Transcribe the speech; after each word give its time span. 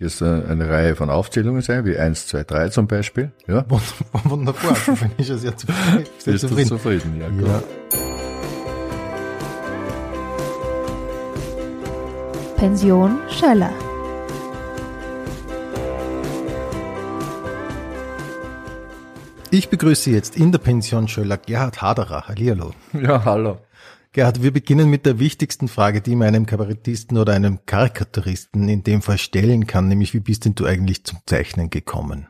jetzt 0.00 0.22
eine 0.22 0.68
Reihe 0.68 0.96
von 0.96 1.10
Aufzählungen 1.10 1.62
sein, 1.62 1.84
wie 1.84 1.96
1, 1.96 2.26
2, 2.26 2.44
3 2.44 2.68
zum 2.70 2.88
Beispiel. 2.88 3.30
Ja. 3.46 3.64
Wunderbar, 4.24 4.76
bin 4.86 5.10
ich 5.18 5.28
ja 5.28 5.36
sehr 5.36 5.56
zufrieden. 5.56 6.06
Sehr 6.18 6.32
Bist 6.32 6.48
zufrieden. 6.48 6.68
Zufrieden, 6.68 7.20
ja. 7.20 7.28
Gut. 7.28 7.46
Ja. 7.46 7.62
Pension 12.56 13.18
Schöller. 13.28 13.72
Ich 19.52 19.68
begrüße 19.68 20.10
jetzt 20.10 20.36
in 20.36 20.52
der 20.52 20.58
Pension 20.58 21.08
Schöller 21.08 21.36
Gerhard 21.36 21.82
Haderer. 21.82 22.28
Hallihallo. 22.28 22.72
Ja, 22.92 23.24
hallo. 23.24 23.58
Gerhard, 24.12 24.42
wir 24.42 24.52
beginnen 24.52 24.90
mit 24.90 25.06
der 25.06 25.20
wichtigsten 25.20 25.68
Frage, 25.68 26.00
die 26.00 26.16
man 26.16 26.28
einem 26.28 26.44
Kabarettisten 26.44 27.16
oder 27.16 27.32
einem 27.32 27.64
Karikaturisten 27.64 28.68
in 28.68 28.82
dem 28.82 29.02
Fall 29.02 29.18
stellen 29.18 29.68
kann, 29.68 29.86
nämlich 29.86 30.14
wie 30.14 30.20
bist 30.20 30.44
denn 30.44 30.56
du 30.56 30.64
eigentlich 30.66 31.04
zum 31.04 31.20
Zeichnen 31.26 31.70
gekommen? 31.70 32.26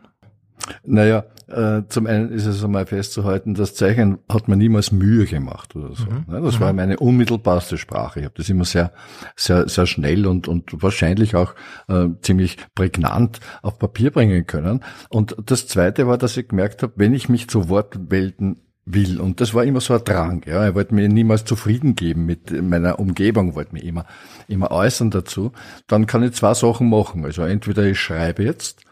Naja, 0.85 1.25
äh, 1.49 1.83
zum 1.89 2.07
einen 2.07 2.31
ist 2.33 2.45
es 2.45 2.63
einmal 2.63 2.85
festzuhalten, 2.85 3.55
das 3.55 3.75
Zeichnen 3.75 4.19
hat 4.29 4.47
mir 4.47 4.59
niemals 4.59 4.93
Mühe 4.93 5.25
gemacht 5.25 5.75
oder 5.75 5.95
so. 5.95 6.05
Mhm. 6.05 6.25
Ne? 6.29 6.43
Das 6.43 6.57
mhm. 6.57 6.61
war 6.61 6.73
meine 6.75 6.99
unmittelbarste 6.99 7.79
Sprache. 7.79 8.21
Ich 8.21 8.27
habe 8.27 8.35
das 8.37 8.51
immer 8.51 8.67
sehr, 8.67 8.93
sehr, 9.35 9.67
sehr 9.67 9.87
schnell 9.87 10.27
und, 10.27 10.49
und 10.49 10.83
wahrscheinlich 10.83 11.35
auch 11.35 11.55
äh, 11.89 12.09
ziemlich 12.21 12.59
prägnant 12.75 13.41
auf 13.63 13.79
Papier 13.79 14.11
bringen 14.11 14.47
können. 14.47 14.85
Und 15.09 15.35
das 15.47 15.67
Zweite 15.67 16.07
war, 16.07 16.19
dass 16.19 16.37
ich 16.37 16.49
gemerkt 16.49 16.83
habe, 16.83 16.93
wenn 16.97 17.15
ich 17.15 17.31
mich 17.31 17.49
zu 17.49 17.71
Wortwelten 17.71 18.59
will. 18.85 19.21
Und 19.21 19.41
das 19.41 19.55
war 19.55 19.65
immer 19.65 19.81
so 19.81 19.95
ein 19.95 20.05
Drang. 20.05 20.43
Ja, 20.47 20.65
er 20.65 20.75
wollte 20.75 20.95
mir 20.95 21.09
niemals 21.09 21.45
zufrieden 21.45 21.95
geben 21.95 22.27
mit 22.27 22.51
meiner 22.63 22.99
Umgebung, 22.99 23.55
wollte 23.55 23.75
mir 23.75 23.83
immer, 23.83 24.07
immer 24.49 24.71
äußern 24.71 25.11
dazu. 25.11 25.53
Dann 25.87 26.07
kann 26.07 26.23
ich 26.23 26.33
zwei 26.33 26.55
Sachen 26.55 26.89
machen. 26.89 27.25
Also 27.25 27.43
entweder 27.43 27.85
ich 27.85 28.01
schreibe 28.01 28.43
jetzt 28.45 28.83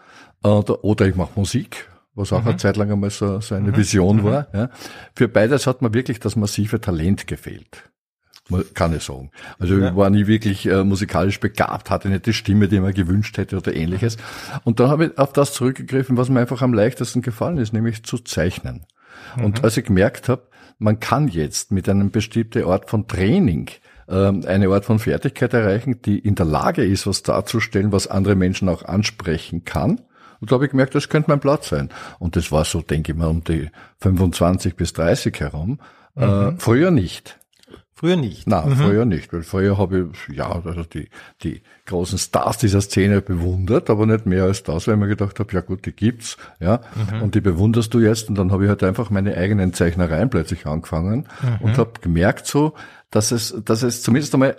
oder, 0.42 0.84
oder 0.84 1.06
ich 1.06 1.16
mache 1.16 1.32
Musik, 1.36 1.88
was 2.14 2.32
auch 2.32 2.42
mhm. 2.42 2.48
eine 2.48 2.56
Zeit 2.58 2.76
lang 2.76 2.92
einmal 2.92 3.10
so, 3.10 3.40
so 3.40 3.54
eine 3.54 3.68
mhm. 3.68 3.76
Vision 3.76 4.16
mhm. 4.18 4.24
war. 4.24 4.48
Ja. 4.52 4.70
Für 5.14 5.28
beides 5.28 5.66
hat 5.66 5.82
mir 5.82 5.92
wirklich 5.94 6.20
das 6.20 6.36
massive 6.36 6.80
Talent 6.80 7.26
gefehlt. 7.26 7.84
Kann 8.72 8.96
ich 8.96 9.02
sagen. 9.02 9.30
Also 9.58 9.76
ja. 9.76 9.90
ich 9.90 9.96
war 9.96 10.08
nie 10.08 10.26
wirklich 10.26 10.64
äh, 10.64 10.82
musikalisch 10.82 11.38
begabt, 11.38 11.90
hatte 11.90 12.08
nicht 12.08 12.24
die 12.24 12.32
Stimme, 12.32 12.68
die 12.68 12.80
mir 12.80 12.94
gewünscht 12.94 13.36
hätte 13.36 13.58
oder 13.58 13.74
ähnliches. 13.74 14.16
Und 14.64 14.80
dann 14.80 14.88
habe 14.88 15.06
ich 15.06 15.18
auf 15.18 15.34
das 15.34 15.52
zurückgegriffen, 15.52 16.16
was 16.16 16.30
mir 16.30 16.40
einfach 16.40 16.62
am 16.62 16.72
leichtesten 16.72 17.20
gefallen 17.20 17.58
ist, 17.58 17.74
nämlich 17.74 18.04
zu 18.04 18.16
zeichnen. 18.18 18.86
Mhm. 19.36 19.44
Und 19.44 19.64
als 19.64 19.76
ich 19.76 19.84
gemerkt 19.84 20.28
habe, 20.28 20.48
man 20.78 21.00
kann 21.00 21.28
jetzt 21.28 21.72
mit 21.72 21.88
einem 21.88 22.10
bestimmten 22.10 22.64
Art 22.64 22.88
von 22.88 23.08
Training 23.08 23.68
ähm, 24.08 24.44
eine 24.46 24.68
Art 24.68 24.84
von 24.84 24.98
Fertigkeit 24.98 25.52
erreichen, 25.52 26.00
die 26.02 26.18
in 26.18 26.34
der 26.34 26.46
Lage 26.46 26.84
ist, 26.84 27.06
was 27.06 27.22
darzustellen, 27.22 27.92
was 27.92 28.06
andere 28.06 28.36
Menschen 28.36 28.68
auch 28.68 28.84
ansprechen 28.84 29.64
kann, 29.64 30.00
und 30.40 30.50
da 30.50 30.54
habe 30.54 30.66
ich 30.66 30.70
gemerkt, 30.70 30.94
das 30.94 31.08
könnte 31.08 31.30
mein 31.30 31.40
Platz 31.40 31.68
sein. 31.68 31.90
Und 32.18 32.36
das 32.36 32.52
war 32.52 32.64
so, 32.64 32.80
denke 32.80 33.12
ich 33.12 33.18
mal, 33.18 33.26
um 33.26 33.42
die 33.44 33.70
25 34.00 34.76
bis 34.76 34.92
30 34.92 35.40
herum. 35.40 35.80
Äh, 36.16 36.26
mhm. 36.26 36.48
Äh, 36.48 36.52
früher 36.58 36.90
nicht. 36.90 37.38
Früher 37.98 38.14
nicht. 38.14 38.46
Nein, 38.46 38.68
mhm. 38.68 38.76
früher 38.76 39.04
nicht, 39.04 39.32
weil 39.32 39.42
früher 39.42 39.76
habe 39.76 40.10
ich 40.12 40.36
ja 40.36 40.52
also 40.52 40.84
die 40.84 41.08
die 41.42 41.62
großen 41.86 42.16
Stars 42.16 42.58
dieser 42.58 42.80
Szene 42.80 43.20
bewundert, 43.20 43.90
aber 43.90 44.06
nicht 44.06 44.24
mehr 44.24 44.44
als 44.44 44.62
das, 44.62 44.86
weil 44.86 44.94
ich 44.94 45.00
mir 45.00 45.08
gedacht 45.08 45.40
habe, 45.40 45.52
ja 45.52 45.62
gut, 45.62 45.84
die 45.84 45.90
gibt's, 45.90 46.36
ja, 46.60 46.80
mhm. 47.10 47.22
und 47.22 47.34
die 47.34 47.40
bewunderst 47.40 47.92
du 47.92 47.98
jetzt 47.98 48.28
und 48.28 48.38
dann 48.38 48.52
habe 48.52 48.62
ich 48.62 48.68
halt 48.68 48.84
einfach 48.84 49.10
meine 49.10 49.36
eigenen 49.36 49.72
Zeichnereien 49.72 50.30
plötzlich 50.30 50.64
angefangen 50.64 51.26
mhm. 51.42 51.66
und 51.66 51.76
habe 51.76 51.90
gemerkt 52.00 52.46
so, 52.46 52.74
dass 53.10 53.32
es 53.32 53.52
dass 53.64 53.82
es 53.82 54.00
zumindest 54.00 54.32
einmal 54.32 54.56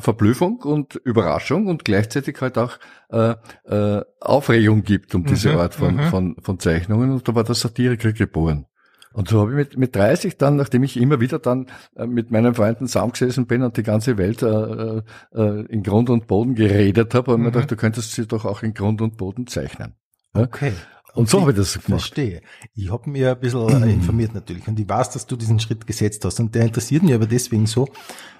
Verblüffung 0.00 0.56
und 0.62 0.96
Überraschung 0.96 1.68
und 1.68 1.84
gleichzeitig 1.84 2.40
halt 2.40 2.58
auch 2.58 2.78
äh, 3.10 3.36
äh, 3.64 4.02
Aufregung 4.20 4.82
gibt 4.82 5.14
um 5.14 5.24
diese 5.24 5.52
mhm, 5.52 5.58
Art 5.58 5.74
von, 5.76 5.94
mhm. 5.94 6.02
von, 6.08 6.36
von 6.42 6.58
Zeichnungen. 6.58 7.12
Und 7.12 7.28
da 7.28 7.36
war 7.36 7.44
der 7.44 7.54
Satiriker 7.54 8.12
geboren. 8.12 8.66
Und 9.14 9.28
so 9.28 9.40
habe 9.40 9.52
ich 9.52 9.56
mit, 9.56 9.78
mit 9.78 9.96
30 9.96 10.38
dann, 10.38 10.56
nachdem 10.56 10.82
ich 10.82 10.96
immer 10.96 11.20
wieder 11.20 11.38
dann 11.38 11.68
äh, 11.94 12.04
mit 12.04 12.32
meinen 12.32 12.54
Freunden 12.54 12.88
zusammengesessen 12.88 13.46
bin 13.46 13.62
und 13.62 13.76
die 13.76 13.84
ganze 13.84 14.18
Welt 14.18 14.42
äh, 14.42 15.02
äh, 15.32 15.66
in 15.66 15.84
Grund 15.84 16.10
und 16.10 16.26
Boden 16.26 16.56
geredet 16.56 17.14
habe, 17.14 17.30
habe 17.30 17.38
mhm. 17.38 17.44
mir 17.44 17.52
gedacht, 17.52 17.70
du 17.70 17.76
könntest 17.76 18.12
sie 18.12 18.26
doch 18.26 18.44
auch 18.44 18.64
in 18.64 18.74
Grund 18.74 19.00
und 19.00 19.16
Boden 19.16 19.46
zeichnen. 19.46 19.94
Okay. 20.32 20.72
Und 21.14 21.30
so 21.30 21.42
habe 21.42 21.52
ich 21.52 21.56
das 21.56 21.74
gemacht. 21.74 22.00
Verstehe. 22.00 22.42
Ich 22.74 22.90
habe 22.90 23.08
mir 23.08 23.30
ein 23.30 23.38
bisschen 23.38 23.84
äh, 23.84 23.92
informiert 23.92 24.34
natürlich 24.34 24.66
und 24.66 24.80
ich 24.80 24.88
weiß, 24.88 25.10
dass 25.10 25.26
du 25.26 25.36
diesen 25.36 25.60
Schritt 25.60 25.86
gesetzt 25.86 26.24
hast 26.24 26.40
und 26.40 26.52
der 26.56 26.64
interessiert 26.64 27.04
mich 27.04 27.14
aber 27.14 27.26
deswegen 27.26 27.66
so, 27.66 27.88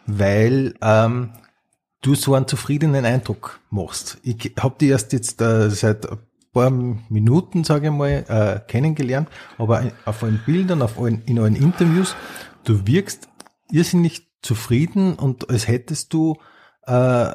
weil 0.07 0.75
ähm, 0.83 1.31
du 2.03 2.17
so 2.17 2.35
einen 2.35 2.49
zufriedenen 2.49 3.05
Eindruck 3.05 3.61
machst. 3.71 4.19
Ich 4.25 4.53
habe 4.59 4.75
die 4.81 4.89
erst 4.89 5.13
jetzt 5.13 5.41
äh, 5.41 5.71
seit 5.71 6.11
ein 6.11 6.19
paar 6.55 6.71
Minuten, 6.71 7.65
sage 7.65 7.89
ich 7.89 7.93
mal, 7.93 8.25
äh, 8.29 8.61
kennengelernt, 8.67 9.29
aber 9.59 9.83
auf 10.07 10.23
allen 10.23 10.41
Bildern, 10.47 10.81
auf 10.81 10.99
allen, 10.99 11.23
in 11.27 11.39
allen 11.39 11.57
Interviews, 11.57 12.17
du 12.65 12.87
wirkst 12.87 13.29
irrsinnig 13.71 14.31
zufrieden 14.41 15.15
und 15.15 15.51
als 15.51 15.69
hättest 15.69 16.15
du 16.15 16.37
äh, 16.87 17.35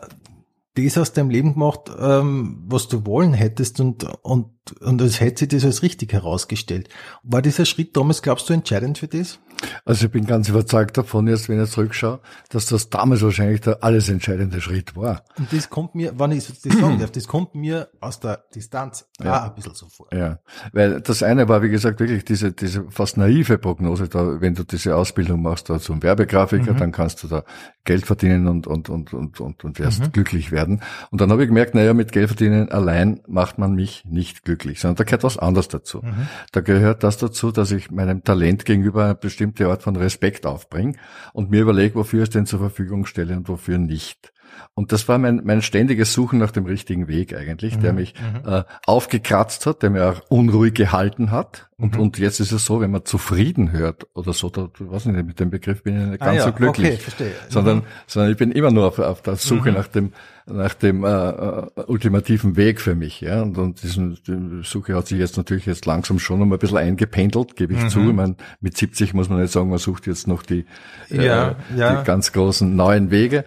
das 0.76 0.98
aus 0.98 1.14
deinem 1.14 1.30
Leben 1.30 1.54
gemacht, 1.54 1.92
ähm, 2.00 2.64
was 2.68 2.88
du 2.88 3.06
wollen 3.06 3.34
hättest 3.34 3.80
und, 3.80 4.06
und, 4.24 4.52
und 4.72 5.02
als 5.02 5.20
hätte 5.20 5.40
sich 5.40 5.50
das 5.50 5.66
als 5.66 5.84
richtig 5.84 6.14
herausgestellt. 6.14 6.90
War 7.24 7.42
dieser 7.42 7.66
Schritt 7.66 7.96
damals, 7.96 8.22
glaubst 8.22 8.50
du, 8.50 8.54
entscheidend 8.54 8.98
für 8.98 9.08
das? 9.08 9.40
Also 9.86 10.06
ich 10.06 10.12
bin 10.12 10.26
ganz 10.26 10.50
überzeugt 10.50 10.98
davon, 10.98 11.28
jetzt 11.28 11.50
wenn 11.50 11.62
ich 11.62 11.70
zurückschaue, 11.70 12.20
dass 12.50 12.68
das 12.68 12.90
damals 12.90 13.22
wahrscheinlich 13.22 13.62
der 13.62 13.84
alles 13.84 14.10
entscheidende 14.10 14.62
Schritt 14.62 14.96
war. 14.96 15.24
Und 15.38 15.52
das 15.52 15.70
kommt 15.70 15.96
mir, 15.96 16.18
wenn 16.18 16.32
ich 16.32 16.46
das 16.46 16.62
sagen 16.62 17.00
darf, 17.00 17.12
das 17.12 17.28
kommt 17.28 17.56
mir 17.56 17.90
aus 18.00 18.20
der 18.20 18.44
Distanz 18.56 19.08
ja. 19.22 19.46
ein 19.46 19.56
bisschen 19.56 19.74
so 19.74 19.88
vor. 19.88 20.08
Ja, 20.14 20.40
weil 20.72 21.02
das 21.02 21.24
eine 21.24 21.48
war, 21.50 21.62
wie 21.62 21.70
gesagt, 21.70 22.00
wirklich 22.00 22.24
diese, 22.26 22.52
diese 22.52 22.86
fast 22.90 23.18
naive 23.18 23.58
Prognose, 23.58 24.08
da, 24.08 24.40
wenn 24.40 24.56
du 24.56 24.64
diese 24.64 24.96
Ausbildung 24.96 25.42
machst 25.42 25.70
da 25.70 25.80
zum 25.80 26.02
Werbegrafiker, 26.02 26.74
mhm. 26.74 26.78
dann 26.78 26.92
kannst 26.92 27.24
du 27.24 27.28
da 27.28 27.44
Geld 27.84 28.06
verdienen 28.06 28.48
und, 28.48 28.68
und, 28.68 28.90
und, 28.90 29.14
und, 29.14 29.40
und, 29.40 29.64
und 29.64 29.80
wirst 29.80 30.02
mhm. 30.02 30.12
glücklich 30.12 30.52
werden. 30.52 30.82
Und 31.12 31.22
dann 31.22 31.32
habe 31.32 31.44
ich 31.44 31.48
gemerkt, 31.48 31.76
naja, 31.76 31.94
mit 31.94 32.12
Geld 32.12 32.28
verdienen 32.28 32.70
allein 32.72 33.22
macht 33.28 33.58
man 33.58 33.74
mich 33.74 34.04
nicht 34.06 34.44
glücklich, 34.44 34.59
sondern 34.66 34.98
da 34.98 35.04
gehört 35.06 35.24
was 35.24 35.38
anderes 35.38 35.68
dazu. 35.68 36.02
Mhm. 36.02 36.28
Da 36.52 36.62
gehört 36.62 37.04
das 37.04 37.18
dazu, 37.18 37.52
dass 37.52 37.72
ich 37.72 37.92
meinem 37.92 38.24
Talent 38.24 38.66
gegenüber 38.66 39.16
bestimmt 39.16 39.40
bestimmte 39.40 39.70
Art 39.70 39.84
von 39.84 39.96
Respekt 39.96 40.46
aufbringe 40.46 40.96
und 41.34 41.50
mir 41.50 41.62
überlege, 41.62 41.96
wofür 41.96 42.24
ich 42.24 42.30
es 42.30 42.34
denn 42.34 42.46
zur 42.46 42.60
Verfügung 42.60 43.06
stelle 43.06 43.38
und 43.38 43.48
wofür 43.48 43.78
nicht. 43.78 44.34
Und 44.74 44.92
das 44.92 45.08
war 45.08 45.18
mein, 45.18 45.42
mein 45.46 45.62
ständiges 45.62 46.14
Suchen 46.14 46.40
nach 46.40 46.52
dem 46.52 46.66
richtigen 46.66 47.08
Weg 47.08 47.34
eigentlich, 47.34 47.78
mhm. 47.78 47.82
der 47.82 47.94
mich 47.94 48.14
mhm. 48.16 48.50
äh, 48.50 48.64
aufgekratzt 48.86 49.66
hat, 49.66 49.84
der 49.84 49.90
mir 49.90 50.10
auch 50.10 50.22
unruhig 50.30 50.74
gehalten 50.74 51.32
hat. 51.32 51.70
Und, 51.78 51.96
mhm. 51.96 52.02
und 52.02 52.18
jetzt 52.18 52.40
ist 52.40 52.52
es 52.52 52.66
so, 52.66 52.82
wenn 52.82 52.92
man 52.92 53.06
zufrieden 53.06 53.72
hört 53.72 54.08
oder 54.14 54.34
so, 54.34 54.50
da, 54.50 54.70
weiß 54.78 55.06
ich 55.06 55.12
nicht, 55.14 55.26
mit 55.26 55.40
dem 55.40 55.50
Begriff 55.50 55.84
bin 55.84 56.02
ich 56.02 56.08
nicht 56.08 56.22
ah 56.22 56.26
ganz 56.26 56.42
ah, 56.42 56.46
ja. 56.46 56.46
so 56.48 56.54
glücklich. 56.54 56.94
Okay, 56.94 56.98
verstehe. 56.98 57.32
Sondern, 57.48 57.78
mhm. 57.78 57.84
sondern 58.08 58.32
ich 58.32 58.38
bin 58.38 58.52
immer 58.52 58.72
nur 58.72 58.88
auf, 58.88 59.00
auf 59.00 59.22
der 59.22 59.36
Suche 59.36 59.70
mhm. 59.70 59.78
nach 59.78 59.88
dem, 59.88 60.14
nach 60.52 60.74
dem 60.74 61.04
äh, 61.04 61.08
äh, 61.08 61.68
ultimativen 61.88 62.56
Weg 62.56 62.82
für 62.82 62.96
mich. 62.96 63.22
Ja? 63.22 63.42
Und, 63.42 63.58
und 63.58 63.84
diesen, 63.84 64.18
die 64.28 64.64
Suche 64.64 64.96
hat 64.96 65.08
sich 65.08 65.18
jetzt 65.18 65.38
natürlich 65.38 65.66
jetzt 65.66 65.86
langsam 65.86 66.20
schon 66.20 66.40
noch 66.40 66.46
ein 66.46 66.60
bisschen 66.60 66.78
eingependelt, 66.78 67.56
gebe 67.56 67.74
ich 67.74 67.84
mhm. 67.84 67.90
zu. 67.90 68.00
Ich 68.02 68.14
meine, 68.14 68.36
mit 68.62 68.78
70 68.78 69.14
muss 69.14 69.30
man 69.30 69.42
nicht 69.42 69.52
sagen, 69.52 69.70
man 69.70 69.80
sucht 69.80 70.08
jetzt 70.08 70.28
noch 70.28 70.44
die, 70.44 70.66
ja, 71.10 71.50
äh, 71.50 71.56
ja. 71.78 72.00
die 72.00 72.06
ganz 72.06 72.32
großen 72.32 72.76
neuen 72.76 73.12
Wege. 73.12 73.46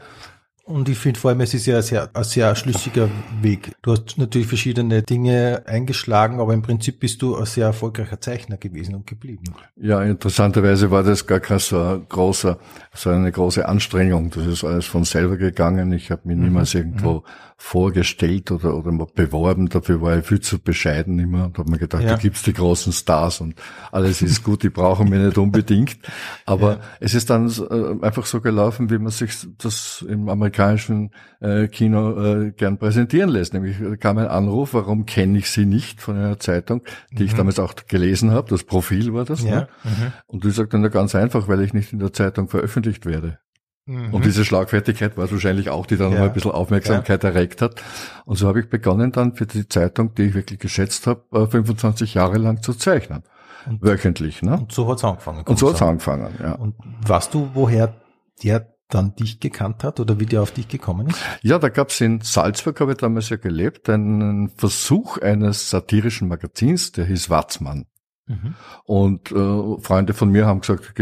Und 0.64 0.88
ich 0.88 0.96
finde 0.96 1.18
vor 1.18 1.30
allem, 1.30 1.40
es 1.40 1.54
ist 1.54 1.66
ja 1.66 1.76
ein 1.78 1.82
sehr, 1.82 2.08
ein 2.14 2.22
sehr 2.22 2.54
schlüssiger 2.54 3.08
Weg. 3.40 3.72
Du 3.82 3.90
hast 3.90 4.16
natürlich 4.16 4.46
verschiedene 4.46 5.02
Dinge 5.02 5.64
eingeschlagen, 5.66 6.38
aber 6.38 6.54
im 6.54 6.62
Prinzip 6.62 7.00
bist 7.00 7.20
du 7.20 7.34
ein 7.36 7.46
sehr 7.46 7.66
erfolgreicher 7.66 8.20
Zeichner 8.20 8.58
gewesen 8.58 8.94
und 8.94 9.04
geblieben. 9.04 9.42
Ja, 9.74 10.00
interessanterweise 10.02 10.92
war 10.92 11.02
das 11.02 11.26
gar 11.26 11.40
kein 11.40 11.58
so 11.58 12.00
großer, 12.08 12.58
so 12.94 13.10
eine 13.10 13.32
große 13.32 13.68
Anstrengung. 13.68 14.30
Das 14.30 14.46
ist 14.46 14.62
alles 14.62 14.86
von 14.86 15.02
selber 15.02 15.36
gegangen. 15.36 15.92
Ich 15.92 16.12
habe 16.12 16.22
mich 16.26 16.36
mhm. 16.36 16.44
niemals 16.44 16.74
irgendwo 16.74 17.14
mhm. 17.14 17.22
vorgestellt 17.56 18.52
oder, 18.52 18.76
oder 18.76 18.92
mal 18.92 19.08
beworben. 19.12 19.68
Dafür 19.68 20.00
war 20.00 20.18
ich 20.18 20.26
viel 20.26 20.40
zu 20.40 20.60
bescheiden 20.60 21.18
immer 21.18 21.46
und 21.46 21.58
habe 21.58 21.72
mir 21.72 21.78
gedacht, 21.78 22.04
ja. 22.04 22.10
da 22.10 22.16
gibt's 22.16 22.44
die 22.44 22.52
großen 22.52 22.92
Stars 22.92 23.40
und 23.40 23.56
alles 23.90 24.22
ist 24.22 24.44
gut, 24.44 24.62
die 24.62 24.70
brauchen 24.70 25.08
mich 25.08 25.18
nicht 25.18 25.38
unbedingt. 25.38 25.98
Aber 26.46 26.74
ja. 26.74 26.80
es 27.00 27.14
ist 27.14 27.30
dann 27.30 27.48
äh, 27.48 28.04
einfach 28.06 28.26
so 28.26 28.40
gelaufen, 28.40 28.90
wie 28.90 28.98
man 28.98 29.10
sich 29.10 29.32
das 29.58 30.04
im 30.08 30.28
Amerikanischen 30.28 30.51
amerikanischen 30.52 31.10
äh, 31.40 31.68
Kino 31.68 32.20
äh, 32.22 32.52
gern 32.52 32.78
präsentieren 32.78 33.30
lässt. 33.30 33.54
Nämlich 33.54 33.76
kam 34.00 34.18
ein 34.18 34.28
Anruf, 34.28 34.74
warum 34.74 35.06
kenne 35.06 35.38
ich 35.38 35.50
sie 35.50 35.64
nicht 35.64 36.00
von 36.00 36.16
einer 36.16 36.38
Zeitung, 36.38 36.82
die 37.10 37.22
mhm. 37.22 37.28
ich 37.28 37.34
damals 37.34 37.58
auch 37.58 37.74
gelesen 37.88 38.30
habe. 38.30 38.48
Das 38.50 38.64
Profil 38.64 39.12
war 39.14 39.24
das. 39.24 39.42
Ja. 39.42 39.50
Ne? 39.50 39.68
Mhm. 39.84 40.12
Und 40.26 40.44
ich 40.44 40.54
sagte 40.54 40.78
dann 40.78 40.90
ganz 40.90 41.14
einfach, 41.14 41.48
weil 41.48 41.62
ich 41.62 41.72
nicht 41.72 41.92
in 41.92 41.98
der 41.98 42.12
Zeitung 42.12 42.48
veröffentlicht 42.48 43.06
werde. 43.06 43.38
Mhm. 43.86 44.14
Und 44.14 44.24
diese 44.24 44.44
Schlagfertigkeit 44.44 45.16
war 45.16 45.24
es 45.24 45.32
wahrscheinlich 45.32 45.70
auch, 45.70 45.86
die 45.86 45.96
dann 45.96 46.12
ja. 46.12 46.18
noch 46.18 46.26
ein 46.26 46.32
bisschen 46.32 46.52
Aufmerksamkeit 46.52 47.24
ja. 47.24 47.30
erregt 47.30 47.62
hat. 47.62 47.82
Und 48.24 48.36
so 48.36 48.46
habe 48.46 48.60
ich 48.60 48.68
begonnen 48.68 49.10
dann 49.10 49.34
für 49.34 49.46
die 49.46 49.66
Zeitung, 49.66 50.14
die 50.14 50.24
ich 50.24 50.34
wirklich 50.34 50.60
geschätzt 50.60 51.06
habe, 51.06 51.48
25 51.48 52.14
äh, 52.14 52.18
Jahre 52.18 52.38
lang 52.38 52.62
zu 52.62 52.74
zeichnen. 52.74 53.22
Und, 53.66 53.82
wöchentlich. 53.82 54.42
Ne? 54.42 54.54
Und 54.54 54.72
so 54.72 54.88
hat's 54.88 55.04
angefangen. 55.04 55.44
Und 55.46 55.58
so 55.58 55.70
hat's 55.70 55.82
angefangen, 55.82 56.34
ja. 56.40 56.52
Und 56.54 56.74
weißt 57.06 57.32
du, 57.32 57.50
woher 57.54 57.94
der 58.42 58.71
dann 58.94 59.14
dich 59.14 59.40
gekannt 59.40 59.84
hat 59.84 60.00
oder 60.00 60.20
wie 60.20 60.26
der 60.26 60.42
auf 60.42 60.52
dich 60.52 60.68
gekommen 60.68 61.08
ist? 61.08 61.18
Ja, 61.42 61.58
da 61.58 61.68
gab 61.68 61.88
es 61.88 62.00
in 62.00 62.20
Salzburg, 62.20 62.80
habe 62.80 62.92
ich 62.92 62.98
damals 62.98 63.28
ja 63.28 63.36
gelebt, 63.36 63.88
einen 63.88 64.48
Versuch 64.50 65.18
eines 65.18 65.70
satirischen 65.70 66.28
Magazins, 66.28 66.92
der 66.92 67.06
hieß 67.06 67.30
Watzmann. 67.30 67.86
Mhm. 68.26 68.54
Und 68.84 69.32
äh, 69.32 69.80
Freunde 69.80 70.14
von 70.14 70.30
mir 70.30 70.46
haben 70.46 70.60
gesagt, 70.60 70.94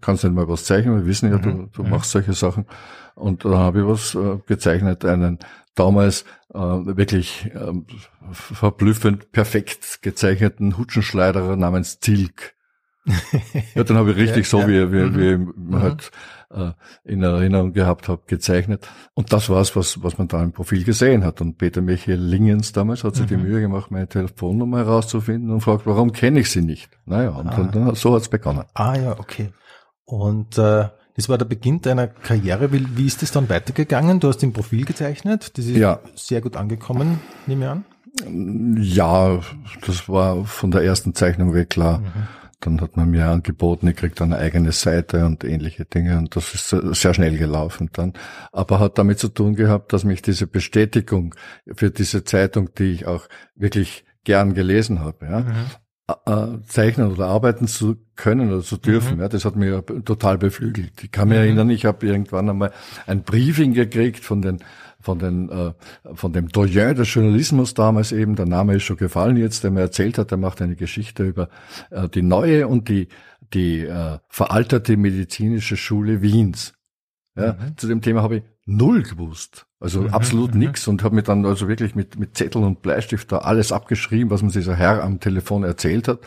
kannst 0.00 0.22
du 0.24 0.28
nicht 0.28 0.36
mal 0.36 0.48
was 0.48 0.64
zeichnen? 0.64 0.96
Wir 0.96 1.06
wissen 1.06 1.30
ja, 1.30 1.38
mhm. 1.38 1.42
du, 1.42 1.68
du 1.72 1.82
mhm. 1.82 1.90
machst 1.90 2.10
solche 2.10 2.32
Sachen. 2.32 2.66
Und 3.14 3.44
da 3.44 3.58
habe 3.58 3.80
ich 3.80 3.86
was 3.86 4.14
äh, 4.14 4.38
gezeichnet, 4.46 5.04
einen 5.04 5.38
damals 5.74 6.24
äh, 6.54 6.58
wirklich 6.58 7.50
äh, 7.54 7.72
verblüffend 8.32 9.32
perfekt 9.32 10.00
gezeichneten 10.02 10.78
Hutschenschleiderer 10.78 11.56
namens 11.56 12.00
Zilk. 12.00 12.54
ja, 13.74 13.82
dann 13.84 13.96
habe 13.96 14.12
ich 14.12 14.16
richtig 14.16 14.44
ja, 14.44 14.50
so, 14.50 14.60
ja. 14.60 14.68
wie, 14.68 14.92
wie, 14.92 15.04
mhm. 15.04 15.16
wie 15.16 15.36
man 15.36 15.80
mhm. 15.80 15.82
halt 15.82 16.10
äh, 16.52 16.72
in 17.04 17.22
Erinnerung 17.22 17.72
gehabt 17.72 18.08
habe, 18.08 18.22
gezeichnet. 18.26 18.88
Und 19.14 19.32
das 19.32 19.48
war 19.48 19.60
es, 19.60 19.76
was, 19.76 20.02
was 20.02 20.18
man 20.18 20.28
da 20.28 20.42
im 20.42 20.52
Profil 20.52 20.84
gesehen 20.84 21.24
hat. 21.24 21.40
Und 21.40 21.58
Peter 21.58 21.80
Michael 21.80 22.20
Lingens 22.20 22.72
damals 22.72 23.04
hat 23.04 23.16
sich 23.16 23.26
mhm. 23.26 23.28
die 23.28 23.36
Mühe 23.36 23.60
gemacht, 23.60 23.90
meine 23.90 24.08
Telefonnummer 24.08 24.78
herauszufinden 24.78 25.50
und 25.50 25.60
fragt, 25.60 25.86
warum 25.86 26.12
kenne 26.12 26.40
ich 26.40 26.50
sie 26.50 26.62
nicht? 26.62 26.90
Naja, 27.06 27.30
und 27.30 27.48
ah. 27.48 27.70
dann, 27.72 27.94
so 27.94 28.14
hat 28.14 28.22
es 28.22 28.28
begonnen. 28.28 28.64
Ah 28.74 28.96
ja, 28.96 29.18
okay. 29.18 29.52
Und 30.04 30.58
äh, 30.58 30.88
das 31.16 31.28
war 31.28 31.38
der 31.38 31.44
Beginn 31.44 31.80
deiner 31.82 32.08
Karriere. 32.08 32.72
Wie, 32.72 32.96
wie 32.96 33.06
ist 33.06 33.22
es 33.22 33.32
dann 33.32 33.48
weitergegangen? 33.48 34.20
Du 34.20 34.28
hast 34.28 34.42
ein 34.42 34.52
Profil 34.52 34.84
gezeichnet. 34.84 35.56
Das 35.56 35.66
ist 35.66 35.76
ja. 35.76 36.00
sehr 36.14 36.40
gut 36.40 36.56
angekommen, 36.56 37.20
nehme 37.46 37.64
ich 37.64 37.70
an. 37.70 37.84
Ja, 38.82 39.40
das 39.86 40.08
war 40.08 40.44
von 40.44 40.70
der 40.70 40.82
ersten 40.82 41.14
Zeichnung 41.14 41.54
weg 41.54 41.70
klar. 41.70 41.98
Mhm. 41.98 42.39
Dann 42.60 42.80
hat 42.80 42.96
man 42.96 43.10
mir 43.10 43.26
angeboten, 43.26 43.88
ich 43.88 43.96
krieg 43.96 44.14
dann 44.14 44.32
eine 44.32 44.42
eigene 44.42 44.72
Seite 44.72 45.24
und 45.24 45.44
ähnliche 45.44 45.86
Dinge 45.86 46.18
und 46.18 46.36
das 46.36 46.54
ist 46.54 46.68
sehr 46.68 47.14
schnell 47.14 47.38
gelaufen 47.38 47.88
dann. 47.92 48.12
Aber 48.52 48.78
hat 48.78 48.98
damit 48.98 49.18
zu 49.18 49.28
tun 49.28 49.54
gehabt, 49.54 49.92
dass 49.92 50.04
mich 50.04 50.20
diese 50.20 50.46
Bestätigung 50.46 51.34
für 51.72 51.90
diese 51.90 52.24
Zeitung, 52.24 52.70
die 52.76 52.92
ich 52.92 53.06
auch 53.06 53.28
wirklich 53.54 54.04
gern 54.24 54.52
gelesen 54.54 55.00
habe, 55.00 55.26
ja, 55.26 55.40
mhm. 55.40 56.64
Zeichnen 56.66 57.12
oder 57.12 57.26
arbeiten 57.26 57.68
zu 57.68 57.96
können 58.16 58.52
oder 58.52 58.62
zu 58.62 58.76
dürfen. 58.76 59.16
Mhm. 59.16 59.22
Ja, 59.22 59.28
das 59.28 59.44
hat 59.44 59.56
mich 59.56 59.72
total 60.04 60.38
beflügelt. 60.38 61.02
Ich 61.02 61.10
kann 61.10 61.28
mich 61.28 61.38
mhm. 61.38 61.44
erinnern, 61.44 61.70
ich 61.70 61.84
habe 61.84 62.06
irgendwann 62.06 62.50
einmal 62.50 62.72
ein 63.06 63.22
Briefing 63.22 63.74
gekriegt 63.74 64.24
von 64.24 64.42
den 64.42 64.58
von 65.00 65.18
den 65.18 65.48
äh, 65.48 65.72
von 66.14 66.32
dem 66.32 66.48
Doyen 66.48 66.94
des 66.94 67.12
Journalismus 67.12 67.74
damals 67.74 68.12
eben, 68.12 68.36
der 68.36 68.46
Name 68.46 68.76
ist 68.76 68.84
schon 68.84 68.96
gefallen 68.96 69.36
jetzt, 69.36 69.64
der 69.64 69.70
mir 69.70 69.80
erzählt 69.80 70.18
hat, 70.18 70.30
der 70.30 70.38
macht 70.38 70.62
eine 70.62 70.76
Geschichte 70.76 71.24
über 71.24 71.48
äh, 71.90 72.08
die 72.08 72.22
neue 72.22 72.68
und 72.68 72.88
die 72.88 73.08
die 73.52 73.80
äh, 73.80 74.18
veralterte 74.28 74.96
medizinische 74.96 75.76
Schule 75.76 76.22
Wiens. 76.22 76.74
Ja, 77.36 77.54
mhm. 77.54 77.76
Zu 77.76 77.88
dem 77.88 78.00
Thema 78.02 78.22
habe 78.22 78.36
ich 78.36 78.42
null 78.66 79.02
gewusst. 79.02 79.66
Also 79.80 80.02
mhm, 80.02 80.08
absolut 80.08 80.54
mhm. 80.54 80.60
nix 80.60 80.86
und 80.88 81.02
habe 81.02 81.14
mir 81.14 81.22
dann 81.22 81.46
also 81.46 81.66
wirklich 81.66 81.94
mit, 81.94 82.18
mit 82.18 82.36
Zettel 82.36 82.62
und 82.62 82.82
Bleistift 82.82 83.32
da 83.32 83.38
alles 83.38 83.72
abgeschrieben, 83.72 84.30
was 84.30 84.42
mir 84.42 84.50
dieser 84.50 84.76
Herr 84.76 85.02
am 85.02 85.20
Telefon 85.20 85.64
erzählt 85.64 86.06
hat 86.06 86.20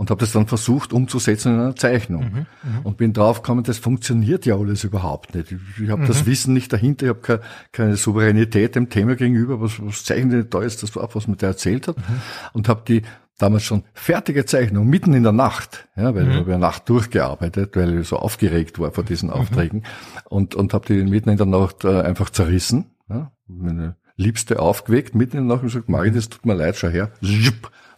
und 0.00 0.08
habe 0.08 0.20
das 0.20 0.32
dann 0.32 0.46
versucht 0.46 0.94
umzusetzen 0.94 1.52
in 1.52 1.60
einer 1.60 1.76
Zeichnung. 1.76 2.22
Mhm, 2.22 2.46
mhm. 2.62 2.80
und 2.84 2.96
bin 2.96 3.12
draufgekommen, 3.12 3.64
das 3.64 3.76
funktioniert 3.76 4.46
ja 4.46 4.56
alles 4.56 4.82
überhaupt 4.82 5.34
nicht. 5.34 5.52
Ich, 5.52 5.58
ich 5.78 5.90
habe 5.90 6.06
das 6.06 6.22
mhm. 6.22 6.30
Wissen 6.30 6.54
nicht 6.54 6.72
dahinter, 6.72 7.04
ich 7.04 7.10
habe 7.10 7.20
keine, 7.20 7.40
keine 7.70 7.96
Souveränität 7.96 8.76
dem 8.76 8.88
Thema 8.88 9.14
gegenüber, 9.14 9.60
was, 9.60 9.72
was 9.84 10.02
zeichnet 10.02 10.54
da 10.54 10.62
jetzt 10.62 10.82
das 10.82 10.96
ab, 10.96 11.14
was 11.14 11.28
mir 11.28 11.36
der 11.36 11.50
erzählt 11.50 11.86
hat 11.86 11.98
mhm. 11.98 12.02
und 12.54 12.70
habe 12.70 12.80
die 12.88 13.02
damals 13.36 13.64
schon 13.64 13.84
fertige 13.92 14.46
Zeichnung 14.46 14.88
mitten 14.88 15.12
in 15.12 15.22
der 15.22 15.32
Nacht, 15.32 15.86
ja, 15.96 16.14
weil 16.14 16.24
mhm. 16.24 16.30
ich 16.30 16.36
habe 16.38 16.50
ja 16.52 16.58
Nacht 16.58 16.88
durchgearbeitet, 16.88 17.76
weil 17.76 17.98
ich 17.98 18.08
so 18.08 18.16
aufgeregt 18.16 18.78
war 18.78 18.92
vor 18.92 19.04
diesen 19.04 19.28
Aufträgen 19.28 19.80
mhm. 19.80 20.20
und 20.30 20.54
und 20.54 20.72
habe 20.72 20.86
die 20.86 21.04
mitten 21.04 21.28
in 21.28 21.36
der 21.36 21.44
Nacht 21.44 21.84
äh, 21.84 22.00
einfach 22.00 22.30
zerrissen, 22.30 22.86
ja, 23.10 23.32
meine 23.46 23.96
Liebste 24.16 24.60
aufgeweckt 24.60 25.14
mitten 25.14 25.36
in 25.36 25.46
der 25.46 25.56
Nacht 25.56 25.62
und 25.62 25.68
gesagt, 25.68 25.90
Marit, 25.90 26.16
das 26.16 26.30
tut 26.30 26.46
mir 26.46 26.54
leid, 26.54 26.76
schau 26.76 26.88
her, 26.88 27.10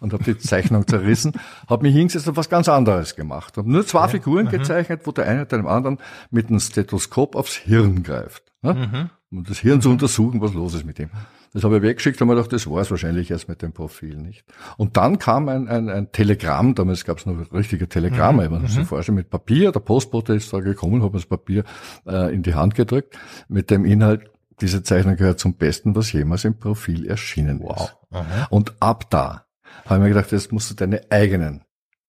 und 0.02 0.12
habe 0.12 0.24
die 0.24 0.36
Zeichnung 0.36 0.86
zerrissen, 0.86 1.32
habe 1.68 1.84
mich 1.84 1.94
hingesetzt 1.94 2.28
und 2.28 2.36
was 2.36 2.50
ganz 2.50 2.68
anderes 2.68 3.14
gemacht, 3.14 3.56
habe 3.56 3.70
nur 3.70 3.86
zwei 3.86 4.02
ja. 4.02 4.08
Figuren 4.08 4.46
mhm. 4.46 4.50
gezeichnet, 4.50 5.02
wo 5.04 5.12
der 5.12 5.26
eine 5.26 5.46
dem 5.46 5.66
anderen 5.66 5.98
mit 6.30 6.48
einem 6.48 6.60
Stethoskop 6.60 7.36
aufs 7.36 7.54
Hirn 7.54 8.02
greift, 8.02 8.42
ja, 8.62 8.74
mhm. 8.74 9.10
um 9.30 9.44
das 9.44 9.58
Hirn 9.58 9.80
zu 9.80 9.90
untersuchen, 9.90 10.40
was 10.40 10.52
los 10.52 10.74
ist 10.74 10.84
mit 10.84 10.98
ihm. 10.98 11.10
Das 11.54 11.64
habe 11.64 11.76
ich 11.76 11.82
weggeschickt 11.82 12.20
und 12.20 12.28
mir 12.28 12.34
gedacht, 12.34 12.52
das 12.52 12.68
war 12.68 12.80
es 12.80 12.90
wahrscheinlich 12.90 13.30
erst 13.30 13.46
mit 13.46 13.60
dem 13.60 13.72
Profil 13.72 14.16
nicht. 14.16 14.42
Und 14.78 14.96
dann 14.96 15.18
kam 15.18 15.50
ein, 15.50 15.68
ein, 15.68 15.90
ein 15.90 16.10
Telegramm, 16.10 16.74
damals 16.74 17.04
gab 17.04 17.18
es 17.18 17.26
noch 17.26 17.52
richtige 17.52 17.88
Telegramme, 17.88 18.46
mhm. 18.46 18.52
man 18.52 18.62
muss 18.62 18.72
sich 18.72 18.80
mhm. 18.80 18.86
vorstellen, 18.86 19.16
mit 19.16 19.30
Papier, 19.30 19.70
der 19.70 19.80
Postbote 19.80 20.34
ist 20.34 20.52
da 20.52 20.60
gekommen, 20.60 21.02
hat 21.02 21.12
mir 21.12 21.18
das 21.18 21.26
Papier 21.26 21.64
äh, 22.06 22.34
in 22.34 22.42
die 22.42 22.54
Hand 22.54 22.74
gedrückt, 22.74 23.18
mit 23.48 23.70
dem 23.70 23.84
Inhalt, 23.84 24.30
diese 24.60 24.82
Zeichnung 24.82 25.16
gehört 25.16 25.40
zum 25.40 25.54
Besten, 25.54 25.94
was 25.94 26.12
jemals 26.12 26.44
im 26.44 26.58
Profil 26.58 27.06
erschienen 27.06 27.60
wow. 27.62 27.76
ist. 27.76 27.96
Aha. 28.12 28.46
Und 28.50 28.74
ab 28.80 29.10
da 29.10 29.44
habe 29.84 29.96
ich 29.96 30.00
mir 30.00 30.08
gedacht, 30.08 30.32
jetzt 30.32 30.52
musst 30.52 30.70
du 30.70 30.74
deine 30.74 31.02
eigenen 31.10 31.64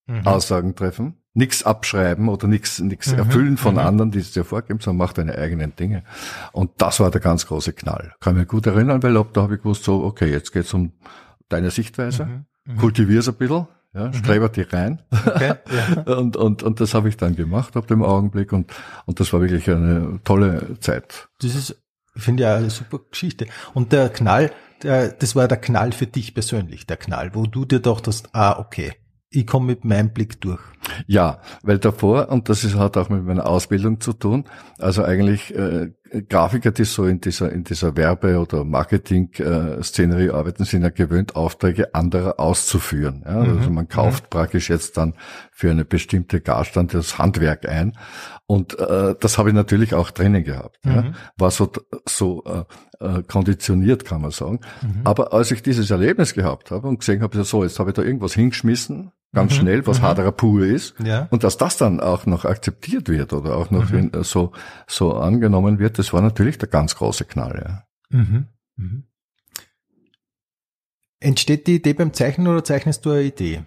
mhm. 0.08 0.26
Aussagen 0.26 0.76
treffen 0.76 1.24
nichts 1.34 1.64
abschreiben 1.64 2.30
oder 2.30 2.48
nichts 2.48 2.80
nichts 2.80 3.12
mhm. 3.12 3.20
erfüllen 3.20 3.58
von 3.58 3.74
mhm. 3.74 3.80
anderen, 3.80 4.12
die 4.12 4.20
es 4.20 4.32
dir 4.32 4.46
vorgeben, 4.46 4.80
sondern 4.80 5.06
mach 5.06 5.14
deine 5.14 5.38
eigenen 5.38 5.76
Dinge. 5.76 6.04
Und 6.52 6.72
das 6.78 7.00
war 7.00 7.10
der 7.12 7.22
ganz 7.22 7.48
große 7.48 7.74
Knall. 7.74 8.14
Kann 8.20 8.36
mich 8.36 8.48
gut 8.48 8.68
erinnern, 8.68 9.02
weil 9.02 9.18
ab 9.18 9.30
da 9.34 9.44
habe 9.44 9.56
ich 9.56 9.62
gewusst, 9.62 9.84
so, 9.84 10.04
okay, 10.04 10.30
jetzt 10.30 10.52
geht's 10.52 10.74
um 10.74 10.94
deine 11.50 11.72
Sichtweise, 11.72 12.26
mhm. 12.26 12.46
mhm. 12.66 12.78
kultivier's 12.78 13.28
ein 13.28 13.36
bisschen, 13.36 13.68
ja, 13.94 14.08
mhm. 14.08 14.14
streber 14.14 14.50
die 14.50 14.62
rein. 14.62 15.02
Okay, 15.12 15.54
ja. 16.06 16.14
und, 16.18 16.38
und, 16.38 16.64
und 16.64 16.80
das 16.80 16.94
habe 16.94 17.10
ich 17.10 17.18
dann 17.18 17.36
gemacht 17.36 17.76
ab 17.76 17.88
dem 17.88 18.04
Augenblick 18.04 18.54
und, 18.54 18.72
und 19.06 19.20
das 19.20 19.34
war 19.34 19.42
wirklich 19.42 19.70
eine 19.70 20.20
tolle 20.24 20.80
Zeit. 20.80 21.30
Das 21.42 21.56
ist, 21.56 21.82
ich 22.16 22.22
finde 22.22 22.44
ja 22.44 22.56
eine 22.58 22.70
super 22.70 23.00
Geschichte. 23.10 23.48
Und 23.74 23.92
der 23.92 24.10
Knall, 24.10 24.52
das 24.84 25.36
war 25.36 25.48
der 25.48 25.58
Knall 25.58 25.92
für 25.92 26.08
dich 26.08 26.34
persönlich, 26.34 26.86
der 26.86 26.98
Knall, 26.98 27.32
wo 27.34 27.46
du 27.46 27.66
dir 27.66 27.80
dachtest, 27.80 28.30
ah, 28.34 28.60
okay, 28.60 28.94
ich 29.30 29.48
komme 29.48 29.66
mit 29.66 29.84
meinem 29.84 30.14
Blick 30.14 30.40
durch. 30.42 30.62
Ja, 31.08 31.42
weil 31.64 31.80
davor, 31.80 32.30
und 32.30 32.50
das 32.50 32.64
ist, 32.64 32.76
hat 32.76 32.98
auch 32.98 33.10
mit 33.10 33.24
meiner 33.24 33.48
Ausbildung 33.48 34.00
zu 34.00 34.14
tun, 34.14 34.46
also 34.78 35.04
eigentlich 35.04 35.56
äh, 35.56 35.92
Grafiker, 36.30 36.72
die 36.72 36.86
so 36.86 37.06
in 37.06 37.20
dieser, 37.22 37.52
in 37.52 37.64
dieser 37.64 37.98
Werbe- 37.98 38.38
oder 38.40 38.64
Marketing-Szenerie 38.64 40.30
arbeiten, 40.30 40.64
sind 40.64 40.84
ja 40.84 40.90
gewöhnt, 40.90 41.36
Aufträge 41.36 41.96
anderer 41.96 42.40
auszuführen. 42.40 43.24
Ja? 43.26 43.44
Mhm. 43.44 43.58
Also 43.58 43.70
man 43.72 43.88
kauft 43.88 44.26
mhm. 44.26 44.30
praktisch 44.30 44.70
jetzt 44.70 44.98
dann 44.98 45.16
für 45.52 45.72
eine 45.72 45.86
bestimmte 45.86 46.40
Garstand 46.40 46.94
das 46.94 47.18
Handwerk 47.18 47.68
ein. 47.68 47.98
Und 48.46 48.78
äh, 48.78 49.16
das 49.20 49.38
habe 49.38 49.50
ich 49.50 49.56
natürlich 49.56 49.96
auch 49.96 50.12
drinnen 50.12 50.44
gehabt. 50.44 50.86
Mhm. 50.86 50.92
Ja? 50.92 51.14
War 51.38 51.52
so, 51.52 51.72
so 52.08 52.44
äh, 52.46 52.64
äh, 53.04 53.24
konditioniert, 53.24 54.06
kann 54.06 54.22
man 54.22 54.32
sagen. 54.32 54.60
Mhm. 54.82 55.02
Aber 55.06 55.34
als 55.34 55.52
ich 55.52 55.64
dieses 55.64 55.90
Erlebnis 55.90 56.34
gehabt 56.34 56.70
habe 56.70 56.88
und 56.88 57.00
gesehen 57.00 57.24
habe, 57.24 57.44
so, 57.44 57.64
jetzt 57.64 57.80
habe 57.80 57.90
ich 57.90 57.96
da 57.96 58.04
irgendwas 58.04 58.34
hingeschmissen, 58.34 59.12
ganz 59.34 59.54
mhm. 59.54 59.58
schnell, 59.58 59.88
was 59.88 60.00
mhm. 60.00 60.04
Haderer 60.04 60.32
pur 60.32 60.66
ist. 60.66 60.96
Ja. 61.04 61.28
Und 61.32 61.44
dass 61.44 61.58
das 61.58 61.78
dann 61.78 62.00
auch 62.00 62.26
noch 62.26 62.46
akzeptiert 62.46 63.10
wird 63.10 63.34
oder 63.34 63.58
auch 63.58 63.72
noch 63.72 63.90
mhm. 63.90 64.12
so, 64.22 64.52
so 64.88 65.14
angenommen 65.14 65.80
wird, 65.80 66.00
das 66.00 66.14
war 66.14 66.22
natürlich 66.22 66.58
der 66.58 66.70
ganz 66.70 66.96
große 66.96 67.26
Knall. 67.26 67.84
Ja. 68.12 68.18
Mhm. 68.18 68.48
Mhm. 68.76 69.04
Entsteht 71.20 71.68
die 71.68 71.76
Idee 71.76 71.94
beim 71.94 72.14
Zeichnen 72.14 72.48
oder 72.48 72.64
zeichnest 72.64 73.06
du 73.06 73.12
eine 73.12 73.24
Idee? 73.24 73.64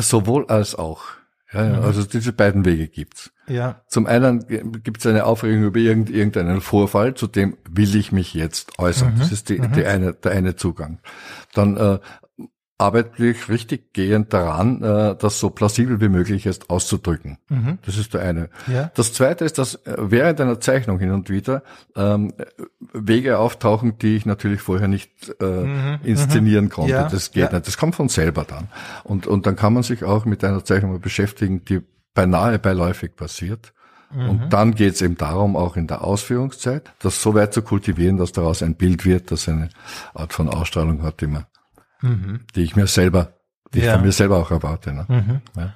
Sowohl 0.00 0.46
als 0.46 0.74
auch. 0.74 1.02
Ja, 1.52 1.64
ja, 1.64 1.76
mhm. 1.80 1.84
also 1.84 2.04
diese 2.04 2.32
beiden 2.32 2.64
Wege 2.64 2.88
gibt's. 2.88 3.30
Ja. 3.46 3.82
Zum 3.88 4.06
einen 4.06 4.46
gibt's 4.82 5.04
eine 5.04 5.26
Aufregung 5.26 5.64
über 5.64 5.78
irgendeinen 5.78 6.62
Vorfall, 6.62 7.14
zu 7.14 7.26
dem 7.26 7.58
will 7.68 7.94
ich 7.94 8.10
mich 8.10 8.32
jetzt 8.32 8.78
äußern. 8.78 9.14
Mhm. 9.14 9.18
Das 9.18 9.32
ist 9.32 9.50
die, 9.50 9.58
mhm. 9.58 9.72
die 9.72 9.84
eine, 9.84 10.14
der 10.14 10.32
eine 10.32 10.56
Zugang. 10.56 11.00
Dann 11.52 11.76
äh, 11.76 11.98
arbeite 12.78 13.26
ich 13.26 13.48
richtig 13.48 13.92
gehend 13.92 14.32
daran, 14.32 14.82
äh, 14.82 15.14
das 15.16 15.38
so 15.38 15.50
plausibel 15.50 16.00
wie 16.00 16.08
möglich 16.08 16.46
ist 16.46 16.68
auszudrücken. 16.68 17.38
Mhm. 17.48 17.78
Das 17.86 17.96
ist 17.96 18.14
der 18.14 18.22
eine. 18.22 18.50
Ja. 18.66 18.90
Das 18.94 19.12
zweite 19.12 19.44
ist, 19.44 19.58
dass 19.58 19.74
äh, 19.86 19.96
während 19.98 20.40
einer 20.40 20.60
Zeichnung 20.60 20.98
hin 20.98 21.12
und 21.12 21.30
wieder 21.30 21.62
ähm, 21.94 22.32
Wege 22.92 23.38
auftauchen, 23.38 23.98
die 23.98 24.16
ich 24.16 24.26
natürlich 24.26 24.60
vorher 24.60 24.88
nicht 24.88 25.10
äh, 25.40 25.44
mhm. 25.44 25.98
inszenieren 26.02 26.66
mhm. 26.66 26.70
konnte. 26.70 26.92
Ja. 26.92 27.08
Das 27.08 27.30
geht 27.30 27.44
ja. 27.44 27.52
nicht. 27.52 27.68
Das 27.68 27.78
kommt 27.78 27.94
von 27.94 28.08
selber 28.08 28.44
dann. 28.44 28.68
Und, 29.04 29.26
und 29.26 29.46
dann 29.46 29.54
kann 29.54 29.74
man 29.74 29.84
sich 29.84 30.02
auch 30.02 30.24
mit 30.24 30.42
einer 30.42 30.64
Zeichnung 30.64 31.00
beschäftigen, 31.00 31.64
die 31.64 31.82
beinahe 32.14 32.58
beiläufig 32.58 33.14
passiert. 33.14 33.72
Mhm. 34.12 34.28
Und 34.28 34.52
dann 34.52 34.74
geht 34.74 34.94
es 34.94 35.02
eben 35.02 35.16
darum, 35.16 35.56
auch 35.56 35.76
in 35.76 35.86
der 35.86 36.02
Ausführungszeit, 36.02 36.92
das 36.98 37.22
so 37.22 37.34
weit 37.34 37.54
zu 37.54 37.62
kultivieren, 37.62 38.16
dass 38.16 38.32
daraus 38.32 38.62
ein 38.62 38.74
Bild 38.74 39.04
wird, 39.04 39.30
das 39.30 39.48
eine 39.48 39.68
Art 40.14 40.32
von 40.32 40.48
Ausstrahlung 40.48 41.02
hat, 41.02 41.20
die 41.20 41.28
man 41.28 41.46
mhm. 42.02 42.40
die 42.54 42.62
ich 42.62 42.76
mir 42.76 42.86
selber, 42.86 43.34
die 43.72 43.80
ja. 43.80 43.86
ich 43.86 43.92
von 43.92 44.02
mir 44.02 44.12
selber 44.12 44.38
auch 44.38 44.50
erwarte. 44.50 44.92
Ne? 44.92 45.06
Mhm. 45.08 45.40
Ja. 45.56 45.74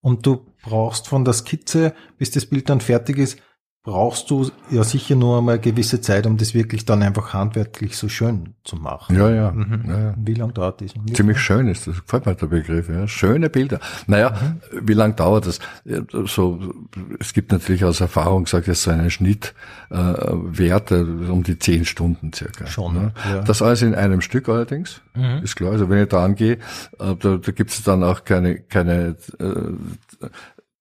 Und 0.00 0.26
du 0.26 0.46
brauchst 0.62 1.08
von 1.08 1.24
der 1.24 1.34
Skizze, 1.34 1.94
bis 2.18 2.30
das 2.30 2.46
Bild 2.46 2.68
dann 2.68 2.80
fertig 2.80 3.18
ist, 3.18 3.40
brauchst 3.88 4.30
du 4.30 4.50
ja 4.70 4.84
sicher 4.84 5.14
nur 5.16 5.38
einmal 5.38 5.54
eine 5.54 5.62
gewisse 5.62 6.02
Zeit, 6.02 6.26
um 6.26 6.36
das 6.36 6.52
wirklich 6.52 6.84
dann 6.84 7.02
einfach 7.02 7.32
handwerklich 7.32 7.96
so 7.96 8.10
schön 8.10 8.52
zu 8.62 8.76
machen. 8.76 9.16
Ja, 9.16 9.30
ja. 9.30 9.50
Mhm. 9.50 9.84
ja, 9.88 9.98
ja. 9.98 10.14
Wie 10.18 10.34
lange 10.34 10.52
dauert 10.52 10.82
das? 10.82 10.92
Ziemlich 11.14 11.38
schön 11.38 11.68
ist 11.68 11.86
das, 11.86 12.02
gefällt 12.02 12.26
mir 12.26 12.34
der 12.34 12.48
Begriff, 12.48 12.90
ja. 12.90 13.08
Schöne 13.08 13.48
Bilder. 13.48 13.80
Naja, 14.06 14.30
mhm. 14.72 14.86
wie 14.86 14.92
lange 14.92 15.14
dauert 15.14 15.46
das? 15.46 15.58
So, 16.26 16.60
es 17.18 17.32
gibt 17.32 17.50
natürlich 17.50 17.82
aus 17.82 18.00
Erfahrung, 18.02 18.46
sagt 18.46 18.68
es 18.68 18.82
so 18.82 18.90
einen 18.90 19.10
Schnitt, 19.10 19.54
äh, 19.88 19.94
Werte 19.96 21.06
um 21.30 21.42
die 21.42 21.58
zehn 21.58 21.86
Stunden 21.86 22.30
circa. 22.34 22.66
Schon, 22.66 22.92
ne? 22.92 23.12
ja. 23.26 23.40
Das 23.40 23.62
alles 23.62 23.80
in 23.80 23.94
einem 23.94 24.20
Stück 24.20 24.50
allerdings, 24.50 25.00
Mhm. 25.14 25.42
ist 25.42 25.56
klar. 25.56 25.72
Also 25.72 25.88
wenn 25.88 26.02
ich 26.02 26.08
da 26.10 26.22
angehe, 26.22 26.58
äh, 26.98 27.16
da, 27.18 27.38
da 27.38 27.52
gibt 27.52 27.70
es 27.70 27.82
dann 27.82 28.04
auch 28.04 28.24
keine, 28.24 28.60
keine 28.60 29.16
äh, 29.40 30.26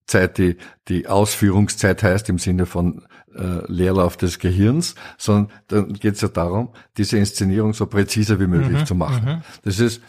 Zeit, 0.08 0.38
die, 0.38 0.58
die 0.88 1.08
Ausführungszeit 1.08 2.02
heißt 2.02 2.30
im 2.30 2.40
Sinne 2.40 2.66
von 2.66 3.04
äh, 3.36 3.72
Leerlauf 3.72 4.18
des 4.18 4.40
Gehirns, 4.40 4.96
sondern 5.18 5.52
dann 5.68 5.94
geht 5.94 6.16
es 6.16 6.22
ja 6.22 6.30
darum, 6.30 6.70
diese 6.98 7.18
Inszenierung 7.18 7.74
so 7.74 7.86
präzise 7.86 8.40
wie 8.40 8.48
möglich 8.48 8.80
Mhm, 8.80 8.86
zu 8.86 8.96
machen. 8.96 9.44
Das 9.64 9.80
ist 9.80 10.02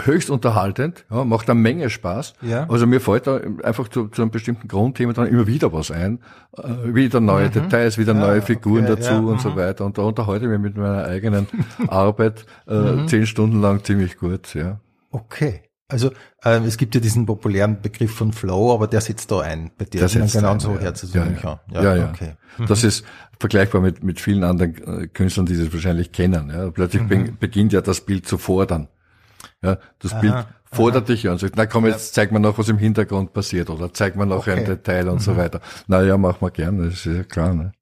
höchst 0.00 0.28
unterhaltend, 0.30 1.06
ja, 1.10 1.24
macht 1.24 1.48
eine 1.48 1.58
Menge 1.58 1.88
Spaß. 1.88 2.34
Ja. 2.42 2.68
Also 2.68 2.86
mir 2.86 3.00
fällt 3.00 3.26
da 3.26 3.40
einfach 3.62 3.88
zu, 3.88 4.08
zu 4.08 4.22
einem 4.22 4.30
bestimmten 4.30 4.68
Grundthema 4.68 5.12
dann 5.14 5.26
immer 5.26 5.46
wieder 5.46 5.72
was 5.72 5.90
ein, 5.90 6.20
äh, 6.56 6.94
wieder 6.94 7.20
neue 7.20 7.48
Details, 7.50 7.96
wieder 7.98 8.12
Mhm. 8.14 8.20
Ja, 8.20 8.26
neue 8.26 8.42
Figuren 8.42 8.84
okay, 8.84 8.94
dazu 8.96 9.12
ja, 9.12 9.18
und 9.18 9.34
mhm. 9.34 9.38
so 9.38 9.56
weiter. 9.56 9.84
Und 9.86 9.96
da 9.98 10.02
unterhalte 10.02 10.44
ich 10.44 10.50
mich 10.50 10.60
mit 10.60 10.76
meiner 10.76 11.04
eigenen 11.04 11.46
Arbeit 11.88 12.44
äh, 12.68 12.74
Mhm. 12.74 13.08
zehn 13.08 13.26
Stunden 13.26 13.60
lang 13.60 13.84
ziemlich 13.84 14.18
gut, 14.18 14.54
ja. 14.54 14.80
Okay. 15.10 15.62
Also 15.88 16.10
ähm, 16.44 16.64
es 16.64 16.76
gibt 16.78 16.94
ja 16.96 17.00
diesen 17.00 17.26
populären 17.26 17.80
Begriff 17.80 18.12
von 18.12 18.32
Flow, 18.32 18.74
aber 18.74 18.88
der 18.88 19.00
setzt 19.00 19.30
da 19.30 19.40
ein 19.40 19.70
bei 19.78 19.84
dir. 19.84 20.00
Der 20.00 20.08
setzt 20.08 20.34
genau 20.34 20.52
ein, 20.52 20.60
so 20.60 20.72
ja. 20.74 20.90
es 20.90 21.12
Ja, 21.14 21.24
ja. 21.26 21.48
an. 21.52 21.60
Ja, 21.72 21.94
ja. 21.94 22.10
Okay. 22.10 22.32
Das 22.66 22.82
ist 22.82 23.04
vergleichbar 23.38 23.80
mit, 23.80 24.02
mit 24.02 24.20
vielen 24.20 24.42
anderen 24.42 25.02
äh, 25.02 25.06
Künstlern, 25.06 25.46
die 25.46 25.56
das 25.56 25.72
wahrscheinlich 25.72 26.10
kennen. 26.10 26.50
Ja. 26.50 26.70
Plötzlich 26.70 27.02
Mhm. 27.02 27.08
be- 27.08 27.32
beginnt 27.38 27.72
ja 27.72 27.82
das 27.82 28.00
Bild 28.00 28.26
zu 28.26 28.36
fordern. 28.38 28.88
Ja, 29.62 29.78
das 30.00 30.20
Bild 30.20 30.34
fordert 30.64 31.08
dich 31.08 31.22
ja 31.22 31.32
und 31.32 31.38
sagt, 31.38 31.54
na 31.56 31.66
komm, 31.66 31.86
jetzt 31.86 32.14
zeig 32.14 32.32
mir 32.32 32.40
noch, 32.40 32.58
was 32.58 32.68
im 32.68 32.78
Hintergrund 32.78 33.32
passiert 33.32 33.70
oder 33.70 33.92
zeig 33.92 34.16
mir 34.16 34.26
noch 34.26 34.46
ein 34.48 34.52
Okay. 34.54 34.60
Mhm. 34.62 34.66
Detail 34.66 35.08
und 35.08 35.20
so 35.22 35.36
weiter. 35.36 35.60
Na 35.86 36.02
ja, 36.02 36.16
mach 36.18 36.40
mal 36.40 36.50
gern, 36.50 36.78
das 36.78 36.94
ist 36.94 37.04
ja 37.06 37.22
klar. 37.22 37.54
Ne? 37.54 37.72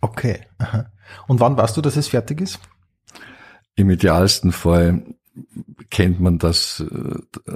Okay. 0.00 0.40
Aha. 0.58 0.86
Und 1.28 1.38
wann 1.40 1.56
weißt 1.56 1.76
du, 1.76 1.80
dass 1.80 1.96
es 1.96 2.08
fertig 2.08 2.40
ist? 2.40 2.58
Im 3.76 3.88
idealsten 3.90 4.50
Fall 4.52 5.04
kennt 5.90 6.20
man 6.20 6.38
das, 6.38 6.80
äh, 6.80 7.50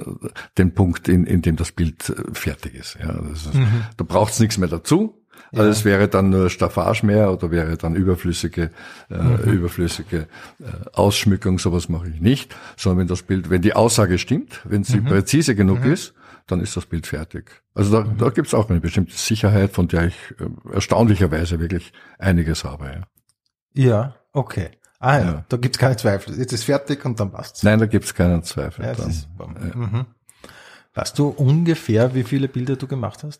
den 0.57 0.73
Punkt, 0.73 1.07
in, 1.07 1.25
in 1.25 1.41
dem 1.41 1.55
das 1.55 1.71
Bild 1.71 2.09
äh, 2.09 2.33
fertig 2.33 2.75
ist. 2.75 2.97
Ja, 3.01 3.11
ist 3.31 3.53
Mhm. 3.53 3.83
Da 3.97 4.03
braucht's 4.03 4.39
nichts 4.39 4.57
mehr 4.57 4.69
dazu. 4.69 5.23
Also 5.53 5.69
es 5.69 5.85
wäre 5.85 6.07
dann 6.09 6.29
nur 6.29 6.49
Staffage 6.49 7.03
mehr 7.05 7.31
oder 7.31 7.51
wäre 7.51 7.77
dann 7.77 7.95
überflüssige, 7.95 8.71
äh, 9.09 9.15
Mhm. 9.17 9.53
überflüssige 9.53 10.27
äh, 10.59 10.63
Ausschmückung, 10.93 11.57
sowas 11.59 11.87
mache 11.89 12.09
ich 12.09 12.19
nicht, 12.19 12.55
sondern 12.75 12.99
wenn 13.01 13.07
das 13.07 13.21
Bild, 13.21 13.49
wenn 13.49 13.61
die 13.61 13.73
Aussage 13.73 14.17
stimmt, 14.17 14.61
wenn 14.65 14.83
sie 14.83 14.99
Mhm. 14.99 15.05
präzise 15.05 15.55
genug 15.55 15.85
ist, 15.85 16.13
dann 16.47 16.59
ist 16.59 16.75
das 16.75 16.85
Bild 16.85 17.07
fertig. 17.07 17.61
Also 17.75 17.91
da, 17.91 18.01
Mhm. 18.09 18.17
da 18.17 18.29
gibt's 18.29 18.53
auch 18.53 18.69
eine 18.69 18.79
bestimmte 18.81 19.15
Sicherheit, 19.15 19.71
von 19.71 19.87
der 19.87 20.07
ich 20.07 20.15
äh, 20.39 20.73
erstaunlicherweise 20.73 21.59
wirklich 21.59 21.93
einiges 22.19 22.63
habe. 22.63 22.85
Ja. 22.85 23.01
Ja, 23.73 24.15
okay. 24.33 24.71
Ah 24.99 25.17
ja, 25.19 25.25
Ja. 25.25 25.45
da 25.49 25.57
gibt's 25.57 25.77
keine 25.77 25.95
Zweifel. 25.97 26.37
Jetzt 26.37 26.53
ist 26.53 26.63
fertig 26.63 27.03
und 27.05 27.19
dann 27.19 27.31
passt's. 27.31 27.63
Nein, 27.63 27.79
da 27.79 27.85
gibt's 27.85 28.13
keinen 28.13 28.43
Zweifel. 28.43 28.85
Ja, 28.85 28.93
dran. 28.93 29.09
ist 29.09 29.21
super. 29.23 29.47
Mhm. 29.47 30.05
Weißt 30.95 31.19
du 31.19 31.27
ungefähr, 31.27 32.15
wie 32.15 32.23
viele 32.23 32.47
Bilder 32.47 32.75
du 32.75 32.87
gemacht 32.87 33.23
hast? 33.23 33.39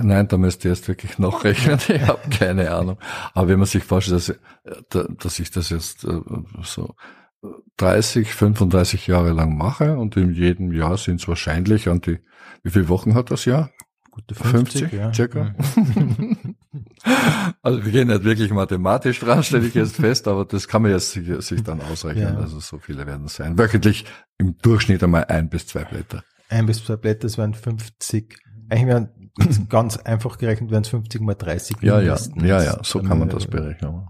Nein, 0.00 0.28
da 0.28 0.36
müsst 0.36 0.64
ihr 0.64 0.70
erst 0.70 0.86
wirklich 0.86 1.18
noch 1.18 1.42
rechnen. 1.42 1.80
Ich 1.88 2.02
habe 2.06 2.20
keine 2.30 2.70
Ahnung. 2.70 2.98
Aber 3.32 3.48
wenn 3.48 3.58
man 3.58 3.66
sich 3.66 3.82
vorstellt, 3.82 4.16
dass, 4.16 5.00
äh, 5.00 5.04
dass 5.18 5.38
ich 5.40 5.50
das 5.50 5.70
jetzt 5.70 6.04
äh, 6.04 6.20
so 6.62 6.94
30, 7.78 8.32
35 8.32 9.08
Jahre 9.08 9.32
lang 9.32 9.56
mache 9.58 9.96
und 9.98 10.16
in 10.16 10.32
jedem 10.32 10.72
Jahr 10.72 10.96
sind 10.96 11.20
es 11.20 11.26
wahrscheinlich 11.26 11.88
an 11.88 12.00
die, 12.00 12.20
wie 12.62 12.70
viele 12.70 12.88
Wochen 12.88 13.14
hat 13.14 13.30
das 13.32 13.44
Jahr? 13.44 13.70
Gute 14.12 14.36
50, 14.36 14.90
circa. 15.12 15.54
Also 17.62 17.84
wir 17.84 17.92
gehen 17.92 18.08
nicht 18.08 18.24
wirklich 18.24 18.50
mathematisch 18.50 19.20
dran, 19.20 19.42
stelle 19.42 19.66
ich 19.66 19.74
jetzt 19.74 19.96
fest, 20.00 20.26
aber 20.28 20.44
das 20.44 20.68
kann 20.68 20.82
man 20.82 20.90
jetzt 20.90 21.12
sich, 21.12 21.62
dann 21.62 21.80
ausrechnen. 21.80 22.34
Ja. 22.34 22.38
Also 22.38 22.60
so 22.60 22.78
viele 22.78 23.06
werden 23.06 23.26
es 23.26 23.36
sein. 23.36 23.58
Wöchentlich 23.58 24.04
im 24.38 24.56
Durchschnitt 24.58 25.02
einmal 25.02 25.24
ein 25.26 25.48
bis 25.48 25.66
zwei 25.66 25.84
Blätter. 25.84 26.24
Ein 26.48 26.66
bis 26.66 26.84
zwei 26.84 26.96
Blätter, 26.96 27.20
das 27.22 27.38
wären 27.38 27.54
50. 27.54 28.36
Eigentlich 28.70 28.86
wären 28.86 29.30
ganz 29.68 29.98
einfach 29.98 30.38
gerechnet, 30.38 30.70
wären 30.70 30.82
es 30.82 30.88
50 30.88 31.20
mal 31.20 31.34
30 31.34 31.76
Ja, 31.82 32.00
ja, 32.00 32.16
ja, 32.36 32.62
ja, 32.62 32.78
so 32.82 33.02
kann 33.02 33.18
man 33.18 33.28
das 33.28 33.46
berechnen. 33.46 34.08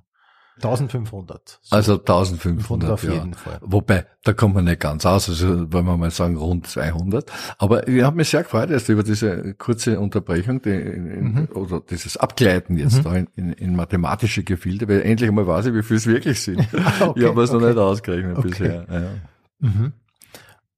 1500. 0.56 1.58
So. 1.62 1.76
Also 1.76 1.92
1500, 1.94 2.90
auf 2.90 3.02
ja. 3.04 3.12
jeden 3.12 3.34
Fall. 3.34 3.58
Wobei, 3.60 4.06
da 4.22 4.32
kommt 4.32 4.54
man 4.54 4.64
nicht 4.64 4.80
ganz 4.80 5.04
aus, 5.04 5.28
also 5.28 5.72
wollen 5.72 5.84
wir 5.86 5.96
mal 5.96 6.10
sagen 6.10 6.36
rund 6.36 6.66
200. 6.66 7.30
Aber 7.58 7.88
ich 7.88 8.02
habe 8.02 8.16
mich 8.16 8.28
sehr 8.28 8.44
gefreut 8.44 8.70
erst 8.70 8.88
über 8.88 9.02
diese 9.02 9.54
kurze 9.54 9.98
Unterbrechung 9.98 10.62
die 10.62 10.70
Mhm. 10.70 11.48
oder 11.54 11.80
dieses 11.80 12.16
Abgleiten 12.16 12.76
jetzt 12.76 13.04
da 13.04 13.14
in, 13.14 13.26
in, 13.34 13.52
in 13.52 13.76
mathematische 13.76 14.44
Gefilde, 14.44 14.88
weil 14.88 15.02
endlich 15.02 15.28
einmal 15.28 15.46
weiß 15.46 15.66
ich, 15.66 15.74
wie 15.74 15.82
viel 15.82 15.96
es 15.96 16.06
wirklich 16.06 16.40
sind. 16.40 16.60
okay, 17.00 17.20
ich 17.20 17.26
habe 17.26 17.42
es 17.42 17.50
noch 17.50 17.58
okay. 17.60 17.68
nicht 17.68 17.78
ausgerechnet 17.78 18.38
Okay. 18.38 18.48
bisher. 18.48 18.86
Ja. 18.90 19.68
Mhm. 19.68 19.92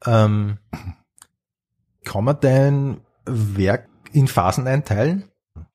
Ähm, 0.05 0.59
kann 2.05 2.25
man 2.25 2.37
dein 2.41 3.01
Werk 3.27 3.89
in 4.13 4.29
Phasen 4.29 4.67
einteilen? 4.67 5.25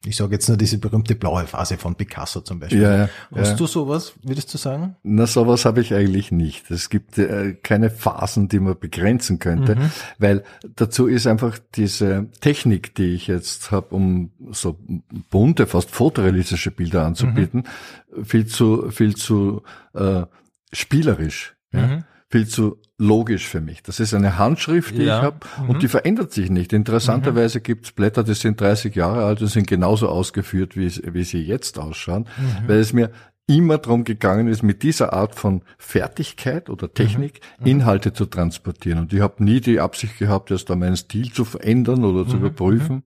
Ich 0.06 0.16
sage 0.16 0.34
jetzt 0.34 0.48
nur 0.48 0.58
diese 0.58 0.78
berühmte 0.80 1.16
blaue 1.16 1.46
Phase 1.46 1.78
von 1.78 1.96
Picasso 1.96 2.42
zum 2.42 2.60
Beispiel. 2.60 2.82
Ja, 2.82 2.96
ja, 2.98 3.10
Hast 3.36 3.52
ja. 3.52 3.56
du 3.56 3.68
sowas, 3.68 4.14
würdest 4.24 4.54
du 4.54 4.58
sagen? 4.58 4.96
Na, 5.04 5.28
sowas 5.28 5.66
habe 5.66 5.82
ich 5.82 5.94
eigentlich 5.94 6.32
nicht. 6.32 6.70
Es 6.72 6.90
gibt 6.90 7.18
äh, 7.18 7.54
keine 7.54 7.90
Phasen, 7.90 8.48
die 8.48 8.60
man 8.60 8.80
begrenzen 8.80 9.40
könnte, 9.40 9.76
Mhm. 9.76 9.92
weil 10.18 10.44
dazu 10.76 11.08
ist 11.08 11.28
einfach 11.28 11.60
diese 11.76 12.30
Technik, 12.42 12.96
die 12.96 13.14
ich 13.14 13.28
jetzt 13.28 13.72
habe, 13.72 13.94
um 13.96 14.32
so 14.52 14.80
bunte, 15.30 15.68
fast 15.68 15.92
fotorealistische 15.92 16.72
Bilder 16.72 17.06
anzubieten, 17.06 17.64
Mhm. 18.16 18.26
viel 18.26 18.46
zu 18.48 18.90
viel 18.92 19.16
zu 19.16 19.62
äh, 19.94 20.24
spielerisch, 20.74 21.56
ja? 21.74 21.88
Mhm. 21.88 22.04
Viel 22.32 22.48
zu 22.48 22.78
logisch 22.98 23.48
für 23.48 23.62
mich. 23.62 23.84
Das 23.84 24.00
ist 24.00 24.14
eine 24.14 24.38
Handschrift, 24.38 24.96
die 24.98 25.04
Ja. 25.04 25.18
ich 25.20 25.24
habe 25.24 25.38
Mhm. 25.62 25.70
und 25.70 25.84
die 25.84 25.88
verändert 25.88 26.32
sich 26.32 26.50
nicht. 26.50 26.72
Interessanterweise 26.74 27.60
gibt's 27.62 27.92
Blätter, 27.92 28.24
die 28.24 28.34
sind 28.36 28.60
30 28.62 28.96
Jahre 28.96 29.26
alt 29.26 29.42
und 29.42 29.48
sind 29.48 29.68
genauso 29.68 30.08
ausgeführt, 30.08 30.78
wie, 30.78 30.86
es- 30.86 31.02
wie 31.06 31.24
sie 31.24 31.42
jetzt 31.42 31.78
ausschauen, 31.78 32.28
Mhm. 32.38 32.68
weil 32.68 32.80
es 32.80 32.94
mir 32.94 33.12
immer 33.48 33.80
darum 33.80 34.06
gegangen 34.06 34.48
ist, 34.48 34.64
mit 34.64 34.82
dieser 34.82 35.12
Art 35.12 35.36
von 35.36 35.64
Fertigkeit 35.78 36.70
oder 36.70 36.94
Technik 36.94 37.42
Mhm. 37.60 37.66
Inhalte 37.68 38.14
zu 38.14 38.26
transportieren. 38.26 39.00
Und 39.00 39.14
ich 39.14 39.20
habe 39.20 39.44
nie 39.44 39.60
die 39.60 39.80
Absicht 39.82 40.18
gehabt, 40.20 40.52
jetzt 40.52 40.70
da 40.70 40.76
meinen 40.76 40.96
Stil 40.96 41.34
zu 41.34 41.44
verändern 41.44 42.06
oder 42.06 42.24
Mhm. 42.24 42.30
zu 42.30 42.38
überprüfen. 42.38 43.04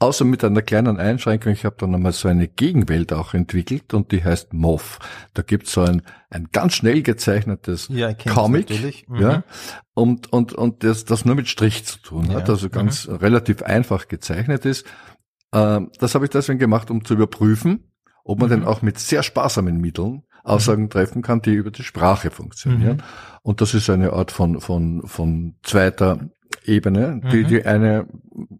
Außer 0.00 0.24
mit 0.24 0.44
einer 0.44 0.62
kleinen 0.62 0.98
Einschränkung. 0.98 1.52
Ich 1.52 1.64
habe 1.64 1.74
dann 1.78 1.92
einmal 1.94 2.12
so 2.12 2.28
eine 2.28 2.46
Gegenwelt 2.46 3.12
auch 3.12 3.34
entwickelt 3.34 3.94
und 3.94 4.12
die 4.12 4.22
heißt 4.22 4.52
MOV. 4.52 5.00
Da 5.34 5.42
gibt's 5.42 5.72
so 5.72 5.80
ein, 5.82 6.02
ein 6.30 6.48
ganz 6.52 6.74
schnell 6.74 7.02
gezeichnetes 7.02 7.88
Ja, 7.88 8.14
Comic. 8.14 8.70
Mhm. 9.08 9.16
ja, 9.16 9.42
und, 9.94 10.32
und, 10.32 10.52
und 10.52 10.84
das, 10.84 11.04
das 11.04 11.24
nur 11.24 11.34
mit 11.34 11.48
Strich 11.48 11.84
zu 11.84 11.98
tun 12.00 12.28
hat, 12.32 12.46
Ja. 12.46 12.54
also 12.54 12.68
ganz 12.70 13.08
relativ 13.08 13.62
einfach 13.62 14.06
gezeichnet 14.06 14.64
ist. 14.66 14.86
Ähm, 15.52 15.90
das 15.98 16.14
habe 16.14 16.26
ich 16.26 16.30
deswegen 16.30 16.60
gemacht, 16.60 16.90
um 16.92 17.04
zu 17.04 17.14
überprüfen, 17.14 17.90
ob 18.24 18.38
man 18.38 18.48
Mhm. 18.48 18.52
denn 18.52 18.64
auch 18.66 18.82
mit 18.82 18.98
sehr 19.00 19.22
sparsamen 19.24 19.80
Mitteln 19.80 20.22
Aussagen 20.44 20.88
treffen 20.88 21.20
kann, 21.20 21.42
die 21.42 21.52
über 21.52 21.70
die 21.70 21.82
Sprache 21.82 22.30
funktionieren. 22.30 22.98
Mhm. 22.98 23.02
Und 23.42 23.60
das 23.60 23.74
ist 23.74 23.90
eine 23.90 24.12
Art 24.14 24.30
von, 24.30 24.60
von, 24.60 25.02
von 25.06 25.56
zweiter 25.62 26.20
Ebene, 26.68 27.20
die, 27.32 27.44
Mhm. 27.44 27.46
die 27.48 27.64
eine, 27.66 28.06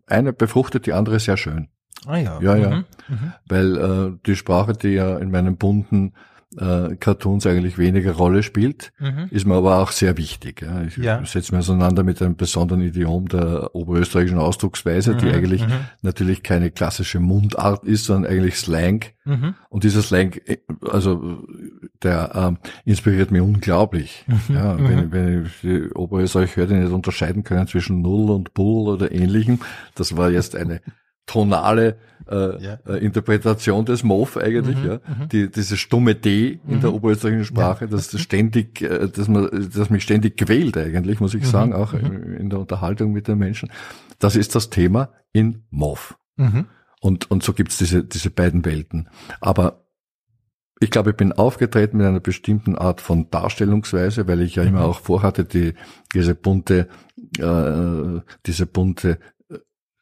eine 0.06 0.32
befruchtet 0.32 0.86
die 0.86 0.92
andere 0.92 1.20
sehr 1.20 1.36
schön. 1.36 1.68
Ah 2.06 2.16
ja. 2.16 2.40
Ja, 2.40 2.56
ja. 2.56 2.70
Mhm. 2.70 2.84
Mhm. 3.08 3.32
Weil 3.48 3.76
äh, 3.76 4.18
die 4.26 4.36
Sprache, 4.36 4.72
die 4.72 4.88
ja 4.90 5.18
in 5.18 5.30
meinen 5.30 5.56
bunten 5.56 6.14
äh, 6.56 6.96
Cartoons 6.96 7.46
eigentlich 7.46 7.76
weniger 7.76 8.12
Rolle 8.12 8.42
spielt, 8.42 8.92
Mhm. 8.98 9.26
ist 9.30 9.46
mir 9.46 9.54
aber 9.56 9.78
auch 9.82 9.90
sehr 9.90 10.16
wichtig. 10.16 10.62
Ja. 10.62 10.82
Ich 10.82 10.96
Ja. 10.96 11.22
setze 11.26 11.52
mich 11.54 11.58
auseinander 11.60 12.02
mit 12.04 12.22
einem 12.22 12.36
besonderen 12.36 12.80
Idiom 12.80 13.28
der 13.28 13.74
oberösterreichischen 13.74 14.38
Ausdrucksweise, 14.38 15.14
die 15.14 15.26
Mhm, 15.26 15.32
eigentlich 15.32 15.66
mhm. 15.66 15.72
natürlich 16.00 16.42
keine 16.42 16.70
klassische 16.70 17.20
Mundart 17.20 17.84
ist, 17.84 18.06
sondern 18.06 18.32
eigentlich 18.32 18.56
Slang. 18.56 19.04
Mhm. 19.26 19.54
Und 19.68 19.84
dieser 19.84 20.00
Slang, 20.00 20.32
äh, 20.46 20.56
also 20.90 21.42
der 22.02 22.32
ähm, 22.34 22.58
inspiriert 22.86 23.30
mich 23.30 23.42
unglaublich. 23.42 24.24
Mhm, 24.26 24.54
Ja, 24.54 24.78
wenn, 24.78 25.12
wenn 25.12 25.44
ich 25.46 25.60
die 25.62 25.90
Oberösterreich 25.92 26.56
höre, 26.56 26.66
die 26.66 26.74
nicht 26.74 26.92
unterscheiden 26.92 27.44
können 27.44 27.66
zwischen 27.66 28.00
Null 28.00 28.30
und 28.30 28.54
Bull 28.54 28.88
oder 28.88 29.12
ähnlichem. 29.12 29.60
Das 29.94 30.16
war 30.16 30.30
jetzt 30.30 30.56
eine 30.56 30.80
tonale 31.28 31.96
äh, 32.30 32.62
Ja. 32.62 32.78
äh, 32.86 32.98
Interpretation 33.04 33.86
des 33.86 34.02
MOV 34.02 34.36
eigentlich, 34.38 34.76
Mhm, 34.82 34.84
ja. 34.84 34.98
Die, 35.32 35.50
dieses 35.50 35.78
stumme 35.78 36.14
D 36.14 36.58
in 36.68 36.80
der 36.80 36.90
Mhm. 36.90 36.96
oberösterreichischen 36.96 37.44
Sprache, 37.46 37.86
das 37.88 38.10
das 38.10 38.20
ständig, 38.28 38.82
äh, 38.82 39.08
das, 39.08 39.28
man, 39.28 39.48
das 39.72 39.88
mich 39.88 40.02
ständig 40.02 40.36
quält 40.36 40.76
eigentlich, 40.76 41.20
muss 41.20 41.32
ich 41.34 41.42
Mhm, 41.44 41.46
sagen, 41.46 41.72
auch 41.74 41.94
in 41.94 42.50
der 42.50 42.58
Unterhaltung 42.58 43.12
mit 43.12 43.28
den 43.28 43.38
Menschen. 43.38 43.70
Das 44.18 44.36
ist 44.36 44.54
das 44.56 44.68
Thema 44.68 45.10
in 45.32 45.62
MOV. 45.70 46.16
Mhm. 46.36 46.66
Und, 47.00 47.30
und 47.30 47.42
so 47.44 47.52
gibt's 47.54 47.78
diese, 47.78 48.02
diese 48.04 48.28
beiden 48.30 48.64
Welten. 48.64 49.08
Aber 49.40 49.84
ich 50.80 50.90
glaube, 50.90 51.10
ich 51.10 51.16
bin 51.16 51.32
aufgetreten 51.32 51.96
mit 51.96 52.06
einer 52.06 52.20
bestimmten 52.20 52.76
Art 52.76 53.00
von 53.00 53.30
Darstellungsweise, 53.30 54.28
weil 54.28 54.42
ich 54.42 54.56
ja 54.56 54.64
immer 54.64 54.82
auch 54.84 55.00
vorhatte, 55.00 55.44
die, 55.44 55.74
diese 56.14 56.34
bunte, 56.34 56.88
äh, 57.38 58.20
diese 58.46 58.66
bunte 58.66 59.18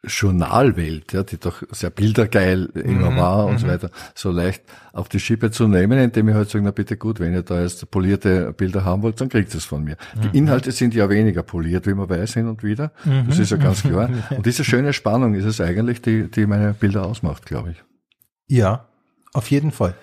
Journalwelt, 0.06 1.12
ja, 1.12 1.22
die 1.22 1.38
doch 1.38 1.62
sehr 1.70 1.90
bildergeil 1.90 2.66
immer 2.74 3.10
mhm, 3.10 3.16
war 3.16 3.46
und 3.46 3.58
so 3.58 3.66
mhm. 3.66 3.70
weiter, 3.70 3.90
so 4.14 4.30
leicht 4.30 4.62
auf 4.92 5.08
die 5.08 5.20
Schippe 5.20 5.50
zu 5.50 5.68
nehmen, 5.68 5.98
indem 5.98 6.28
ich 6.28 6.34
halt 6.34 6.48
sage, 6.48 6.64
na 6.64 6.70
bitte 6.70 6.96
gut, 6.96 7.20
wenn 7.20 7.32
ihr 7.32 7.42
da 7.42 7.60
jetzt 7.60 7.90
polierte 7.90 8.52
Bilder 8.52 8.84
haben 8.84 9.02
wollt, 9.02 9.20
dann 9.20 9.28
kriegt 9.28 9.52
ihr 9.54 9.58
es 9.58 9.64
von 9.64 9.84
mir. 9.84 9.96
Mhm. 10.14 10.20
Die 10.20 10.38
Inhalte 10.38 10.72
sind 10.72 10.94
ja 10.94 11.08
weniger 11.10 11.42
poliert, 11.42 11.86
wie 11.86 11.94
man 11.94 12.08
weiß, 12.08 12.34
hin 12.34 12.48
und 12.48 12.62
wieder. 12.62 12.92
Mhm. 13.04 13.26
Das 13.28 13.38
ist 13.38 13.50
ja 13.50 13.56
ganz 13.56 13.82
klar. 13.82 14.08
Und 14.36 14.46
diese 14.46 14.64
schöne 14.64 14.92
Spannung 14.92 15.34
ist 15.34 15.44
es 15.44 15.60
eigentlich, 15.60 16.02
die, 16.02 16.30
die 16.30 16.46
meine 16.46 16.72
Bilder 16.72 17.04
ausmacht, 17.04 17.46
glaube 17.46 17.72
ich. 17.72 17.84
Ja, 18.48 18.86
auf 19.32 19.50
jeden 19.50 19.72
Fall. 19.72 19.94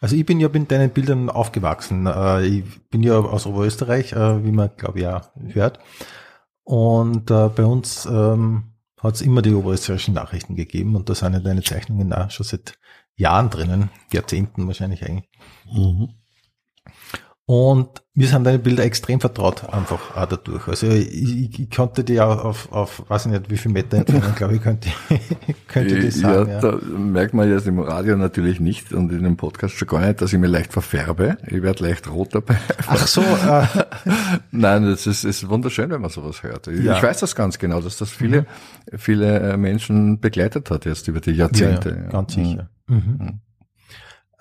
Also 0.00 0.16
ich 0.16 0.24
bin 0.24 0.40
ja 0.40 0.48
mit 0.48 0.70
deinen 0.70 0.90
Bildern 0.90 1.28
aufgewachsen. 1.30 2.06
Äh, 2.06 2.46
ich 2.46 2.88
bin 2.90 3.02
ja 3.02 3.18
aus 3.18 3.46
Oberösterreich, 3.46 4.12
äh, 4.12 4.44
wie 4.44 4.52
man, 4.52 4.70
glaube 4.76 4.98
ich, 4.98 5.04
ja 5.04 5.22
hört. 5.52 5.80
Und 6.64 7.30
äh, 7.30 7.48
bei 7.48 7.64
uns 7.64 8.06
ähm, 8.06 8.64
hat 8.98 9.14
es 9.14 9.22
immer 9.22 9.42
die 9.42 9.54
oberösterreichischen 9.54 10.14
Nachrichten 10.14 10.56
gegeben 10.56 10.96
und 10.96 11.08
da 11.08 11.14
sind 11.14 11.34
ja 11.34 11.40
deine 11.40 11.62
Zeichnungen 11.62 12.12
auch 12.12 12.30
schon 12.30 12.46
seit 12.46 12.78
Jahren 13.16 13.50
drinnen, 13.50 13.90
Jahrzehnten 14.12 14.66
wahrscheinlich 14.66 15.04
eigentlich. 15.04 15.28
Mhm. 15.72 16.14
Und 17.48 18.02
mir 18.12 18.28
sind 18.28 18.44
deine 18.44 18.58
Bilder 18.58 18.84
extrem 18.84 19.20
vertraut, 19.20 19.72
einfach 19.72 20.14
auch 20.14 20.26
dadurch. 20.26 20.68
Also 20.68 20.86
ich, 20.88 21.58
ich 21.58 21.70
konnte 21.70 22.04
die 22.04 22.20
auch 22.20 22.44
auf, 22.44 22.70
auf, 22.72 23.08
weiß 23.08 23.24
ich 23.24 23.32
nicht, 23.32 23.48
wie 23.48 23.56
viel 23.56 23.72
Meter 23.72 23.96
entfernen, 23.96 24.34
glaube 24.36 24.56
ich, 24.56 24.62
könnte, 24.62 24.90
könnte 25.66 25.98
das 25.98 26.16
sagen. 26.16 26.50
Ja, 26.50 26.54
ja, 26.56 26.60
da 26.60 26.78
merkt 26.86 27.32
man 27.32 27.48
jetzt 27.48 27.66
im 27.66 27.78
Radio 27.78 28.18
natürlich 28.18 28.60
nicht 28.60 28.92
und 28.92 29.10
in 29.12 29.22
dem 29.22 29.38
Podcast 29.38 29.76
schon 29.76 29.88
gar 29.88 30.06
nicht, 30.06 30.20
dass 30.20 30.30
ich 30.34 30.38
mir 30.38 30.46
leicht 30.46 30.74
verfärbe. 30.74 31.38
Ich 31.46 31.62
werde 31.62 31.84
leicht 31.84 32.10
rot 32.10 32.34
dabei. 32.34 32.58
Ach 32.86 33.06
so. 33.06 33.22
Äh. 33.22 33.66
Nein, 34.50 34.84
das 34.84 35.06
ist, 35.06 35.24
ist 35.24 35.48
wunderschön, 35.48 35.88
wenn 35.88 36.02
man 36.02 36.10
sowas 36.10 36.42
hört. 36.42 36.66
Ja. 36.66 36.98
Ich 36.98 37.02
weiß 37.02 37.20
das 37.20 37.34
ganz 37.34 37.58
genau, 37.58 37.80
dass 37.80 37.96
das 37.96 38.10
viele, 38.10 38.42
mhm. 38.42 38.98
viele 38.98 39.38
äh, 39.38 39.56
Menschen 39.56 40.20
begleitet 40.20 40.70
hat 40.70 40.84
jetzt 40.84 41.08
über 41.08 41.20
die 41.20 41.30
Jahrzehnte. 41.30 41.98
Ja, 42.04 42.10
ganz 42.10 42.34
sicher. 42.34 42.68
Mhm. 42.88 42.96
Mhm. 42.96 43.40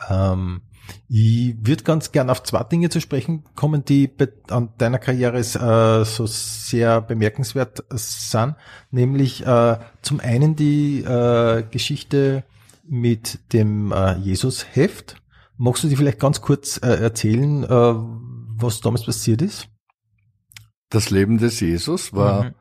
Ähm, 0.10 0.62
ich 1.10 1.56
würde 1.62 1.84
ganz 1.84 2.12
gern 2.12 2.29
auf 2.29 2.44
zwei 2.44 2.63
Dinge 2.63 2.89
zu 2.89 3.01
sprechen 3.01 3.44
kommen, 3.56 3.86
die 3.86 4.10
an 4.50 4.70
deiner 4.77 5.00
Karriere 5.00 5.39
äh, 5.39 6.06
so 6.06 6.25
sehr 6.25 7.01
bemerkenswert 7.01 7.84
sind. 7.89 8.56
Nämlich 8.91 9.46
äh, 9.46 9.77
zum 10.01 10.20
einen 10.20 10.56
die 10.56 11.01
äh, 11.01 11.63
Geschichte 11.70 12.44
mit 12.88 13.39
dem 13.53 13.94
Jesus-Heft. 14.22 15.22
Magst 15.58 15.84
du 15.84 15.88
dir 15.88 15.98
vielleicht 15.98 16.20
ganz 16.20 16.41
kurz 16.41 16.77
äh, 16.77 16.88
erzählen, 16.88 17.63
äh, 17.63 17.67
was 17.70 18.79
damals 18.82 19.06
passiert 19.06 19.41
ist? 19.41 19.67
Das 20.89 21.10
Leben 21.10 21.38
des 21.38 21.60
Jesus 21.60 22.13
war 22.13 22.44
mhm. 22.46 22.56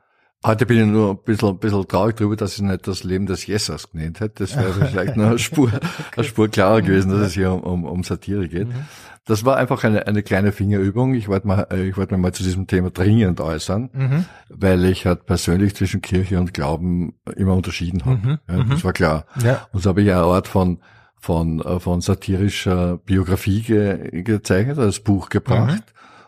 Heute 0.47 0.65
bin 0.65 0.79
ich 0.79 0.87
nur 0.87 1.11
ein 1.11 1.19
bisschen, 1.25 1.49
ein 1.49 1.59
bisschen 1.59 1.89
traurig 1.89 2.15
darüber, 2.15 2.37
dass 2.37 2.55
ich 2.55 2.63
nicht 2.63 2.87
das 2.87 3.03
Leben 3.03 3.27
des 3.27 3.45
Jesus 3.49 3.91
genannt 3.91 4.21
hätte. 4.21 4.45
Das 4.45 4.57
wäre 4.57 4.73
vielleicht 4.91 5.17
noch 5.17 5.27
eine 5.27 5.39
Spur, 5.41 5.73
eine 6.17 6.25
Spur 6.25 6.49
klarer 6.49 6.83
gewesen, 6.83 7.11
dass 7.11 7.21
es 7.21 7.33
hier 7.35 7.51
um, 7.51 7.63
um, 7.65 7.85
um 7.85 8.05
Satire 8.05 8.47
geht. 8.47 8.69
Mhm. 8.69 8.87
Das 9.25 9.45
war 9.45 9.57
einfach 9.57 9.83
eine, 9.83 10.07
eine 10.07 10.23
kleine 10.23 10.53
Fingerübung. 10.53 11.15
Ich 11.15 11.27
wollte 11.27 11.49
mal, 11.49 11.67
äh, 11.73 11.89
ich 11.89 11.97
wollte 11.97 12.15
mir 12.15 12.23
mal 12.23 12.33
zu 12.33 12.45
diesem 12.45 12.69
Thema 12.69 12.91
dringend 12.91 13.41
äußern, 13.41 13.91
mhm. 13.93 14.25
weil 14.49 14.85
ich 14.85 15.05
halt 15.05 15.27
persönlich 15.27 15.75
zwischen 15.75 16.01
Kirche 16.01 16.39
und 16.39 16.55
Glauben 16.55 17.15
immer 17.35 17.55
unterschieden 17.55 18.05
habe. 18.05 18.17
Mhm. 18.17 18.39
Ja, 18.49 18.63
das 18.63 18.79
mhm. 18.79 18.85
war 18.85 18.93
klar. 18.93 19.27
Ja. 19.43 19.67
Und 19.73 19.83
so 19.83 19.89
habe 19.89 20.03
ich 20.03 20.13
eine 20.13 20.21
Art 20.21 20.47
von, 20.47 20.79
von, 21.19 21.61
äh, 21.61 21.81
von 21.81 22.01
satirischer 22.01 22.99
Biografie 22.99 23.63
ge, 23.63 24.23
gezeichnet, 24.23 24.79
als 24.79 25.01
Buch 25.01 25.29
gebracht. 25.29 25.83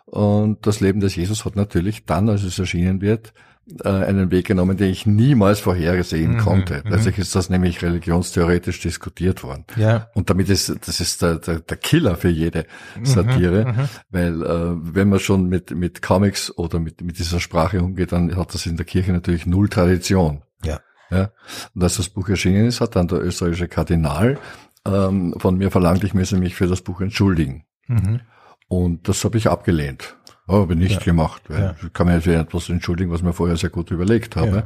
Mhm. 0.08 0.12
Und 0.12 0.66
das 0.66 0.80
Leben 0.80 0.98
des 0.98 1.14
Jesus 1.14 1.44
hat 1.44 1.54
natürlich 1.54 2.04
dann, 2.04 2.28
als 2.28 2.42
es 2.42 2.58
erschienen 2.58 3.00
wird, 3.00 3.32
äh, 3.84 3.88
einen 3.88 4.30
Weg 4.30 4.46
genommen, 4.46 4.76
den 4.76 4.90
ich 4.90 5.06
niemals 5.06 5.60
vorhergesehen 5.60 6.34
mhm, 6.34 6.38
konnte. 6.38 6.82
Mhm. 6.84 6.92
ist 6.92 7.34
das 7.34 7.50
nämlich 7.50 7.82
religionstheoretisch 7.82 8.80
diskutiert 8.80 9.42
worden. 9.42 9.64
Ja. 9.76 10.08
Und 10.14 10.30
damit 10.30 10.48
ist, 10.48 10.74
das 10.86 11.00
ist 11.00 11.22
der, 11.22 11.36
der, 11.36 11.60
der 11.60 11.76
Killer 11.76 12.16
für 12.16 12.28
jede 12.28 12.66
mhm, 12.98 13.04
Satire, 13.04 13.66
mhm, 13.66 13.88
weil 14.10 14.42
äh, 14.42 14.94
wenn 14.94 15.08
man 15.08 15.20
schon 15.20 15.48
mit, 15.48 15.70
mit 15.72 16.02
Comics 16.02 16.56
oder 16.56 16.80
mit, 16.80 17.02
mit 17.02 17.18
dieser 17.18 17.40
Sprache 17.40 17.82
umgeht, 17.82 18.12
dann 18.12 18.34
hat 18.36 18.54
das 18.54 18.66
in 18.66 18.76
der 18.76 18.86
Kirche 18.86 19.12
natürlich 19.12 19.46
null 19.46 19.68
Tradition. 19.68 20.42
Ja. 20.64 20.80
Ja. 21.10 21.30
Und 21.74 21.82
als 21.82 21.96
das 21.96 22.08
Buch 22.08 22.28
erschienen 22.28 22.66
ist, 22.66 22.80
hat 22.80 22.96
dann 22.96 23.08
der 23.08 23.22
österreichische 23.22 23.68
Kardinal 23.68 24.38
ähm, 24.86 25.34
von 25.38 25.56
mir 25.56 25.70
verlangt, 25.70 26.04
ich 26.04 26.14
müsse 26.14 26.36
mich 26.36 26.54
für 26.54 26.66
das 26.66 26.82
Buch 26.82 27.00
entschuldigen. 27.00 27.64
Mhm. 27.86 28.20
Und 28.68 29.08
das 29.08 29.24
habe 29.24 29.38
ich 29.38 29.48
abgelehnt. 29.48 30.17
Habe 30.48 30.72
ich 30.72 30.78
nicht 30.78 31.00
ja. 31.00 31.04
gemacht. 31.04 31.42
Weil. 31.48 31.74
Ich 31.82 31.92
kann 31.92 32.06
mir 32.06 32.20
für 32.22 32.34
etwas 32.34 32.68
entschuldigen, 32.68 33.10
was 33.10 33.22
mir 33.22 33.32
vorher 33.32 33.56
sehr 33.56 33.70
gut 33.70 33.90
überlegt 33.90 34.36
habe. 34.36 34.64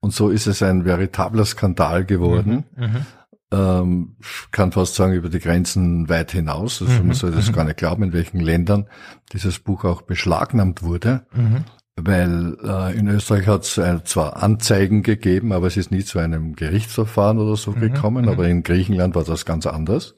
Und 0.00 0.14
so 0.14 0.30
ist 0.30 0.46
es 0.46 0.62
ein 0.62 0.84
veritabler 0.84 1.44
Skandal 1.44 2.04
geworden. 2.04 2.64
Mhm. 2.76 2.84
Mhm. 2.84 3.06
Ähm, 3.50 4.16
kann 4.50 4.72
fast 4.72 4.94
sagen, 4.94 5.14
über 5.14 5.28
die 5.28 5.38
Grenzen 5.38 6.08
weit 6.08 6.32
hinaus. 6.32 6.82
Also 6.82 7.00
mhm. 7.00 7.08
man 7.08 7.16
soll 7.16 7.30
das 7.30 7.48
mhm. 7.48 7.54
gar 7.54 7.64
nicht 7.64 7.78
glauben, 7.78 8.02
in 8.02 8.12
welchen 8.12 8.40
Ländern 8.40 8.86
dieses 9.32 9.58
Buch 9.58 9.84
auch 9.84 10.02
beschlagnahmt 10.02 10.82
wurde. 10.82 11.26
Mhm. 11.34 11.64
Weil 11.96 12.56
äh, 12.62 12.96
in 12.96 13.08
Österreich 13.08 13.46
hat 13.46 13.64
es 13.64 13.76
äh, 13.76 14.04
zwar 14.04 14.42
Anzeigen 14.42 15.02
gegeben, 15.02 15.52
aber 15.52 15.66
es 15.66 15.76
ist 15.76 15.90
nie 15.90 16.04
zu 16.04 16.18
einem 16.18 16.54
Gerichtsverfahren 16.54 17.38
oder 17.38 17.56
so 17.56 17.72
mhm. 17.72 17.80
gekommen. 17.80 18.28
Aber 18.28 18.46
in 18.46 18.62
Griechenland 18.62 19.14
war 19.14 19.24
das 19.24 19.44
ganz 19.44 19.66
anders. 19.66 20.14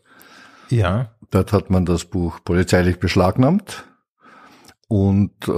Ja. 0.69 1.13
Dort 1.31 1.53
hat 1.53 1.71
man 1.71 1.85
das 1.85 2.05
Buch 2.05 2.41
polizeilich 2.45 2.99
beschlagnahmt 2.99 3.85
und 4.91 5.31
äh, 5.47 5.53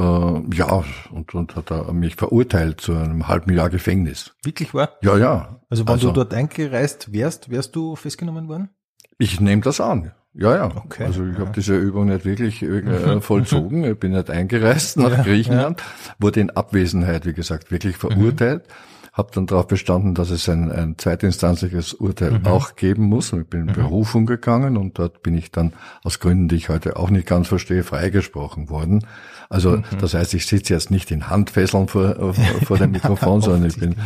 ja, 0.55 0.85
und, 1.11 1.35
und 1.35 1.57
hat 1.57 1.71
er 1.71 1.91
mich 1.95 2.17
verurteilt 2.17 2.83
zu 2.83 2.93
einem 2.93 3.29
halben 3.29 3.55
Jahr 3.55 3.71
Gefängnis. 3.71 4.35
Wirklich 4.43 4.75
wahr? 4.75 4.91
Ja, 5.01 5.17
ja. 5.17 5.59
Also 5.71 5.87
wenn 5.87 5.95
also, 5.95 6.09
du 6.09 6.17
dort 6.17 6.35
eingereist 6.35 7.15
wärst, 7.15 7.51
wärst 7.51 7.75
du 7.75 7.97
festgenommen 7.97 8.47
worden? 8.49 8.69
Ich 9.17 9.41
nehme 9.41 9.63
das 9.63 9.81
an. 9.81 10.13
Ja, 10.35 10.55
ja. 10.55 10.77
Okay, 10.77 11.05
also 11.05 11.25
ich 11.25 11.33
ja. 11.33 11.41
habe 11.41 11.53
diese 11.57 11.75
Übung 11.79 12.09
nicht 12.09 12.27
wirklich 12.27 12.61
äh, 12.61 12.67
mhm. 12.83 13.23
vollzogen. 13.23 13.85
Ich 13.85 13.99
bin 13.99 14.13
nicht 14.13 14.29
eingereist 14.29 14.99
nach 14.99 15.13
ja, 15.13 15.23
Griechenland, 15.23 15.81
ja. 15.81 16.15
wurde 16.19 16.41
in 16.41 16.51
Abwesenheit, 16.51 17.25
wie 17.25 17.33
gesagt, 17.33 17.71
wirklich 17.71 17.97
verurteilt. 17.97 18.69
Mhm 18.69 18.92
habe 19.13 19.31
dann 19.35 19.47
darauf 19.47 19.67
bestanden, 19.67 20.15
dass 20.15 20.31
es 20.31 20.49
ein, 20.49 20.73
ein 20.73 20.97
zweitinstanzliches 20.97 21.93
Urteil 21.93 22.39
mhm. 22.39 22.47
auch 22.47 22.77
geben 22.77 23.05
muss. 23.05 23.33
Und 23.33 23.43
ich 23.43 23.47
bin 23.47 23.61
in 23.61 23.67
mhm. 23.67 23.73
Berufung 23.73 24.25
gegangen 24.25 24.79
und 24.79 24.99
dort 24.99 25.23
bin 25.23 25.37
ich 25.37 25.51
dann 25.53 25.75
aus 26.03 26.19
Gründen, 26.19 26.49
die 26.49 26.57
ich 26.57 26.71
heute 26.71 26.97
auch 26.97 27.11
nicht 27.11 27.27
ganz 27.27 27.49
verstehe, 27.49 27.85
freigesprochen 27.85 28.71
worden. 28.71 29.07
Also 29.51 29.77
mhm. 29.77 29.85
das 30.01 30.15
heißt, 30.15 30.33
ich 30.33 30.47
sitze 30.47 30.73
jetzt 30.73 30.91
nicht 30.91 31.11
in 31.11 31.29
Handfesseln 31.29 31.89
vor, 31.89 32.33
vor 32.65 32.79
dem 32.79 32.93
Mikrofon, 32.93 33.43
sondern 33.43 33.67
ich 33.67 33.79
bin, 33.79 33.97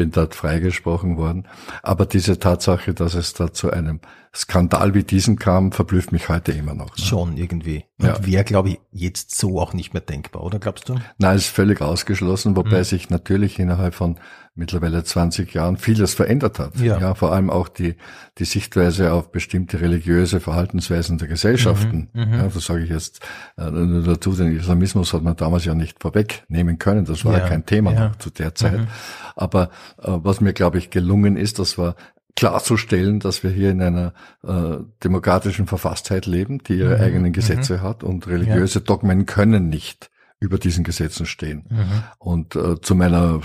bin 0.00 0.12
dort 0.12 0.34
freigesprochen 0.34 1.18
worden. 1.18 1.46
Aber 1.82 2.06
diese 2.06 2.38
Tatsache, 2.38 2.94
dass 2.94 3.12
es 3.12 3.34
da 3.34 3.52
zu 3.52 3.70
einem 3.70 4.00
Skandal 4.34 4.94
wie 4.94 5.02
diesen 5.02 5.36
kam, 5.36 5.72
verblüfft 5.72 6.10
mich 6.10 6.30
heute 6.30 6.52
immer 6.52 6.72
noch. 6.72 6.96
Ne? 6.96 7.04
Schon 7.04 7.36
irgendwie. 7.36 7.84
Und 7.98 8.06
ja. 8.06 8.26
wäre, 8.26 8.44
glaube 8.44 8.70
ich, 8.70 8.80
jetzt 8.92 9.36
so 9.36 9.60
auch 9.60 9.74
nicht 9.74 9.92
mehr 9.92 10.00
denkbar, 10.00 10.42
oder 10.42 10.58
glaubst 10.58 10.88
du? 10.88 10.94
Nein, 11.18 11.36
ist 11.36 11.48
völlig 11.48 11.82
ausgeschlossen, 11.82 12.56
wobei 12.56 12.78
mhm. 12.78 12.84
sich 12.84 13.10
natürlich 13.10 13.58
innerhalb 13.58 13.94
von 13.94 14.18
mittlerweile 14.54 15.02
20 15.02 15.52
Jahren 15.54 15.76
vieles 15.76 16.14
verändert 16.14 16.58
hat. 16.58 16.78
Ja. 16.78 16.98
ja, 16.98 17.14
vor 17.14 17.32
allem 17.32 17.50
auch 17.50 17.68
die, 17.68 17.96
die 18.38 18.44
Sichtweise 18.44 19.12
auf 19.12 19.32
bestimmte 19.32 19.80
religiöse 19.80 20.40
Verhaltensweisen 20.40 21.18
der 21.18 21.28
Gesellschaften. 21.28 22.10
Mhm, 22.12 22.24
mhm. 22.24 22.34
ja, 22.34 22.48
das 22.48 22.66
sage 22.66 22.84
ich 22.84 22.90
jetzt 22.90 23.20
äh, 23.56 23.70
nur 23.70 24.02
dazu, 24.02 24.32
den 24.32 24.56
Islamismus 24.56 25.12
hat 25.12 25.22
man 25.22 25.36
damals 25.36 25.64
ja 25.64 25.74
nicht 25.74 26.00
vorwegnehmen 26.00 26.78
können. 26.78 27.04
Das 27.04 27.24
war 27.24 27.32
ja, 27.32 27.38
ja 27.40 27.48
kein 27.48 27.64
Thema 27.64 28.12
zu 28.18 28.30
der 28.30 28.54
Zeit. 28.54 28.80
Mhm. 28.80 28.88
Aber 29.36 29.70
was 29.96 30.40
mir, 30.40 30.52
glaube 30.52 30.78
ich, 30.78 30.90
gelungen 30.90 31.36
ist, 31.36 31.58
das 31.58 31.78
war 31.78 31.96
klarzustellen, 32.36 33.20
dass 33.20 33.42
wir 33.42 33.50
hier 33.50 33.70
in 33.70 33.82
einer 33.82 34.12
äh, 34.42 34.78
demokratischen 35.02 35.66
Verfasstheit 35.66 36.26
leben, 36.26 36.62
die 36.62 36.78
ihre 36.78 36.96
mhm. 36.96 37.02
eigenen 37.02 37.32
Gesetze 37.32 37.78
mhm. 37.78 37.82
hat 37.82 38.04
und 38.04 38.26
religiöse 38.26 38.80
Dogmen 38.80 39.26
können 39.26 39.68
nicht 39.68 40.10
über 40.38 40.58
diesen 40.58 40.84
Gesetzen 40.84 41.26
stehen. 41.26 41.66
Mhm. 41.68 42.02
Und 42.18 42.56
äh, 42.56 42.80
zu 42.80 42.94
meiner 42.94 43.40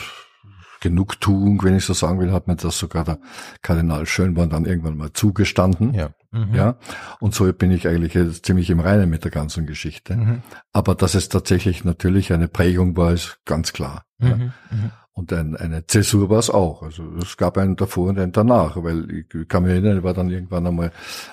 Genugtuung, 0.80 1.64
wenn 1.64 1.76
ich 1.76 1.86
so 1.86 1.94
sagen 1.94 2.20
will, 2.20 2.32
hat 2.32 2.48
mir 2.48 2.56
das 2.56 2.78
sogar 2.78 3.04
der 3.04 3.20
Kardinal 3.62 4.06
Schönborn 4.06 4.50
dann 4.50 4.66
irgendwann 4.66 4.98
mal 4.98 5.12
zugestanden. 5.14 5.94
Ja. 5.94 6.12
Mhm. 6.32 6.54
ja. 6.54 6.78
Und 7.20 7.34
so 7.34 7.52
bin 7.52 7.72
ich 7.72 7.88
eigentlich 7.88 8.14
jetzt 8.14 8.46
ziemlich 8.46 8.70
im 8.70 8.80
Reinen 8.80 9.10
mit 9.10 9.24
der 9.24 9.32
ganzen 9.32 9.66
Geschichte. 9.66 10.16
Mhm. 10.16 10.42
Aber 10.74 10.96
dass 10.96 11.16
es 11.16 11.28
tatsächlich 11.28 11.84
natürlich 11.84 12.32
eine 12.32 12.48
Prägung 12.48 12.96
war, 12.96 13.14
ist 13.14 13.40
ganz 13.46 13.74
klar. 13.74 14.06
Mhm. 14.20 14.28
Ja. 14.72 14.92
Und 15.18 15.32
ein, 15.32 15.56
eine 15.56 15.88
Zäsur 15.88 16.30
war 16.30 16.40
es 16.40 16.50
auch. 16.50 16.84
Also 16.84 17.04
es 17.22 17.38
gab 17.38 17.58
einen 17.58 17.78
davor 17.78 18.10
und 18.10 18.20
einen 18.20 18.34
danach, 18.34 18.76
weil 18.84 19.10
ich 19.10 19.48
kann 19.48 19.64
mich 19.64 19.72
erinnern, 19.72 20.00
ich 20.00 20.04
war 20.04 20.14
dann 20.14 20.30
irgendwann 20.30 20.68
einmal 20.68 20.92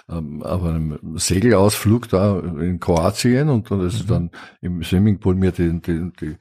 ähm, 0.09 0.41
auf 0.41 0.63
einem 0.63 1.17
Segelausflug 1.17 2.09
da 2.09 2.39
in 2.39 2.79
Kroatien 2.79 3.49
und 3.49 3.73
dann 3.73 3.85
ist 3.85 4.05
mhm. 4.05 4.09
dann 4.09 4.31
im 4.61 4.85
Swimmingpool 4.85 5.35
mir 5.35 5.51
den, 5.51 5.83
den, 5.83 6.13
den, 6.13 6.39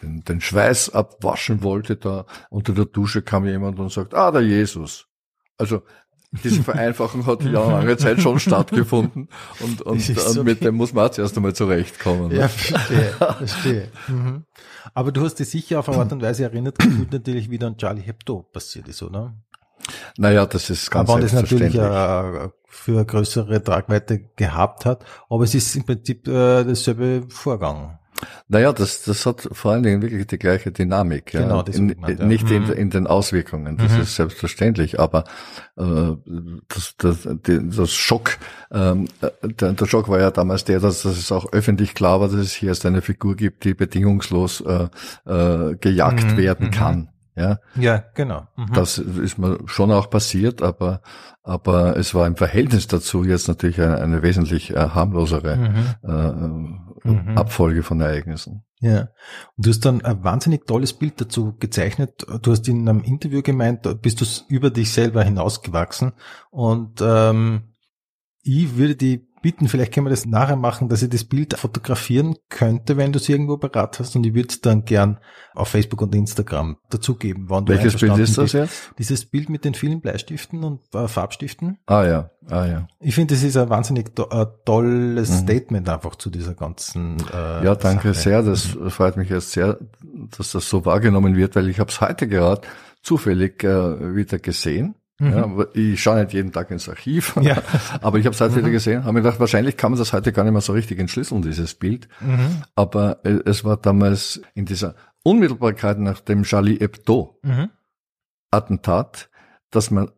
den, 0.00 0.22
den 0.22 0.40
Schweiß 0.40 0.90
abwaschen 0.90 1.64
wollte 1.64 1.96
da. 1.96 2.24
Unter 2.50 2.72
der 2.72 2.84
Dusche 2.84 3.20
kam 3.20 3.46
jemand 3.46 3.80
und 3.80 3.90
sagt, 3.90 4.14
ah, 4.14 4.30
der 4.30 4.42
Jesus. 4.42 5.08
Also 5.58 5.82
diese 6.44 6.62
Vereinfachung 6.62 7.24
hat 7.26 7.42
ja 7.44 7.50
lange 7.70 7.96
Zeit 7.96 8.20
schon 8.20 8.38
stattgefunden 8.40 9.28
und, 9.60 9.82
und, 9.82 9.92
und 9.92 10.00
so 10.00 10.44
mit 10.44 10.62
dem 10.64 10.74
muss 10.74 10.92
man 10.92 11.06
jetzt 11.06 11.18
erst 11.18 11.36
einmal 11.36 11.54
zurechtkommen. 11.54 12.30
Ja, 12.32 12.42
Ne? 12.42 12.48
verstehe, 12.48 13.12
verstehe. 13.38 13.88
Mhm. 14.08 14.44
Aber 14.94 15.12
du 15.12 15.22
hast 15.24 15.36
dich 15.36 15.48
sicher 15.48 15.78
auf 15.80 15.88
eine 15.88 15.98
Art 15.98 16.12
und 16.12 16.22
Weise 16.22 16.44
erinnert 16.44 16.78
gefühlt 16.78 17.12
natürlich, 17.12 17.50
wie 17.50 17.58
dann 17.58 17.76
Charlie 17.76 18.02
Hebdo 18.02 18.42
passiert 18.52 18.88
ist, 18.88 19.02
oder? 19.02 19.34
Naja, 20.16 20.46
das 20.46 20.70
ist 20.70 20.90
ganz 20.90 21.08
Aber 21.10 21.20
das 21.20 21.32
natürlich 21.32 21.72
selbstverständlich. 21.72 22.44
äh, 22.46 22.48
für 22.66 23.04
größere 23.04 23.62
Tragweite 23.62 24.20
gehabt 24.36 24.84
hat. 24.84 25.04
Aber 25.28 25.44
es 25.44 25.54
ist 25.54 25.74
im 25.76 25.84
Prinzip 25.84 26.26
äh, 26.26 26.64
dasselbe 26.64 27.24
Vorgang. 27.28 27.98
Naja, 28.48 28.72
das, 28.72 29.02
das 29.02 29.26
hat 29.26 29.48
vor 29.52 29.72
allen 29.72 29.82
Dingen 29.82 30.02
wirklich 30.02 30.26
die 30.26 30.38
gleiche 30.38 30.72
Dynamik. 30.72 31.34
Ja. 31.34 31.42
Genau, 31.42 31.62
das 31.62 31.76
in, 31.76 31.88
gemeint, 31.88 32.20
ja. 32.20 32.26
Nicht 32.26 32.50
in, 32.50 32.64
Mhm. 32.64 32.72
in 32.72 32.90
den 32.90 33.06
Auswirkungen, 33.06 33.76
das 33.76 33.92
Mhm. 33.92 34.00
ist 34.02 34.14
selbstverständlich, 34.16 34.98
aber 35.00 35.24
äh, 35.76 36.12
das, 36.68 36.94
das, 36.98 37.28
die, 37.46 37.68
das 37.68 37.92
Schock, 37.92 38.38
ähm, 38.72 39.08
äh, 39.20 39.30
der, 39.48 39.72
der 39.72 39.86
Schock 39.86 40.08
war 40.08 40.20
ja 40.20 40.30
damals 40.30 40.64
der, 40.64 40.80
dass, 40.80 41.02
dass 41.02 41.16
es 41.18 41.32
auch 41.32 41.52
öffentlich 41.52 41.94
klar 41.94 42.20
war, 42.20 42.28
dass 42.28 42.36
es 42.40 42.52
hier 42.54 42.70
erst 42.70 42.86
eine 42.86 43.02
Figur 43.02 43.36
gibt, 43.36 43.64
die 43.64 43.74
bedingungslos 43.74 44.60
äh, 44.62 44.88
äh, 45.26 45.76
gejagt 45.76 46.24
Mhm, 46.32 46.36
werden 46.36 46.66
mhm. 46.68 46.70
kann. 46.72 47.08
Ja, 47.36 47.58
Ja, 47.78 48.02
genau. 48.14 48.46
Mhm. 48.56 48.72
das 48.72 48.98
ist 48.98 49.38
mir 49.38 49.58
schon 49.66 49.92
auch 49.92 50.08
passiert, 50.10 50.62
aber 50.62 51.02
aber 51.42 51.96
es 51.96 52.12
war 52.14 52.26
im 52.26 52.34
Verhältnis 52.36 52.88
dazu 52.88 53.22
jetzt 53.22 53.46
natürlich 53.46 53.80
eine, 53.80 53.98
eine 53.98 54.22
wesentlich 54.22 54.70
äh, 54.74 54.88
harmlosere 54.88 55.56
Mhm. 55.56 55.94
äh, 56.02 56.86
Mhm. 57.08 57.38
Abfolge 57.38 57.84
von 57.84 58.00
Ereignissen. 58.00 58.64
Ja. 58.80 59.10
Und 59.56 59.66
du 59.66 59.70
hast 59.70 59.84
dann 59.84 60.04
ein 60.04 60.24
wahnsinnig 60.24 60.66
tolles 60.66 60.92
Bild 60.92 61.20
dazu 61.20 61.54
gezeichnet. 61.58 62.26
Du 62.42 62.50
hast 62.50 62.66
in 62.66 62.88
einem 62.88 63.02
Interview 63.04 63.42
gemeint, 63.42 63.86
da 63.86 63.94
bist 63.94 64.20
du 64.20 64.24
über 64.48 64.70
dich 64.70 64.90
selber 64.92 65.22
hinausgewachsen. 65.22 66.12
Und 66.50 67.00
ähm, 67.00 67.74
ich 68.42 68.76
würde 68.76 68.96
die 68.96 69.28
bitten, 69.46 69.68
vielleicht 69.68 69.94
können 69.94 70.06
wir 70.06 70.10
das 70.10 70.26
nachher 70.26 70.56
machen, 70.56 70.88
dass 70.88 71.04
ich 71.04 71.08
das 71.08 71.22
Bild 71.22 71.54
fotografieren 71.56 72.34
könnte, 72.48 72.96
wenn 72.96 73.12
du 73.12 73.20
es 73.20 73.28
irgendwo 73.28 73.58
parat 73.58 74.00
hast. 74.00 74.16
Und 74.16 74.26
ich 74.26 74.34
würde 74.34 74.48
es 74.48 74.60
dann 74.60 74.84
gern 74.84 75.20
auf 75.54 75.68
Facebook 75.68 76.02
und 76.02 76.12
Instagram 76.16 76.78
dazugeben. 76.90 77.44
Wann 77.48 77.68
Welches 77.68 77.94
Bild 78.00 78.18
ist 78.18 78.36
das 78.38 78.52
jetzt? 78.54 78.90
Dieses 78.98 79.24
Bild 79.24 79.48
mit 79.48 79.64
den 79.64 79.74
vielen 79.74 80.00
Bleistiften 80.00 80.64
und 80.64 80.80
äh, 80.96 81.06
Farbstiften. 81.06 81.78
Ah 81.86 82.04
ja, 82.04 82.30
ah 82.48 82.66
ja. 82.66 82.88
Ich 82.98 83.14
finde, 83.14 83.34
das 83.34 83.44
ist 83.44 83.56
ein 83.56 83.70
wahnsinnig 83.70 84.16
to 84.16 84.28
äh, 84.30 84.46
tolles 84.64 85.30
Mhm. 85.30 85.34
Statement 85.44 85.88
einfach 85.88 86.16
zu 86.16 86.28
dieser 86.28 86.54
ganzen 86.54 87.18
äh, 87.32 87.64
Ja, 87.64 87.76
danke 87.76 88.14
Sache. 88.14 88.22
sehr. 88.24 88.42
Das 88.42 88.62
freut 88.88 89.16
mich 89.16 89.30
jetzt 89.30 89.52
sehr, 89.52 89.78
dass 90.36 90.50
das 90.50 90.68
so 90.68 90.84
wahrgenommen 90.84 91.36
wird, 91.36 91.54
weil 91.54 91.68
ich 91.68 91.78
habe 91.78 91.90
es 91.92 92.00
heute 92.00 92.26
gerade 92.26 92.62
zufällig 93.00 93.62
äh, 93.62 94.16
wieder 94.16 94.40
gesehen. 94.40 94.96
Mhm. 95.18 95.32
Ja, 95.32 95.66
ich 95.72 96.02
schaue 96.02 96.20
nicht 96.22 96.34
jeden 96.34 96.52
Tag 96.52 96.70
ins 96.70 96.88
Archiv, 96.88 97.34
Ja. 97.40 97.62
aber 98.02 98.18
ich 98.18 98.26
habe 98.26 98.34
es 98.34 98.40
heute 98.40 98.52
Mhm. 98.52 98.56
wieder 98.58 98.70
gesehen, 98.70 99.04
habe 99.04 99.14
mir 99.14 99.22
gedacht, 99.22 99.40
wahrscheinlich 99.40 99.76
kann 99.78 99.92
man 99.92 99.98
das 99.98 100.12
heute 100.12 100.32
gar 100.32 100.44
nicht 100.44 100.52
mehr 100.52 100.60
so 100.60 100.72
richtig 100.74 100.98
entschlüsseln, 100.98 101.40
dieses 101.42 101.74
Bild. 101.74 102.08
Mhm. 102.20 102.62
Aber 102.74 103.20
äh, 103.24 103.38
es 103.46 103.64
war 103.64 103.76
damals 103.78 104.40
in 104.54 104.66
dieser 104.66 104.94
Unmittelbarkeit 105.24 105.98
nach 105.98 106.20
dem 106.20 106.42
Charlie 106.42 106.78
Hebdo 106.78 107.38
Mhm. 107.42 107.70
Attentat, 108.50 109.28
dass 109.70 109.90
man 109.90 110.10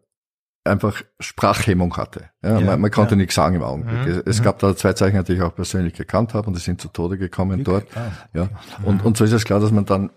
einfach 0.68 1.02
Sprachhemmung 1.18 1.96
hatte. 1.96 2.30
Ja, 2.42 2.58
Ja, 2.58 2.66
man, 2.66 2.80
man 2.80 2.90
konnte 2.90 3.12
ja. 3.14 3.16
nichts 3.16 3.34
sagen 3.34 3.56
im 3.56 3.62
Augenblick. 3.62 4.06
Mhm, 4.16 4.22
Es 4.26 4.38
mhm. 4.40 4.44
gab 4.44 4.58
da 4.60 4.76
zwei 4.76 4.92
Zeichen, 4.92 5.22
die 5.24 5.32
ich 5.32 5.42
auch 5.42 5.54
persönlich 5.54 5.94
gekannt 5.94 6.34
habe 6.34 6.46
und 6.46 6.54
die 6.56 6.60
sind 6.60 6.80
zu 6.80 6.88
Tode 6.88 7.18
gekommen 7.18 7.64
dort. 7.64 7.86
Ah, 7.96 8.12
Ja, 8.34 8.48
und, 8.84 9.04
und 9.04 9.16
so 9.16 9.24
ist 9.24 9.32
es 9.32 9.44
klar, 9.44 9.58
dass 9.60 9.72
man 9.72 9.84
dann 9.84 10.10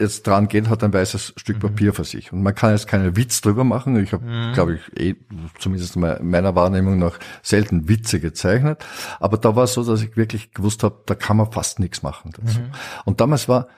jetzt 0.00 0.26
dran 0.26 0.48
geht, 0.48 0.68
hat 0.68 0.82
ein 0.82 0.92
weißes 0.92 1.34
Mhm. 1.34 1.38
Stück 1.38 1.60
Papier 1.60 1.92
für 1.94 2.04
sich. 2.04 2.32
Und 2.32 2.42
man 2.42 2.54
kann 2.54 2.70
jetzt 2.72 2.88
keinen 2.88 3.16
Witz 3.16 3.40
drüber 3.40 3.64
machen. 3.64 3.96
Ich 4.02 4.12
habe, 4.12 4.24
Mhm. 4.24 4.52
glaube 4.54 4.74
ich, 4.74 5.00
eh, 5.00 5.16
zumindest 5.58 5.96
me- 5.96 6.18
meiner 6.22 6.54
Wahrnehmung 6.54 6.98
nach 6.98 7.18
selten 7.42 7.88
Witze 7.88 8.20
gezeichnet. 8.20 8.84
Aber 9.20 9.36
da 9.38 9.54
war 9.56 9.64
es 9.64 9.74
so, 9.74 9.84
dass 9.84 10.02
ich 10.02 10.16
wirklich 10.16 10.52
gewusst 10.52 10.82
habe, 10.82 11.02
da 11.06 11.14
kann 11.14 11.36
man 11.36 11.52
fast 11.52 11.78
nichts 11.80 12.02
machen 12.02 12.32
dazu. 12.36 12.58
Mhm. 12.60 12.70
Und 13.04 13.20
damals 13.20 13.48
war 13.48 13.68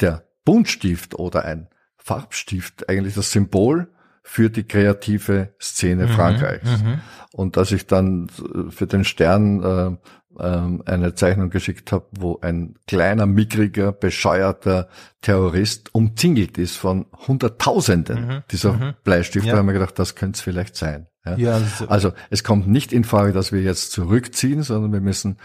der 0.00 0.24
Buntstift 0.44 1.14
oder 1.14 1.44
ein 1.44 1.68
Farbstift 1.98 2.88
eigentlich 2.88 3.14
das 3.14 3.30
Symbol 3.30 3.88
für 4.22 4.50
die 4.50 4.64
kreative 4.64 5.54
Szene 5.60 6.08
Frankreichs. 6.08 6.82
Mhm. 6.82 7.00
Und 7.32 7.56
als 7.58 7.72
ich 7.72 7.86
dann 7.86 8.28
äh, 8.38 8.70
für 8.70 8.86
den 8.86 9.04
Stern 9.04 9.62
äh, 9.62 9.96
ähm, 10.38 10.82
eine 10.86 11.14
Zeichnung 11.14 11.50
geschickt 11.50 11.90
habe, 11.92 12.06
wo 12.12 12.38
ein 12.40 12.74
kleiner, 12.86 13.26
mickriger, 13.26 13.92
bescheuerter 13.92 14.88
Terrorist 15.22 15.94
umzingelt 15.94 16.56
ist 16.58 16.76
von 16.76 17.06
Hunderttausenden 17.26 18.26
Mhm. 18.26 18.42
dieser 18.50 18.72
Mhm. 18.74 18.94
Bleistifte, 19.04 19.48
Ja. 19.48 19.54
habe 19.54 19.62
ich 19.62 19.66
mir 19.66 19.72
gedacht, 19.80 19.98
das 19.98 20.14
könnte 20.14 20.36
es 20.36 20.40
vielleicht 20.40 20.76
sein. 20.76 21.06
Ja? 21.24 21.36
Ja, 21.36 21.52
also, 21.54 21.88
Also 21.88 22.12
es 22.30 22.44
kommt 22.44 22.68
nicht 22.68 22.92
in 22.92 23.04
Frage, 23.04 23.32
dass 23.32 23.52
wir 23.52 23.60
jetzt 23.62 23.90
zurückziehen, 23.92 24.62
sondern 24.62 24.92
wir 24.92 25.00
müssen 25.00 25.36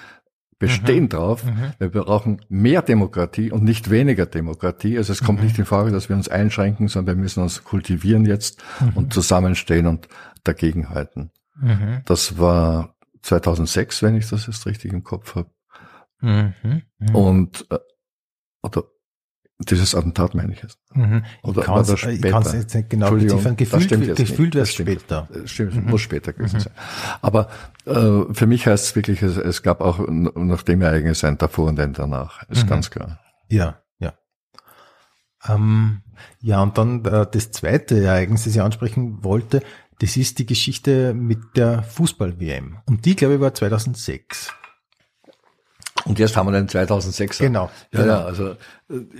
bestehen 0.60 1.06
Mhm. 1.06 1.10
drauf. 1.10 1.44
Mhm. 1.44 1.74
Wir 1.80 1.90
brauchen 1.90 2.42
mehr 2.50 2.82
Demokratie 2.82 3.52
und 3.52 3.64
nicht 3.64 3.90
weniger 3.90 4.26
Demokratie. 4.26 4.98
Also 4.98 5.12
es 5.14 5.24
kommt 5.24 5.40
Mhm. 5.40 5.46
nicht 5.46 5.60
in 5.60 5.66
Frage, 5.66 5.92
dass 5.92 6.08
wir 6.10 6.16
uns 6.16 6.30
einschränken, 6.30 6.88
sondern 6.88 7.18
wir 7.18 7.22
müssen 7.24 7.44
uns 7.44 7.64
kultivieren 7.64 8.26
jetzt 8.26 8.64
Mhm. 8.80 8.92
und 8.96 9.14
zusammenstehen 9.14 9.88
und 9.88 10.08
dagegenhalten. 10.44 11.32
Mhm. 11.56 12.02
Das 12.06 12.38
war 12.38 12.96
2006, 13.22 14.02
wenn 14.04 14.16
ich 14.16 14.30
das 14.30 14.48
jetzt 14.48 14.66
richtig 14.66 14.94
im 14.94 15.04
Kopf 15.04 15.36
habe. 15.36 15.50
Mhm. 16.22 16.84
Und 17.14 17.66
äh, 17.70 17.80
oder 18.64 18.84
dieses 19.60 19.96
Attentat 19.96 20.36
meine 20.36 20.52
ich 20.54 20.62
jetzt. 20.62 20.78
Mhm. 20.94 21.24
Oder 21.44 21.62
ich 21.62 21.68
war 21.70 21.78
das 21.80 21.90
ich 21.92 22.00
später? 22.00 22.30
kann 22.30 22.42
es 22.44 22.54
jetzt 22.54 22.76
nicht 22.76 22.90
genau 22.90 23.12
beziffern. 23.12 23.56
Gefühlt, 23.56 23.90
gefühlt 24.16 24.40
nicht. 24.40 24.56
wäre 24.56 24.64
es 24.64 24.74
später. 24.74 25.28
Stimmt, 25.46 25.76
Mhm. 25.76 25.90
muss 25.90 26.02
später 26.02 26.34
gewesen 26.34 26.60
sein. 26.60 26.74
Aber 27.22 27.50
äh, 27.86 28.34
für 28.34 28.48
mich 28.48 28.68
heißt 28.68 28.86
es 28.86 28.96
wirklich, 28.96 29.22
es, 29.22 29.38
es 29.38 29.64
gab 29.64 29.80
auch 29.82 30.00
nach 30.10 30.64
dem 30.64 30.82
Ereignis 30.82 31.24
ein 31.24 31.38
davor 31.38 31.70
und 31.70 31.80
ein 31.80 31.94
danach. 31.94 32.44
Ist 32.50 32.66
Mhm. 32.66 32.70
ganz 32.70 32.90
klar. 32.92 33.20
Ja, 33.50 33.80
ja. 34.00 34.14
Ähm, 35.48 36.02
ja, 36.42 36.62
und 36.62 36.78
dann 36.78 37.06
äh, 37.06 37.26
das 37.32 37.52
zweite 37.52 38.04
Ereignis, 38.04 38.44
das 38.46 38.56
ich 38.56 38.62
ansprechen 38.62 39.24
wollte, 39.24 39.62
das 40.00 40.18
ist 40.18 40.40
die 40.40 40.46
Geschichte 40.46 41.14
mit 41.14 41.40
der 41.56 41.82
Fußball-WM. 41.84 42.80
Und 42.86 43.06
die, 43.06 43.16
glaube 43.16 43.36
ich, 43.36 43.40
war 43.40 43.54
2006. 43.54 44.52
Und 46.06 46.20
jetzt 46.20 46.38
haben 46.38 46.48
wir 46.48 46.52
den 46.52 46.68
2006er. 46.68 47.40
Genau. 47.40 47.70
Ja, 47.92 48.02
genau. 48.02 48.14
ja, 48.14 48.26
also 48.26 48.50
äh, 48.52 48.56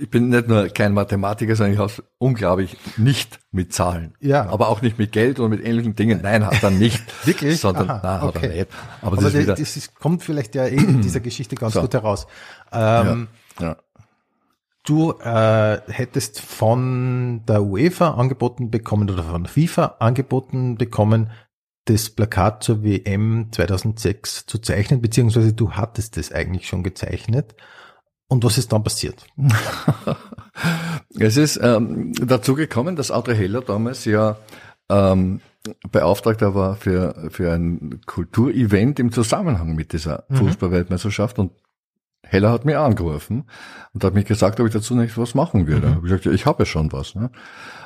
ich 0.00 0.08
bin 0.08 0.28
nicht 0.28 0.46
nur 0.46 0.68
kein 0.68 0.94
Mathematiker, 0.94 1.56
sondern 1.56 1.74
ich 1.74 1.80
habe 1.80 1.92
unglaublich 2.18 2.76
nicht 2.96 3.40
mit 3.50 3.72
Zahlen. 3.72 4.14
Ja. 4.20 4.48
Aber 4.48 4.68
auch 4.68 4.82
nicht 4.82 4.96
mit 4.98 5.10
Geld 5.10 5.40
und 5.40 5.50
mit 5.50 5.64
ähnlichen 5.64 5.96
Dingen. 5.96 6.20
Nein, 6.22 6.46
hat 6.46 6.62
er 6.62 6.70
nicht. 6.70 7.02
Wirklich? 7.26 7.60
Sondern, 7.60 7.90
Aha, 7.90 8.00
nein, 8.02 8.20
hat 8.22 8.36
okay. 8.36 8.46
er 8.46 8.54
nicht. 8.54 8.68
Aber, 9.02 9.12
Aber 9.12 9.22
das 9.22 9.34
wieder, 9.34 9.56
das 9.56 9.76
ist, 9.76 9.96
kommt 9.96 10.22
vielleicht 10.22 10.54
ja 10.54 10.66
eh 10.66 10.76
in 10.76 11.02
dieser 11.02 11.20
Geschichte 11.20 11.56
ganz 11.56 11.74
So. 11.74 11.80
gut 11.80 11.94
heraus. 11.94 12.28
Ähm, 12.72 13.28
ja. 13.58 13.76
Du 14.84 15.10
äh, 15.18 15.80
hättest 15.88 16.40
von 16.40 17.42
der 17.48 17.64
UEFA 17.64 18.10
angeboten 18.14 18.70
bekommen 18.70 19.10
oder 19.10 19.24
von 19.24 19.42
der 19.42 19.52
FIFA 19.52 19.96
angeboten 19.98 20.78
bekommen, 20.78 21.30
das 21.86 22.10
Plakat 22.10 22.62
zur 22.62 22.84
WM 22.84 23.48
2006 23.52 24.46
zu 24.46 24.58
zeichnen, 24.58 25.00
beziehungsweise 25.00 25.52
du 25.52 25.72
hattest 25.72 26.18
es 26.18 26.32
eigentlich 26.32 26.68
schon 26.68 26.82
gezeichnet. 26.82 27.54
Und 28.28 28.44
was 28.44 28.58
ist 28.58 28.72
dann 28.72 28.84
passiert? 28.84 29.26
Es 31.18 31.36
ist 31.36 31.58
ähm, 31.62 32.12
dazu 32.14 32.54
gekommen, 32.54 32.96
dass 32.96 33.12
André 33.12 33.34
Heller 33.34 33.60
damals 33.60 34.04
ja 34.06 34.36
ähm, 34.88 35.40
Beauftragter 35.90 36.54
war 36.54 36.76
für, 36.76 37.28
für 37.30 37.52
ein 37.52 38.00
Kulturevent 38.06 38.98
im 38.98 39.12
Zusammenhang 39.12 39.74
mit 39.74 39.92
dieser 39.92 40.24
Mhm. 40.28 40.36
Fußballweltmeisterschaft 40.36 41.38
und 41.38 41.52
Heller 42.28 42.50
hat 42.50 42.64
mich 42.64 42.76
angerufen 42.76 43.48
und 43.94 44.02
hat 44.04 44.14
mich 44.14 44.24
gesagt, 44.24 44.58
ob 44.58 44.66
ich 44.66 44.72
dazu 44.72 44.94
nicht 44.96 45.16
was 45.16 45.34
machen 45.34 45.66
würde. 45.66 45.86
Mhm. 45.86 45.94
Hab 45.94 45.98
Ich 45.98 46.04
gesagt, 46.04 46.24
ja, 46.26 46.32
ich 46.32 46.46
habe 46.46 46.62
ja 46.62 46.66
schon 46.66 46.92
was. 46.92 47.14
Ne? 47.14 47.30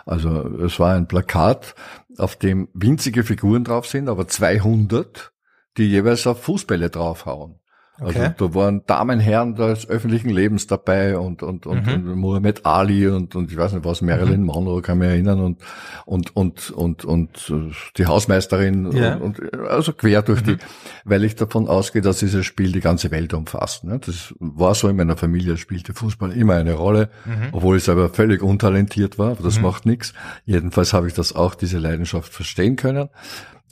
Also 0.07 0.31
es 0.65 0.79
war 0.81 0.95
ein 0.95 1.09
Plakat, 1.09 1.75
auf 2.17 2.37
dem 2.37 2.69
winzige 2.73 3.23
Figuren 3.23 3.65
drauf 3.65 3.87
sind, 3.87 4.09
aber 4.09 4.27
200, 4.27 5.33
die 5.77 5.85
jeweils 5.85 6.27
auf 6.27 6.43
Fußbälle 6.43 6.91
draufhauen. 6.91 7.61
Also 8.01 8.19
Okay. 8.19 8.35
da 8.39 8.55
waren 8.55 8.83
Damen, 8.87 9.21
Herren 9.21 9.55
des 9.55 9.89
öffentlichen 9.89 10.31
Lebens 10.31 10.67
dabei 10.67 11.19
und 11.19 11.43
und 11.43 11.67
und, 11.67 11.87
Mhm. 11.87 11.93
und 12.11 12.19
Muhammad 12.19 12.65
Ali 12.65 13.07
und 13.09 13.37
und 13.37 13.51
ich 13.53 13.59
weiß 13.59 13.73
nicht 13.75 13.85
was 13.85 14.01
Marilyn 14.03 14.43
Monroe 14.43 14.81
kann 14.83 14.99
mich 14.99 15.09
erinnern 15.09 15.41
und 15.41 15.59
und 16.07 16.35
und 16.35 16.71
und 16.71 17.05
und 17.05 17.51
äh, 17.51 17.73
die 17.99 18.07
Hausmeisterin 18.07 18.91
Ja. 18.93 19.17
und, 19.17 19.39
und 19.41 19.61
also 19.69 19.93
quer 19.93 20.23
durch 20.23 20.43
die, 20.43 20.57
weil 21.05 21.25
ich 21.25 21.35
davon 21.37 21.69
ausgehe, 21.69 22.03
dass 22.03 22.19
dieses 22.19 22.47
Spiel 22.47 22.73
die 22.73 22.81
ganze 22.81 23.11
Welt 23.11 23.35
umfasst. 23.35 23.85
Ne? 23.85 23.99
Das 24.05 24.35
war 24.41 24.75
so 24.75 24.89
in 24.89 24.97
meiner 24.97 25.17
Familie 25.17 25.57
spielte 25.59 25.95
Fußball 25.95 26.33
immer 26.33 26.55
eine 26.55 26.75
Rolle, 26.75 27.11
obwohl 27.53 27.77
ich 27.77 27.85
selber 27.85 28.09
völlig 28.09 28.43
untalentiert 28.43 29.19
war, 29.19 29.33
aber 29.33 29.43
das 29.43 29.61
macht 29.61 29.85
nichts. 29.87 30.13
Jedenfalls 30.47 30.93
habe 30.93 31.07
ich 31.07 31.15
das 31.15 31.35
auch 31.35 31.55
diese 31.55 31.79
Leidenschaft 31.79 32.33
verstehen 32.33 32.77
können. 32.77 33.09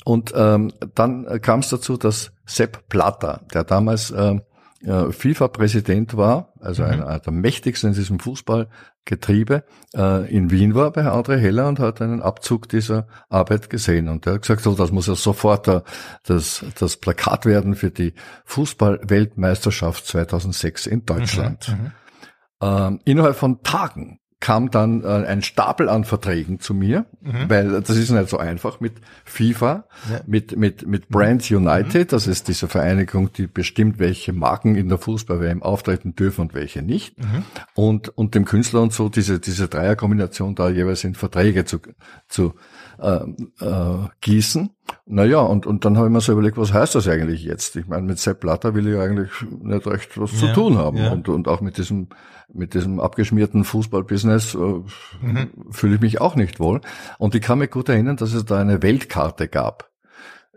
Und 0.05 0.33
ähm, 0.35 0.73
dann 0.95 1.41
kam 1.43 1.61
es 1.61 1.69
dazu, 1.69 1.97
dass 1.97 2.33
Sepp 2.47 2.89
Platter, 2.89 3.43
der 3.53 3.65
damals 3.65 4.11
ähm, 4.11 4.43
äh, 4.83 5.11
FIFA-Präsident 5.13 6.17
war, 6.17 6.53
also 6.61 6.83
mhm. 6.85 6.91
einer 6.91 7.19
der 7.19 7.33
mächtigsten 7.33 7.91
in 7.91 7.95
diesem 7.95 8.21
Fußballgetriebe, 8.21 9.65
äh, 9.95 10.35
in 10.35 10.51
Wien 10.51 10.75
war 10.75 10.93
bei 10.93 11.03
André 11.03 11.37
Heller 11.37 11.69
und 11.69 11.81
hat 11.81 12.01
einen 12.01 12.23
Abzug 12.23 12.69
dieser 12.69 13.07
Arbeit 13.29 13.71
gesehen. 13.71 14.09
Und 14.09 14.27
er 14.27 14.35
hat 14.35 14.43
gesagt, 14.43 14.63
so, 14.63 14.75
das 14.75 14.93
muss 14.93 15.09
ja 15.09 15.15
sofort 15.15 15.67
da, 15.67 15.83
das, 16.25 16.65
das 16.79 16.97
Plakat 16.97 17.45
werden 17.45 17.75
für 17.75 17.91
die 17.91 18.15
Fußball-Weltmeisterschaft 18.45 20.07
2006 20.07 20.87
in 20.87 21.05
Deutschland. 21.05 21.69
Mhm. 21.69 21.75
Mhm. 21.75 21.93
Ähm, 22.61 23.01
innerhalb 23.05 23.37
von 23.37 23.63
Tagen 23.63 24.21
kam 24.41 24.71
dann 24.71 25.03
äh, 25.03 25.07
ein 25.07 25.43
Stapel 25.43 25.89
an 25.89 26.05
Verträgen 26.05 26.61
zu 26.61 26.73
mir, 26.73 27.07
mhm. 27.21 27.49
weil 27.51 27.81
das 27.81 27.97
ist 27.97 28.11
nicht 28.11 28.29
so 28.29 28.39
einfach 28.39 28.79
mit 28.79 28.95
FIFA, 29.25 29.85
ja. 30.11 30.21
mit, 30.27 30.57
mit, 30.57 30.87
mit 30.87 31.09
Brands 31.09 31.51
United, 31.51 32.07
mhm. 32.07 32.11
das 32.11 32.27
ist 32.29 32.47
diese 32.47 32.69
Vereinigung, 32.69 33.33
die 33.33 33.49
bestimmt, 33.49 33.99
welche 33.99 34.33
Marken 34.33 34.77
in 34.77 34.89
der 34.89 34.99
Fußball-WM 34.99 35.63
auftreten 35.63 36.15
dürfen 36.15 36.43
und 36.43 36.55
welche 36.55 36.83
nicht. 36.83 37.19
Mhm. 37.19 37.43
Und, 37.75 38.17
und 38.17 38.37
dem 38.37 38.45
Künstler 38.45 38.81
und 38.83 38.93
so 38.93 39.09
diese, 39.09 39.41
diese 39.41 39.67
Dreierkombination 39.67 40.55
da 40.55 40.69
jeweils 40.69 41.03
in 41.03 41.17
Verträge 41.17 41.65
zu, 41.65 41.81
zu 42.29 42.55
äh, 42.99 43.21
äh, 43.61 44.09
gießen. 44.21 44.71
Naja, 45.07 45.41
und, 45.41 45.67
und 45.67 45.85
dann 45.85 45.97
habe 45.97 46.09
ich 46.09 46.13
mir 46.13 46.21
so 46.21 46.33
überlegt, 46.33 46.57
was 46.57 46.73
heißt 46.73 46.95
das 46.95 47.09
eigentlich 47.09 47.45
jetzt? 47.45 47.77
Ich 47.77 47.87
meine, 47.87 48.03
mit 48.03 48.19
Sepp 48.19 48.41
Blatter 48.41 48.75
will 48.75 48.89
ich 48.89 48.99
eigentlich 48.99 49.31
nicht 49.61 49.87
recht 49.87 50.19
was 50.19 50.33
ja. 50.33 50.39
zu 50.39 50.53
tun 50.53 50.79
haben. 50.79 50.99
Ja. 50.99 51.13
Und, 51.13 51.29
und 51.29 51.49
auch 51.49 51.61
mit 51.61 51.79
diesem 51.79 52.09
mit 52.53 52.75
diesem 52.75 52.99
abgeschmierten 52.99 53.65
Fußballbusiness 53.65 54.55
äh, 54.55 54.59
mhm. 54.59 55.51
fühle 55.71 55.97
ich 55.97 56.01
mich 56.01 56.21
auch 56.21 56.35
nicht 56.35 56.61
wohl. 56.61 56.81
Und 57.19 57.35
ich 57.35 57.43
kann 57.43 57.59
mich 57.59 57.71
gut 57.71 57.89
erinnern, 57.89 58.17
dass 58.17 58.33
es 58.33 58.45
da 58.45 58.59
eine 58.59 58.83
Weltkarte 58.83 59.49
gab. 59.49 59.91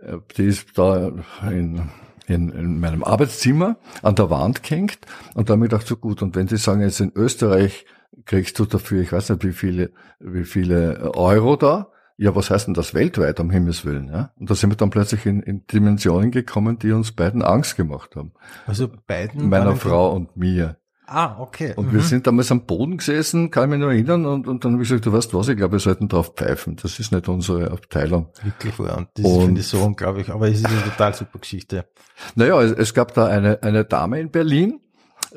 Äh, 0.01 0.17
die 0.37 0.45
ist 0.45 0.77
da 0.77 1.11
in, 1.43 1.89
in, 2.27 2.49
in 2.49 2.79
meinem 2.79 3.03
Arbeitszimmer 3.03 3.77
an 4.01 4.15
der 4.15 4.29
Wand 4.29 4.63
gehängt. 4.63 4.99
Und 5.33 5.49
da 5.49 5.53
habe 5.53 5.65
ich 5.65 5.69
gedacht, 5.69 5.87
so 5.87 5.97
gut, 5.97 6.21
und 6.21 6.35
wenn 6.35 6.47
Sie 6.47 6.57
sagen, 6.57 6.81
jetzt 6.81 7.01
in 7.01 7.11
Österreich 7.13 7.85
kriegst 8.25 8.57
du 8.59 8.65
dafür, 8.65 9.01
ich 9.01 9.11
weiß 9.11 9.29
nicht, 9.29 9.43
wie 9.43 9.53
viele, 9.53 9.91
wie 10.19 10.45
viele 10.45 11.13
Euro 11.15 11.55
da, 11.55 11.90
ja, 12.21 12.35
was 12.35 12.51
heißt 12.51 12.67
denn 12.67 12.75
das 12.75 12.93
weltweit, 12.93 13.39
um 13.39 13.49
Himmels 13.49 13.83
Willen? 13.83 14.09
Ja? 14.09 14.31
Und 14.39 14.47
da 14.47 14.53
sind 14.53 14.69
wir 14.69 14.77
dann 14.77 14.91
plötzlich 14.91 15.25
in, 15.25 15.41
in 15.41 15.65
Dimensionen 15.65 16.29
gekommen, 16.29 16.77
die 16.77 16.91
uns 16.91 17.13
beiden 17.13 17.41
Angst 17.41 17.77
gemacht 17.77 18.15
haben. 18.15 18.33
Also 18.67 18.91
beiden? 19.07 19.49
Meiner 19.49 19.75
Frau 19.75 20.11
und 20.11 20.37
mir. 20.37 20.77
Ah, 21.07 21.37
okay. 21.39 21.73
Und 21.75 21.87
mhm. 21.87 21.93
wir 21.93 22.01
sind 22.01 22.27
damals 22.27 22.51
am 22.51 22.67
Boden 22.67 22.97
gesessen, 22.97 23.49
kann 23.49 23.63
ich 23.63 23.69
mich 23.71 23.79
nur 23.79 23.91
erinnern, 23.91 24.27
und, 24.27 24.47
und 24.47 24.63
dann 24.63 24.73
habe 24.73 24.83
ich 24.83 24.89
gesagt, 24.89 25.07
du 25.07 25.13
weißt 25.13 25.33
was, 25.33 25.47
ich 25.47 25.57
glaube, 25.57 25.71
wir 25.73 25.79
sollten 25.79 26.09
drauf 26.09 26.33
pfeifen. 26.35 26.75
Das 26.75 26.99
ist 26.99 27.11
nicht 27.11 27.27
unsere 27.27 27.71
Abteilung. 27.71 28.27
Wirklich 28.43 28.77
wahr. 28.77 28.97
Und 28.97 29.09
das 29.15 29.25
finde 29.25 29.61
ich 29.61 29.67
so 29.67 29.79
unglaublich. 29.79 30.29
Aber 30.29 30.47
es 30.47 30.59
ist 30.59 30.67
eine 30.67 30.83
total 30.83 31.15
super 31.15 31.39
Geschichte. 31.39 31.85
Naja, 32.35 32.61
es, 32.61 32.71
es 32.71 32.93
gab 32.93 33.15
da 33.15 33.25
eine, 33.25 33.63
eine 33.63 33.83
Dame 33.83 34.19
in 34.19 34.29
Berlin, 34.29 34.79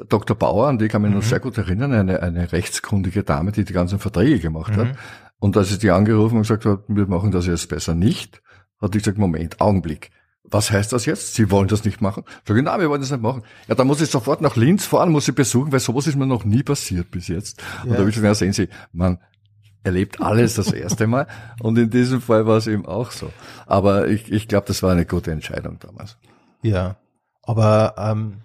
Dr. 0.09 0.37
Bauer, 0.37 0.69
an 0.69 0.77
die 0.77 0.89
kann 0.89 1.01
ich 1.01 1.07
mich 1.07 1.15
mhm. 1.15 1.21
noch 1.21 1.27
sehr 1.27 1.41
gut 1.41 1.57
erinnern, 1.57 1.93
eine, 1.93 2.21
eine 2.21 2.53
rechtskundige 2.53 3.23
Dame, 3.23 3.53
die 3.53 3.65
die 3.65 3.73
ganzen 3.73 3.99
Verträge 3.99 4.39
gemacht 4.39 4.77
mhm. 4.77 4.81
hat. 4.81 4.89
Und 5.39 5.57
als 5.57 5.71
ich 5.71 5.79
die 5.79 5.91
angerufen 5.91 6.37
und 6.37 6.43
gesagt 6.43 6.65
habe, 6.65 6.85
wir 6.89 7.07
machen 7.07 7.31
das 7.31 7.47
jetzt 7.47 7.69
besser 7.69 7.95
nicht, 7.95 8.43
hat 8.81 8.95
die 8.95 8.99
gesagt, 8.99 9.19
Moment, 9.19 9.61
Augenblick 9.61 10.11
was 10.45 10.71
heißt 10.71 10.93
das 10.93 11.07
jetzt? 11.07 11.35
Sie 11.35 11.51
wollen 11.51 11.69
das 11.69 11.85
nicht 11.85 12.01
machen? 12.01 12.23
Sag 12.47 12.57
ich, 12.57 12.63
nein, 12.63 12.81
wir 12.81 12.91
wollen 12.91 13.01
das 13.01 13.11
nicht 13.11 13.23
machen. 13.23 13.43
Ja, 13.67 13.75
dann 13.75 13.87
muss 13.87 14.01
ich 14.01 14.11
sofort 14.11 14.41
nach 14.41 14.57
Linz 14.57 14.85
fahren, 14.85 15.11
muss 15.11 15.27
ich 15.27 15.35
besuchen, 15.35 15.73
weil 15.73 15.81
sowas 15.81 16.07
ist 16.07 16.17
mir 16.17 16.27
noch 16.27 16.45
nie 16.45 16.63
passiert 16.63 17.11
bis 17.11 17.29
jetzt. 17.29 17.63
Und 17.83 17.93
da 17.93 17.99
habe 17.99 18.11
ich 18.11 18.15
gesagt, 18.15 18.29
ja, 18.29 18.35
sehen 18.35 18.53
Sie, 18.53 18.69
man 18.93 19.19
erlebt 19.83 20.21
alles 20.21 20.55
das 20.55 20.71
erste 20.73 21.07
Mal. 21.07 21.27
Und 21.61 21.79
in 21.79 21.91
diesem 21.91 22.21
Fall 22.21 22.47
war 22.47 22.59
es 22.59 22.67
eben 22.67 22.85
auch 22.87 23.11
so. 23.11 23.33
Aber 23.67 24.09
ich, 24.09 24.31
ich 24.31 24.47
glaube, 24.47 24.67
das 24.67 24.83
war 24.83 24.93
eine 24.93 25.07
gute 25.07 25.33
Entscheidung 25.33 25.79
damals. 25.81 26.19
Ja, 26.63 26.97
aber 27.43 27.95
ähm, 27.99 28.39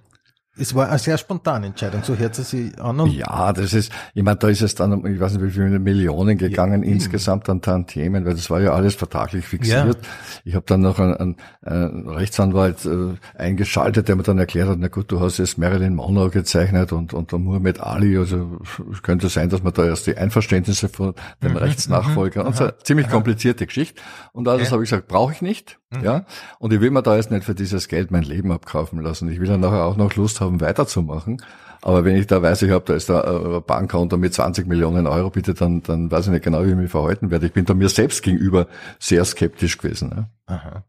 es 0.60 0.76
war 0.76 0.90
eine 0.90 1.00
sehr 1.00 1.18
spontane 1.18 1.68
Entscheidung, 1.68 2.04
so 2.04 2.16
hört 2.16 2.38
es 2.38 2.50
sich 2.50 2.80
an. 2.82 3.00
Und 3.00 3.12
ja, 3.12 3.54
das 3.54 3.74
ist, 3.74 3.92
ich 4.14 4.24
meine, 4.24 4.38
da 4.38 4.50
ist 4.50 4.62
es 4.62 4.76
dann, 4.76 5.06
ich 5.06 5.20
weiß 5.20 5.34
nicht, 5.34 5.44
wie 5.44 5.50
viele 5.50 5.80
Millionen 5.80 6.38
gegangen 6.38 6.84
ja, 6.84 6.90
insgesamt 6.90 7.50
an 7.50 7.62
Tantiemen, 7.62 8.26
weil 8.26 8.34
das 8.34 8.50
war 8.50 8.62
ja 8.62 8.74
alles 8.74 8.96
vertraglich 8.96 9.46
fixiert. 9.46 9.96
Ja. 9.96 10.10
Ich 10.44 10.56
habe 10.56 10.66
dann 10.68 10.82
noch 10.82 11.00
einen, 11.00 11.16
einen, 11.16 11.36
einen 11.64 12.10
Rechtsanwalt 12.10 12.86
äh, 12.86 13.16
eingeschaltet, 13.38 14.08
der 14.08 14.16
mir 14.16 14.24
dann 14.24 14.38
erklärt 14.38 14.70
hat, 14.70 14.78
na 14.80 14.88
gut, 14.88 15.12
du 15.12 15.20
hast 15.20 15.38
jetzt 15.38 15.58
Marilyn 15.58 15.96
Monroe 15.96 16.30
gezeichnet 16.30 16.92
und, 16.92 17.14
und 17.14 17.32
der 17.32 17.40
Muhammad 17.40 17.80
Ali, 17.80 18.18
also 18.18 18.60
könnte 19.02 19.30
sein, 19.30 19.50
dass 19.50 19.64
man 19.64 19.74
da 19.74 19.86
erst 19.86 20.08
die 20.08 20.18
Einverständnisse 20.18 20.90
von 20.90 21.14
dem 21.42 21.52
mhm, 21.52 21.58
Rechtsnachfolger, 21.58 22.42
mhm. 22.42 22.48
und 22.48 22.56
so, 22.56 22.70
ziemlich 22.84 23.10
komplizierte 23.10 23.66
Geschichte. 23.66 24.02
Und 24.34 24.48
alles 24.48 24.68
okay. 24.68 24.72
habe 24.72 24.84
ich 24.84 24.90
gesagt, 24.90 25.08
brauche 25.08 25.34
ich 25.34 25.42
nicht. 25.42 25.79
Mhm. 25.92 26.04
Ja, 26.04 26.26
und 26.60 26.72
ich 26.72 26.82
will 26.82 26.92
mir 26.92 27.02
da 27.02 27.16
jetzt 27.16 27.32
nicht 27.32 27.44
für 27.44 27.56
dieses 27.56 27.88
Geld 27.88 28.12
mein 28.12 28.24
Leben 28.24 28.52
abkaufen 28.52 29.02
lassen. 29.02 29.30
Ich 29.32 29.40
will 29.40 29.48
dann 29.48 29.62
nachher 29.62 29.86
auch 29.86 29.98
noch 29.98 30.16
Lust 30.16 30.40
haben, 30.40 30.62
weiterzumachen. 30.62 31.42
Aber 31.82 32.04
wenn 32.04 32.18
ich 32.18 32.28
da 32.28 32.42
weiß, 32.42 32.62
ich 32.64 32.72
habe 32.72 32.86
da 32.86 32.94
ist 32.94 33.10
da 33.10 33.22
ein 33.22 33.64
Bankkonto 33.64 34.18
mit 34.18 34.34
20 34.34 34.68
Millionen 34.68 35.08
Euro, 35.08 35.30
bitte, 35.30 35.54
dann, 35.54 35.82
dann 35.82 36.12
weiß 36.12 36.26
ich 36.26 36.32
nicht 36.32 36.44
genau, 36.44 36.66
wie 36.66 36.72
ich 36.72 36.76
mich 36.76 36.92
verhalten 36.92 37.32
werde. 37.32 37.48
Ich 37.48 37.54
bin 37.54 37.66
da 37.66 37.74
mir 37.74 37.90
selbst 37.90 38.22
gegenüber 38.22 38.68
sehr 39.00 39.24
skeptisch 39.24 39.78
gewesen. 39.78 40.12
Ja. 40.48 40.56
Aha. 40.56 40.84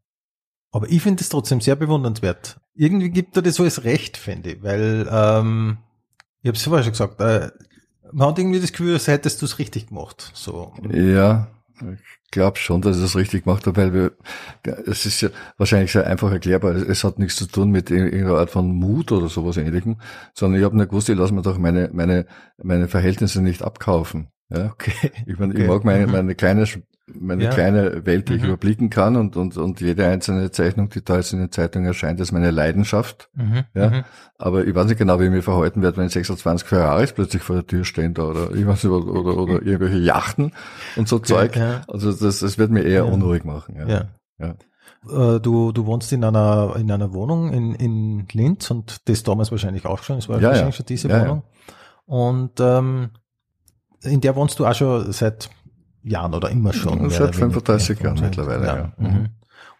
Aber 0.73 0.89
ich 0.89 1.03
finde 1.03 1.23
es 1.23 1.29
trotzdem 1.29 1.61
sehr 1.61 1.77
bewundernswert. 1.77 2.61
Irgendwie 2.75 3.11
gibt 3.11 3.37
er 3.37 3.43
das 3.43 3.57
so 3.57 3.65
als 3.65 3.85
Recht, 3.85 4.17
finde 4.17 4.53
ich, 4.53 4.63
weil 4.63 5.09
ähm, 5.11 5.79
ich 6.43 6.49
habe 6.49 6.57
es 6.57 6.63
vorher 6.63 6.85
schon 6.85 6.93
gesagt, 6.93 7.21
äh, 7.21 7.51
man 8.13 8.29
hat 8.29 8.39
irgendwie 8.39 8.61
das 8.61 8.73
Gefühl, 8.73 8.95
als 8.95 9.07
hättest 9.07 9.41
du 9.43 9.47
es 9.47 9.59
richtig 9.59 9.89
gemacht. 9.89 10.31
So. 10.35 10.73
Ja, 10.93 11.49
glaube 12.31 12.59
schon, 12.59 12.81
dass 12.83 12.97
ich 12.97 13.03
das 13.03 13.17
richtig 13.17 13.45
gemacht 13.45 13.67
habe, 13.67 13.77
weil 13.77 13.95
wir, 13.95 14.13
es 14.87 15.07
ist 15.07 15.21
ja 15.21 15.31
wahrscheinlich 15.59 15.93
sehr 15.93 16.07
einfach 16.07 16.31
erklärbar. 16.31 16.75
Es 16.75 17.05
hat 17.05 17.19
nichts 17.19 17.37
zu 17.37 17.47
tun 17.47 17.71
mit 17.71 17.91
irgendeiner 17.91 18.39
Art 18.39 18.51
von 18.51 18.75
Mut 18.75 19.13
oder 19.13 19.29
sowas 19.29 19.57
ähnlichem, 19.57 19.97
sondern 20.35 20.61
ich 20.61 20.65
habe 20.65 20.77
nicht 20.77 20.91
gewusst, 20.91 21.09
ich 21.09 21.17
lasse 21.17 21.35
mir 21.35 21.43
doch 21.43 21.59
meine, 21.59 21.91
meine, 21.93 22.27
meine 22.63 22.89
Verhältnisse 22.89 23.43
nicht 23.43 23.63
abkaufen. 23.63 24.29
Ja? 24.49 24.67
Okay. 24.67 24.93
Ich, 25.27 25.39
mein, 25.39 25.51
okay. 25.51 25.63
ich 25.63 25.69
mag 25.69 25.85
meine, 25.85 26.07
mhm. 26.07 26.13
meine 26.13 26.35
kleine 26.35 26.67
meine 27.19 27.45
ja. 27.45 27.51
kleine 27.51 28.07
Welt, 28.07 28.29
die 28.29 28.35
ich 28.35 28.43
mhm. 28.43 28.49
überblicken 28.49 28.91
kann 28.91 29.17
und, 29.17 29.37
und, 29.37 29.57
und 29.57 29.81
jede 29.81 30.07
einzelne 30.07 30.51
Zeichnung, 30.51 30.89
die 30.91 31.05
da 31.05 31.17
jetzt 31.17 31.33
in 31.33 31.39
der 31.39 31.51
Zeitung 31.51 31.85
erscheint, 31.85 32.21
ist 32.21 32.33
meine 32.33 32.51
Leidenschaft. 32.51 33.29
Mhm. 33.35 33.65
Ja. 33.75 33.91
Mhm. 33.91 34.05
Aber 34.39 34.67
ich 34.67 34.75
weiß 34.75 34.87
nicht 34.87 34.99
genau, 34.99 35.21
wie 35.21 35.25
ich 35.25 35.31
mich 35.31 35.45
verhalten 35.45 35.83
werde, 35.83 35.99
wenn 35.99 36.09
26 36.09 36.67
Ferraris 36.67 37.13
plötzlich 37.13 37.43
vor 37.43 37.57
der 37.57 37.67
Tür 37.67 37.85
stehen 37.85 38.15
da 38.15 38.25
oder 38.25 38.55
ich 38.55 38.67
weiß 38.67 38.85
nicht, 38.85 38.93
oder, 38.93 39.13
oder, 39.13 39.37
oder 39.37 39.53
irgendwelche 39.63 39.99
Yachten 39.99 40.53
und 40.97 41.09
so 41.09 41.17
okay, 41.17 41.27
Zeug. 41.27 41.57
Ja. 41.57 41.83
Also 41.89 42.13
das, 42.13 42.41
das 42.41 42.59
wird 42.59 42.71
mir 42.71 42.83
eher 42.83 43.05
ja. 43.05 43.13
unruhig 43.13 43.45
machen. 43.45 43.77
Ja. 43.77 44.09
ja. 44.39 44.55
Äh, 45.09 45.41
du, 45.41 45.73
du 45.73 45.87
wohnst 45.87 46.13
in 46.13 46.25
einer, 46.25 46.75
in 46.77 46.91
einer 46.91 47.13
Wohnung 47.13 47.53
in, 47.53 47.75
in 47.75 48.27
Linz 48.33 48.71
und 48.71 49.09
das 49.09 49.23
damals 49.23 49.51
wahrscheinlich 49.51 49.87
auch 49.87 50.03
schon, 50.03 50.19
es 50.19 50.29
war 50.29 50.41
wahrscheinlich 50.43 50.77
schon 50.77 50.87
diese 50.87 51.09
Wohnung. 51.09 51.43
Und 52.07 52.59
ähm, 52.61 53.11
in 54.03 54.21
der 54.21 54.37
wohnst 54.37 54.59
du 54.59 54.67
auch 54.67 54.75
schon 54.75 55.13
seit 55.13 55.51
Jahren 56.03 56.35
oder 56.35 56.51
immer 56.51 56.73
schon. 56.73 57.11
Seit 57.11 57.37
35 57.37 58.01
Jahren 58.01 58.21
mittlerweile, 58.21 58.67
ja. 58.67 58.77
ja. 58.77 58.93
Mhm. 58.97 59.29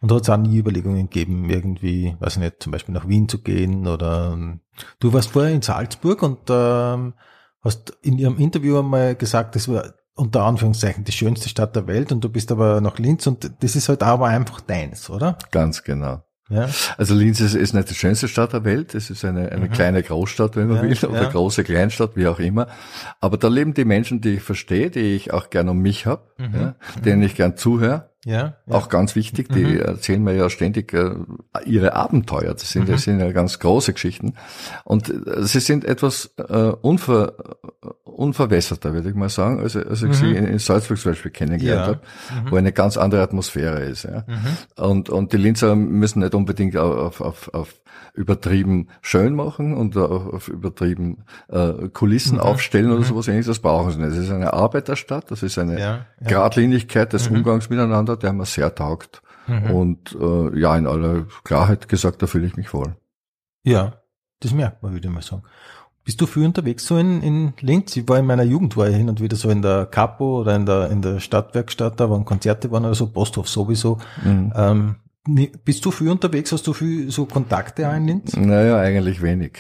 Und 0.01 0.11
da 0.11 0.15
hat 0.15 0.23
es 0.23 0.31
auch 0.31 0.37
nie 0.39 0.59
Überlegungen 0.59 1.11
gegeben, 1.11 1.51
irgendwie, 1.51 2.17
weiß 2.21 2.35
ich 2.35 2.43
nicht, 2.43 2.63
zum 2.63 2.73
Beispiel 2.73 2.95
nach 2.95 3.07
Wien 3.07 3.29
zu 3.29 3.43
gehen 3.43 3.87
oder 3.87 4.37
du 4.99 5.13
warst 5.13 5.31
vorher 5.31 5.53
in 5.53 5.61
Salzburg 5.61 6.23
und 6.23 6.39
ähm, 6.49 7.13
hast 7.63 7.91
in 8.03 8.17
ihrem 8.19 8.39
Interview 8.39 8.79
einmal 8.79 9.15
gesagt, 9.15 9.57
das 9.57 9.69
war 9.69 9.93
unter 10.15 10.45
Anführungszeichen 10.45 11.05
die 11.05 11.13
schönste 11.13 11.49
Stadt 11.49 11.77
der 11.77 11.87
Welt 11.87 12.13
und 12.13 12.23
du 12.23 12.31
bist 12.31 12.51
aber 12.51 12.81
nach 12.81 12.99
Linz 12.99 13.27
und 13.27 13.51
das 13.61 13.77
ist 13.77 13.89
halt 13.89 14.03
aber 14.03 14.27
einfach 14.27 14.61
deins, 14.61 15.11
oder? 15.11 15.39
Ganz 15.51 15.83
genau. 15.83 16.23
Ja. 16.51 16.69
Also 16.99 17.15
Linz 17.15 17.41
ist, 17.41 17.55
ist 17.55 17.73
nicht 17.73 17.91
die 17.91 17.95
schönste 17.95 18.27
Stadt 18.27 18.53
der 18.53 18.65
Welt. 18.65 18.95
Es 18.95 19.09
ist 19.09 19.25
eine, 19.25 19.51
eine 19.53 19.67
mhm. 19.67 19.71
kleine 19.71 20.03
Großstadt, 20.03 20.57
wenn 20.57 20.67
man 20.67 20.79
ja, 20.79 20.83
will, 20.83 21.09
oder 21.09 21.23
ja. 21.23 21.31
große 21.31 21.63
Kleinstadt, 21.65 22.17
wie 22.17 22.27
auch 22.27 22.41
immer. 22.41 22.67
Aber 23.21 23.37
da 23.37 23.49
leben 23.49 23.73
die 23.73 23.85
Menschen, 23.85 24.21
die 24.21 24.35
ich 24.35 24.43
verstehe, 24.43 24.91
die 24.91 25.15
ich 25.15 25.33
auch 25.33 25.51
gern 25.51 25.69
um 25.69 25.79
mich 25.79 26.07
habe, 26.07 26.23
mhm. 26.39 26.55
ja, 26.55 26.75
denen 27.05 27.23
ich 27.23 27.37
gern 27.37 27.57
zuhöre. 27.57 28.11
Ja, 28.27 28.55
ja. 28.67 28.75
Auch 28.75 28.91
ganz 28.91 29.17
wichtig, 29.17 29.49
die 29.49 29.65
mhm. 29.65 29.81
erzählen 29.81 30.23
mir 30.23 30.35
ja 30.35 30.51
ständig 30.51 30.93
äh, 30.93 31.15
ihre 31.65 31.95
Abenteuer. 31.95 32.53
Das 32.53 32.71
sind, 32.71 32.87
mhm. 32.87 32.93
das 32.93 33.03
sind 33.05 33.19
ja 33.19 33.33
ganz 33.33 33.59
große 33.59 33.95
Geschichten. 33.95 34.35
Und 34.85 35.09
äh, 35.09 35.43
sie 35.43 35.61
sind 35.61 35.87
etwas 35.87 36.35
äh, 36.37 36.73
unver, 36.83 37.33
unverwässerter, 38.05 38.93
würde 38.93 39.09
ich 39.09 39.15
mal 39.15 39.31
sagen, 39.31 39.61
als, 39.61 39.75
als 39.75 40.03
ich 40.03 40.09
mhm. 40.09 40.13
sie 40.13 40.31
in, 40.33 40.45
in, 40.45 40.59
Salzburg 40.59 40.99
zum 40.99 41.13
Beispiel 41.13 41.31
kennengelernt 41.31 41.81
ja. 41.81 41.87
habe, 41.87 42.45
mhm. 42.45 42.51
wo 42.51 42.57
eine 42.57 42.73
ganz 42.73 42.99
andere 42.99 43.23
Atmosphäre 43.23 43.85
ist. 43.85 44.03
Ja. 44.03 44.25
Mhm. 44.27 44.85
Und, 44.85 45.09
und 45.09 45.33
die 45.33 45.39
Linzer 45.39 45.75
müssen 45.75 46.21
nicht 46.21 46.35
unbedingt 46.35 46.77
auf, 46.77 47.23
auf, 47.23 47.55
auf 47.55 47.81
übertrieben 48.13 48.89
schön 49.01 49.35
machen 49.35 49.75
und 49.75 49.97
auf 49.97 50.49
übertrieben 50.49 51.25
äh, 51.49 51.89
Kulissen 51.89 52.35
mhm. 52.35 52.43
aufstellen 52.43 52.91
oder 52.91 53.03
sowas 53.03 53.29
ähnliches, 53.29 53.47
das 53.47 53.59
brauchen 53.61 53.93
sie 53.93 53.99
nicht. 53.99 54.11
Das 54.11 54.19
ist 54.19 54.31
eine 54.31 54.53
Arbeiterstadt, 54.53 55.31
das 55.31 55.43
ist 55.43 55.59
eine 55.59 55.81
ja. 55.81 56.07
Gradlinigkeit 56.23 57.13
des. 57.15 57.31
Umgangs 57.31 57.71
miteinander, 57.71 58.10
der 58.17 58.33
mir 58.33 58.47
sehr 58.47 58.75
taugt. 58.75 59.23
Mhm. 59.47 59.71
Und 59.71 60.19
äh, 60.21 60.59
ja, 60.59 60.77
in 60.77 60.87
aller 60.87 61.27
Klarheit 61.45 61.89
gesagt, 61.89 62.23
da 62.23 62.27
fühle 62.27 62.47
ich 62.47 62.57
mich 62.57 62.73
wohl. 62.73 62.97
Ja, 63.65 63.95
das 64.41 64.53
merkt 64.53 64.83
man, 64.83 64.93
würde 64.93 65.09
ich 65.09 65.15
mal 65.15 65.23
sagen. 65.23 65.43
Bist 66.05 66.21
du 66.21 66.27
viel 66.27 66.47
unterwegs 66.47 66.87
so 66.87 66.97
in, 66.97 67.23
in 67.23 67.53
Linz? 67.61 67.95
Ich 67.97 68.09
war 68.09 68.19
in 68.19 68.27
meiner 68.27 68.43
Jugend, 68.43 68.77
war 68.77 68.89
ich 68.89 68.97
hin 68.97 69.09
und 69.09 69.21
wieder 69.21 69.37
so 69.37 69.51
in 69.51 69.61
der 69.63 69.87
Capo 69.87 70.41
oder 70.41 70.57
in 70.57 70.67
der, 70.67 70.91
in 70.91 71.03
der 71.03 71.21
Stadtwerkstatt, 71.21 72.01
da 72.01 72.09
waren 72.09 72.25
Konzerte 72.25 72.71
waren 72.71 72.85
oder 72.85 72.95
so, 72.95 73.09
Posthof 73.09 73.49
sowieso. 73.49 73.99
Mhm. 74.25 74.53
Ähm, 74.57 74.97
bist 75.65 75.85
du 75.85 75.91
viel 75.91 76.09
unterwegs? 76.09 76.51
Hast 76.53 76.67
du 76.67 76.73
viel 76.73 77.11
so 77.11 77.27
Kontakte 77.27 77.83
in 77.83 78.07
Linz? 78.07 78.35
Naja, 78.35 78.79
eigentlich 78.79 79.21
wenig. 79.21 79.59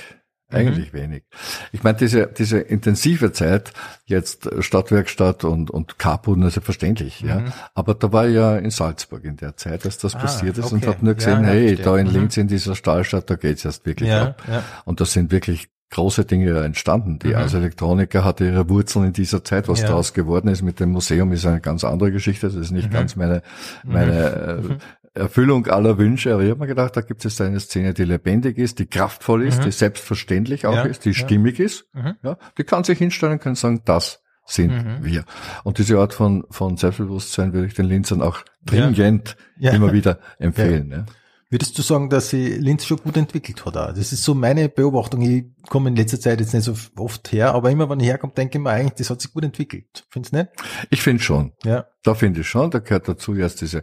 Eigentlich 0.51 0.93
mhm. 0.93 0.99
wenig. 0.99 1.25
Ich 1.73 1.83
meine, 1.83 1.99
diese, 1.99 2.27
diese 2.27 2.59
intensive 2.59 3.33
Zeit, 3.33 3.73
jetzt 4.05 4.49
Stadtwerkstatt 4.61 5.45
und, 5.45 5.71
und 5.71 5.99
Kapun, 5.99 6.43
ja 6.43 6.51
verständlich, 6.51 7.23
mhm. 7.23 7.29
ja. 7.29 7.45
Aber 7.75 7.95
da 7.95 8.13
war 8.13 8.27
ich 8.27 8.35
ja 8.35 8.57
in 8.57 8.71
Salzburg 8.71 9.25
in 9.25 9.37
der 9.37 9.57
Zeit, 9.57 9.85
als 9.85 9.99
das 9.99 10.15
ah, 10.15 10.19
passiert 10.19 10.59
ist 10.59 10.67
okay. 10.67 10.75
und 10.75 10.87
habe 10.87 11.05
nur 11.05 11.15
gesehen, 11.15 11.45
ja, 11.45 11.51
hey, 11.51 11.77
da 11.77 11.97
in 11.97 12.09
mhm. 12.09 12.13
Linz 12.15 12.37
in 12.37 12.49
dieser 12.49 12.75
Stahlstadt, 12.75 13.31
da 13.31 13.37
geht's 13.37 13.65
erst 13.65 13.87
wirklich 13.87 14.09
ja, 14.09 14.29
ab. 14.29 14.43
Ja. 14.49 14.65
Und 14.85 15.01
das 15.01 15.13
sind 15.13 15.31
wirklich 15.31 15.69
große 15.91 16.25
Dinge 16.25 16.61
entstanden. 16.61 17.19
Die 17.19 17.29
mhm. 17.29 17.37
Ars 17.37 17.55
Electronica 17.55 18.25
hatte 18.25 18.45
ihre 18.45 18.69
Wurzeln 18.69 19.07
in 19.07 19.13
dieser 19.13 19.45
Zeit. 19.45 19.69
Was 19.69 19.81
ja. 19.81 19.89
daraus 19.89 20.15
geworden 20.15 20.49
ist 20.49 20.63
mit 20.63 20.81
dem 20.81 20.93
Museum 20.93 21.33
ist 21.33 21.45
eine 21.47 21.61
ganz 21.61 21.85
andere 21.85 22.13
Geschichte. 22.13 22.47
Das 22.47 22.55
ist 22.55 22.71
nicht 22.71 22.89
mhm. 22.89 22.95
ganz 22.95 23.17
meine, 23.17 23.43
meine 23.85 24.61
mhm. 24.63 24.79
Erfüllung 25.15 25.67
aller 25.67 25.99
Wünsche. 25.99 26.33
Aber 26.33 26.43
ich 26.43 26.51
habe 26.51 26.61
mir 26.61 26.67
gedacht, 26.67 26.97
da 26.97 27.01
gibt 27.01 27.25
es 27.25 27.41
eine 27.41 27.61
Szene, 27.61 27.95
die 27.95 28.05
lebendig 28.05 28.59
ist, 28.59 28.79
die 28.79 28.87
kraftvoll 28.87 29.45
ist, 29.45 29.61
mhm. 29.61 29.65
die 29.65 29.73
selbstverständlich 29.73 30.67
auch 30.67 30.75
ja. 30.75 30.83
ist, 30.83 31.05
die 31.05 31.11
ja. 31.11 31.15
stimmig 31.15 31.59
ist. 31.61 31.87
Mhm. 31.93 32.17
Ja, 32.23 32.37
die 32.59 32.65
kann 32.65 32.85
sich 32.85 32.99
hinstellen 32.99 33.35
und 33.35 33.43
kann 33.43 33.55
sagen, 33.55 33.83
das 33.85 34.23
sind 34.47 34.71
mhm. 34.73 35.05
wir. 35.05 35.25
Und 35.65 35.79
diese 35.79 35.99
Art 35.99 36.15
von, 36.15 36.45
von 36.51 36.77
Selbstbewusstsein 36.77 37.53
würde 37.53 37.67
ich 37.67 37.75
den 37.75 37.87
Linzern 37.87 38.23
auch 38.23 38.39
dringend 38.65 39.37
immer 39.59 39.93
wieder 39.93 40.19
empfehlen. 40.39 40.91
Ja. 40.91 41.07
Würdest 41.53 41.77
du 41.77 41.83
sagen, 41.83 42.09
dass 42.09 42.31
sie 42.31 42.47
Linz 42.47 42.87
schon 42.87 42.99
gut 42.99 43.17
entwickelt 43.17 43.65
hat? 43.67 43.77
Auch? 43.77 43.93
Das 43.93 44.13
ist 44.13 44.23
so 44.23 44.35
meine 44.35 44.69
Beobachtung. 44.69 45.21
Ich 45.23 45.47
komme 45.69 45.89
in 45.89 45.97
letzter 45.97 46.21
Zeit 46.21 46.39
jetzt 46.39 46.55
nicht 46.55 46.63
so 46.63 46.75
oft 46.97 47.33
her, 47.33 47.55
aber 47.55 47.73
immer 47.73 47.91
wenn 47.91 47.99
ich 47.99 48.07
herkomme, 48.07 48.33
denke 48.35 48.59
ich 48.59 48.63
mir 48.63 48.71
eigentlich, 48.71 48.95
das 48.95 49.11
hat 49.11 49.21
sich 49.21 49.33
gut 49.33 49.43
entwickelt. 49.43 50.07
Findest 50.11 50.33
du 50.33 50.39
nicht? 50.39 50.51
Ich 50.91 51.03
finde 51.03 51.21
schon. 51.21 51.53
Ja. 51.65 51.87
Da 52.05 52.15
finde 52.15 52.43
ich 52.43 52.49
schon. 52.49 52.71
Da 52.71 52.79
gehört 52.79 53.09
dazu 53.09 53.35
jetzt 53.35 53.63
diese 53.63 53.83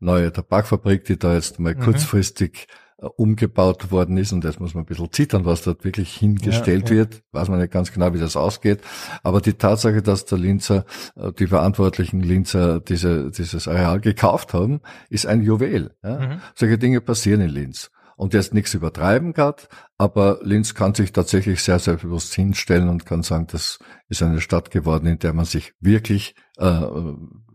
neue 0.00 0.32
Tabakfabrik, 0.32 1.04
die 1.04 1.18
da 1.18 1.34
jetzt 1.34 1.58
mal 1.58 1.74
mhm. 1.74 1.80
kurzfristig 1.80 2.66
äh, 3.00 3.06
umgebaut 3.06 3.90
worden 3.90 4.16
ist 4.16 4.32
und 4.32 4.44
jetzt 4.44 4.58
muss 4.58 4.74
man 4.74 4.82
ein 4.82 4.86
bisschen 4.86 5.12
zittern, 5.12 5.44
was 5.44 5.62
dort 5.62 5.84
wirklich 5.84 6.16
hingestellt 6.16 6.90
ja, 6.90 6.96
ja. 6.96 7.00
wird. 7.00 7.22
Weiß 7.32 7.48
man 7.48 7.60
nicht 7.60 7.72
ganz 7.72 7.92
genau, 7.92 8.12
wie 8.12 8.18
das 8.18 8.36
ausgeht. 8.36 8.80
Aber 9.22 9.40
die 9.40 9.54
Tatsache, 9.54 10.02
dass 10.02 10.24
der 10.24 10.38
Linzer, 10.38 10.84
äh, 11.16 11.32
die 11.32 11.46
verantwortlichen 11.46 12.20
Linzer 12.20 12.80
diese, 12.80 13.30
dieses 13.30 13.68
Areal 13.68 14.00
gekauft 14.00 14.52
haben, 14.52 14.80
ist 15.10 15.26
ein 15.26 15.42
Juwel. 15.42 15.94
Ja? 16.02 16.18
Mhm. 16.18 16.40
Solche 16.54 16.78
Dinge 16.78 17.00
passieren 17.00 17.40
in 17.40 17.50
Linz. 17.50 17.90
Und 18.16 18.34
jetzt 18.34 18.52
nichts 18.52 18.74
übertreiben 18.74 19.32
gerade, 19.32 19.62
aber 19.96 20.40
Linz 20.42 20.74
kann 20.74 20.92
sich 20.92 21.12
tatsächlich 21.12 21.62
sehr 21.62 21.78
selbstbewusst 21.78 22.34
hinstellen 22.34 22.88
und 22.88 23.06
kann 23.06 23.22
sagen, 23.22 23.46
das 23.48 23.78
ist 24.08 24.24
eine 24.24 24.40
Stadt 24.40 24.72
geworden, 24.72 25.06
in 25.06 25.20
der 25.20 25.32
man 25.32 25.44
sich 25.44 25.72
wirklich 25.78 26.34
äh, 26.56 26.80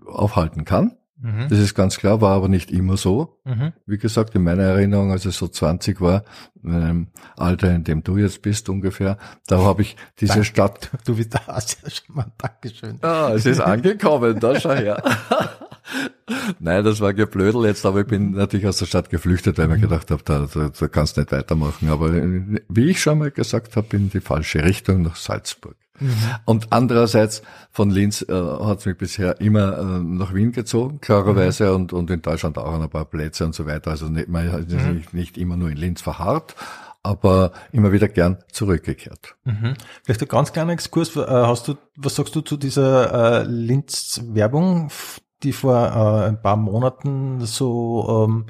aufhalten 0.06 0.64
kann. 0.64 0.96
Mhm. 1.24 1.48
Das 1.50 1.58
ist 1.58 1.74
ganz 1.74 1.98
klar, 1.98 2.20
war 2.20 2.36
aber 2.36 2.50
nicht 2.50 2.70
immer 2.70 2.98
so. 2.98 3.40
Mhm. 3.46 3.72
Wie 3.86 3.98
gesagt, 3.98 4.36
in 4.36 4.44
meiner 4.44 4.64
Erinnerung, 4.64 5.10
als 5.12 5.26
ich 5.26 5.34
so 5.34 5.48
20 5.48 6.02
war, 6.02 6.26
in 6.62 6.74
einem 6.74 7.08
Alter, 7.38 7.74
in 7.74 7.86
dem 7.86 8.04
du 8.04 8.18
jetzt 8.18 8.42
bist 8.42 8.68
ungefähr, 8.68 9.18
da 9.48 9.60
habe 9.60 9.84
ich 9.84 9.96
diese 10.20 10.34
Dank. 10.34 10.46
Stadt. 10.46 10.92
Du 11.06 11.16
bist 11.16 11.34
da 11.34 11.40
hast 11.48 11.78
ja 11.82 11.90
schon 11.90 12.16
mal 12.16 12.26
Dankeschön. 12.38 13.00
Ah, 13.02 13.32
es 13.34 13.46
ist 13.46 13.62
angekommen, 13.62 14.38
da 14.42 14.60
schau 14.60 14.72
her. 14.74 15.02
Nein, 16.60 16.84
das 16.84 17.02
war 17.02 17.14
geblödel 17.14 17.66
jetzt, 17.66 17.86
aber 17.86 18.02
ich 18.02 18.08
bin 18.08 18.32
natürlich 18.32 18.68
aus 18.68 18.78
der 18.78 18.86
Stadt 18.86 19.10
geflüchtet, 19.10 19.58
weil 19.58 19.66
ich 19.66 19.72
mir 19.72 19.80
gedacht 19.80 20.12
habe, 20.12 20.24
da, 20.24 20.48
da, 20.52 20.70
da 20.70 20.88
kannst 20.88 21.18
du 21.18 21.22
nicht 21.22 21.32
weitermachen. 21.32 21.90
Aber 21.90 22.14
wie 22.14 22.90
ich 22.90 23.02
schon 23.02 23.20
mal 23.20 23.32
gesagt 23.32 23.76
habe, 23.76 23.96
in 23.96 24.10
die 24.10 24.22
falsche 24.22 24.64
Richtung 24.64 25.02
nach 25.02 25.16
Salzburg. 25.16 25.76
Mhm. 26.00 26.16
Und 26.46 26.68
andererseits 26.72 27.44
von 27.72 27.90
Linz 27.90 28.24
äh, 28.24 28.34
hat 28.34 28.80
es 28.80 28.86
mich 28.86 28.98
bisher 28.98 29.40
immer 29.42 29.78
äh, 29.78 29.84
nach 30.00 30.34
Wien 30.34 30.52
gezogen, 30.52 31.00
klarerweise, 31.02 31.70
mhm. 31.70 31.76
und, 31.76 31.94
und 31.94 32.10
in 32.10 32.22
Deutschland 32.22 32.58
auch 32.58 32.74
an 32.74 32.82
ein 32.82 32.90
paar 32.90 33.06
Plätze 33.06 33.46
und 33.46 33.54
so 33.54 33.66
weiter. 33.66 33.92
Also 33.92 34.08
nicht, 34.08 34.28
man 34.28 34.48
ist 34.48 34.72
mhm. 34.72 34.96
nicht, 34.96 35.14
nicht 35.14 35.38
immer 35.38 35.56
nur 35.56 35.70
in 35.70 35.78
Linz 35.78 36.02
verharrt, 36.02 36.56
aber 37.04 37.52
immer 37.72 37.92
wieder 37.92 38.08
gern 38.08 38.38
zurückgekehrt. 38.52 39.36
Mhm. 39.44 39.76
Vielleicht 40.04 40.22
ein 40.22 40.28
ganz 40.28 40.52
kleiner 40.52 40.74
Exkurs. 40.74 41.16
Äh, 41.16 41.26
hast 41.28 41.68
du, 41.68 41.76
was 41.96 42.16
sagst 42.16 42.36
du 42.36 42.42
zu 42.42 42.58
dieser 42.58 43.42
äh, 43.42 43.44
Linz-Werbung, 43.44 44.90
die 45.44 45.54
vor 45.54 45.76
äh, 45.76 46.28
ein 46.28 46.42
paar 46.42 46.56
Monaten 46.56 47.42
so 47.42 48.26
ähm, 48.28 48.46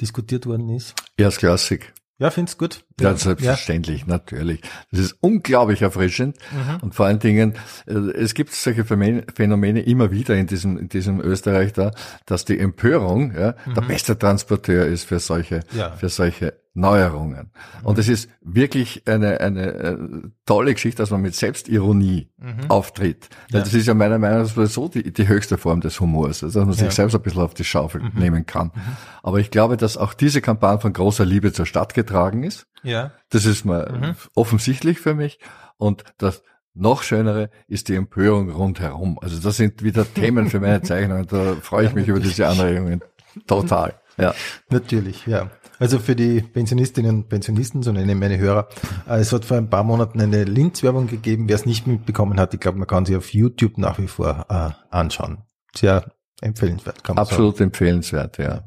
diskutiert 0.00 0.46
worden 0.46 0.68
ist? 0.70 0.94
Erstklassig. 1.16 1.92
Ja, 2.22 2.30
find's 2.30 2.56
gut. 2.56 2.84
Ja, 3.00 3.16
selbstverständlich, 3.16 4.02
ja. 4.02 4.06
natürlich. 4.06 4.60
Das 4.92 5.00
ist 5.00 5.16
unglaublich 5.20 5.82
erfrischend 5.82 6.36
mhm. 6.52 6.76
und 6.82 6.94
vor 6.94 7.06
allen 7.06 7.18
Dingen, 7.18 7.54
äh, 7.86 7.94
es 7.94 8.34
gibt 8.34 8.52
solche 8.52 8.84
Phänomene 8.84 9.80
immer 9.80 10.12
wieder 10.12 10.36
in 10.36 10.46
diesem, 10.46 10.78
in 10.78 10.88
diesem 10.88 11.20
Österreich 11.20 11.72
da, 11.72 11.90
dass 12.24 12.44
die 12.44 12.60
Empörung 12.60 13.34
ja, 13.34 13.56
mhm. 13.66 13.74
der 13.74 13.80
beste 13.80 14.16
Transporteur 14.16 14.86
ist 14.86 15.04
für 15.04 15.18
solche, 15.18 15.60
ja. 15.72 15.90
für 15.90 16.08
solche 16.08 16.54
Neuerungen. 16.74 17.50
Und 17.82 17.98
es 17.98 18.08
ist 18.08 18.30
wirklich 18.40 19.02
eine, 19.06 19.40
eine, 19.40 19.60
eine, 19.60 19.72
äh, 19.72 19.98
tolle 20.46 20.72
Geschichte, 20.72 21.02
dass 21.02 21.10
man 21.10 21.20
mit 21.20 21.34
Selbstironie 21.34 22.30
mhm. 22.38 22.70
auftritt. 22.70 23.28
Ja. 23.50 23.60
Das 23.60 23.74
ist 23.74 23.86
ja 23.86 23.94
meiner 23.94 24.18
Meinung 24.18 24.42
nach 24.42 24.66
so 24.66 24.88
die, 24.88 25.12
die 25.12 25.28
höchste 25.28 25.58
Form 25.58 25.82
des 25.82 26.00
Humors, 26.00 26.42
also 26.42 26.60
dass 26.60 26.66
man 26.66 26.74
sich 26.74 26.90
selbst 26.92 27.14
ein 27.14 27.22
bisschen 27.22 27.42
auf 27.42 27.54
die 27.54 27.64
Schaufel 27.64 28.02
mhm. 28.02 28.10
nehmen 28.14 28.46
kann. 28.46 28.72
Mhm. 28.74 28.80
Aber 29.22 29.38
ich 29.38 29.50
glaube, 29.50 29.76
dass 29.76 29.98
auch 29.98 30.14
diese 30.14 30.40
Kampagne 30.40 30.80
von 30.80 30.92
großer 30.92 31.26
Liebe 31.26 31.52
zur 31.52 31.66
Stadt 31.66 31.92
getragen 31.92 32.42
ist. 32.42 32.66
Ja. 32.82 33.12
Das 33.28 33.44
ist 33.44 33.64
mal 33.64 33.92
mhm. 33.92 34.16
offensichtlich 34.34 34.98
für 34.98 35.14
mich. 35.14 35.40
Und 35.76 36.04
das 36.16 36.42
noch 36.74 37.02
schönere 37.02 37.50
ist 37.68 37.88
die 37.88 37.96
Empörung 37.96 38.50
rundherum. 38.50 39.18
Also 39.20 39.38
das 39.40 39.58
sind 39.58 39.82
wieder 39.82 40.06
Themen 40.12 40.48
für 40.48 40.60
meine 40.60 40.80
Zeichnungen. 40.82 41.26
Da 41.26 41.56
freue 41.60 41.86
ich 41.86 41.94
mich 41.94 42.08
über 42.08 42.20
diese 42.20 42.48
Anregungen 42.48 43.02
total. 43.46 43.94
Ja. 44.16 44.34
Natürlich, 44.70 45.26
ja. 45.26 45.50
Also 45.78 45.98
für 45.98 46.14
die 46.14 46.40
Pensionistinnen 46.40 47.16
und 47.16 47.28
Pensionisten, 47.28 47.82
so 47.82 47.92
nennen 47.92 48.18
meine 48.18 48.38
Hörer, 48.38 48.68
äh, 49.08 49.18
es 49.18 49.32
hat 49.32 49.44
vor 49.44 49.56
ein 49.56 49.68
paar 49.68 49.84
Monaten 49.84 50.20
eine 50.20 50.44
Linz-Werbung 50.44 51.06
gegeben. 51.06 51.48
Wer 51.48 51.56
es 51.56 51.66
nicht 51.66 51.86
mitbekommen 51.86 52.38
hat, 52.38 52.54
ich 52.54 52.60
glaube, 52.60 52.78
man 52.78 52.86
kann 52.86 53.04
sie 53.04 53.16
auf 53.16 53.32
YouTube 53.32 53.78
nach 53.78 53.98
wie 53.98 54.06
vor 54.06 54.46
äh, 54.48 54.70
anschauen. 54.94 55.38
Sehr 55.74 56.12
empfehlenswert. 56.40 57.02
Kann 57.02 57.16
man 57.16 57.22
Absolut 57.22 57.56
sagen. 57.56 57.70
empfehlenswert, 57.70 58.38
ja. 58.38 58.64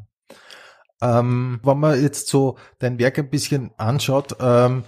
Ähm, 1.01 1.59
wenn 1.63 1.79
man 1.79 2.01
jetzt 2.01 2.27
so 2.27 2.57
dein 2.79 2.99
Werk 2.99 3.19
ein 3.19 3.29
bisschen 3.29 3.71
anschaut, 3.77 4.37
ähm, 4.39 4.83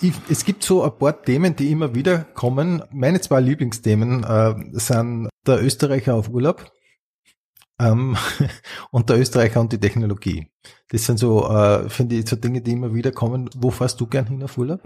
ich, 0.00 0.12
es 0.28 0.44
gibt 0.44 0.62
so 0.62 0.82
ein 0.82 0.96
paar 0.98 1.22
Themen, 1.22 1.56
die 1.56 1.70
immer 1.70 1.94
wieder 1.94 2.18
kommen. 2.34 2.82
Meine 2.92 3.20
zwei 3.20 3.40
Lieblingsthemen 3.40 4.24
äh, 4.24 4.54
sind 4.72 5.28
der 5.46 5.62
Österreicher 5.62 6.14
auf 6.14 6.28
Urlaub 6.28 6.70
ähm, 7.78 8.16
und 8.90 9.08
der 9.10 9.18
Österreicher 9.18 9.60
und 9.60 9.72
die 9.72 9.80
Technologie. 9.80 10.48
Das 10.88 11.04
sind 11.04 11.18
so, 11.18 11.48
äh, 11.48 11.88
finde 11.88 12.14
ich, 12.14 12.28
so 12.28 12.36
Dinge, 12.36 12.60
die 12.60 12.72
immer 12.72 12.94
wieder 12.94 13.10
kommen. 13.10 13.50
Wo 13.56 13.70
fährst 13.70 14.00
du 14.00 14.06
gern 14.06 14.26
hin 14.26 14.42
auf 14.44 14.56
Urlaub? 14.56 14.80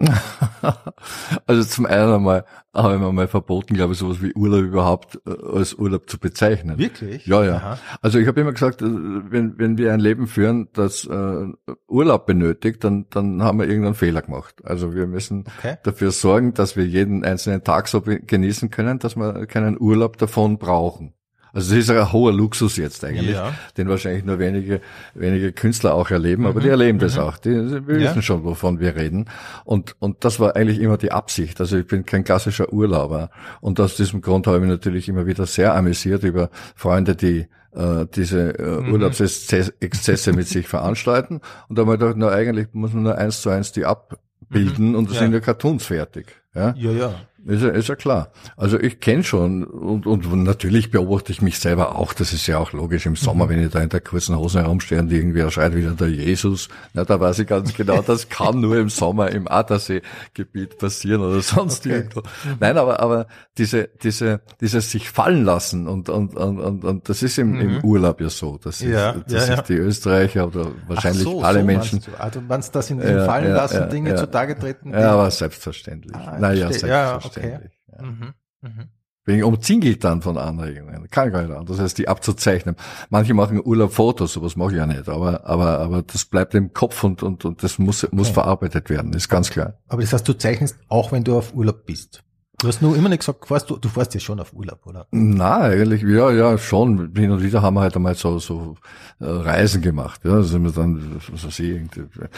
also 1.46 1.62
zum 1.64 1.84
einen 1.84 2.14
einmal 2.14 2.46
habe 2.74 2.94
ich 2.94 3.00
mir 3.00 3.12
mal 3.12 3.28
verboten, 3.28 3.74
glaube 3.74 3.92
ich, 3.92 3.98
sowas 3.98 4.22
wie 4.22 4.32
Urlaub 4.34 4.62
überhaupt 4.62 5.20
äh, 5.26 5.56
als 5.56 5.74
Urlaub 5.74 6.08
zu 6.08 6.18
bezeichnen. 6.18 6.78
Wirklich? 6.78 7.26
Ja, 7.26 7.44
ja. 7.44 7.56
Aha. 7.56 7.78
Also 8.00 8.18
ich 8.18 8.26
habe 8.26 8.40
immer 8.40 8.52
gesagt, 8.52 8.80
äh, 8.80 8.86
wenn, 8.86 9.58
wenn 9.58 9.76
wir 9.76 9.92
ein 9.92 10.00
Leben 10.00 10.26
führen, 10.26 10.68
das 10.72 11.04
äh, 11.04 11.46
Urlaub 11.86 12.24
benötigt, 12.24 12.82
dann, 12.82 13.06
dann 13.10 13.42
haben 13.42 13.58
wir 13.58 13.68
irgendeinen 13.68 13.94
Fehler 13.94 14.22
gemacht. 14.22 14.64
Also 14.64 14.94
wir 14.94 15.06
müssen 15.06 15.44
okay. 15.58 15.76
dafür 15.82 16.12
sorgen, 16.12 16.54
dass 16.54 16.76
wir 16.76 16.86
jeden 16.86 17.24
einzelnen 17.24 17.62
Tag 17.62 17.88
so 17.88 18.00
genießen 18.00 18.70
können, 18.70 18.98
dass 18.98 19.16
wir 19.16 19.46
keinen 19.46 19.78
Urlaub 19.78 20.16
davon 20.16 20.56
brauchen. 20.58 21.12
Also 21.52 21.74
das 21.74 21.84
ist 21.84 21.90
ein 21.90 22.12
hoher 22.12 22.32
Luxus 22.32 22.76
jetzt 22.76 23.04
eigentlich, 23.04 23.34
ja. 23.34 23.52
den 23.76 23.88
wahrscheinlich 23.88 24.24
nur 24.24 24.38
wenige, 24.38 24.80
wenige 25.14 25.52
Künstler 25.52 25.94
auch 25.94 26.10
erleben, 26.10 26.46
aber 26.46 26.60
mhm. 26.60 26.64
die 26.64 26.68
erleben 26.68 26.98
das 26.98 27.16
mhm. 27.16 27.22
auch. 27.22 27.38
Die, 27.38 27.50
die 27.50 27.86
wissen 27.86 28.16
ja. 28.16 28.22
schon, 28.22 28.44
wovon 28.44 28.80
wir 28.80 28.96
reden. 28.96 29.26
Und, 29.64 29.96
und 29.98 30.24
das 30.24 30.40
war 30.40 30.56
eigentlich 30.56 30.80
immer 30.80 30.96
die 30.96 31.12
Absicht. 31.12 31.60
Also 31.60 31.78
ich 31.78 31.86
bin 31.86 32.06
kein 32.06 32.24
klassischer 32.24 32.72
Urlauber. 32.72 33.30
Und 33.60 33.80
aus 33.80 33.96
diesem 33.96 34.20
Grund 34.20 34.46
habe 34.46 34.58
ich 34.58 34.62
mich 34.62 34.70
natürlich 34.70 35.08
immer 35.08 35.26
wieder 35.26 35.46
sehr 35.46 35.74
amüsiert 35.74 36.22
über 36.22 36.50
Freunde, 36.74 37.16
die 37.16 37.46
äh, 37.72 38.06
diese 38.14 38.58
äh, 38.58 38.80
mhm. 38.80 38.92
Urlaubsexzesse 38.92 40.32
mit 40.32 40.48
sich 40.48 40.68
veranstalten. 40.68 41.40
Und 41.68 41.78
da 41.78 41.82
habe 41.82 41.94
ich 41.94 42.00
gedacht, 42.00 42.16
na 42.18 42.28
eigentlich 42.28 42.68
muss 42.72 42.92
man 42.92 43.04
nur 43.04 43.18
eins 43.18 43.42
zu 43.42 43.50
eins 43.50 43.72
die 43.72 43.84
abbilden 43.84 44.90
mhm. 44.90 44.94
und 44.94 45.08
das 45.08 45.16
ja. 45.16 45.22
sind 45.22 45.32
ja 45.32 45.40
Cartoons 45.40 45.86
fertig. 45.86 46.39
Ja, 46.54 46.74
ja. 46.76 46.90
ja. 46.90 47.14
Ist 47.46 47.62
ja, 47.62 47.70
ist 47.70 47.88
ja 47.88 47.96
klar. 47.96 48.32
Also 48.56 48.78
ich 48.78 49.00
kenne 49.00 49.24
schon 49.24 49.64
und, 49.64 50.06
und 50.06 50.42
natürlich 50.42 50.90
beobachte 50.90 51.32
ich 51.32 51.40
mich 51.40 51.58
selber 51.58 51.96
auch. 51.96 52.12
Das 52.12 52.34
ist 52.34 52.46
ja 52.46 52.58
auch 52.58 52.72
logisch 52.72 53.06
im 53.06 53.16
Sommer, 53.16 53.46
mhm. 53.46 53.50
wenn 53.50 53.64
ich 53.64 53.70
da 53.70 53.80
in 53.80 53.88
der 53.88 54.00
kurzen 54.00 54.36
Hose 54.36 54.60
herumstehe 54.60 54.98
und 54.98 55.10
irgendwer 55.10 55.50
schreit 55.50 55.74
wieder 55.74 55.92
der 55.92 56.10
Jesus. 56.10 56.68
Na, 56.92 57.04
da 57.04 57.18
weiß 57.18 57.38
ich 57.38 57.46
ganz 57.46 57.72
genau, 57.72 58.02
das 58.02 58.28
kann 58.28 58.60
nur 58.60 58.76
im 58.76 58.90
Sommer 58.90 59.30
im 59.30 59.50
Attersee-Gebiet 59.50 60.76
passieren 60.76 61.22
oder 61.22 61.40
sonst 61.40 61.86
okay. 61.86 61.96
irgendwo. 61.96 62.22
Nein, 62.58 62.76
aber, 62.76 63.00
aber 63.00 63.26
diese, 63.56 63.88
diese, 64.02 64.42
dieses 64.60 64.90
sich 64.90 65.08
fallen 65.08 65.44
lassen 65.44 65.88
und, 65.88 66.10
und, 66.10 66.36
und, 66.36 66.58
und, 66.58 66.84
und 66.84 67.08
das 67.08 67.22
ist 67.22 67.38
im, 67.38 67.52
mhm. 67.52 67.60
im 67.60 67.84
Urlaub 67.84 68.20
ja 68.20 68.28
so. 68.28 68.58
Das 68.58 68.82
ist, 68.82 68.90
ja, 68.90 69.14
das 69.26 69.48
ja, 69.48 69.54
ist 69.54 69.68
die 69.70 69.76
Österreicher 69.76 70.46
oder 70.46 70.66
wahrscheinlich 70.88 71.22
so, 71.22 71.40
alle 71.42 71.60
so 71.60 71.64
Menschen. 71.64 72.02
Du. 72.02 72.10
Also 72.18 72.42
meinst 72.46 72.74
das 72.74 72.90
in 72.90 73.00
ja, 73.00 73.24
Fallen 73.24 73.52
lassen 73.52 73.88
Dinge 73.88 74.14
zutage 74.16 74.58
treten? 74.58 74.92
Ja, 74.92 75.12
aber 75.12 75.30
selbstverständlich. 75.30 76.14
Ah, 76.14 76.36
naja, 76.40 76.72
selbstverständlich. 76.72 77.72
Okay. 77.88 77.96
Ja. 77.98 78.06
Mhm. 78.06 78.34
Mhm. 78.62 78.88
Ich 79.26 79.44
umzingelt 79.44 80.02
dann 80.02 80.22
von 80.22 80.38
Anregungen. 80.38 81.08
Kann 81.10 81.30
gar 81.30 81.42
nicht 81.42 81.52
anders, 81.52 81.76
das 81.76 81.84
heißt, 81.84 81.98
die 81.98 82.08
abzuzeichnen. 82.08 82.74
Manche 83.10 83.34
machen 83.34 83.60
Urlaubfotos, 83.64 84.32
sowas 84.32 84.56
mache 84.56 84.72
ich 84.72 84.78
ja 84.78 84.86
nicht, 84.86 85.08
aber, 85.08 85.46
aber, 85.46 85.78
aber 85.78 86.02
das 86.02 86.24
bleibt 86.24 86.54
im 86.54 86.72
Kopf 86.72 87.04
und, 87.04 87.22
und, 87.22 87.44
und 87.44 87.62
das 87.62 87.78
muss, 87.78 88.10
muss 88.10 88.28
Okay. 88.28 88.34
verarbeitet 88.34 88.90
werden, 88.90 89.12
ist 89.12 89.28
ganz 89.28 89.50
klar. 89.50 89.74
Aber 89.88 90.02
das 90.02 90.12
heißt, 90.12 90.26
du 90.26 90.32
zeichnest 90.32 90.78
auch, 90.88 91.12
wenn 91.12 91.22
du 91.22 91.36
auf 91.36 91.54
Urlaub 91.54 91.84
bist. 91.86 92.24
Du 92.60 92.68
hast 92.68 92.82
nur 92.82 92.94
immer 92.94 93.08
nicht 93.08 93.20
gesagt, 93.20 93.46
fährst 93.46 93.70
du, 93.70 93.78
du 93.78 93.88
fährst 93.88 94.12
ja 94.12 94.20
schon 94.20 94.38
auf 94.38 94.52
Urlaub, 94.52 94.86
oder? 94.86 95.06
Na, 95.12 95.60
eigentlich, 95.60 96.02
ja, 96.02 96.30
ja, 96.30 96.58
schon. 96.58 97.14
Hin 97.16 97.30
und 97.30 97.42
wieder 97.42 97.62
haben 97.62 97.74
wir 97.74 97.80
halt 97.80 97.96
einmal 97.96 98.14
so, 98.14 98.38
so 98.38 98.76
äh, 99.18 99.24
Reisen 99.24 99.80
gemacht. 99.80 100.20
Ja, 100.24 100.36
da 100.36 100.42
sind 100.42 100.64
wir 100.64 100.70
dann, 100.72 101.16
was 101.32 101.44
weiß 101.46 101.58
ich, 101.58 101.68
irgendwie, 101.70 102.00
äh, 102.00 102.28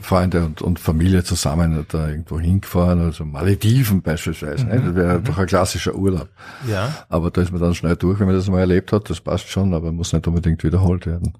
Freunde 0.00 0.44
und, 0.46 0.62
und 0.62 0.80
Familie 0.80 1.22
zusammen 1.22 1.86
da 1.88 2.08
irgendwo 2.08 2.40
hingefahren, 2.40 3.00
also 3.02 3.24
Malediven 3.24 4.02
beispielsweise. 4.02 4.66
Ne? 4.66 4.80
Das 4.84 4.94
wäre 4.96 5.20
doch 5.20 5.38
ein 5.38 5.46
klassischer 5.46 5.94
Urlaub. 5.94 6.28
Ja. 6.68 6.92
Aber 7.08 7.30
da 7.30 7.40
ist 7.42 7.52
man 7.52 7.60
dann 7.60 7.74
schnell 7.74 7.94
durch, 7.94 8.18
wenn 8.18 8.26
man 8.26 8.34
das 8.34 8.48
mal 8.48 8.58
erlebt 8.58 8.90
hat. 8.92 9.08
Das 9.10 9.20
passt 9.20 9.48
schon, 9.48 9.74
aber 9.74 9.92
muss 9.92 10.12
nicht 10.12 10.26
unbedingt 10.26 10.64
wiederholt 10.64 11.06
werden. 11.06 11.34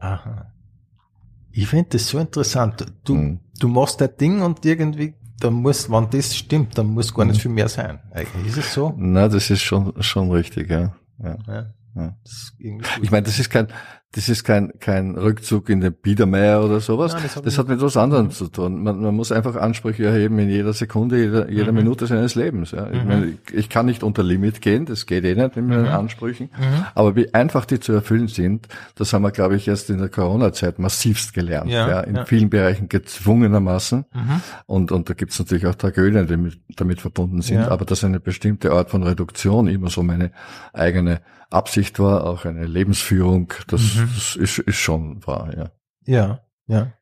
Aha. 0.00 0.50
Ich 1.52 1.66
finde 1.68 1.90
das 1.90 2.08
so 2.08 2.18
interessant. 2.18 2.84
Du, 3.04 3.14
Mhm. 3.14 3.40
du 3.58 3.68
machst 3.68 4.00
dein 4.00 4.16
Ding 4.20 4.42
und 4.42 4.64
irgendwie, 4.64 5.14
da 5.40 5.50
muss, 5.50 5.90
wenn 5.90 6.10
das 6.10 6.36
stimmt, 6.36 6.76
dann 6.76 6.86
muss 6.86 7.14
gar 7.14 7.24
nicht 7.24 7.40
viel 7.40 7.50
mehr 7.50 7.68
sein. 7.68 8.00
Eigentlich 8.10 8.48
ist 8.48 8.58
es 8.58 8.74
so. 8.74 8.94
Na, 8.96 9.28
das 9.28 9.50
ist 9.50 9.62
schon, 9.62 9.94
schon 10.02 10.30
richtig, 10.30 10.70
ja. 10.70 10.94
ja. 11.22 11.36
Ja. 11.46 11.66
Ja. 11.94 12.16
Ich 13.02 13.10
meine, 13.10 13.24
das 13.24 13.38
ist 13.38 13.50
kein, 13.50 13.68
das 14.12 14.30
ist 14.30 14.42
kein, 14.42 14.72
kein 14.80 15.16
Rückzug 15.16 15.68
in 15.68 15.82
den 15.82 15.92
Biedermeier 15.92 16.64
oder 16.64 16.80
sowas. 16.80 17.12
Nein, 17.12 17.22
das 17.24 17.36
hat 17.36 17.44
das 17.44 17.52
mit- 17.52 17.58
hat 17.58 17.68
mit 17.68 17.80
was 17.82 17.96
anderem 17.98 18.30
zu 18.30 18.48
tun. 18.48 18.82
Man, 18.82 19.02
man 19.02 19.14
muss 19.14 19.30
einfach 19.32 19.54
Ansprüche 19.56 20.06
erheben 20.06 20.38
in 20.38 20.48
jeder 20.48 20.72
Sekunde, 20.72 21.18
jeder, 21.18 21.50
jeder 21.50 21.72
Mhm. 21.72 21.78
Minute 21.78 22.06
seines 22.06 22.34
Lebens. 22.34 22.70
Ja. 22.70 22.88
Ich, 22.90 23.04
meine, 23.04 23.34
ich, 23.52 23.68
kann 23.68 23.84
nicht 23.84 24.02
unter 24.02 24.22
Limit 24.22 24.62
gehen, 24.62 24.86
das 24.86 25.04
geht 25.04 25.24
eh 25.24 25.34
nicht 25.34 25.56
mit 25.56 25.66
meinen 25.66 25.82
Mhm. 25.82 25.88
Ansprüchen. 25.88 26.48
Aber 26.94 27.16
wie 27.16 27.34
einfach 27.34 27.66
die 27.66 27.80
zu 27.80 27.92
erfüllen 27.92 28.28
sind, 28.28 28.66
das 28.94 29.12
haben 29.12 29.22
wir, 29.22 29.30
glaube 29.30 29.56
ich, 29.56 29.68
erst 29.68 29.90
in 29.90 29.98
der 29.98 30.08
Corona-Zeit 30.08 30.78
massivst 30.78 31.34
gelernt. 31.34 31.70
Ja, 31.70 31.86
Ja, 31.88 32.00
in 32.00 32.16
ja. 32.16 32.24
vielen 32.24 32.48
Bereichen 32.48 32.88
gezwungenermaßen. 32.88 34.06
Mhm. 34.12 34.40
Und, 34.66 34.90
und 34.90 35.10
da 35.10 35.14
gibt 35.14 35.32
es 35.32 35.38
natürlich 35.38 35.66
auch 35.66 35.74
Tragödien, 35.74 36.26
die 36.26 36.36
mit, 36.38 36.58
damit 36.76 37.02
verbunden 37.02 37.42
sind. 37.42 37.58
Ja. 37.60 37.68
Aber 37.68 37.84
dass 37.84 38.02
eine 38.04 38.20
bestimmte 38.20 38.72
Art 38.72 38.88
von 38.90 39.02
Reduktion 39.02 39.66
immer 39.68 39.90
so 39.90 40.02
meine 40.02 40.30
eigene 40.72 41.20
Absicht 41.50 41.98
war, 41.98 42.24
auch 42.26 42.44
eine 42.44 42.66
Lebensführung, 42.66 43.52
das, 43.68 43.94
Mhm. 43.94 44.10
das 44.14 44.36
ist, 44.36 44.58
ist 44.58 44.76
schon 44.76 45.26
wahr, 45.26 45.56
ja. 45.56 45.70
Ja, 46.06 46.40
ja. 46.66 46.92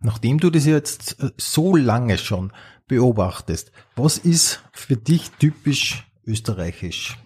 Nachdem 0.00 0.38
du 0.38 0.50
das 0.50 0.66
jetzt 0.66 1.20
äh, 1.22 1.30
so 1.36 1.76
lange 1.76 2.18
schon 2.18 2.52
beobachtest, 2.86 3.72
was 3.96 4.18
ist 4.18 4.62
für 4.72 4.96
dich 4.96 5.30
typisch 5.32 6.06
österreichisch? 6.26 7.18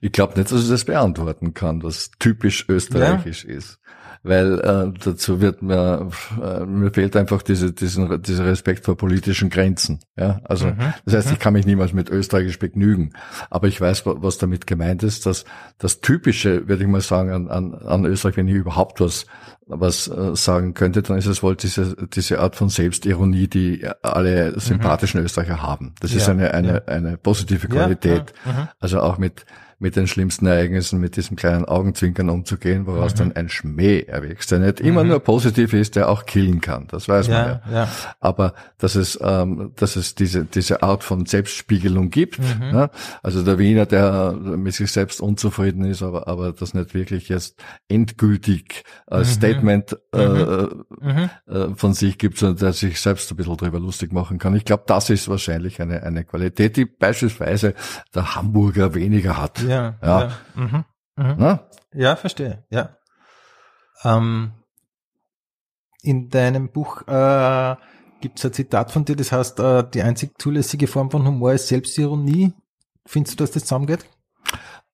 Ich 0.00 0.12
glaube 0.12 0.38
nicht, 0.38 0.52
dass 0.52 0.62
ich 0.62 0.68
das 0.68 0.84
beantworten 0.84 1.54
kann, 1.54 1.82
was 1.82 2.10
typisch 2.18 2.68
österreichisch 2.68 3.44
ist. 3.44 3.80
Weil 4.22 4.58
äh, 4.60 4.98
dazu 5.04 5.40
wird 5.40 5.62
mir, 5.62 6.08
äh, 6.42 6.64
mir 6.66 6.90
fehlt 6.92 7.16
einfach 7.16 7.42
diese, 7.42 7.72
diesen, 7.72 8.20
dieser 8.22 8.46
Respekt 8.46 8.84
vor 8.84 8.96
politischen 8.96 9.48
Grenzen. 9.50 10.00
Ja? 10.16 10.40
Also 10.44 10.66
Mhm. 10.66 10.92
das 11.04 11.14
heißt, 11.14 11.32
ich 11.32 11.38
kann 11.38 11.52
mich 11.52 11.66
niemals 11.66 11.92
mit 11.92 12.10
Österreichisch 12.10 12.58
begnügen. 12.58 13.12
Aber 13.50 13.68
ich 13.68 13.80
weiß, 13.80 14.06
wa- 14.06 14.16
was 14.18 14.38
damit 14.38 14.66
gemeint 14.66 15.02
ist. 15.02 15.26
Dass 15.26 15.44
das 15.78 16.00
Typische, 16.00 16.68
würde 16.68 16.82
ich 16.82 16.88
mal 16.88 17.00
sagen, 17.00 17.30
an, 17.32 17.48
an, 17.48 17.74
an 17.74 18.04
Österreich, 18.06 18.36
wenn 18.36 18.48
ich 18.48 18.54
überhaupt 18.54 19.00
was 19.00 19.26
was 19.70 20.08
äh, 20.08 20.34
sagen 20.34 20.72
könnte, 20.72 21.02
dann 21.02 21.18
ist 21.18 21.26
es 21.26 21.42
wohl 21.42 21.54
diese, 21.54 21.94
diese 22.14 22.40
Art 22.40 22.56
von 22.56 22.70
Selbstironie, 22.70 23.48
die 23.48 23.86
alle 24.00 24.58
sympathischen 24.58 25.20
Österreicher 25.22 25.60
haben. 25.62 25.94
Das 26.00 26.14
ist 26.14 26.26
Mhm. 26.26 26.40
Ja, 26.40 26.48
eine, 26.52 26.54
eine, 26.54 26.88
eine 26.88 27.16
positive 27.18 27.68
Qualität. 27.68 28.32
ja, 28.46 28.52
mhm. 28.52 28.68
Also 28.80 29.00
auch 29.00 29.18
mit, 29.18 29.44
mit 29.80 29.94
den 29.96 30.06
schlimmsten 30.06 30.46
Ereignissen, 30.46 30.98
mit 31.00 31.16
diesem 31.16 31.36
kleinen 31.36 31.64
Augenzwinkern 31.64 32.30
umzugehen, 32.30 32.86
woraus 32.86 33.12
Mhm. 33.14 33.18
dann 33.18 33.32
ein 33.36 33.48
Schmäh 33.48 34.00
erwächst, 34.00 34.50
der 34.50 34.58
nicht 34.58 34.80
immer 34.80 35.04
nur 35.04 35.20
positiv 35.20 35.72
ist, 35.72 35.94
der 35.96 36.08
auch 36.08 36.26
killen 36.26 36.60
kann. 36.60 36.86
Das 36.88 37.08
weiß 37.08 37.28
man 37.28 37.36
Ja, 37.36 37.46
ja. 37.70 37.72
ja. 37.72 37.88
Aber 38.20 38.54
dass 38.78 38.94
es, 38.96 39.18
ähm, 39.22 39.72
dass 39.76 39.96
es 39.96 40.14
diese, 40.14 40.44
diese 40.44 40.82
Art 40.82 41.04
von 41.04 41.26
Selbstspiegelung 41.26 42.10
gibt. 42.10 42.38
Mhm. 42.38 42.70
Ne? 42.72 42.90
Also 43.22 43.42
der 43.42 43.58
Wiener, 43.58 43.86
der 43.86 44.32
mit 44.32 44.74
sich 44.74 44.90
selbst 44.90 45.20
unzufrieden 45.20 45.84
ist, 45.84 46.02
aber, 46.02 46.26
aber 46.28 46.52
das 46.52 46.74
nicht 46.74 46.94
wirklich 46.94 47.28
jetzt 47.28 47.62
endgültig 47.88 48.84
als 49.06 49.32
Statement 49.34 49.96
äh, 50.12 50.66
Mhm. 51.00 51.30
äh, 51.46 51.68
von 51.76 51.94
sich 51.94 52.18
gibt, 52.18 52.38
sondern 52.38 52.58
der 52.58 52.72
sich 52.72 53.00
selbst 53.00 53.30
ein 53.30 53.36
bisschen 53.36 53.56
drüber 53.56 53.78
lustig 53.80 54.12
machen 54.12 54.38
kann. 54.38 54.54
Ich 54.56 54.64
glaube, 54.64 54.84
das 54.86 55.10
ist 55.10 55.28
wahrscheinlich 55.28 55.80
eine, 55.80 56.02
eine 56.02 56.24
Qualität, 56.24 56.76
die 56.76 56.84
beispielsweise 56.84 57.74
der 58.14 58.34
Hamburger 58.34 58.94
weniger 58.94 59.40
hat. 59.40 59.62
Ja, 59.68 59.98
Ja. 60.02 60.20
ja. 60.22 60.30
Mhm. 60.54 60.84
Mhm. 61.16 61.36
Ne? 61.38 61.60
Ja, 61.94 62.16
verstehe, 62.16 62.64
ja. 62.70 62.96
Ähm, 64.04 64.52
in 66.02 66.28
deinem 66.28 66.70
Buch 66.70 67.02
äh, 67.08 67.76
gibt 68.20 68.38
es 68.38 68.44
ein 68.44 68.52
Zitat 68.52 68.92
von 68.92 69.04
dir, 69.04 69.16
das 69.16 69.32
heißt, 69.32 69.58
äh, 69.60 69.84
die 69.92 70.02
einzig 70.02 70.32
zulässige 70.38 70.86
Form 70.86 71.10
von 71.10 71.26
Humor 71.26 71.52
ist 71.52 71.68
Selbstironie. 71.68 72.52
Findest 73.06 73.38
du, 73.40 73.42
dass 73.44 73.50
das 73.52 73.64
zusammengeht? 73.64 74.04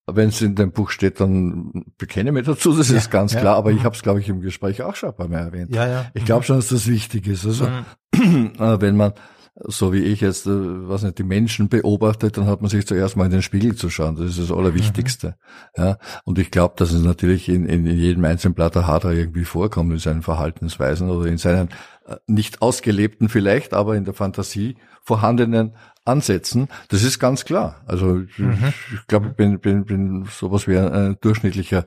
Wenn 0.07 0.29
es 0.29 0.41
in 0.43 0.55
dem 0.55 0.71
Buch 0.73 0.91
steht, 0.91 1.19
dann 1.21 1.85
bekenne 1.99 2.29
ich 2.31 2.35
mich 2.35 2.47
dazu, 2.47 2.77
das 2.77 2.91
Ja, 2.91 2.97
ist 2.99 3.11
ganz 3.11 3.33
ja. 3.33 3.41
klar. 3.41 3.57
Aber 3.57 3.71
ich 3.71 3.81
Mhm. 3.81 3.85
habe 3.85 3.95
es, 3.97 4.03
glaube 4.03 4.21
ich, 4.21 4.29
im 4.29 4.41
Gespräch 4.41 4.83
auch 4.83 4.95
schon 4.97 5.11
ein 5.11 5.17
paar 5.17 5.29
Mal 5.29 5.39
erwähnt. 5.41 5.75
Ja, 5.75 5.87
ja. 5.87 6.11
Ich 6.15 6.25
glaube 6.27 6.45
schon, 6.45 6.57
dass 6.57 6.69
das 6.69 6.87
wichtig 6.87 7.27
ist. 7.27 7.47
Also 7.47 7.67
Mhm. 8.15 8.53
äh, 8.59 8.81
wenn 8.81 8.97
man 8.97 9.13
so 9.57 9.93
wie 9.93 10.03
ich 10.03 10.21
jetzt, 10.21 10.47
äh, 10.47 10.51
was 10.89 11.03
nicht, 11.03 11.19
die 11.19 11.23
Menschen 11.23 11.69
beobachtet, 11.69 12.37
dann 12.37 12.47
hat 12.47 12.61
man 12.61 12.71
sich 12.71 12.87
zuerst 12.87 13.17
mal 13.17 13.27
in 13.27 13.31
den 13.31 13.43
Spiegel 13.43 13.77
zu 13.77 13.89
schauen. 13.89 14.17
Das 14.17 14.31
ist 14.31 14.39
das 14.39 14.57
Allerwichtigste. 14.57 15.37
Ja, 15.77 15.99
und 16.25 16.39
ich 16.39 16.51
glaube, 16.51 16.75
dass 16.77 16.93
es 16.93 17.03
natürlich 17.03 17.49
in, 17.49 17.67
in, 17.67 17.87
in 17.87 17.97
jedem 17.97 18.25
einzelnen 18.25 18.55
Blatt 18.55 18.75
der 18.75 18.87
Hader 18.87 19.13
irgendwie 19.13 19.45
vorkommt 19.45 19.93
in 19.93 19.99
seinen 19.99 20.23
Verhaltensweisen 20.23 21.09
oder 21.09 21.27
in 21.27 21.39
seinen 21.39 21.69
äh, 22.07 22.17
nicht 22.27 22.63
ausgelebten 22.63 23.29
vielleicht, 23.29 23.75
aber 23.75 23.97
in 23.97 24.05
der 24.05 24.15
Fantasie 24.15 24.77
vorhandenen 25.03 25.75
Ansätzen. 26.05 26.69
Das 26.89 27.03
ist 27.03 27.19
ganz 27.19 27.45
klar. 27.45 27.83
Also 27.87 28.21
ich, 28.21 28.39
ich 28.39 29.07
glaube, 29.07 29.29
ich 29.29 29.35
bin, 29.35 29.61
bin, 29.61 29.85
bin 29.85 30.25
sowas 30.31 30.67
wie 30.67 30.77
ein, 30.77 30.93
ein 30.93 31.17
durchschnittlicher 31.21 31.87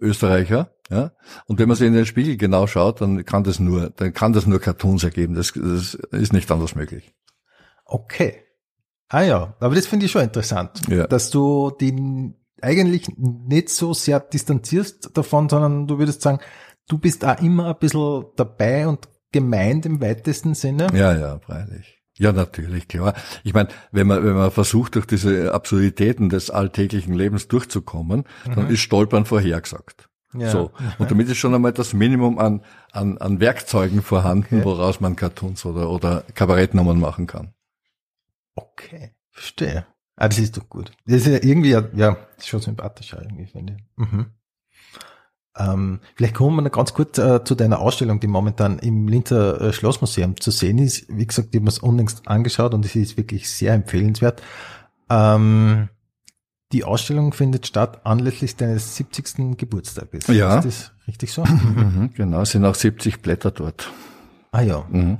Österreicher, 0.00 0.70
ja. 0.90 1.12
Und 1.46 1.58
wenn 1.58 1.68
man 1.68 1.76
sich 1.76 1.86
in 1.86 1.94
den 1.94 2.06
Spiegel 2.06 2.36
genau 2.36 2.66
schaut, 2.66 3.00
dann 3.00 3.24
kann 3.24 3.44
das 3.44 3.60
nur, 3.60 3.90
dann 3.90 4.12
kann 4.12 4.32
das 4.32 4.46
nur 4.46 4.60
Cartoons 4.60 5.04
ergeben. 5.04 5.34
Das, 5.34 5.52
das 5.54 5.94
ist 5.94 6.32
nicht 6.32 6.50
anders 6.50 6.74
möglich. 6.74 7.12
Okay. 7.84 8.42
Ah 9.08 9.22
ja, 9.22 9.56
aber 9.60 9.74
das 9.74 9.86
finde 9.86 10.06
ich 10.06 10.12
schon 10.12 10.22
interessant, 10.22 10.82
Ja. 10.88 11.06
dass 11.06 11.30
du 11.30 11.72
die 11.80 12.32
eigentlich 12.62 13.08
nicht 13.16 13.70
so 13.70 13.92
sehr 13.94 14.20
distanzierst 14.20 15.16
davon, 15.16 15.48
sondern 15.48 15.86
du 15.86 15.98
würdest 15.98 16.22
sagen, 16.22 16.38
du 16.88 16.98
bist 16.98 17.24
auch 17.24 17.40
immer 17.40 17.68
ein 17.70 17.78
bisschen 17.78 18.26
dabei 18.36 18.86
und 18.86 19.08
gemeint 19.32 19.86
im 19.86 20.00
weitesten 20.00 20.54
Sinne. 20.54 20.88
Ja, 20.92 21.16
ja, 21.16 21.38
freilich. 21.40 21.99
Ja, 22.20 22.32
natürlich, 22.32 22.86
klar. 22.86 23.14
Ich 23.44 23.54
meine, 23.54 23.70
wenn 23.92 24.06
man, 24.06 24.22
wenn 24.22 24.34
man 24.34 24.50
versucht, 24.50 24.94
durch 24.94 25.06
diese 25.06 25.54
Absurditäten 25.54 26.28
des 26.28 26.50
alltäglichen 26.50 27.14
Lebens 27.14 27.48
durchzukommen, 27.48 28.24
dann 28.44 28.68
ist 28.68 28.80
Stolpern 28.80 29.24
vorhergesagt. 29.24 30.10
Ja. 30.34 30.50
So. 30.50 30.70
Und 30.98 31.10
damit 31.10 31.28
ist 31.30 31.38
schon 31.38 31.54
einmal 31.54 31.72
das 31.72 31.94
Minimum 31.94 32.38
an, 32.38 32.62
an, 32.92 33.16
an 33.16 33.40
Werkzeugen 33.40 34.02
vorhanden, 34.02 34.56
Okay. 34.56 34.64
woraus 34.66 35.00
man 35.00 35.16
Cartoons 35.16 35.64
oder, 35.64 35.88
oder 35.88 36.22
Kabarettnummern 36.34 37.00
machen 37.00 37.26
kann. 37.26 37.54
Okay, 38.54 39.12
verstehe. 39.30 39.86
Ah, 40.16 40.28
das 40.28 40.38
ist 40.38 40.58
doch 40.58 40.68
gut. 40.68 40.92
Das 41.06 41.22
ist 41.22 41.26
ja 41.26 41.42
irgendwie, 41.42 41.70
ja, 41.70 42.16
ist 42.36 42.48
schon 42.48 42.60
sympathischer 42.60 43.22
irgendwie, 43.22 43.46
finde 43.46 43.76
ich. 43.78 43.84
Mhm. 43.96 44.26
Ähm, 45.56 46.00
vielleicht 46.14 46.34
kommen 46.34 46.56
wir 46.56 46.62
noch 46.62 46.70
ganz 46.72 46.94
kurz 46.94 47.18
äh, 47.18 47.42
zu 47.44 47.54
deiner 47.54 47.80
Ausstellung, 47.80 48.20
die 48.20 48.28
momentan 48.28 48.78
im 48.78 49.08
Linzer 49.08 49.60
äh, 49.60 49.72
Schlossmuseum 49.72 50.40
zu 50.40 50.50
sehen 50.50 50.78
ist. 50.78 51.06
Wie 51.08 51.26
gesagt, 51.26 51.48
ich 51.50 51.56
habe 51.56 51.64
mir 51.64 51.70
es 51.70 51.80
unlängst 51.80 52.28
angeschaut 52.28 52.72
und 52.72 52.84
es 52.84 52.94
ist 52.94 53.16
wirklich 53.16 53.50
sehr 53.50 53.74
empfehlenswert. 53.74 54.42
Ähm, 55.10 55.88
die 56.72 56.84
Ausstellung 56.84 57.32
findet 57.32 57.66
statt 57.66 58.06
anlässlich 58.06 58.54
deines 58.54 58.94
70. 58.96 59.56
Geburtstages. 59.58 60.28
Ja. 60.28 60.58
Ist 60.58 60.66
das 60.66 60.92
richtig 61.08 61.32
so? 61.32 61.44
Mhm, 61.44 62.12
genau, 62.14 62.42
es 62.42 62.52
sind 62.52 62.64
auch 62.64 62.76
70 62.76 63.20
Blätter 63.20 63.50
dort. 63.50 63.90
ah 64.52 64.60
ja. 64.62 64.86
Mhm. 64.88 65.16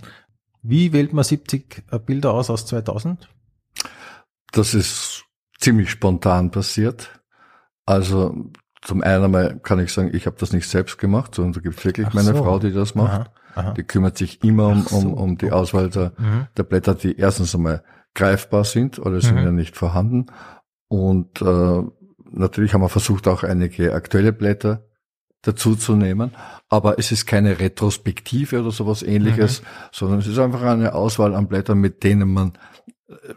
Wie 0.63 0.93
wählt 0.93 1.13
man 1.13 1.25
70 1.25 1.85
Bilder 2.07 2.33
aus 2.35 2.51
aus 2.51 2.67
2000? 2.67 3.29
Das 4.53 4.75
ist 4.75 5.25
ziemlich 5.59 5.91
spontan 5.91 6.51
passiert. 6.51 7.21
Also 7.87 8.51
zum 8.83 9.03
einen 9.03 9.63
kann 9.63 9.79
ich 9.79 9.93
sagen, 9.93 10.11
ich 10.15 10.27
habe 10.27 10.37
das 10.39 10.53
nicht 10.53 10.69
selbst 10.69 10.99
gemacht, 10.99 11.35
sondern 11.35 11.53
da 11.55 11.61
gibt 11.61 11.79
es 11.79 11.85
wirklich 11.85 12.07
Ach 12.09 12.15
meine 12.15 12.35
so. 12.35 12.43
Frau, 12.43 12.59
die 12.59 12.73
das 12.73 12.95
macht. 12.95 13.13
Aha, 13.13 13.33
aha. 13.55 13.73
Die 13.75 13.83
kümmert 13.83 14.17
sich 14.17 14.43
immer 14.43 14.69
um, 14.69 14.87
um, 14.87 15.15
um 15.15 15.39
die 15.39 15.51
Auswahl 15.53 15.91
der, 15.91 16.13
Mhm. 16.19 16.47
der 16.57 16.63
Blätter, 16.63 16.95
die 16.95 17.17
erstens 17.19 17.55
einmal 17.55 17.83
greifbar 18.15 18.65
sind 18.65 18.99
oder 18.99 19.21
sind 19.21 19.37
Mhm. 19.37 19.43
ja 19.45 19.51
nicht 19.53 19.77
vorhanden. 19.77 20.27
Und 20.89 21.43
äh, 21.43 21.83
natürlich 22.33 22.75
haben 22.75 22.81
wir 22.81 22.89
versucht, 22.89 23.29
auch 23.29 23.43
einige 23.43 23.93
aktuelle 23.95 24.33
Blätter 24.33 24.85
dazu 25.43 25.75
zu 25.77 25.95
nehmen. 25.95 26.33
Aber 26.69 26.99
es 26.99 27.13
ist 27.13 27.27
keine 27.27 27.61
Retrospektive 27.61 28.61
oder 28.61 28.71
sowas 28.71 29.03
ähnliches, 29.03 29.63
sondern 29.93 30.19
es 30.21 30.27
ist 30.27 30.39
einfach 30.39 30.63
eine 30.63 30.95
Auswahl 30.95 31.35
an 31.35 31.49
Blättern, 31.49 31.79
mit 31.79 32.03
denen 32.05 32.33
man 32.33 32.53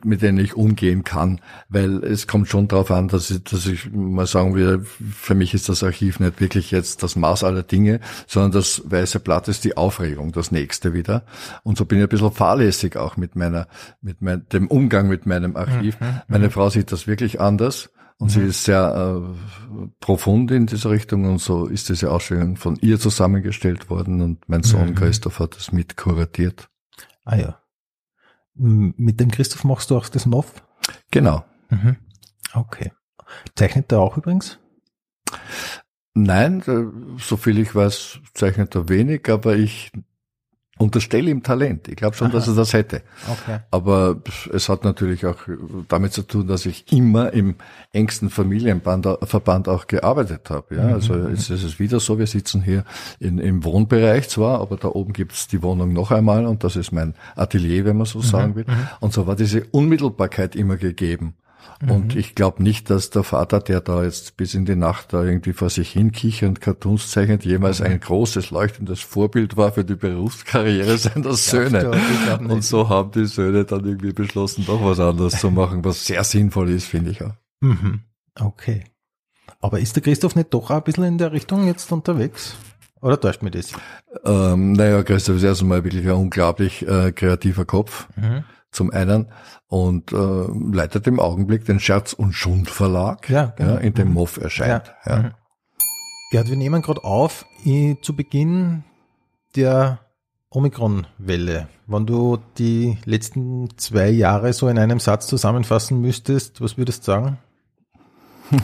mit 0.03 0.21
denen 0.21 0.37
ich 0.37 0.55
umgehen 0.55 1.03
kann, 1.03 1.41
weil 1.69 2.03
es 2.03 2.27
kommt 2.27 2.47
schon 2.47 2.67
darauf 2.67 2.91
an, 2.91 3.07
dass 3.07 3.31
ich, 3.31 3.43
dass 3.43 3.65
ich 3.65 3.91
mal 3.91 4.27
sagen 4.27 4.55
will, 4.55 4.83
für 4.83 5.35
mich 5.35 5.53
ist 5.53 5.69
das 5.69 5.83
Archiv 5.83 6.19
nicht 6.19 6.39
wirklich 6.39 6.71
jetzt 6.71 7.03
das 7.03 7.15
Maß 7.15 7.43
aller 7.43 7.63
Dinge, 7.63 7.99
sondern 8.27 8.51
das 8.51 8.81
weiße 8.85 9.19
Blatt 9.19 9.47
ist 9.47 9.63
die 9.63 9.77
Aufregung, 9.77 10.31
das 10.31 10.51
nächste 10.51 10.93
wieder. 10.93 11.25
Und 11.63 11.77
so 11.77 11.85
bin 11.85 11.99
ich 11.99 12.03
ein 12.03 12.09
bisschen 12.09 12.31
fahrlässig 12.31 12.97
auch 12.97 13.17
mit 13.17 13.35
meiner, 13.35 13.67
mit 14.01 14.21
mein, 14.21 14.47
dem 14.49 14.67
Umgang 14.67 15.07
mit 15.07 15.25
meinem 15.25 15.55
Archiv. 15.55 15.99
Mhm, 15.99 16.07
mhm. 16.07 16.21
Meine 16.27 16.49
Frau 16.51 16.69
sieht 16.69 16.91
das 16.91 17.07
wirklich 17.07 17.41
anders. 17.41 17.89
Und 18.19 18.27
mhm. 18.27 18.31
sie 18.31 18.41
ist 18.41 18.63
sehr 18.63 19.23
äh, 19.25 19.87
profund 19.99 20.51
in 20.51 20.67
dieser 20.67 20.91
Richtung 20.91 21.25
und 21.25 21.39
so 21.39 21.65
ist 21.65 21.89
diese 21.89 22.11
Ausstellung 22.11 22.57
von 22.57 22.77
ihr 22.79 22.99
zusammengestellt 22.99 23.89
worden 23.89 24.21
und 24.21 24.47
mein 24.47 24.61
Sohn 24.61 24.91
mhm. 24.91 24.95
Christoph 24.95 25.39
hat 25.39 25.55
das 25.55 25.71
mit 25.71 25.97
kuratiert. 25.97 26.69
Ah 27.25 27.37
ja. 27.37 27.62
Mit 28.55 29.19
dem 29.19 29.31
Christoph 29.31 29.63
machst 29.63 29.89
du 29.89 29.97
auch 29.97 30.09
das 30.09 30.25
MOV? 30.25 30.63
Genau. 31.11 31.43
Mhm. 31.69 31.97
Okay. 32.53 32.91
Zeichnet 33.55 33.91
er 33.91 33.99
auch 33.99 34.17
übrigens? 34.17 34.59
Nein, 36.13 36.61
so 37.17 37.37
viel 37.37 37.57
ich 37.57 37.73
weiß, 37.73 38.19
zeichnet 38.33 38.75
er 38.75 38.89
wenig, 38.89 39.27
aber 39.29 39.55
ich 39.55 39.91
unterstelle 40.83 41.31
ihm 41.31 41.41
Talent. 41.41 41.87
Ich 41.87 41.95
glaube 41.95 42.15
schon, 42.15 42.27
Aha. 42.27 42.33
dass 42.35 42.47
er 42.47 42.55
das 42.55 42.73
hätte. 42.73 43.01
Okay. 43.27 43.59
Aber 43.71 44.17
es 44.53 44.69
hat 44.69 44.83
natürlich 44.83 45.25
auch 45.25 45.37
damit 45.87 46.13
zu 46.13 46.23
tun, 46.23 46.47
dass 46.47 46.65
ich 46.65 46.91
immer 46.91 47.33
im 47.33 47.55
engsten 47.91 48.29
Familienverband 48.29 49.67
auch 49.67 49.87
gearbeitet 49.87 50.49
habe. 50.49 50.75
Ja, 50.75 50.83
mhm. 50.83 50.93
also 50.93 51.15
jetzt 51.29 51.49
ist 51.49 51.63
es 51.63 51.79
wieder 51.79 51.99
so, 51.99 52.19
wir 52.19 52.27
sitzen 52.27 52.61
hier 52.61 52.83
in, 53.19 53.39
im 53.39 53.63
Wohnbereich 53.63 54.29
zwar, 54.29 54.59
aber 54.59 54.77
da 54.77 54.89
oben 54.89 55.13
gibt's 55.13 55.47
die 55.47 55.63
Wohnung 55.63 55.93
noch 55.93 56.11
einmal 56.11 56.45
und 56.45 56.63
das 56.63 56.75
ist 56.75 56.91
mein 56.91 57.15
Atelier, 57.35 57.85
wenn 57.85 57.97
man 57.97 58.05
so 58.05 58.19
mhm. 58.19 58.23
sagen 58.23 58.55
will. 58.55 58.65
Mhm. 58.67 58.87
Und 58.99 59.13
so 59.13 59.25
war 59.25 59.35
diese 59.35 59.63
Unmittelbarkeit 59.71 60.55
immer 60.55 60.77
gegeben. 60.77 61.35
Und 61.89 62.13
mhm. 62.13 62.19
ich 62.19 62.35
glaube 62.35 62.63
nicht, 62.63 62.89
dass 62.89 63.09
der 63.09 63.23
Vater, 63.23 63.59
der 63.59 63.81
da 63.81 64.03
jetzt 64.03 64.37
bis 64.37 64.53
in 64.53 64.65
die 64.65 64.75
Nacht 64.75 65.11
da 65.11 65.23
irgendwie 65.23 65.53
vor 65.53 65.69
sich 65.69 65.91
hin 65.91 66.11
kichernd 66.11 66.61
Cartoons 66.61 67.11
zeichnet, 67.11 67.43
jemals 67.43 67.79
mhm. 67.79 67.87
ein 67.87 67.99
großes, 67.99 68.51
leuchtendes 68.51 69.01
Vorbild 69.01 69.57
war 69.57 69.73
für 69.73 69.83
die 69.83 69.95
Berufskarriere 69.95 70.97
seiner 70.97 71.33
Söhne. 71.33 71.91
Und 72.39 72.63
so 72.63 72.87
haben 72.87 73.11
die 73.11 73.25
Söhne 73.25 73.65
dann 73.65 73.85
irgendwie 73.85 74.13
beschlossen, 74.13 74.65
doch 74.65 74.83
was 74.83 74.99
anderes 74.99 75.39
zu 75.39 75.51
machen, 75.51 75.83
was 75.83 76.05
sehr 76.05 76.23
sinnvoll 76.23 76.69
ist, 76.69 76.85
finde 76.85 77.11
ich 77.11 77.23
auch. 77.23 77.33
Mhm. 77.61 78.01
Okay. 78.39 78.85
Aber 79.59 79.79
ist 79.79 79.95
der 79.95 80.03
Christoph 80.03 80.35
nicht 80.35 80.53
doch 80.53 80.69
auch 80.69 80.77
ein 80.77 80.83
bisschen 80.83 81.03
in 81.03 81.17
der 81.17 81.31
Richtung 81.33 81.67
jetzt 81.67 81.91
unterwegs? 81.91 82.55
Oder 83.01 83.19
täuscht 83.19 83.41
mir 83.41 83.51
das? 83.51 83.73
Ähm, 84.23 84.71
naja, 84.71 85.03
Christoph 85.03 85.37
ist 85.37 85.43
erstmal 85.43 85.83
wirklich 85.83 86.05
ein 86.05 86.11
unglaublich 86.11 86.87
äh, 86.87 87.11
kreativer 87.11 87.65
Kopf. 87.65 88.07
Mhm 88.15 88.45
zum 88.73 88.91
einen 88.91 89.27
und 89.67 90.11
äh, 90.11 90.15
leitet 90.15 91.07
im 91.07 91.19
Augenblick 91.19 91.65
den 91.65 91.79
Scherz- 91.79 92.13
und 92.13 92.33
Schund 92.33 92.69
ja, 92.79 93.53
genau. 93.55 93.73
ja, 93.73 93.77
in 93.77 93.93
dem 93.93 94.09
mhm. 94.09 94.13
MOF 94.15 94.37
erscheint. 94.37 94.93
Ja. 95.05 95.15
Ja. 95.15 95.23
Mhm. 95.23 95.31
Gerd, 96.31 96.49
wir 96.49 96.57
nehmen 96.57 96.81
gerade 96.81 97.03
auf 97.03 97.45
zu 98.01 98.15
Beginn 98.15 98.83
der 99.55 99.99
Omikron-Welle. 100.49 101.67
Wenn 101.87 102.05
du 102.05 102.39
die 102.57 102.97
letzten 103.05 103.77
zwei 103.77 104.09
Jahre 104.09 104.53
so 104.53 104.67
in 104.67 104.79
einem 104.79 104.99
Satz 104.99 105.27
zusammenfassen 105.27 106.01
müsstest, 106.01 106.61
was 106.61 106.77
würdest 106.77 107.07
du 107.07 107.11
sagen? 107.11 107.37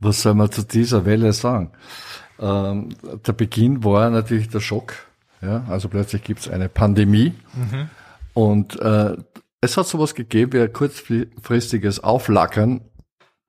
was 0.00 0.22
soll 0.22 0.34
man 0.34 0.50
zu 0.50 0.62
dieser 0.62 1.04
Welle 1.04 1.32
sagen? 1.32 1.72
Ähm, 2.38 2.90
der 3.26 3.32
Beginn 3.32 3.84
war 3.84 4.10
natürlich 4.10 4.48
der 4.48 4.60
Schock. 4.60 4.94
Ja, 5.40 5.64
also 5.68 5.88
plötzlich 5.88 6.24
gibt 6.24 6.40
es 6.40 6.48
eine 6.48 6.68
Pandemie. 6.68 7.34
Mhm. 7.54 7.90
Und 8.38 8.78
äh, 8.78 9.16
es 9.60 9.76
hat 9.76 9.88
sowas 9.88 10.14
gegeben 10.14 10.52
wie 10.52 10.60
ein 10.60 10.72
kurzfristiges 10.72 12.04
Auflackern 12.04 12.82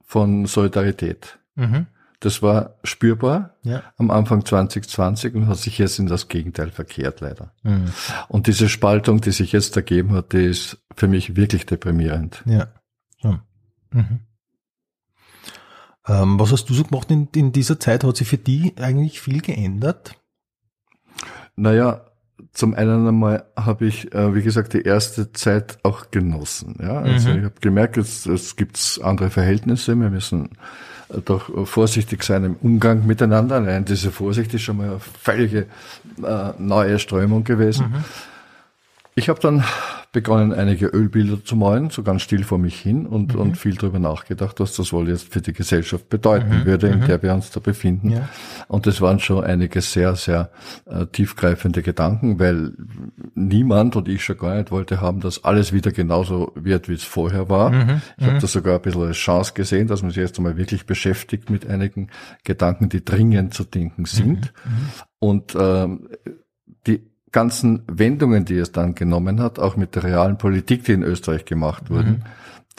von 0.04 0.48
Solidarität. 0.48 1.38
Mhm. 1.54 1.86
Das 2.20 2.42
war 2.42 2.80
spürbar 2.84 3.54
ja. 3.62 3.84
am 3.98 4.10
Anfang 4.10 4.44
2020 4.44 5.36
und 5.36 5.48
hat 5.48 5.58
sich 5.58 5.78
jetzt 5.78 6.00
in 6.00 6.08
das 6.08 6.28
Gegenteil 6.28 6.72
verkehrt, 6.72 7.22
leider. 7.22 7.54
Mhm. 7.62 7.92
Und 8.30 8.48
diese 8.48 8.68
Spaltung, 8.68 9.22
die 9.22 9.30
sich 9.30 9.52
jetzt 9.52 9.76
ergeben 9.76 10.14
hat, 10.14 10.34
die 10.34 10.46
ist 10.46 10.80
für 10.96 11.08
mich 11.08 11.36
wirklich 11.36 11.68
deprimierend. 11.68 12.42
Ja. 12.48 12.70
ja. 13.20 13.44
Mhm. 13.92 14.22
Ähm, 16.08 16.40
was 16.40 16.52
hast 16.52 16.66
du 16.66 16.74
so 16.74 16.84
gemacht 16.84 17.12
in, 17.12 17.28
in 17.36 17.52
dieser 17.52 17.80
Zeit? 17.80 18.04
Hat 18.04 18.18
sich 18.18 18.28
für 18.28 18.40
die 18.40 18.74
eigentlich 18.78 19.22
viel 19.22 19.42
geändert? 19.42 20.16
Naja, 21.56 22.09
zum 22.54 22.74
einen 22.74 23.08
einmal 23.08 23.46
habe 23.56 23.86
ich, 23.86 24.14
äh, 24.14 24.34
wie 24.36 24.42
gesagt, 24.42 24.74
die 24.74 24.82
erste 24.82 25.32
Zeit 25.34 25.78
auch 25.84 26.12
genossen. 26.12 26.76
Ja? 26.82 27.00
Also 27.00 27.30
mhm. 27.30 27.38
ich 27.38 27.44
habe 27.46 27.56
gemerkt, 27.62 27.98
es, 27.98 28.26
es 28.26 28.56
gibt 28.56 29.00
andere 29.04 29.30
Verhältnisse. 29.30 29.96
Wir 29.96 30.10
müssen 30.10 30.50
äh, 31.10 31.20
doch 31.24 31.68
vorsichtig 31.68 32.24
sein 32.24 32.44
im 32.44 32.56
Umgang 32.62 33.06
miteinander. 33.06 33.56
Allein 33.56 33.86
diese 33.86 34.12
Vorsicht 34.12 34.54
ist 34.54 34.62
schon 34.62 34.78
mal 34.78 34.90
eine 34.90 35.00
völlige 35.00 35.68
äh, 36.24 36.50
neue 36.58 37.00
Strömung 37.00 37.44
gewesen. 37.44 37.88
Mhm. 37.88 38.04
Ich 39.20 39.28
habe 39.28 39.42
dann 39.42 39.66
begonnen, 40.14 40.54
einige 40.54 40.86
Ölbilder 40.86 41.44
zu 41.44 41.58
malen, 41.58 41.90
so 41.90 42.04
ganz 42.04 42.22
still 42.22 42.46
vor 42.46 42.58
mich 42.58 42.80
hin 42.80 43.06
und, 43.06 43.34
mhm. 43.34 43.42
und 43.42 43.58
viel 43.58 43.76
darüber 43.76 44.00
nachgedacht, 44.00 44.62
was 44.62 44.74
das 44.78 44.94
wohl 44.94 45.10
jetzt 45.10 45.34
für 45.34 45.42
die 45.42 45.52
Gesellschaft 45.52 46.08
bedeuten 46.08 46.60
mhm. 46.60 46.66
würde, 46.66 46.88
in 46.88 47.02
mhm. 47.02 47.06
der 47.06 47.22
wir 47.22 47.34
uns 47.34 47.52
da 47.52 47.60
befinden. 47.60 48.12
Ja. 48.12 48.30
Und 48.70 48.88
das 48.88 49.02
waren 49.02 49.20
schon 49.20 49.44
einige 49.44 49.82
sehr, 49.82 50.16
sehr 50.16 50.52
äh, 50.86 51.06
tiefgreifende 51.06 51.82
Gedanken, 51.82 52.40
weil 52.40 52.72
niemand 53.36 53.98
und 53.98 54.08
ich 54.08 54.24
schon 54.24 54.38
gar 54.38 54.56
nicht 54.56 54.72
wollte 54.72 55.02
haben, 55.02 55.20
dass 55.20 55.44
alles 55.44 55.74
wieder 55.74 55.92
genauso 55.92 56.54
wird, 56.56 56.88
wie 56.88 56.94
es 56.94 57.04
vorher 57.04 57.50
war. 57.50 57.72
Mhm. 57.72 58.02
Ich 58.18 58.24
habe 58.24 58.36
mhm. 58.38 58.40
das 58.40 58.54
sogar 58.54 58.76
ein 58.76 58.82
bisschen 58.82 59.04
als 59.04 59.18
Chance 59.18 59.52
gesehen, 59.54 59.88
dass 59.88 60.02
man 60.02 60.12
sich 60.12 60.24
jetzt 60.24 60.38
einmal 60.38 60.56
wirklich 60.56 60.86
beschäftigt 60.86 61.50
mit 61.50 61.68
einigen 61.68 62.08
Gedanken, 62.46 62.88
die 62.88 63.04
dringend 63.04 63.54
zu 63.54 63.66
denken 63.66 64.06
sind. 64.06 64.54
Mhm. 64.64 64.90
Und 65.20 65.58
ähm, 65.60 66.08
die 66.88 67.02
ganzen 67.32 67.84
Wendungen, 67.88 68.46
die 68.46 68.58
es 68.58 68.72
dann 68.72 68.96
genommen 68.96 69.42
hat, 69.42 69.60
auch 69.60 69.76
mit 69.76 69.96
der 69.96 70.04
realen 70.04 70.38
Politik, 70.38 70.84
die 70.86 70.94
in 70.94 71.04
Österreich 71.04 71.46
gemacht 71.46 71.90
wurden, 71.90 72.10
mhm. 72.10 72.24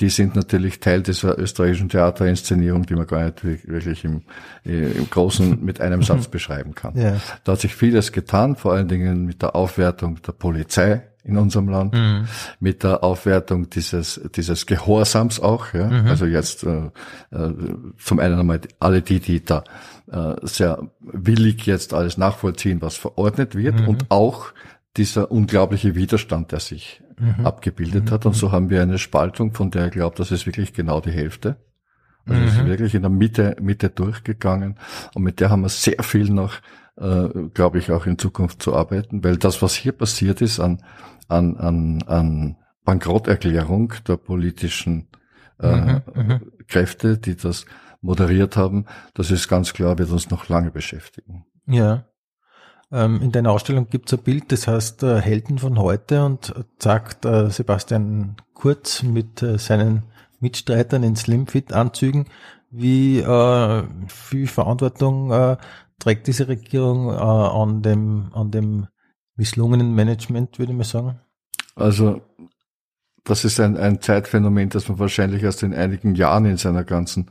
die 0.00 0.08
sind 0.08 0.34
natürlich 0.34 0.80
Teil 0.80 1.02
dieser 1.02 1.38
österreichischen 1.38 1.88
Theaterinszenierung, 1.88 2.86
die 2.86 2.94
man 2.94 3.06
gar 3.06 3.24
nicht 3.24 3.44
wirklich 3.44 4.04
im, 4.04 4.22
äh, 4.64 4.90
im 4.92 5.08
Großen 5.08 5.64
mit 5.64 5.80
einem 5.80 6.02
Satz 6.02 6.28
beschreiben 6.28 6.74
kann. 6.74 6.96
Ja. 6.96 7.16
Da 7.44 7.52
hat 7.52 7.60
sich 7.60 7.74
vieles 7.74 8.12
getan, 8.12 8.56
vor 8.56 8.72
allen 8.72 8.88
Dingen 8.88 9.26
mit 9.26 9.42
der 9.42 9.54
Aufwertung 9.54 10.20
der 10.22 10.32
Polizei 10.32 11.02
in 11.22 11.36
unserem 11.36 11.68
Land, 11.68 11.92
mhm. 11.92 12.26
mit 12.60 12.82
der 12.82 13.04
Aufwertung 13.04 13.68
dieses, 13.68 14.20
dieses 14.34 14.66
Gehorsams 14.66 15.38
auch. 15.38 15.74
Ja? 15.74 15.86
Mhm. 15.86 16.06
Also 16.06 16.26
jetzt 16.26 16.64
äh, 16.64 16.86
äh, 17.30 17.52
zum 17.98 18.18
einen 18.18 18.40
einmal 18.40 18.60
alle 18.78 19.02
die, 19.02 19.20
die 19.20 19.44
da 19.44 19.64
äh, 20.10 20.34
sehr 20.42 20.90
willig 21.00 21.66
jetzt 21.66 21.94
alles 21.94 22.18
nachvollziehen, 22.18 22.82
was 22.82 22.96
verordnet 22.96 23.54
wird 23.54 23.80
mhm. 23.80 23.88
und 23.88 24.10
auch 24.10 24.52
dieser 24.96 25.30
unglaubliche 25.30 25.94
Widerstand, 25.94 26.52
der 26.52 26.60
sich 26.60 27.02
mhm. 27.18 27.46
abgebildet 27.46 28.06
mhm. 28.06 28.10
hat. 28.10 28.26
Und 28.26 28.34
so 28.34 28.52
haben 28.52 28.70
wir 28.70 28.82
eine 28.82 28.98
Spaltung, 28.98 29.54
von 29.54 29.70
der 29.70 29.86
ich 29.86 29.92
glaube, 29.92 30.16
das 30.16 30.30
ist 30.30 30.46
wirklich 30.46 30.72
genau 30.72 31.00
die 31.00 31.12
Hälfte. 31.12 31.56
Also 32.26 32.42
es 32.42 32.52
ist 32.52 32.62
mhm. 32.62 32.66
wirklich 32.66 32.94
in 32.94 33.02
der 33.02 33.10
Mitte, 33.10 33.56
Mitte 33.60 33.88
durchgegangen. 33.88 34.76
Und 35.14 35.22
mit 35.22 35.40
der 35.40 35.50
haben 35.50 35.62
wir 35.62 35.68
sehr 35.68 36.02
viel 36.02 36.30
noch, 36.30 36.54
äh, 36.96 37.28
glaube 37.54 37.78
ich, 37.78 37.90
auch 37.90 38.06
in 38.06 38.18
Zukunft 38.18 38.62
zu 38.62 38.74
arbeiten, 38.74 39.24
weil 39.24 39.36
das, 39.36 39.62
was 39.62 39.74
hier 39.74 39.92
passiert 39.92 40.40
ist 40.40 40.60
an, 40.60 40.82
an, 41.28 41.56
an, 41.56 42.02
an 42.06 42.56
Bankrotterklärung 42.84 43.94
der 44.06 44.16
politischen 44.16 45.08
äh, 45.60 45.76
mhm. 45.76 46.40
Kräfte, 46.68 47.18
die 47.18 47.36
das 47.36 47.66
moderiert 48.00 48.56
haben, 48.56 48.86
das 49.14 49.30
ist 49.30 49.48
ganz 49.48 49.72
klar, 49.72 49.98
wird 49.98 50.10
uns 50.10 50.30
noch 50.30 50.48
lange 50.48 50.70
beschäftigen. 50.70 51.44
Ja. 51.66 52.04
Ähm, 52.92 53.20
in 53.22 53.30
deiner 53.30 53.52
Ausstellung 53.52 53.88
gibt 53.88 54.12
es 54.12 54.18
ein 54.18 54.24
Bild, 54.24 54.50
das 54.50 54.66
heißt 54.66 55.02
äh, 55.04 55.20
Helden 55.20 55.58
von 55.58 55.78
heute 55.78 56.24
und 56.24 56.54
sagt 56.78 57.24
äh, 57.24 57.50
Sebastian 57.50 58.36
Kurz 58.54 59.02
mit 59.02 59.42
äh, 59.42 59.58
seinen 59.58 60.02
Mitstreitern 60.40 61.02
in 61.02 61.16
Slimfit-Anzügen, 61.16 62.26
wie 62.70 63.20
äh, 63.20 63.84
viel 64.08 64.46
Verantwortung 64.46 65.30
äh, 65.30 65.56
trägt 65.98 66.26
diese 66.26 66.48
Regierung 66.48 67.10
äh, 67.10 67.12
an 67.12 67.82
dem 67.82 68.30
an 68.32 68.50
dem 68.50 68.88
misslungenen 69.36 69.94
Management, 69.94 70.58
würde 70.58 70.72
ich 70.72 70.78
mal 70.78 70.84
sagen? 70.84 71.20
Also 71.74 72.20
das 73.24 73.44
ist 73.44 73.60
ein, 73.60 73.76
ein 73.76 74.00
Zeitphänomen, 74.00 74.68
das 74.70 74.88
man 74.88 74.98
wahrscheinlich 74.98 75.42
erst 75.42 75.62
in 75.62 75.74
einigen 75.74 76.14
Jahren 76.14 76.44
in 76.46 76.56
seiner 76.56 76.84
ganzen 76.84 77.30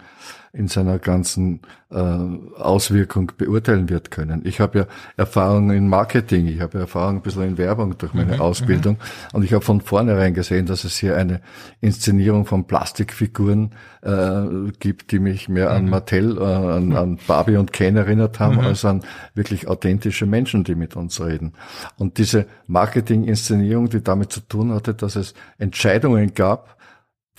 in 0.52 0.68
seiner 0.68 0.98
ganzen 0.98 1.62
äh, 1.92 1.96
Auswirkung 1.96 3.32
beurteilen 3.38 3.90
wird 3.90 4.10
können. 4.10 4.42
Ich 4.46 4.60
habe 4.60 4.80
ja 4.80 4.86
Erfahrung 5.16 5.72
in 5.72 5.88
Marketing, 5.88 6.48
ich 6.48 6.60
habe 6.60 6.80
Erfahrung 6.80 7.18
ein 7.18 7.22
bisschen 7.22 7.44
in 7.44 7.58
Werbung 7.58 7.98
durch 7.98 8.14
meine 8.14 8.36
mhm, 8.36 8.42
Ausbildung 8.42 8.96
mhm. 8.96 9.38
und 9.38 9.44
ich 9.44 9.54
habe 9.54 9.64
von 9.64 9.82
vornherein 9.82 10.34
gesehen, 10.34 10.66
dass 10.66 10.84
es 10.84 10.98
hier 10.98 11.18
eine 11.18 11.42
Inszenierung 11.82 12.46
von 12.46 12.66
Plastikfiguren 12.66 13.76
äh, 14.02 14.72
gibt, 14.80 15.12
die 15.12 15.20
mich 15.20 15.50
mehr 15.50 15.70
an 15.70 15.86
mhm. 15.86 15.90
Mattel, 15.90 16.38
äh, 16.38 16.42
an, 16.42 16.94
an, 16.94 17.20
Barbie 17.28 17.58
und 17.58 17.72
Ken 17.72 17.96
erinnert 17.96 18.40
haben, 18.40 18.56
mhm. 18.56 18.62
als 18.62 18.86
an 18.86 19.04
wirklich 19.36 19.68
authentische 19.68 20.26
Menschen, 20.26 20.64
die 20.64 20.76
mit 20.76 20.96
uns 20.96 21.22
reden. 21.22 21.54
Und 21.98 22.18
diese 22.18 22.48
Marketing-Inszenierung, 22.66 23.90
die 23.90 24.02
damit 24.02 24.32
zu 24.32 24.42
tun 24.42 24.74
hatte, 24.74 24.96
dass 24.96 25.16
es 25.16 25.36
Entscheidungen 25.60 26.34
gab, 26.34 26.78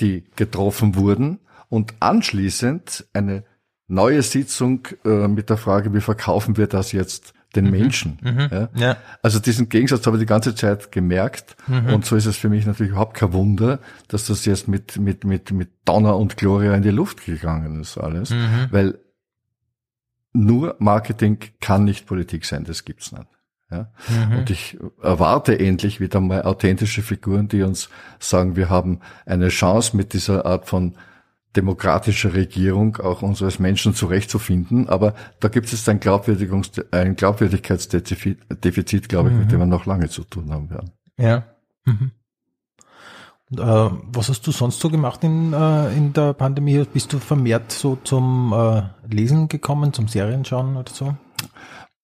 die 0.00 0.24
getroffen 0.36 0.94
wurden 0.94 1.40
und 1.70 1.94
anschließend 2.00 3.06
eine 3.14 3.44
neue 3.86 4.22
Sitzung 4.22 4.86
äh, 5.04 5.26
mit 5.28 5.48
der 5.48 5.56
Frage, 5.56 5.94
wie 5.94 6.00
verkaufen 6.02 6.58
wir 6.58 6.66
das 6.66 6.92
jetzt 6.92 7.32
den 7.56 7.64
mhm. 7.66 7.70
Menschen. 7.70 8.18
Mhm. 8.22 8.48
Ja? 8.50 8.68
ja? 8.74 8.96
Also 9.22 9.38
diesen 9.38 9.68
Gegensatz 9.68 10.06
habe 10.06 10.16
ich 10.16 10.20
die 10.20 10.26
ganze 10.26 10.54
Zeit 10.54 10.92
gemerkt 10.92 11.56
mhm. 11.66 11.94
und 11.94 12.04
so 12.04 12.16
ist 12.16 12.26
es 12.26 12.36
für 12.36 12.48
mich 12.48 12.66
natürlich 12.66 12.90
überhaupt 12.90 13.16
kein 13.16 13.32
Wunder, 13.32 13.80
dass 14.08 14.26
das 14.26 14.44
jetzt 14.44 14.68
mit 14.68 14.98
mit 14.98 15.24
mit 15.24 15.50
mit 15.50 15.70
Donner 15.84 16.16
und 16.16 16.36
Gloria 16.36 16.74
in 16.74 16.82
die 16.82 16.90
Luft 16.90 17.24
gegangen 17.24 17.80
ist 17.80 17.98
alles, 17.98 18.30
mhm. 18.30 18.68
weil 18.70 18.98
nur 20.32 20.76
Marketing 20.78 21.38
kann 21.60 21.84
nicht 21.84 22.06
Politik 22.06 22.44
sein, 22.44 22.64
das 22.64 22.84
gibt's 22.84 23.10
nicht. 23.10 23.26
Ja? 23.70 23.90
Mhm. 24.08 24.38
Und 24.38 24.50
ich 24.50 24.78
erwarte 25.02 25.58
endlich 25.58 26.00
wieder 26.00 26.20
mal 26.20 26.42
authentische 26.42 27.02
Figuren, 27.02 27.48
die 27.48 27.62
uns 27.62 27.88
sagen, 28.20 28.54
wir 28.54 28.70
haben 28.70 29.00
eine 29.26 29.48
Chance 29.48 29.96
mit 29.96 30.12
dieser 30.12 30.46
Art 30.46 30.66
von 30.66 30.94
demokratischer 31.56 32.34
Regierung 32.34 32.96
auch 32.98 33.22
uns 33.22 33.42
als 33.42 33.58
Menschen 33.58 33.94
zurechtzufinden. 33.94 34.88
Aber 34.88 35.14
da 35.40 35.48
gibt 35.48 35.72
es 35.72 35.88
ein, 35.88 36.00
Glaubwürdigungs 36.00 36.70
ein 36.92 37.16
Glaubwürdigkeitsdefizit, 37.16 39.08
glaube 39.08 39.28
ich, 39.28 39.34
mhm. 39.34 39.40
mit 39.40 39.52
dem 39.52 39.58
wir 39.58 39.66
noch 39.66 39.86
lange 39.86 40.08
zu 40.08 40.24
tun 40.24 40.52
haben 40.52 40.70
werden. 40.70 40.90
Ja. 41.18 41.44
Mhm. 41.84 42.12
Und, 43.50 43.58
äh, 43.58 43.90
was 44.12 44.28
hast 44.28 44.46
du 44.46 44.52
sonst 44.52 44.78
so 44.78 44.90
gemacht 44.90 45.24
in, 45.24 45.52
äh, 45.52 45.92
in 45.96 46.12
der 46.12 46.34
Pandemie? 46.34 46.84
Bist 46.84 47.12
du 47.12 47.18
vermehrt 47.18 47.72
so 47.72 47.96
zum 47.96 48.52
äh, 48.52 48.82
Lesen 49.12 49.48
gekommen, 49.48 49.92
zum 49.92 50.06
Serienschauen 50.06 50.76
oder 50.76 50.92
so? 50.92 51.16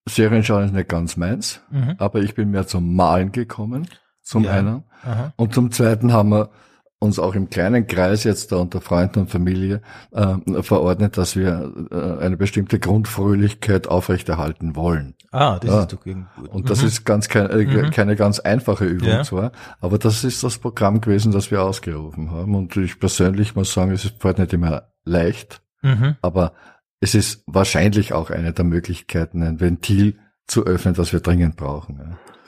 Serienschauen 0.08 0.64
ist 0.64 0.74
nicht 0.74 0.88
ganz 0.88 1.16
meins, 1.16 1.60
mhm. 1.70 1.94
aber 1.98 2.20
ich 2.20 2.34
bin 2.34 2.50
mehr 2.50 2.66
zum 2.66 2.94
Malen 2.94 3.32
gekommen, 3.32 3.88
zum 4.22 4.44
ja. 4.44 4.52
einen. 4.52 4.84
Aha. 5.04 5.32
Und 5.36 5.54
zum 5.54 5.70
zweiten 5.70 6.12
haben 6.12 6.30
wir 6.30 6.50
uns 6.98 7.18
auch 7.18 7.34
im 7.34 7.50
kleinen 7.50 7.86
Kreis 7.86 8.24
jetzt 8.24 8.52
da 8.52 8.56
unter 8.56 8.80
Freunden 8.80 9.20
und 9.20 9.30
Familie 9.30 9.82
äh, 10.12 10.62
verordnet, 10.62 11.18
dass 11.18 11.36
wir 11.36 11.72
äh, 11.90 12.24
eine 12.24 12.36
bestimmte 12.36 12.78
Grundfröhlichkeit 12.78 13.86
aufrechterhalten 13.86 14.76
wollen. 14.76 15.14
Ah, 15.30 15.58
das 15.58 15.70
ja. 15.70 15.80
ist 15.82 15.92
doch 15.92 16.02
gut. 16.02 16.16
Und 16.50 16.70
das 16.70 16.80
mhm. 16.80 16.88
ist 16.88 17.04
ganz 17.04 17.28
kein, 17.28 17.50
äh, 17.50 17.64
mhm. 17.64 17.90
keine 17.90 18.16
ganz 18.16 18.38
einfache 18.40 18.86
Übung 18.86 19.08
ja. 19.08 19.24
zwar, 19.24 19.52
aber 19.80 19.98
das 19.98 20.24
ist 20.24 20.42
das 20.42 20.58
Programm 20.58 21.02
gewesen, 21.02 21.32
das 21.32 21.50
wir 21.50 21.62
ausgerufen 21.62 22.30
haben. 22.30 22.54
Und 22.54 22.76
ich 22.76 22.98
persönlich 22.98 23.54
muss 23.54 23.72
sagen, 23.72 23.92
es 23.92 24.04
ist 24.06 24.24
nicht 24.24 24.52
immer 24.54 24.88
leicht, 25.04 25.62
mhm. 25.82 26.16
aber 26.22 26.54
es 27.00 27.14
ist 27.14 27.42
wahrscheinlich 27.46 28.14
auch 28.14 28.30
eine 28.30 28.54
der 28.54 28.64
Möglichkeiten, 28.64 29.42
ein 29.42 29.60
Ventil 29.60 30.18
zu 30.46 30.64
öffnen, 30.64 30.94
das 30.94 31.12
wir 31.12 31.20
dringend 31.20 31.56
brauchen. 31.56 31.98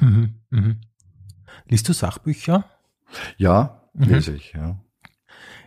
Ja. 0.00 0.06
Mhm. 0.06 0.34
Mhm. 0.48 0.80
Liest 1.68 1.88
du 1.88 1.92
Sachbücher? 1.92 2.64
Ja, 3.36 3.77
Mhm. 3.98 4.14
lese 4.14 4.34
ich, 4.34 4.52
ja. 4.52 4.76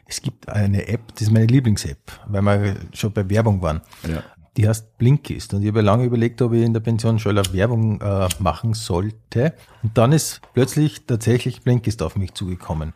Es 0.05 0.21
gibt 0.21 0.49
eine 0.49 0.87
App, 0.87 1.01
das 1.13 1.23
ist 1.23 1.31
meine 1.31 1.45
Lieblings-App, 1.45 2.11
weil 2.27 2.43
wir 2.43 2.75
schon 2.93 3.13
bei 3.13 3.29
Werbung 3.29 3.61
waren. 3.61 3.81
Ja. 4.07 4.23
Die 4.57 4.67
heißt 4.67 4.97
Blinkist. 4.97 5.53
Und 5.53 5.61
ich 5.61 5.69
habe 5.69 5.79
lange 5.79 6.03
überlegt, 6.03 6.41
ob 6.41 6.51
ich 6.51 6.63
in 6.63 6.73
der 6.73 6.81
Pension 6.81 7.19
Schöller 7.19 7.43
Werbung 7.53 8.01
äh, 8.01 8.27
machen 8.39 8.73
sollte. 8.73 9.53
Und 9.81 9.97
dann 9.97 10.11
ist 10.11 10.41
plötzlich 10.53 11.05
tatsächlich 11.05 11.61
Blinkist 11.61 12.01
auf 12.01 12.17
mich 12.17 12.33
zugekommen. 12.33 12.93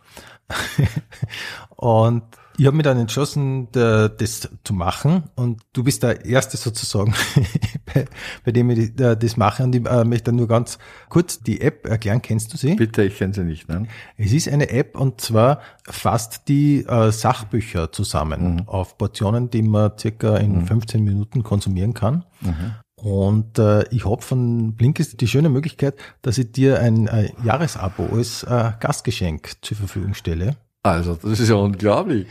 und 1.76 2.24
ich 2.58 2.66
habe 2.66 2.76
mich 2.76 2.84
dann 2.84 2.98
entschlossen, 2.98 3.68
das 3.72 4.48
zu 4.64 4.74
machen 4.74 5.24
und 5.34 5.60
du 5.72 5.84
bist 5.84 6.02
der 6.02 6.24
Erste 6.24 6.56
sozusagen, 6.56 7.14
bei, 7.94 8.06
bei, 8.44 8.52
dem 8.52 8.70
ich 8.70 8.94
das 8.94 9.36
mache 9.36 9.62
und 9.62 9.74
ich 9.74 9.86
äh, 9.86 10.04
möchte 10.04 10.32
nur 10.32 10.48
ganz 10.48 10.78
kurz 11.08 11.40
die 11.40 11.60
App 11.60 11.86
erklären. 11.86 12.22
Kennst 12.22 12.52
du 12.52 12.56
sie? 12.56 12.74
Bitte, 12.74 13.04
ich 13.04 13.16
kenne 13.16 13.34
sie 13.34 13.44
nicht. 13.44 13.68
Ne? 13.68 13.86
Es 14.16 14.32
ist 14.32 14.48
eine 14.48 14.70
App 14.70 14.98
und 14.98 15.20
zwar 15.20 15.60
fasst 15.84 16.48
die 16.48 16.84
äh, 16.84 17.12
Sachbücher 17.12 17.92
zusammen 17.92 18.54
mhm. 18.54 18.68
auf 18.68 18.96
Portionen, 18.98 19.50
die 19.50 19.62
man 19.62 19.92
circa 19.98 20.36
in 20.36 20.60
mhm. 20.60 20.66
15 20.66 21.04
Minuten 21.04 21.42
konsumieren 21.42 21.94
kann. 21.94 22.24
Mhm. 22.40 22.72
Und 22.96 23.58
äh, 23.58 23.86
ich 23.90 24.06
habe 24.06 24.22
von 24.22 24.74
Blinkist 24.74 25.20
die 25.20 25.28
schöne 25.28 25.50
Möglichkeit, 25.50 25.96
dass 26.22 26.38
ich 26.38 26.52
dir 26.52 26.80
ein 26.80 27.06
äh, 27.08 27.30
Jahresabo 27.44 28.08
als 28.16 28.42
äh, 28.42 28.72
Gastgeschenk 28.80 29.52
zur 29.60 29.76
Verfügung 29.76 30.14
stelle. 30.14 30.56
Also, 30.90 31.14
das 31.14 31.40
ist 31.40 31.48
ja 31.48 31.56
unglaublich. 31.56 32.26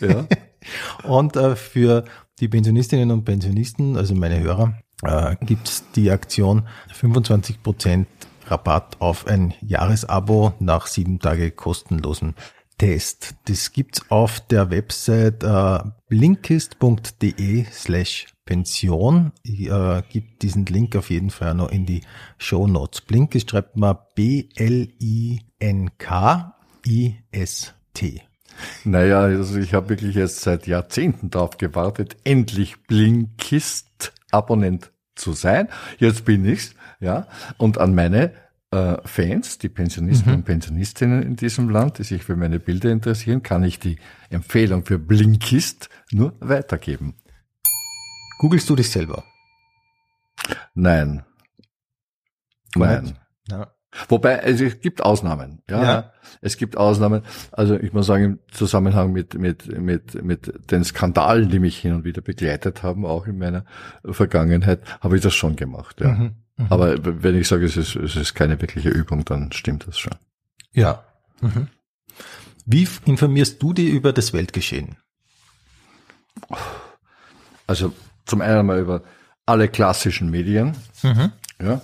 Ja. 0.00 0.26
und 1.04 1.36
äh, 1.36 1.56
für 1.56 2.04
die 2.40 2.48
Pensionistinnen 2.48 3.10
und 3.10 3.24
Pensionisten, 3.24 3.96
also 3.96 4.14
meine 4.14 4.40
Hörer, 4.40 4.74
äh, 5.02 5.36
gibt 5.44 5.96
die 5.96 6.10
Aktion 6.10 6.68
25% 6.92 8.06
Rabatt 8.46 9.00
auf 9.00 9.26
ein 9.26 9.54
Jahresabo 9.60 10.54
nach 10.60 10.86
sieben 10.86 11.18
Tage 11.18 11.50
kostenlosen 11.50 12.34
Test. 12.78 13.34
Das 13.46 13.72
gibt's 13.72 14.10
auf 14.10 14.40
der 14.40 14.70
Website 14.70 15.42
äh, 15.42 15.78
blinkist.de 16.08 17.64
slash 17.72 18.26
Pension. 18.44 19.32
Ich 19.42 19.68
äh, 19.68 20.02
gebe 20.08 20.26
diesen 20.40 20.66
Link 20.66 20.94
auf 20.94 21.10
jeden 21.10 21.30
Fall 21.30 21.54
noch 21.54 21.70
in 21.70 21.86
die 21.86 22.02
Show 22.38 22.66
Notes. 22.66 23.00
Blinkist 23.00 23.50
schreibt 23.50 23.76
man 23.76 23.96
B-L-I-N-K-I-S 24.14 24.96
T. 27.96 28.22
Naja, 28.84 29.20
also 29.20 29.58
ich 29.58 29.74
habe 29.74 29.88
wirklich 29.88 30.14
jetzt 30.14 30.42
seit 30.42 30.66
Jahrzehnten 30.66 31.30
darauf 31.30 31.58
gewartet, 31.58 32.16
endlich 32.24 32.82
Blinkist-Abonnent 32.84 34.92
zu 35.14 35.32
sein. 35.32 35.68
Jetzt 35.98 36.24
bin 36.24 36.44
ich's, 36.44 36.74
ja. 37.00 37.26
Und 37.58 37.78
an 37.78 37.94
meine 37.94 38.32
äh, 38.70 38.96
Fans, 39.04 39.58
die 39.58 39.68
Pensionisten 39.68 40.30
mhm. 40.30 40.38
und 40.38 40.44
Pensionistinnen 40.44 41.22
in 41.22 41.36
diesem 41.36 41.68
Land, 41.68 41.98
die 41.98 42.04
sich 42.04 42.22
für 42.22 42.36
meine 42.36 42.60
Bilder 42.60 42.90
interessieren, 42.90 43.42
kann 43.42 43.64
ich 43.64 43.78
die 43.78 43.98
Empfehlung 44.30 44.84
für 44.84 44.98
Blinkist 44.98 45.88
nur 46.12 46.34
weitergeben. 46.40 47.14
Googlest 48.38 48.68
du 48.68 48.76
dich 48.76 48.90
selber? 48.90 49.24
Nein. 50.74 51.24
Nein. 52.74 53.18
Ja. 53.48 53.75
Wobei, 54.08 54.42
also 54.42 54.64
es 54.64 54.80
gibt 54.80 55.02
Ausnahmen. 55.02 55.62
Ja, 55.68 55.82
ja, 55.82 56.12
es 56.40 56.56
gibt 56.56 56.76
Ausnahmen. 56.76 57.22
Also 57.52 57.78
ich 57.78 57.92
muss 57.92 58.06
sagen, 58.06 58.24
im 58.24 58.38
Zusammenhang 58.50 59.12
mit, 59.12 59.34
mit, 59.34 59.66
mit, 59.78 60.22
mit 60.22 60.70
den 60.70 60.84
Skandalen, 60.84 61.48
die 61.48 61.58
mich 61.58 61.78
hin 61.78 61.94
und 61.94 62.04
wieder 62.04 62.22
begleitet 62.22 62.82
haben, 62.82 63.04
auch 63.06 63.26
in 63.26 63.38
meiner 63.38 63.64
Vergangenheit, 64.04 64.80
habe 65.00 65.16
ich 65.16 65.22
das 65.22 65.34
schon 65.34 65.56
gemacht. 65.56 66.00
Ja. 66.00 66.08
Mhm, 66.08 66.34
mh. 66.56 66.66
Aber 66.70 67.22
wenn 67.22 67.36
ich 67.36 67.48
sage, 67.48 67.64
es 67.64 67.76
ist, 67.76 67.96
es 67.96 68.16
ist 68.16 68.34
keine 68.34 68.60
wirkliche 68.60 68.90
Übung, 68.90 69.24
dann 69.24 69.52
stimmt 69.52 69.86
das 69.86 69.98
schon. 69.98 70.14
Ja. 70.72 71.04
Mhm. 71.40 71.68
Wie 72.64 72.88
informierst 73.04 73.62
du 73.62 73.72
dich 73.72 73.88
über 73.90 74.12
das 74.12 74.32
Weltgeschehen? 74.32 74.96
Also 77.66 77.92
zum 78.26 78.40
einen 78.40 78.66
mal 78.66 78.80
über 78.80 79.02
alle 79.46 79.68
klassischen 79.68 80.30
Medien. 80.30 80.76
Mhm. 81.02 81.32
Ja. 81.62 81.80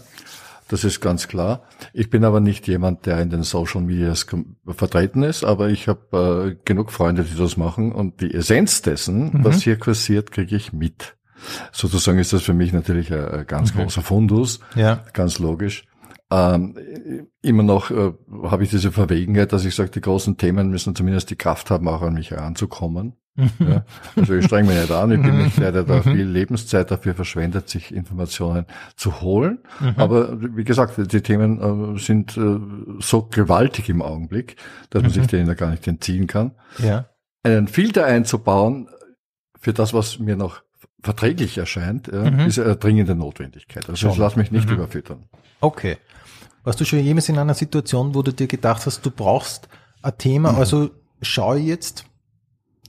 Das 0.73 0.85
ist 0.85 1.03
ganz 1.03 1.29
klar. 1.29 1.65
Ich 1.93 2.09
bin 2.09 2.25
aber 2.25 2.41
nicht 2.41 2.67
jemand, 2.67 3.05
der 3.05 3.21
in 3.21 3.29
den 3.29 3.43
Social 3.43 3.83
Medias 3.83 4.25
vertreten 4.67 5.23
ist, 5.23 5.45
aber 5.45 5.69
ich 5.69 5.87
habe 5.87 6.57
äh, 6.57 6.65
genug 6.65 6.93
Freunde, 6.93 7.25
die 7.25 7.37
das 7.37 7.59
machen 7.59 7.93
und 7.93 8.23
die 8.23 8.33
Essenz 8.33 8.81
dessen, 8.81 9.25
mhm. 9.25 9.45
was 9.45 9.61
hier 9.61 9.79
kursiert, 9.79 10.31
kriege 10.31 10.57
ich 10.57 10.73
mit. 10.73 11.19
Sozusagen 11.73 12.19
ist 12.19 12.33
das 12.33 12.41
für 12.41 12.55
mich 12.55 12.73
natürlich 12.73 13.13
ein, 13.13 13.23
ein 13.23 13.47
ganz 13.47 13.75
mhm. 13.75 13.81
großer 13.81 14.01
Fundus, 14.01 14.61
ja. 14.75 15.05
ganz 15.13 15.39
logisch. 15.39 15.85
Ähm, 16.31 17.29
immer 17.43 17.65
noch 17.65 17.91
äh, 17.91 18.15
habe 18.45 18.65
ich 18.65 18.71
diese 18.71 18.93
Verwegenheit, 18.93 19.53
dass 19.53 19.67
ich 19.67 19.75
sage, 19.75 19.91
die 19.91 20.01
großen 20.01 20.39
Themen 20.39 20.71
müssen 20.71 20.97
zumindest 20.97 21.29
die 21.29 21.37
Kraft 21.37 21.71
haben, 21.71 21.87
auch 21.87 22.01
an 22.01 22.15
mich 22.15 22.31
heranzukommen. 22.31 23.13
Ja, 23.37 23.85
also 24.15 24.35
ich 24.35 24.45
streng 24.45 24.67
mich 24.67 24.77
nicht 24.77 24.91
an, 24.91 25.11
ich 25.11 25.23
bin 25.23 25.39
nicht 25.39 25.59
der, 25.59 25.73
der 25.73 25.85
da 25.85 25.97
mhm. 25.97 26.03
viel 26.03 26.27
Lebenszeit 26.27 26.91
dafür 26.91 27.15
verschwendet, 27.15 27.69
sich 27.69 27.95
Informationen 27.95 28.67
zu 28.97 29.23
holen. 29.23 29.59
Mhm. 29.81 29.95
Aber 29.97 30.39
wie 30.57 30.65
gesagt, 30.65 30.95
die 30.99 31.23
Themen 31.23 31.97
äh, 31.97 31.99
sind 31.99 32.37
äh, 32.37 32.59
so 33.01 33.23
gewaltig 33.23 33.89
im 33.89 34.03
Augenblick, 34.03 34.57
dass 34.91 35.03
man 35.03 35.11
sich 35.11 35.23
mhm. 35.23 35.29
denen 35.29 35.49
ja 35.49 35.55
gar 35.55 35.71
nicht 35.71 35.87
entziehen 35.89 36.27
kann. 36.27 36.53
Ja. 36.79 37.07
Einen 37.43 37.69
Filter 37.69 38.05
einzubauen 38.05 38.89
für 39.59 39.73
das, 39.73 39.95
was 39.95 40.19
mir 40.19 40.37
noch 40.37 40.63
verträglich 41.03 41.59
erscheint, 41.59 42.07
ist 42.09 42.61
eine 42.61 42.77
dringende 42.77 43.17
Notwendigkeit. 43.17 43.89
Also 43.89 44.09
ich 44.09 44.17
lasse 44.17 44.39
mich 44.39 44.53
nicht 44.53 44.71
überfüttern. 44.71 45.25
Okay. 45.61 45.99
Warst 46.65 46.81
du 46.81 46.85
schon 46.85 47.01
jemals 47.01 47.29
in 47.29 47.39
einer 47.39 47.55
Situation, 47.55 48.15
wo 48.15 48.23
du 48.23 48.33
dir 48.33 48.47
gedacht 48.47 48.87
hast, 48.87 49.05
du 49.05 49.11
brauchst 49.11 49.69
ein 50.03 50.17
Thema, 50.17 50.57
also 50.59 50.91
schau 51.21 51.55
jetzt 51.55 52.05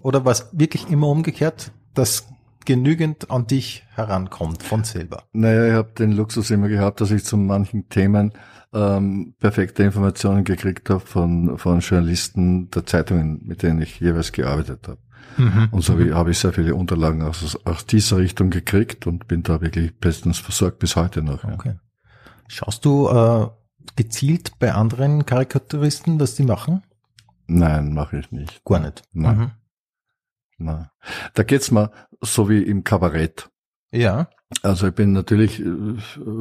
oder 0.04 0.26
was 0.26 0.50
wirklich 0.52 0.90
immer 0.90 1.08
umgekehrt, 1.08 1.72
das 1.94 2.28
genügend 2.66 3.32
an 3.32 3.48
dich 3.48 3.86
herankommt 3.96 4.62
von 4.62 4.84
selber? 4.84 5.24
Naja, 5.32 5.68
ich 5.68 5.74
habe 5.74 5.92
den 5.98 6.12
Luxus 6.12 6.52
immer 6.52 6.68
gehabt, 6.68 7.02
dass 7.02 7.12
ich 7.12 7.24
zu 7.24 7.38
manchen 7.38 7.90
Themen 7.90 8.34
ähm, 8.74 9.34
perfekte 9.40 9.84
Informationen 9.84 10.44
gekriegt 10.44 10.90
habe 10.90 11.00
von, 11.00 11.58
von 11.58 11.80
Journalisten 11.80 12.70
der 12.72 12.86
Zeitungen, 12.86 13.42
mit 13.46 13.64
denen 13.64 13.82
ich 13.82 14.00
jeweils 14.00 14.32
gearbeitet 14.32 14.88
habe. 14.88 15.00
Mhm. 15.38 15.70
Und 15.72 15.82
so 15.82 15.94
habe 16.14 16.32
ich 16.32 16.40
sehr 16.40 16.54
viele 16.54 16.76
Unterlagen 16.76 17.22
aus, 17.22 17.58
aus 17.66 17.86
dieser 17.86 18.18
Richtung 18.18 18.50
gekriegt 18.50 19.08
und 19.08 19.28
bin 19.28 19.42
da 19.44 19.62
wirklich 19.62 19.98
bestens 19.98 20.38
versorgt 20.38 20.80
bis 20.80 20.96
heute 20.96 21.22
noch. 21.22 21.44
Ja. 21.44 21.54
Okay. 21.54 21.76
Schaust 22.48 22.86
du 22.86 23.08
äh, 23.08 23.48
gezielt 23.96 24.60
bei 24.60 24.74
anderen 24.74 25.26
Karikaturisten, 25.26 26.20
was 26.20 26.36
die 26.36 26.44
machen? 26.44 26.84
Nein, 27.48 27.94
mache 27.94 28.20
ich 28.20 28.32
nicht. 28.32 28.64
Gar 28.66 28.80
nicht. 28.80 29.04
Nein. 29.14 29.38
Mhm. 29.38 29.52
Nein. 30.58 30.90
Da 31.34 31.44
geht's 31.44 31.72
mir 31.72 31.92
so 32.22 32.50
wie 32.50 32.62
im 32.64 32.84
Kabarett. 32.84 33.50
Ja. 33.92 34.30
Also 34.62 34.88
ich 34.88 34.94
bin 34.94 35.14
natürlich 35.14 35.60
äh, 35.60 35.96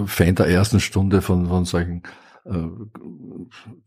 Fan 0.06 0.34
der 0.34 0.46
ersten 0.46 0.80
Stunde 0.80 1.22
von, 1.22 1.48
von 1.48 1.64
solchen 1.64 2.02
äh, 2.44 2.68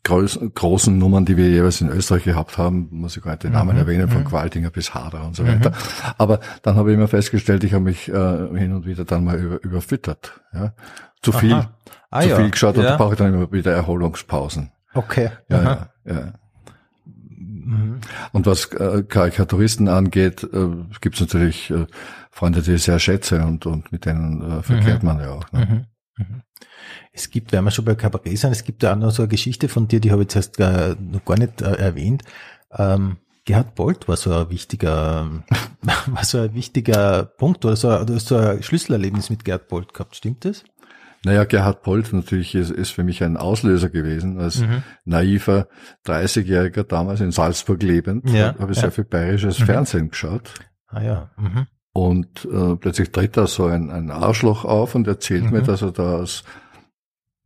großen, 0.04 0.54
großen 0.54 0.98
Nummern, 0.98 1.26
die 1.26 1.36
wir 1.38 1.50
jeweils 1.50 1.82
in 1.82 1.90
Österreich 1.90 2.24
gehabt 2.24 2.58
haben, 2.58 2.88
muss 2.92 3.18
ich 3.18 3.24
gar 3.24 3.32
nicht 3.32 3.44
den 3.44 3.52
Namen 3.52 3.74
mhm. 3.74 3.82
erwähnen, 3.82 4.10
von 4.10 4.22
mhm. 4.22 4.26
Qualtinger 4.26 4.70
bis 4.70 4.94
Hader 4.94 5.26
und 5.26 5.36
so 5.36 5.46
weiter. 5.46 5.72
Mhm. 5.72 5.76
Aber 6.18 6.40
dann 6.62 6.76
habe 6.76 6.92
ich 6.92 6.98
immer 6.98 7.08
festgestellt, 7.08 7.64
ich 7.64 7.74
habe 7.74 7.84
mich 7.84 8.08
äh, 8.08 8.58
hin 8.58 8.74
und 8.74 8.86
wieder 8.86 9.04
dann 9.04 9.26
mal 9.26 9.38
über, 9.38 9.64
überfüttert. 9.64 10.42
Ja. 10.54 10.74
Zu 11.22 11.32
viel, 11.32 11.54
ah, 11.54 12.22
zu 12.22 12.30
ja. 12.30 12.36
viel 12.38 12.52
geschaut 12.52 12.76
ja. 12.78 12.82
und 12.82 12.88
da 12.88 12.98
brauche 12.98 13.14
ich 13.14 13.18
dann 13.18 13.34
immer 13.34 13.52
wieder 13.52 13.74
Erholungspausen. 13.74 14.72
Okay. 14.94 15.32
Ja, 15.50 15.64
ja, 15.64 15.90
ja. 16.06 16.34
Mhm. 17.66 18.02
Und 18.32 18.46
was 18.46 18.66
äh, 18.74 19.04
Karikaturisten 19.04 19.88
angeht, 19.88 20.44
äh, 20.44 20.68
gibt 21.02 21.16
es 21.16 21.22
natürlich 21.22 21.72
äh, 21.72 21.88
Freunde, 22.32 22.62
die 22.62 22.74
ich 22.74 22.84
sehr 22.84 23.00
schätze 23.00 23.44
und, 23.44 23.66
und 23.66 23.92
mit 23.92 24.06
denen 24.06 24.42
äh, 24.42 24.62
verkehrt 24.62 25.04
mhm. 25.04 25.10
man 25.10 25.20
ja 25.20 25.32
auch. 25.32 25.52
Ne? 25.52 25.88
Mhm. 26.18 26.24
mhm. 26.24 26.42
Es 27.12 27.30
gibt, 27.30 27.54
wenn 27.54 27.64
wir 27.64 27.72
schon 27.72 27.86
bei 27.86 27.96
Cabaret 27.96 28.38
sind, 28.38 28.52
es 28.52 28.64
gibt 28.64 28.84
da 28.84 28.94
auch 28.94 28.98
noch 28.98 29.12
so 29.12 29.24
eine 29.24 29.30
Geschichte 29.30 29.70
von 29.70 29.88
dir, 29.88 30.02
die 30.02 30.12
habe 30.12 30.22
ich 30.22 30.26
jetzt 30.26 30.36
erst 30.36 30.58
gar, 30.58 30.96
noch 30.96 31.24
gar 31.24 31.38
nicht 31.38 31.62
äh, 31.62 31.72
erwähnt. 31.72 32.24
Ähm, 32.72 33.18
Gerhard 33.46 33.76
Bolt 33.76 34.08
war 34.08 34.18
so 34.18 34.34
ein 34.34 34.50
wichtiger, 34.50 35.30
war 35.82 36.26
so 36.26 36.40
ein 36.40 36.54
wichtiger 36.54 37.24
Punkt 37.24 37.64
oder 37.64 37.76
so, 37.76 37.90
oder 37.90 38.20
so 38.20 38.36
ein 38.36 38.62
Schlüsselerlebnis 38.62 39.30
mit 39.30 39.46
Gerhard 39.46 39.68
Bolt 39.68 39.94
gehabt, 39.94 40.16
stimmt 40.16 40.46
das? 40.46 40.66
Naja, 41.26 41.44
Gerhard 41.44 41.82
Polt 41.82 42.14
natürlich 42.14 42.54
ist, 42.54 42.70
ist 42.70 42.92
für 42.92 43.04
mich 43.04 43.24
ein 43.24 43.36
Auslöser 43.36 43.90
gewesen, 43.90 44.40
als 44.40 44.62
mhm. 44.62 44.84
naiver 45.06 45.68
30-Jähriger 46.06 46.84
damals 46.84 47.20
in 47.20 47.32
Salzburg 47.32 47.82
lebend, 47.82 48.30
ja, 48.30 48.56
habe 48.60 48.72
ich 48.72 48.78
ja. 48.78 48.84
sehr 48.84 48.92
viel 48.92 49.06
bayerisches 49.06 49.60
mhm. 49.60 49.66
Fernsehen 49.66 50.10
geschaut. 50.10 50.54
Ah 50.88 51.02
ja. 51.02 51.32
Mhm. 51.38 51.66
Und 51.94 52.46
äh, 52.46 52.76
plötzlich 52.76 53.12
tritt 53.12 53.38
da 53.38 53.48
so 53.48 53.66
ein, 53.66 53.90
ein 53.90 54.12
Arschloch 54.12 54.66
auf 54.66 54.94
und 54.94 55.08
erzählt 55.08 55.50
mir, 55.50 55.62
mhm. 55.62 55.66
dass 55.66 55.82
er 55.82 55.92
da 55.92 56.18
aus 56.18 56.44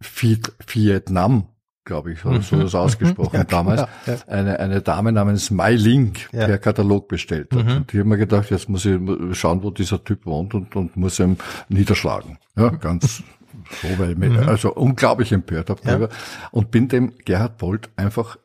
Vietnam, 0.02 1.48
glaube 1.86 2.12
ich, 2.12 2.26
oder 2.26 2.42
so 2.42 2.58
mhm. 2.58 2.62
das 2.62 2.76
ausgesprochen 2.76 3.38
ja, 3.38 3.44
damals, 3.46 3.86
ja. 4.06 4.16
eine, 4.28 4.60
eine 4.60 4.82
Dame 4.82 5.14
namens 5.14 5.52
Mai 5.52 5.76
Ling 5.76 6.16
ja. 6.34 6.48
per 6.48 6.58
Katalog 6.58 7.08
bestellt 7.08 7.56
hat. 7.56 7.64
Mhm. 7.64 7.78
Und 7.78 7.94
ich 7.94 8.00
habe 8.00 8.10
mir 8.10 8.18
gedacht, 8.18 8.50
jetzt 8.50 8.68
muss 8.68 8.86
ich 8.86 9.00
schauen, 9.34 9.64
wo 9.64 9.72
dieser 9.72 10.04
Typ 10.04 10.26
wohnt 10.26 10.54
und, 10.54 10.76
und 10.76 10.98
muss 10.98 11.18
ihn 11.22 11.38
niederschlagen. 11.70 12.40
Ja, 12.58 12.70
ganz 12.70 13.24
so, 13.82 14.00
weil 14.00 14.12
ich 14.12 14.18
mich 14.18 14.32
mhm. 14.32 14.50
also 14.50 14.74
unglaublich 14.74 15.32
empört 15.32 15.70
habe 15.70 15.82
darüber. 15.84 16.10
Und 16.52 16.72
bin 16.72 16.88
dem 16.88 17.14
Gerhard 17.26 17.58
Bolt 17.58 17.90
einfach 17.96 18.38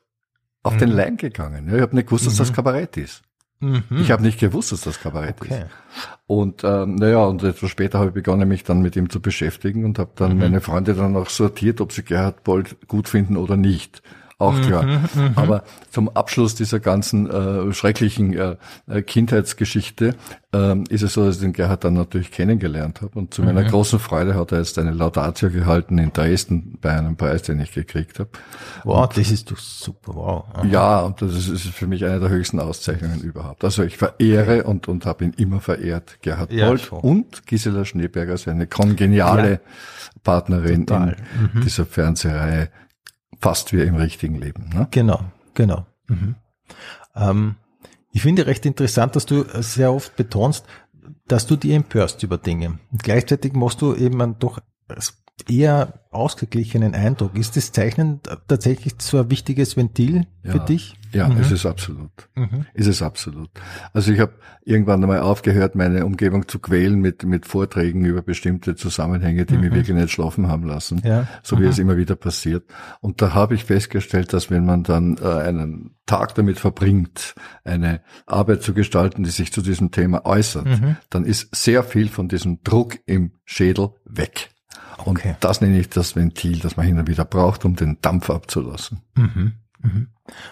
auf 0.63 0.77
den 0.77 0.91
mhm. 0.91 0.97
Leim 0.97 1.17
gegangen. 1.17 1.71
Ich 1.75 1.81
habe 1.81 1.95
nicht 1.95 2.07
gewusst, 2.07 2.27
dass 2.27 2.37
das 2.37 2.51
mhm. 2.51 2.55
Kabarett 2.55 2.97
ist. 2.97 3.23
Mhm. 3.61 3.83
Ich 4.01 4.11
habe 4.11 4.23
nicht 4.23 4.41
gewusst, 4.41 4.73
dass 4.73 4.83
das 4.83 5.01
Kabarett 5.01 5.41
okay. 5.41 5.63
ist. 5.63 5.67
Und 6.27 6.65
ähm, 6.65 6.97
naja, 6.97 7.25
und 7.25 7.43
etwas 7.43 7.71
später 7.71 7.99
habe 7.99 8.09
ich 8.09 8.15
begonnen, 8.15 8.49
mich 8.49 8.65
dann 8.65 8.83
mit 8.83 8.97
ihm 8.97 9.11
zu 9.11 9.21
beschäftigen 9.21 9.85
und 9.85 9.99
habe 9.99 10.11
dann 10.17 10.35
mhm. 10.35 10.39
meine 10.41 10.61
Freunde 10.61 10.95
dann 10.95 11.17
auch 11.17 11.29
sortiert, 11.29 11.81
ob 11.81 11.93
sie 11.93 12.03
Gerhard 12.03 12.45
Bolt 12.45 12.89
gut 12.89 13.09
finden 13.09 13.37
oder 13.37 13.57
nicht 13.57 14.03
auch 14.39 14.61
klar. 14.61 14.83
Mhm, 14.83 15.09
mhm, 15.15 15.33
Aber 15.37 15.63
zum 15.91 16.09
Abschluss 16.09 16.55
dieser 16.55 16.81
ganzen 16.81 17.31
äh, 17.31 17.73
schrecklichen 17.73 18.37
äh, 18.37 18.57
äh, 18.89 19.03
Kindheitsgeschichte 19.03 20.17
ähm, 20.53 20.85
ist 20.89 21.03
es 21.03 21.15
so, 21.15 21.25
dass 21.25 21.37
ich 21.37 21.41
den 21.41 21.53
Gerhard 21.53 21.85
dann 21.85 21.95
natürlich 21.95 22.33
kennengelernt 22.33 23.01
habe. 23.01 23.17
Und 23.17 23.33
zu 23.33 23.43
mhm. 23.43 23.49
meiner 23.49 23.65
großen 23.65 24.01
Freude 24.01 24.35
hat 24.35 24.51
er 24.51 24.59
jetzt 24.59 24.79
eine 24.79 24.91
Laudatio 24.91 25.51
gehalten 25.51 25.99
in 25.99 26.13
Dresden 26.13 26.79
bei 26.81 26.91
einem 26.91 27.17
Preis, 27.17 27.43
den 27.43 27.61
ich 27.61 27.73
gekriegt 27.73 28.19
habe. 28.19 28.31
Wow, 28.83 29.05
und, 29.05 29.17
das 29.17 29.31
ist 29.31 29.51
doch 29.53 29.59
super, 29.59 30.15
wow. 30.15 30.45
Aha. 30.53 30.67
Ja, 30.67 31.01
und 31.03 31.23
das 31.23 31.35
ist, 31.35 31.49
ist, 31.49 31.67
für 31.69 31.87
mich 31.87 32.05
eine 32.05 32.19
der 32.19 32.29
höchsten 32.29 32.59
Auszeichnungen 32.59 33.21
überhaupt. 33.21 33.63
Also 33.63 33.85
ich 33.85 33.97
verehre 33.97 34.65
und, 34.65 34.89
und 34.89 35.07
habe 35.07 35.25
ihn 35.25 35.33
immer 35.35 35.61
verehrt, 35.61 36.19
Gerhard 36.23 36.53
ja, 36.53 36.77
schon. 36.77 37.01
und 37.01 37.47
Gisela 37.47 37.85
Schneeberger, 37.85 38.37
seine 38.37 38.67
kongeniale 38.67 39.51
ja. 39.53 39.59
Partnerin 40.25 40.87
Total. 40.87 41.17
in 41.37 41.59
mhm. 41.59 41.63
dieser 41.63 41.87
Fernsehreihe 41.87 42.69
fast 43.41 43.73
wie 43.73 43.83
im 43.83 43.97
richtigen 43.97 44.37
Leben. 44.37 44.71
Ne? 44.73 44.89
Genau, 44.91 45.21
genau. 45.55 45.87
Mhm. 46.09 46.37
Ähm, 47.15 47.57
ich 48.13 48.23
finde 48.23 48.47
recht 48.47 48.65
interessant, 48.65 49.17
dass 49.17 49.27
du 49.27 49.45
sehr 49.61 49.93
oft 49.93 50.17
betonst, 50.17 50.65
dass 51.27 51.47
du 51.47 51.57
die 51.57 51.73
empörst 51.73 52.23
über 52.23 52.39
Dinge. 52.39 52.79
Und 52.93 53.03
gleichzeitig 53.03 53.53
machst 53.55 53.83
du 53.83 53.95
eben 53.95 54.21
einen 54.23 54.39
doch 54.39 54.61
eher 55.49 56.01
ausgeglichenen 56.11 56.95
Eindruck. 56.95 57.37
Ist 57.37 57.57
das 57.57 57.73
Zeichnen 57.73 58.21
tatsächlich 58.47 58.95
so 58.99 59.19
ein 59.19 59.31
wichtiges 59.31 59.77
Ventil 59.77 60.27
ja, 60.45 60.53
für 60.53 60.61
dich? 60.61 60.95
Ja, 61.13 61.29
mhm. 61.29 61.41
ist 61.41 61.51
es 61.51 61.67
absolut. 61.67 62.11
Mhm. 62.35 62.67
Ist 62.73 62.87
es 62.87 63.03
absolut. 63.03 63.51
Also 63.93 64.13
ich 64.13 64.21
habe 64.21 64.35
irgendwann 64.65 65.03
einmal 65.03 65.21
aufgehört, 65.21 65.75
meine 65.75 66.07
Umgebung 66.07 66.49
zu 66.49 66.59
quälen 66.59 67.01
mit, 67.01 67.25
mit 67.25 67.47
Vorträgen 67.47 68.05
über 68.05 68.23
bestimmte 68.23 68.75
Zusammenhänge, 68.75 69.45
die 69.45 69.55
mhm. 69.55 69.61
mich 69.61 69.75
wirklich 69.75 69.97
nicht 69.97 70.11
schlafen 70.11 70.49
haben 70.49 70.65
lassen, 70.65 71.03
ja. 71.05 71.27
so 71.43 71.61
wie 71.61 71.67
es 71.67 71.77
mhm. 71.77 71.83
immer 71.83 71.97
wieder 71.97 72.17
passiert. 72.17 72.65
Und 73.01 73.21
da 73.21 73.35
habe 73.35 73.55
ich 73.55 73.65
festgestellt, 73.65 74.33
dass 74.33 74.51
wenn 74.51 74.65
man 74.65 74.83
dann 74.83 75.19
äh, 75.19 75.27
einen 75.27 75.97
Tag 76.07 76.35
damit 76.35 76.59
verbringt, 76.59 77.35
eine 77.65 78.01
Arbeit 78.27 78.63
zu 78.63 78.75
gestalten, 78.75 79.25
die 79.25 79.31
sich 79.31 79.53
zu 79.53 79.63
diesem 79.63 79.91
Thema 79.91 80.25
äußert, 80.25 80.67
mhm. 80.67 80.97
dann 81.11 81.25
ist 81.25 81.55
sehr 81.55 81.83
viel 81.83 82.09
von 82.09 82.29
diesem 82.29 82.63
Druck 82.63 82.99
im 83.07 83.33
Schädel 83.45 83.91
weg. 84.05 84.54
Und 85.05 85.19
okay. 85.19 85.37
das 85.41 85.61
nenne 85.61 85.79
ich 85.79 85.89
das 85.91 86.17
Ventil, 86.17 86.59
das 86.61 86.77
man 86.77 86.87
hin 86.87 86.99
und 86.99 87.09
wieder 87.09 87.25
braucht, 87.25 87.65
um 87.65 87.77
den 87.77 87.99
Dampf 88.01 88.31
abzulassen. 88.31 89.01
Mhm. 89.15 89.53
Mhm. 89.83 90.09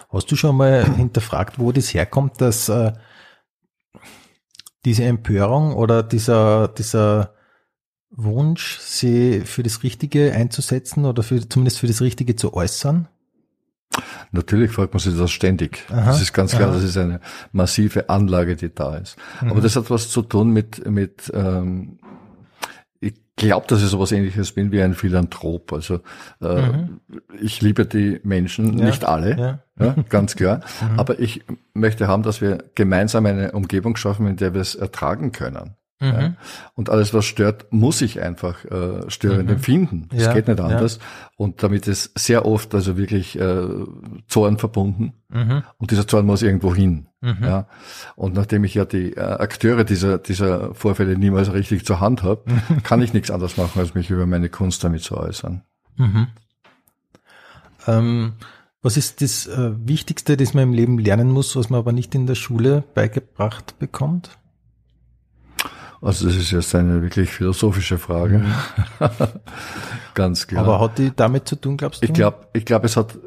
Hast 0.09 0.31
du 0.31 0.35
schon 0.35 0.57
mal 0.57 0.85
hinterfragt, 0.95 1.59
wo 1.59 1.71
das 1.71 1.93
herkommt, 1.93 2.39
dass 2.39 2.69
äh, 2.69 2.93
diese 4.85 5.05
Empörung 5.05 5.73
oder 5.73 6.03
dieser, 6.03 6.67
dieser 6.67 7.33
Wunsch, 8.11 8.77
sie 8.79 9.41
für 9.41 9.63
das 9.63 9.81
Richtige 9.81 10.33
einzusetzen 10.33 11.05
oder 11.05 11.23
für, 11.23 11.47
zumindest 11.47 11.79
für 11.79 11.87
das 11.87 12.01
Richtige 12.01 12.35
zu 12.35 12.53
äußern? 12.53 13.07
Natürlich 14.31 14.71
fragt 14.71 14.93
man 14.93 14.99
sich 14.99 15.15
das 15.17 15.31
ständig. 15.31 15.85
Aha, 15.89 16.05
das 16.05 16.21
ist 16.21 16.33
ganz 16.33 16.51
klar, 16.51 16.69
aha. 16.69 16.75
das 16.75 16.83
ist 16.83 16.97
eine 16.97 17.19
massive 17.51 18.09
Anlage, 18.09 18.55
die 18.55 18.73
da 18.73 18.97
ist. 18.97 19.17
Mhm. 19.41 19.51
Aber 19.51 19.61
das 19.61 19.75
hat 19.75 19.89
was 19.89 20.09
zu 20.09 20.21
tun 20.21 20.51
mit, 20.51 20.89
mit 20.89 21.31
ähm, 21.33 21.99
glaube, 23.35 23.67
dass 23.67 23.81
ich 23.81 23.89
sowas 23.89 24.11
ähnliches 24.11 24.51
bin 24.51 24.71
wie 24.71 24.81
ein 24.81 24.93
Philanthrop. 24.93 25.73
Also 25.73 25.99
äh, 26.41 26.61
mhm. 26.61 27.01
ich 27.41 27.61
liebe 27.61 27.85
die 27.85 28.19
Menschen, 28.23 28.77
ja. 28.77 28.85
nicht 28.85 29.05
alle, 29.05 29.61
ja. 29.79 29.85
ja 29.85 29.95
ganz 30.09 30.35
klar. 30.35 30.61
Mhm. 30.83 30.99
Aber 30.99 31.19
ich 31.19 31.43
möchte 31.73 32.07
haben, 32.07 32.23
dass 32.23 32.41
wir 32.41 32.63
gemeinsam 32.75 33.25
eine 33.25 33.51
Umgebung 33.51 33.95
schaffen, 33.95 34.27
in 34.27 34.37
der 34.37 34.53
wir 34.53 34.61
es 34.61 34.75
ertragen 34.75 35.31
können. 35.31 35.75
Mhm. 36.03 36.19
Ja. 36.19 36.33
Und 36.75 36.89
alles, 36.89 37.13
was 37.13 37.25
stört, 37.25 37.71
muss 37.71 38.01
ich 38.01 38.21
einfach 38.21 38.65
äh, 38.65 39.09
störend 39.09 39.45
mhm. 39.45 39.55
empfinden. 39.55 40.09
Das 40.11 40.23
ja, 40.23 40.33
geht 40.33 40.47
nicht 40.47 40.59
anders. 40.59 40.97
Ja. 40.97 41.01
Und 41.37 41.63
damit 41.63 41.87
ist 41.87 42.17
sehr 42.19 42.45
oft 42.45 42.75
also 42.75 42.97
wirklich 42.97 43.39
äh, 43.39 43.67
Zorn 44.27 44.57
verbunden. 44.57 45.13
Mhm. 45.29 45.63
Und 45.77 45.91
dieser 45.91 46.07
Zorn 46.07 46.25
muss 46.25 46.41
irgendwo 46.41 46.75
hin. 46.75 47.07
Mhm. 47.21 47.37
Ja. 47.41 47.67
Und 48.15 48.33
nachdem 48.33 48.65
ich 48.65 48.73
ja 48.73 48.83
die 48.83 49.13
äh, 49.13 49.19
Akteure 49.21 49.85
dieser, 49.85 50.17
dieser 50.17 50.75
Vorfälle 50.75 51.17
niemals 51.17 51.53
richtig 51.53 51.85
zur 51.85 52.01
Hand 52.01 52.21
habe, 52.23 52.43
kann 52.83 53.01
ich 53.01 53.13
nichts 53.13 53.31
anderes 53.31 53.55
machen, 53.55 53.79
als 53.79 53.95
mich 53.95 54.09
über 54.09 54.25
meine 54.25 54.49
Kunst 54.49 54.83
damit 54.83 55.03
zu 55.03 55.15
äußern. 55.15 55.63
Mhm. 55.95 56.27
Ähm, 57.87 58.33
was 58.81 58.97
ist 58.97 59.21
das 59.21 59.47
äh, 59.47 59.71
Wichtigste, 59.87 60.35
das 60.35 60.53
man 60.53 60.63
im 60.63 60.73
Leben 60.73 60.99
lernen 60.99 61.31
muss, 61.31 61.55
was 61.55 61.69
man 61.69 61.79
aber 61.79 61.93
nicht 61.93 62.13
in 62.15 62.27
der 62.27 62.35
Schule 62.35 62.83
beigebracht 62.93 63.79
bekommt? 63.79 64.37
Also 66.03 66.27
das 66.27 66.35
ist 66.35 66.51
jetzt 66.51 66.75
eine 66.75 67.01
wirklich 67.01 67.29
philosophische 67.29 67.97
Frage. 67.97 68.39
Mhm. 68.39 68.53
Ganz 70.13 70.47
klar. 70.47 70.65
Aber 70.65 70.79
hat 70.81 70.97
die 70.97 71.11
damit 71.15 71.47
zu 71.47 71.55
tun, 71.55 71.77
glaubst 71.77 72.03
du? 72.03 72.05
Ich 72.05 72.13
glaube, 72.13 72.45
ich 72.53 72.65
glaube, 72.65 72.85
es 72.87 72.97
hat, 72.97 73.17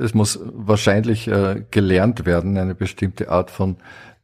es 0.00 0.12
muss 0.12 0.38
wahrscheinlich 0.44 1.28
äh, 1.28 1.64
gelernt 1.70 2.26
werden, 2.26 2.58
eine 2.58 2.74
bestimmte 2.74 3.30
Art 3.30 3.50
von 3.50 3.76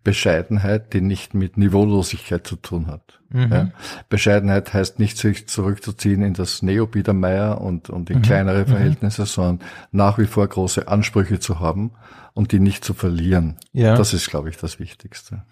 Bescheidenheit, 0.05 0.92
die 0.92 1.01
nicht 1.01 1.34
mit 1.34 1.57
Niveaulosigkeit 1.57 2.46
zu 2.46 2.57
tun 2.57 2.86
hat. 2.86 3.20
Mhm. 3.30 3.53
Ja? 3.53 3.70
Bescheidenheit 4.09 4.72
heißt 4.72 4.99
nicht, 4.99 5.16
sich 5.16 5.49
zurückzuziehen 5.49 6.22
in 6.22 6.34
das 6.34 6.62
Neobiedermeier 6.62 7.61
und, 7.61 7.90
und 7.90 8.11
in 8.11 8.18
mhm. 8.18 8.22
kleinere 8.22 8.61
mhm. 8.61 8.66
Verhältnisse, 8.66 9.22
mhm. 9.22 9.26
sondern 9.26 9.68
nach 9.90 10.18
wie 10.18 10.26
vor 10.26 10.46
große 10.46 10.86
Ansprüche 10.86 11.40
zu 11.40 11.61
haben 11.61 11.92
und 12.34 12.53
die 12.53 12.61
nicht 12.61 12.84
zu 12.84 12.94
verlieren. 12.94 13.57
Ja. 13.72 13.96
Das 13.96 14.12
ist, 14.12 14.28
glaube 14.28 14.51
ich, 14.51 14.59
das 14.59 14.78
Wichtigste. 14.78 15.44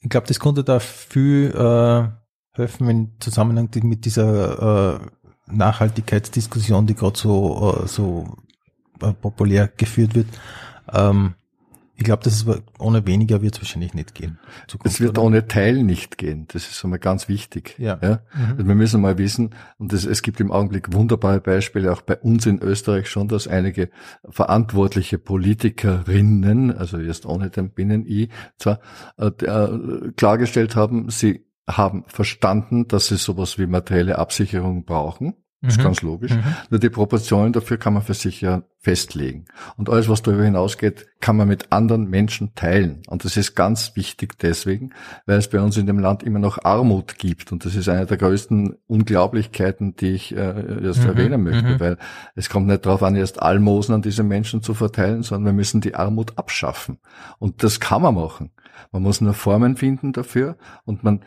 Ich 0.00 0.08
glaube, 0.08 0.26
das 0.26 0.38
konnte 0.38 0.64
da 0.64 0.78
viel 0.78 1.52
äh, 1.54 2.08
helfen 2.56 2.88
im 2.88 3.20
Zusammenhang 3.20 3.68
mit 3.82 4.04
dieser 4.04 5.00
äh, 5.00 5.06
Nachhaltigkeitsdiskussion, 5.50 6.86
die 6.86 6.94
gerade 6.94 7.18
so, 7.18 7.82
äh, 7.82 7.88
so 7.88 8.36
äh, 9.00 9.12
populär 9.12 9.68
geführt 9.76 10.14
wird. 10.14 10.28
Ähm, 10.92 11.34
ich 11.98 12.04
glaube, 12.04 12.22
dass 12.22 12.34
es 12.34 12.62
ohne 12.78 13.04
weniger 13.08 13.42
wird 13.42 13.56
es 13.56 13.60
wahrscheinlich 13.60 13.92
nicht 13.92 14.14
gehen. 14.14 14.38
Es 14.84 15.00
wird 15.00 15.18
oder? 15.18 15.24
ohne 15.24 15.48
Teil 15.48 15.82
nicht 15.82 16.16
gehen. 16.16 16.46
Das 16.46 16.70
ist 16.70 16.84
einmal 16.84 17.00
ganz 17.00 17.28
wichtig. 17.28 17.74
Ja. 17.76 17.98
ja? 18.00 18.20
Mhm. 18.32 18.50
Also 18.52 18.68
wir 18.68 18.74
müssen 18.76 19.00
mal 19.00 19.18
wissen, 19.18 19.50
und 19.78 19.92
das, 19.92 20.04
es 20.04 20.22
gibt 20.22 20.38
im 20.38 20.52
Augenblick 20.52 20.94
wunderbare 20.94 21.40
Beispiele, 21.40 21.92
auch 21.92 22.02
bei 22.02 22.16
uns 22.16 22.46
in 22.46 22.62
Österreich 22.62 23.10
schon, 23.10 23.26
dass 23.26 23.48
einige 23.48 23.90
verantwortliche 24.30 25.18
Politikerinnen, 25.18 26.70
also 26.70 26.98
jetzt 26.98 27.26
ohne 27.26 27.50
den 27.50 27.70
Binnen-I, 27.70 28.28
zwar 28.58 28.78
äh, 29.16 29.26
äh, 29.26 30.12
klargestellt 30.16 30.76
haben, 30.76 31.10
sie 31.10 31.46
haben 31.68 32.04
verstanden, 32.06 32.86
dass 32.86 33.08
sie 33.08 33.16
sowas 33.16 33.58
wie 33.58 33.66
materielle 33.66 34.18
Absicherung 34.18 34.84
brauchen 34.84 35.34
das 35.60 35.74
ist 35.74 35.78
mhm. 35.78 35.84
ganz 35.84 36.02
logisch. 36.02 36.32
Mhm. 36.32 36.44
Nur 36.70 36.78
die 36.78 36.88
Proportionen 36.88 37.52
dafür 37.52 37.78
kann 37.78 37.92
man 37.92 38.02
für 38.02 38.14
sich 38.14 38.40
ja 38.40 38.62
festlegen. 38.78 39.46
Und 39.76 39.90
alles, 39.90 40.08
was 40.08 40.22
darüber 40.22 40.44
hinausgeht, 40.44 41.08
kann 41.20 41.36
man 41.36 41.48
mit 41.48 41.72
anderen 41.72 42.08
Menschen 42.08 42.54
teilen. 42.54 43.02
Und 43.08 43.24
das 43.24 43.36
ist 43.36 43.56
ganz 43.56 43.96
wichtig 43.96 44.38
deswegen, 44.38 44.90
weil 45.26 45.38
es 45.38 45.50
bei 45.50 45.60
uns 45.60 45.76
in 45.76 45.86
dem 45.86 45.98
Land 45.98 46.22
immer 46.22 46.38
noch 46.38 46.64
Armut 46.64 47.18
gibt. 47.18 47.50
Und 47.50 47.64
das 47.64 47.74
ist 47.74 47.88
eine 47.88 48.06
der 48.06 48.18
größten 48.18 48.76
Unglaublichkeiten, 48.86 49.96
die 49.96 50.12
ich 50.12 50.36
äh, 50.36 50.84
erst 50.84 51.02
mhm. 51.02 51.08
erwähnen 51.08 51.42
möchte, 51.42 51.68
mhm. 51.70 51.80
weil 51.80 51.98
es 52.36 52.48
kommt 52.48 52.68
nicht 52.68 52.86
darauf 52.86 53.02
an, 53.02 53.16
erst 53.16 53.42
Almosen 53.42 53.96
an 53.96 54.02
diese 54.02 54.22
Menschen 54.22 54.62
zu 54.62 54.74
verteilen, 54.74 55.24
sondern 55.24 55.46
wir 55.46 55.56
müssen 55.56 55.80
die 55.80 55.96
Armut 55.96 56.38
abschaffen. 56.38 56.98
Und 57.40 57.64
das 57.64 57.80
kann 57.80 58.02
man 58.02 58.14
machen. 58.14 58.52
Man 58.92 59.02
muss 59.02 59.20
nur 59.20 59.34
Formen 59.34 59.76
finden 59.76 60.12
dafür 60.12 60.56
und 60.84 61.02
man 61.02 61.24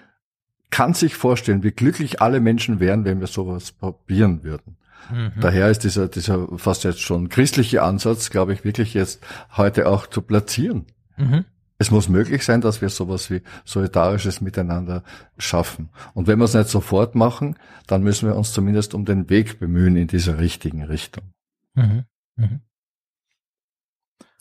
kann 0.72 0.94
sich 0.94 1.16
vorstellen, 1.16 1.64
wie 1.64 1.72
glücklich 1.72 2.22
alle 2.22 2.40
Menschen 2.40 2.80
wären, 2.80 3.06
wenn 3.06 3.20
wir 3.20 3.28
sowas 3.28 3.72
probieren 3.72 4.44
würden. 4.44 4.78
Mhm. 5.12 5.34
Daher 5.40 5.70
ist 5.70 5.84
dieser, 5.84 6.08
dieser 6.08 6.48
fast 6.58 6.84
jetzt 6.84 7.02
schon 7.02 7.30
christliche 7.30 7.84
Ansatz, 7.84 8.30
glaube 8.30 8.54
ich, 8.54 8.64
wirklich 8.64 8.94
jetzt 8.94 9.22
heute 9.56 9.88
auch 9.88 10.08
zu 10.08 10.22
platzieren. 10.22 10.86
Mhm. 11.18 11.46
Es 11.78 11.90
muss 11.90 12.10
möglich 12.10 12.46
sein, 12.46 12.62
dass 12.62 12.82
wir 12.82 12.90
sowas 12.90 13.32
wie 13.32 13.42
solidarisches 13.66 14.40
Miteinander 14.40 15.04
schaffen. 15.38 15.90
Und 16.14 16.28
wenn 16.28 16.38
wir 16.38 16.46
es 16.46 16.54
nicht 16.54 16.70
sofort 16.70 17.16
machen, 17.16 17.58
dann 17.88 18.04
müssen 18.04 18.28
wir 18.28 18.36
uns 18.36 18.54
zumindest 18.54 18.94
um 18.94 19.04
den 19.04 19.30
Weg 19.30 19.60
bemühen 19.60 19.96
in 19.96 20.08
dieser 20.08 20.38
richtigen 20.38 20.84
Richtung. 20.84 21.34
Mhm. 21.74 22.06
Mhm. 22.36 22.62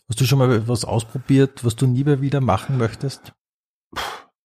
Hast 0.08 0.20
du 0.20 0.26
schon 0.26 0.38
mal 0.38 0.68
was 0.68 0.84
ausprobiert, 0.84 1.64
was 1.64 1.76
du 1.76 1.86
nie 1.86 2.04
mehr 2.04 2.20
wieder 2.20 2.40
machen 2.40 2.76
möchtest? 2.76 3.32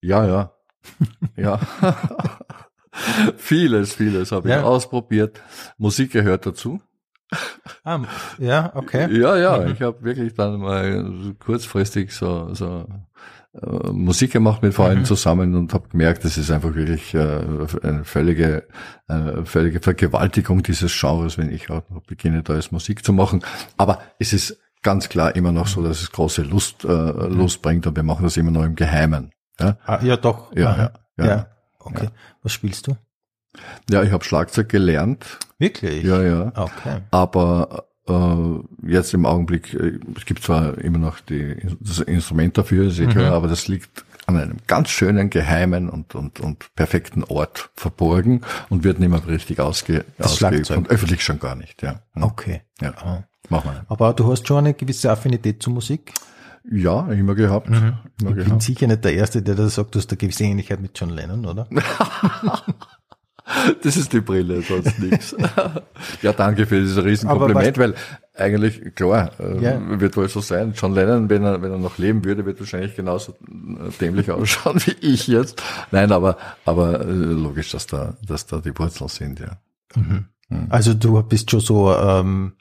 Ja, 0.02 0.26
ja. 0.26 0.55
ja. 1.36 1.60
vieles, 3.38 3.94
vieles 3.94 4.32
habe 4.32 4.50
ich 4.50 4.56
ausprobiert. 4.56 5.42
Musik 5.78 6.12
gehört 6.12 6.46
dazu. 6.46 6.82
Ah, 7.84 8.02
ja, 8.40 8.72
okay. 8.76 9.12
Ja, 9.20 9.36
ja, 9.38 9.58
mhm. 9.58 9.74
ich 9.74 9.82
habe 9.82 10.04
wirklich 10.04 10.34
dann 10.36 10.60
mal 10.60 11.36
kurzfristig 11.40 12.14
so, 12.14 12.54
so 12.54 12.86
äh, 13.62 13.92
Musik 13.92 14.32
gemacht 14.32 14.62
mit 14.62 14.74
Freunden 14.74 15.00
mhm. 15.00 15.06
zusammen 15.06 15.56
und 15.56 15.74
habe 15.74 15.90
gemerkt, 15.90 16.26
das 16.26 16.38
ist 16.38 16.52
einfach 16.52 16.76
wirklich 16.76 17.14
äh, 17.14 17.42
eine 17.82 18.04
völlige, 18.04 18.68
eine 19.08 19.46
völlige 19.46 19.80
Vergewaltigung 19.80 20.62
dieses 20.64 20.98
Genres, 21.00 21.38
wenn 21.38 21.52
ich 21.52 21.70
auch 21.70 21.90
noch 21.90 22.04
beginne, 22.04 22.44
da 22.44 22.56
jetzt 22.56 22.72
Musik 22.72 23.06
zu 23.06 23.14
machen. 23.14 23.44
Aber 23.78 24.00
es 24.20 24.34
ist 24.34 24.60
ganz 24.84 25.10
klar 25.10 25.36
immer 25.36 25.52
noch 25.52 25.68
so, 25.68 25.82
dass 25.82 26.02
es 26.02 26.12
große 26.12 26.44
Lust, 26.44 26.86
äh, 26.86 26.88
Lust 26.88 27.62
bringt 27.62 27.88
und 27.88 27.96
wir 27.96 28.04
machen 28.04 28.24
das 28.24 28.38
immer 28.38 28.52
noch 28.52 28.64
im 28.64 28.76
Geheimen. 28.76 29.32
Ja, 29.60 29.78
ah, 29.86 29.99
ja 30.03 30.18
doch. 30.18 30.56
Ja, 30.56 30.91
ja, 31.18 31.26
ja. 31.26 31.47
Okay. 31.80 32.10
Was 32.43 32.51
spielst 32.51 32.88
du? 32.88 32.97
Ja, 33.89 34.03
ich 34.03 34.12
habe 34.12 34.24
Schlagzeug 34.24 34.70
gelernt. 34.70 35.39
Wirklich? 35.60 36.03
Ja, 36.03 36.22
ja. 36.22 36.51
Okay. 36.56 37.01
Aber 37.12 37.86
äh, 38.08 38.89
jetzt 38.91 39.14
im 39.14 39.26
Augenblick, 39.26 39.74
äh, 39.74 39.99
es 40.18 40.26
gibt 40.26 40.43
zwar 40.43 40.78
immer 40.78 40.97
noch 40.97 41.20
die, 41.20 41.56
das 41.80 41.99
Instrument 41.99 42.58
dafür, 42.58 42.89
seht 42.91 43.16
ihr, 43.16 43.28
mhm. 43.28 43.34
aber 43.34 43.47
das 43.47 43.68
liegt 43.68 44.06
an 44.28 44.38
einem 44.38 44.58
ganz 44.68 44.89
schönen, 44.89 45.30
geheimen 45.30 45.89
und, 45.89 46.16
und, 46.16 46.39
und 46.39 46.74
perfekten 46.76 47.24
Ort 47.24 47.70
verborgen 47.76 48.41
und 48.70 48.84
wird 48.84 48.99
nicht 48.99 49.10
mehr 49.10 49.26
richtig 49.28 49.60
ausge, 49.60 50.03
ausgeübt 50.20 50.72
und 50.72 50.89
öffentlich 50.89 51.24
schon 51.24 51.39
gar 51.39 51.56
nicht. 51.56 51.84
Ja. 51.84 52.01
Okay. 52.20 52.62
Ja. 52.82 52.93
Ah. 52.97 53.24
Machen 53.49 53.72
wir. 53.72 53.86
Aber 53.88 54.14
du 54.14 54.32
hast 54.32 54.47
schon 54.47 54.58
eine 54.58 54.74
gewisse 54.74 55.12
Affinität 55.12 55.62
zur 55.62 55.74
Musik? 55.74 56.12
Ja, 56.72 57.11
immer 57.11 57.36
gehabt. 57.36 57.70
Mhm. 57.70 57.97
Immer 58.20 58.32
ich 58.32 58.36
gehabt. 58.36 58.49
bin 58.49 58.59
sicher 58.59 58.88
nicht 58.88 59.03
der 59.03 59.13
Erste, 59.13 59.41
der 59.41 59.55
da 59.55 59.70
sagt, 59.70 59.93
du 59.93 59.99
hast 59.99 60.09
eine 60.09 60.18
gewisse 60.18 60.43
Ähnlichkeit 60.43 60.82
mit 60.82 60.99
John 60.99 61.09
Lennon, 61.09 61.45
oder? 61.45 61.68
das 63.84 63.97
ist 63.97 64.13
die 64.13 64.22
Brille, 64.22 64.61
sonst 64.61 64.97
nichts. 64.99 65.36
ja, 66.22 66.34
danke 66.34 66.66
für 66.66 66.80
dieses 66.80 67.03
Riesenkompliment, 67.03 67.78
weil 67.78 67.93
eigentlich, 68.34 68.95
klar, 68.95 69.32
äh, 69.39 69.61
ja. 69.61 69.99
wird 69.99 70.18
wohl 70.18 70.28
so 70.28 70.41
sein. 70.41 70.74
John 70.76 70.93
Lennon, 70.93 71.30
wenn 71.30 71.43
er, 71.43 71.61
wenn 71.61 71.72
er 71.72 71.78
noch 71.78 71.97
leben 71.97 72.26
würde, 72.26 72.45
wird 72.45 72.59
wahrscheinlich 72.59 72.95
genauso 72.95 73.34
äh, 73.34 73.91
dämlich 74.01 74.32
ausschauen 74.32 74.80
wie 74.86 74.95
ich 75.01 75.28
jetzt. 75.28 75.61
Nein, 75.91 76.11
aber, 76.11 76.38
aber 76.66 77.01
äh, 77.01 77.11
logisch, 77.11 77.72
dass 77.72 77.88
da, 77.88 78.16
dass 78.26 78.47
da 78.47 78.59
die 78.59 78.78
Wurzeln 78.78 79.09
sind, 79.09 79.39
ja. 79.39 79.57
Mhm. 79.95 80.26
Mhm. 80.49 80.68
Also 80.70 80.93
du 80.93 81.22
bist 81.24 81.51
schon 81.51 81.59
so 81.59 81.95
ähm, 81.95 82.53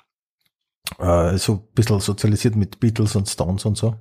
äh, 0.99 1.37
so 1.39 1.53
ein 1.53 1.75
bisschen 1.75 2.01
sozialisiert 2.01 2.57
mit 2.57 2.81
Beatles 2.81 3.17
und 3.17 3.29
Stones 3.29 3.65
und 3.65 3.77
so? 3.77 3.97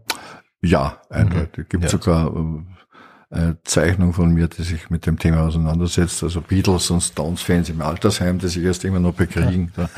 Ja, 0.62 1.02
eindeutig. 1.10 1.66
Mhm. 1.66 1.70
Gibt 1.70 1.84
ja. 1.84 1.90
sogar 1.90 2.36
äh, 2.36 2.64
eine 3.30 3.58
Zeichnung 3.64 4.14
von 4.14 4.34
mir, 4.34 4.48
die 4.48 4.64
sich 4.64 4.90
mit 4.90 5.06
dem 5.06 5.18
Thema 5.20 5.42
auseinandersetzt. 5.42 6.24
Also 6.24 6.42
Beatles 6.42 6.90
und 6.90 7.02
Stones-Fans 7.02 7.70
im 7.70 7.82
Altersheim, 7.82 8.40
die 8.40 8.48
sich 8.48 8.64
erst 8.64 8.86
immer 8.86 9.00
noch 9.00 9.14
bekriegen. 9.14 9.72
Ja. 9.76 9.90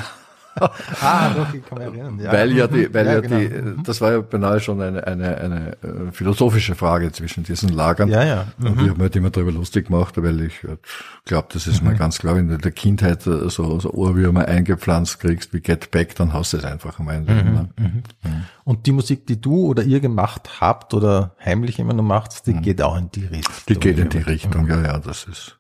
ah, 1.01 1.29
doch, 1.33 1.53
ich 1.53 1.65
kann 1.65 1.77
mich 1.77 1.87
erinnern. 1.87 2.19
Ja. 2.19 2.31
Weil 2.31 2.51
ja 2.53 2.67
die, 2.67 2.93
weil 2.93 3.05
ja, 3.05 3.13
ja 3.13 3.19
genau. 3.19 3.37
die, 3.37 3.47
mhm. 3.47 3.83
das 3.83 3.99
war 3.99 4.11
ja 4.13 4.21
beinahe 4.21 4.59
schon 4.59 4.81
eine, 4.81 5.05
eine, 5.05 5.37
eine 5.37 5.71
äh, 5.83 6.11
philosophische 6.11 6.75
Frage 6.75 7.11
zwischen 7.11 7.43
diesen 7.43 7.69
Lagern. 7.69 8.09
Ja, 8.09 8.23
ja. 8.23 8.47
Mhm. 8.57 8.67
Und 8.67 8.81
ich 8.81 8.89
habe 8.89 8.97
mir 8.97 9.03
halt 9.03 9.15
immer 9.15 9.29
darüber 9.29 9.51
lustig 9.51 9.87
gemacht, 9.87 10.15
weil 10.17 10.41
ich 10.41 10.63
äh, 10.63 10.77
glaube, 11.25 11.49
das 11.51 11.67
ist 11.67 11.81
mhm. 11.81 11.89
mal 11.89 11.97
ganz 11.97 12.19
klar, 12.19 12.35
wenn 12.35 12.47
du 12.47 12.55
in 12.55 12.61
der 12.61 12.71
Kindheit 12.71 13.27
äh, 13.27 13.49
so, 13.49 13.79
so 13.79 13.91
Ohrwürmer 13.91 14.47
eingepflanzt 14.47 15.19
kriegst 15.19 15.53
wie 15.53 15.59
Get 15.59 15.91
Back, 15.91 16.15
dann 16.15 16.33
hast 16.33 16.53
du 16.53 16.57
es 16.57 16.65
einfach 16.65 16.99
in 16.99 17.25
Leben. 17.25 17.53
Ne? 17.53 17.69
Mhm. 17.77 17.85
mhm. 18.23 18.43
Und 18.63 18.87
die 18.87 18.93
Musik, 18.93 19.27
die 19.27 19.39
du 19.39 19.67
oder 19.67 19.83
ihr 19.83 19.99
gemacht 19.99 20.61
habt 20.61 20.93
oder 20.93 21.35
heimlich 21.43 21.79
immer 21.79 21.93
noch 21.93 22.03
macht, 22.03 22.47
die 22.47 22.53
mhm. 22.53 22.61
geht 22.61 22.81
auch 22.81 22.97
in 22.97 23.11
die 23.11 23.25
Richtung. 23.25 23.53
Die 23.69 23.75
geht 23.75 23.99
in 23.99 24.09
die 24.09 24.19
Richtung, 24.19 24.67
ja, 24.67 24.81
ja, 24.81 24.97
das 24.99 25.25
ist 25.25 25.57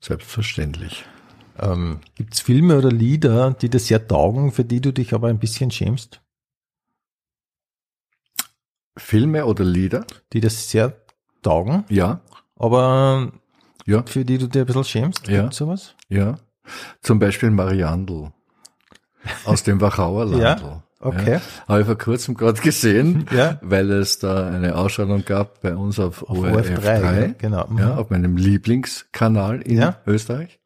selbstverständlich. 0.00 1.04
Ähm, 1.58 2.00
Gibt 2.14 2.34
es 2.34 2.40
Filme 2.40 2.76
oder 2.78 2.90
Lieder, 2.90 3.52
die 3.52 3.68
dir 3.68 3.78
sehr 3.78 4.06
taugen, 4.06 4.52
für 4.52 4.64
die 4.64 4.80
du 4.80 4.92
dich 4.92 5.14
aber 5.14 5.28
ein 5.28 5.38
bisschen 5.38 5.70
schämst? 5.70 6.20
Filme 8.96 9.46
oder 9.46 9.64
Lieder? 9.64 10.06
Die 10.32 10.40
das 10.40 10.70
sehr 10.70 10.96
taugen? 11.42 11.84
Ja. 11.88 12.20
Aber 12.56 13.32
ja. 13.84 14.02
für 14.06 14.24
die 14.24 14.38
du 14.38 14.48
dir 14.48 14.60
ein 14.60 14.66
bisschen 14.66 14.84
schämst? 14.84 15.28
Ja. 15.28 15.50
sowas? 15.50 15.94
Ja. 16.08 16.38
Zum 17.00 17.18
Beispiel 17.18 17.50
Mariandel 17.50 18.32
aus 19.44 19.62
dem 19.62 19.80
Wachauer 19.80 20.24
Landl. 20.24 20.42
ja. 20.42 20.82
Okay. 20.98 21.34
Ja, 21.34 21.40
habe 21.68 21.80
ich 21.80 21.86
vor 21.86 21.98
kurzem 21.98 22.34
gerade 22.34 22.60
gesehen, 22.60 23.26
ja. 23.30 23.58
weil 23.60 23.90
es 23.92 24.18
da 24.18 24.48
eine 24.48 24.76
Ausstrahlung 24.76 25.24
gab 25.24 25.60
bei 25.60 25.76
uns 25.76 26.00
auf, 26.00 26.22
auf 26.22 26.38
ORF 26.38 26.72
3, 26.74 27.00
3 27.00 27.20
ja, 27.20 27.26
genau. 27.38 27.68
Ja, 27.78 27.92
mhm. 27.92 27.98
auf 27.98 28.10
meinem 28.10 28.36
Lieblingskanal 28.36 29.60
in 29.60 29.78
ja. 29.78 29.98
Österreich. 30.06 30.58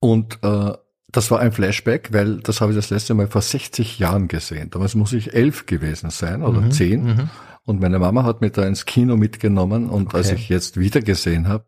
Und 0.00 0.38
äh, 0.42 0.72
das 1.10 1.30
war 1.30 1.40
ein 1.40 1.52
Flashback, 1.52 2.12
weil 2.12 2.40
das 2.40 2.60
habe 2.60 2.72
ich 2.72 2.76
das 2.76 2.90
letzte 2.90 3.14
Mal 3.14 3.28
vor 3.28 3.42
60 3.42 3.98
Jahren 3.98 4.28
gesehen. 4.28 4.70
Damals 4.70 4.94
muss 4.94 5.12
ich 5.12 5.34
elf 5.34 5.66
gewesen 5.66 6.10
sein 6.10 6.42
oder 6.42 6.60
mhm, 6.60 6.70
zehn. 6.70 7.04
Mhm. 7.04 7.30
Und 7.64 7.80
meine 7.80 7.98
Mama 7.98 8.24
hat 8.24 8.40
mich 8.40 8.52
da 8.52 8.66
ins 8.66 8.84
Kino 8.84 9.16
mitgenommen. 9.16 9.88
Und 9.88 10.08
okay. 10.08 10.16
als 10.18 10.32
ich 10.32 10.48
jetzt 10.48 10.78
wieder 10.78 11.00
gesehen 11.00 11.48
habe, 11.48 11.66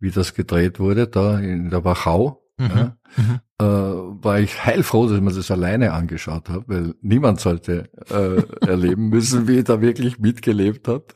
wie 0.00 0.10
das 0.10 0.34
gedreht 0.34 0.80
wurde, 0.80 1.06
da 1.06 1.38
in 1.38 1.70
der 1.70 1.84
Wachau, 1.84 2.42
mhm. 2.56 2.70
Ja, 2.74 2.96
mhm. 3.16 3.40
Äh, 3.60 3.64
war 3.64 4.38
ich 4.38 4.64
heilfroh, 4.64 5.08
dass 5.08 5.16
ich 5.16 5.22
mir 5.22 5.32
das 5.32 5.50
alleine 5.50 5.92
angeschaut 5.92 6.48
habe, 6.48 6.64
weil 6.68 6.94
niemand 7.00 7.40
sollte 7.40 7.90
äh, 8.08 8.66
erleben 8.66 9.08
müssen, 9.10 9.48
wie 9.48 9.58
ich 9.58 9.64
da 9.64 9.80
wirklich 9.80 10.18
mitgelebt 10.18 10.86
habe. 10.86 11.06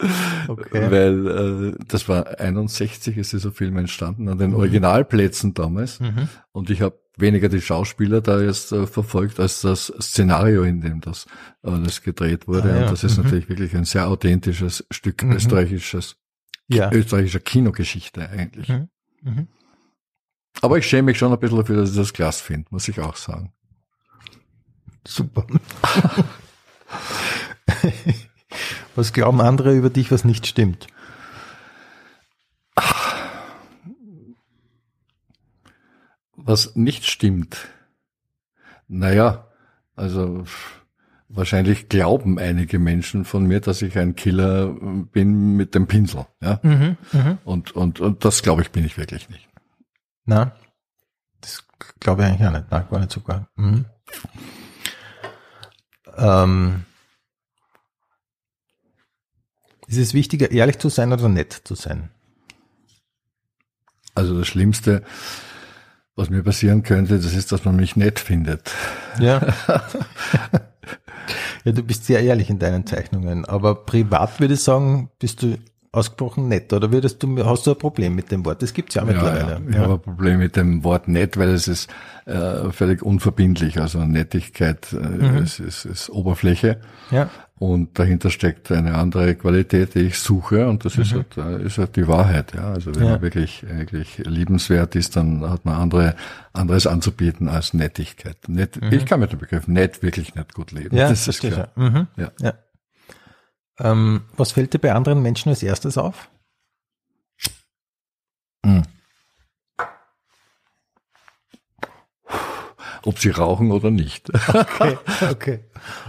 Okay. 0.49 0.91
Weil 0.91 1.73
äh, 1.75 1.85
das 1.87 2.09
war 2.09 2.41
61 2.41 3.17
ist 3.17 3.33
dieser 3.33 3.53
Film 3.53 3.77
entstanden, 3.77 4.29
an 4.29 4.39
den 4.39 4.51
mhm. 4.51 4.57
Originalplätzen 4.57 5.55
damals. 5.55 6.01
Mhm. 6.01 6.29
Und 6.51 6.71
ich 6.71 6.83
habe 6.83 6.99
weniger 7.17 7.49
die 7.49 7.61
Schauspieler 7.61 8.21
da 8.21 8.41
jetzt 8.41 8.73
äh, 8.73 8.87
verfolgt, 8.87 9.39
als 9.39 9.61
das 9.61 9.93
Szenario, 10.01 10.65
in 10.65 10.81
dem 10.81 11.01
das 11.01 11.27
alles 11.63 12.03
gedreht 12.03 12.49
wurde. 12.49 12.73
Ah, 12.73 12.77
ja. 12.77 12.83
Und 12.83 12.93
das 12.93 13.05
ist 13.05 13.19
mhm. 13.19 13.25
natürlich 13.25 13.49
wirklich 13.49 13.77
ein 13.77 13.85
sehr 13.85 14.09
authentisches 14.09 14.85
Stück 14.91 15.23
mhm. 15.23 15.33
österreichisches, 15.33 16.17
ja. 16.67 16.91
österreichischer 16.91 17.41
Kinogeschichte 17.41 18.29
eigentlich. 18.29 18.69
Aber 20.61 20.79
ich 20.79 20.87
schäme 20.87 21.07
mich 21.07 21.19
schon 21.19 21.33
ein 21.33 21.39
bisschen 21.41 21.59
dafür, 21.59 21.77
dass 21.77 21.91
ich 21.91 21.97
das 21.97 22.13
Glas 22.13 22.41
finde, 22.41 22.69
muss 22.71 22.89
ich 22.89 23.01
auch 23.01 23.17
sagen. 23.17 23.53
Super. 25.07 25.47
was 28.95 29.13
glauben 29.13 29.41
andere 29.41 29.75
über 29.75 29.91
dich, 29.91 30.13
was 30.13 30.25
nicht 30.25 30.47
stimmt? 30.47 30.87
Was 36.37 36.77
nicht 36.77 37.07
stimmt? 37.07 37.69
Naja, 38.89 39.49
also 39.97 40.45
wahrscheinlich 41.29 41.89
glauben 41.89 42.39
einige 42.39 42.79
Menschen 42.79 43.25
von 43.25 43.47
mir, 43.47 43.61
dass 43.61 43.83
ich 43.83 43.99
ein 43.99 44.17
Killer 44.17 44.69
bin 45.13 45.57
mit 45.57 45.75
dem 45.75 45.87
Pinsel. 45.87 46.27
Ja? 46.41 46.61
Mhm, 46.63 46.97
mhm. 47.13 47.39
und, 47.45 47.73
und, 47.75 48.01
und 48.01 48.25
das 48.25 48.43
glaube 48.43 48.63
ich 48.63 48.71
bin 48.71 48.85
ich 48.85 48.99
wirklich 48.99 49.29
nicht. 49.31 49.49
Na, 50.25 50.53
das 51.41 51.65
glaube 52.01 52.23
ich 52.23 52.29
eigentlich 52.29 52.47
auch 52.47 52.53
nicht. 52.53 52.71
Nein, 52.71 52.87
gar 52.91 52.99
nicht 53.01 53.13
sogar. 53.13 53.49
Mhm. 53.57 53.85
Ähm, 56.17 56.85
ist 59.87 59.99
es 59.99 60.15
wichtiger, 60.15 60.51
ehrlich 60.51 60.79
zu 60.79 60.89
sein 60.89 61.13
oder 61.13 61.29
nett 61.29 61.53
zu 61.53 61.75
sein? 61.75 62.11
Also 64.15 64.39
das 64.39 64.47
Schlimmste, 64.47 65.03
was 66.15 66.31
mir 66.31 66.43
passieren 66.43 66.83
könnte, 66.83 67.19
das 67.19 67.35
ist, 67.35 67.51
dass 67.51 67.65
man 67.65 67.77
mich 67.77 67.97
nett 67.97 68.21
findet. 68.21 68.71
Ja. 69.19 69.41
ja, 71.65 71.73
du 71.73 71.83
bist 71.83 72.05
sehr 72.05 72.21
ehrlich 72.21 72.51
in 72.51 72.59
deinen 72.59 72.87
Zeichnungen, 72.87 73.45
aber 73.47 73.87
privat 73.87 74.39
würde 74.39 74.55
ich 74.55 74.63
sagen, 74.63 75.11
bist 75.19 75.43
du 75.43 75.59
ausgesprochen 75.93 76.49
nett 76.49 76.73
oder 76.73 76.91
würdest 76.91 77.23
du, 77.23 77.45
hast 77.45 77.67
du 77.67 77.73
ein 77.73 77.79
Problem 77.79 78.15
mit 78.15 78.31
dem 78.31 78.45
Wort? 78.47 78.63
Das 78.63 78.73
gibt's 78.73 78.95
ja 78.95 79.05
mittlerweile. 79.05 79.53
Ja, 79.53 79.61
ich 79.71 79.77
habe 79.77 79.93
ein 79.95 80.01
Problem 80.01 80.39
mit 80.39 80.57
dem 80.57 80.83
Wort 80.85 81.07
nett, 81.07 81.37
weil 81.37 81.51
es 81.51 81.69
ist 81.69 81.91
äh, 82.25 82.71
völlig 82.71 83.03
unverbindlich. 83.03 83.79
Also 83.79 84.03
Nettigkeit 84.05 84.93
äh, 84.93 84.97
Mhm. 84.97 85.37
ist, 85.45 85.61
ist, 85.61 85.85
ist 85.85 86.09
Oberfläche. 86.11 86.81
Ja. 87.11 87.29
Und 87.59 87.97
dahinter 87.99 88.31
steckt 88.31 88.73
eine 88.73 88.95
andere 88.97 89.35
Qualität, 89.37 89.95
die 89.95 90.01
ich 90.01 90.19
suche, 90.19 90.67
und 90.69 90.85
das 90.85 90.97
ist, 90.97 91.13
halt, 91.13 91.37
äh, 91.37 91.63
ist 91.65 91.79
halt 91.79 91.95
die 91.95 92.09
Wahrheit. 92.09 92.55
Ja, 92.57 92.73
also 92.73 92.93
wenn 92.95 93.03
Mhm. 93.03 93.07
Ja. 93.07 93.13
man 93.13 93.23
wirklich, 93.23 93.65
wirklich 93.69 94.19
liebenswert 94.25 94.97
ist, 94.97 95.15
dann 95.15 95.49
hat 95.49 95.65
man 95.65 95.75
andere, 95.77 96.17
anderes 96.55 96.87
anzubieten 96.89 97.49
als 97.49 97.75
Nettigkeit. 97.75 98.37
Nett, 98.49 98.81
Ich 98.91 99.05
kann 99.07 99.21
mit 99.21 99.31
dem 99.33 99.39
Begriff 99.39 99.69
nett 99.69 100.03
wirklich 100.03 100.35
nicht 100.35 100.55
gut 100.55 100.73
leben. 100.73 100.89
Mhm. 100.93 100.99
Ja, 100.99 101.09
das 101.11 101.29
ist 101.29 101.41
klar. 101.41 101.69
schon. 101.77 101.85
Mhm. 101.93 102.07
Ja. 102.17 102.33
ja. 102.41 102.55
Ähm, 103.83 104.23
was 104.37 104.53
fällt 104.53 104.73
dir 104.75 104.79
bei 104.79 104.93
anderen 104.95 105.23
Menschen 105.23 105.49
als 105.51 105.63
erstes 105.63 105.99
auf? 105.99 106.29
Hm. 108.65 108.83
Ob 113.05 113.19
sie 113.19 113.31
rauchen 113.31 113.73
oder 113.73 113.91
nicht. 113.91 114.31
Okay, 114.49 114.97
okay. 115.31 115.61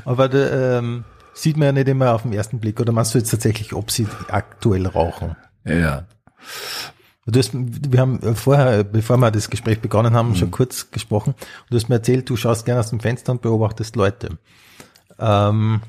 Aber 0.05 0.31
ähm, 0.33 1.03
sieht 1.33 1.57
man 1.57 1.65
ja 1.67 1.71
nicht 1.71 1.87
immer 1.87 2.13
auf 2.13 2.21
den 2.21 2.33
ersten 2.33 2.59
Blick. 2.59 2.79
Oder 2.79 2.91
meinst 2.91 3.15
du 3.15 3.17
jetzt 3.17 3.31
tatsächlich, 3.31 3.73
ob 3.73 3.89
sie 3.91 4.07
aktuell 4.29 4.85
rauchen? 4.87 5.35
ja. 5.65 6.05
Du 7.25 7.39
hast, 7.39 7.51
wir 7.53 8.01
haben 8.01 8.35
vorher, 8.35 8.83
bevor 8.83 9.15
wir 9.15 9.31
das 9.31 9.49
Gespräch 9.49 9.79
begonnen 9.79 10.13
haben, 10.13 10.31
Mhm. 10.31 10.35
schon 10.35 10.51
kurz 10.51 10.91
gesprochen. 10.91 11.29
Und 11.35 11.71
du 11.71 11.77
hast 11.77 11.87
mir 11.87 11.95
erzählt, 11.95 12.29
du 12.29 12.35
schaust 12.35 12.65
gerne 12.65 12.81
aus 12.81 12.89
dem 12.89 12.99
Fenster 12.99 13.31
und 13.31 13.41
beobachtest 13.41 13.95
Leute. 13.95 14.37
Ähm, 15.19 15.79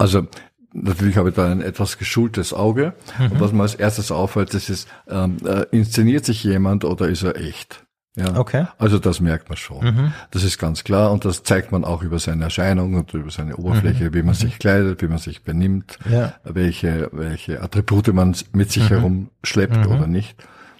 Also 0.00 0.26
natürlich 0.72 1.16
habe 1.16 1.28
ich 1.30 1.34
da 1.34 1.50
ein 1.50 1.60
etwas 1.60 1.98
geschultes 1.98 2.52
Auge. 2.54 2.94
Und 3.18 3.40
was 3.40 3.52
mir 3.52 3.62
als 3.62 3.74
erstes 3.74 4.10
auffällt, 4.10 4.54
das 4.54 4.70
ist, 4.70 4.88
ähm, 5.08 5.36
äh, 5.44 5.66
inszeniert 5.70 6.24
sich 6.24 6.42
jemand 6.44 6.84
oder 6.84 7.08
ist 7.08 7.22
er 7.22 7.36
echt? 7.36 7.84
Ja. 8.16 8.36
Okay. 8.36 8.66
Also 8.78 8.98
das 8.98 9.20
merkt 9.20 9.48
man 9.48 9.56
schon. 9.56 10.12
Das 10.32 10.42
ist 10.42 10.58
ganz 10.58 10.82
klar 10.82 11.12
und 11.12 11.24
das 11.24 11.44
zeigt 11.44 11.70
man 11.70 11.84
auch 11.84 12.02
über 12.02 12.18
seine 12.18 12.42
Erscheinung 12.44 12.94
und 12.94 13.14
über 13.14 13.30
seine 13.30 13.56
Oberfläche, 13.56 14.12
wie 14.12 14.22
man 14.22 14.34
sich 14.34 14.58
kleidet, 14.58 15.00
wie 15.02 15.06
man 15.06 15.18
sich 15.18 15.44
benimmt, 15.44 15.96
Ja. 16.10 16.34
welche, 16.44 17.08
welche 17.12 17.62
Attribute 17.62 18.12
man 18.12 18.34
mit 18.52 18.72
sich 18.72 18.90
herumschleppt 18.90 19.86
oder 19.86 20.06
nicht. 20.08 20.34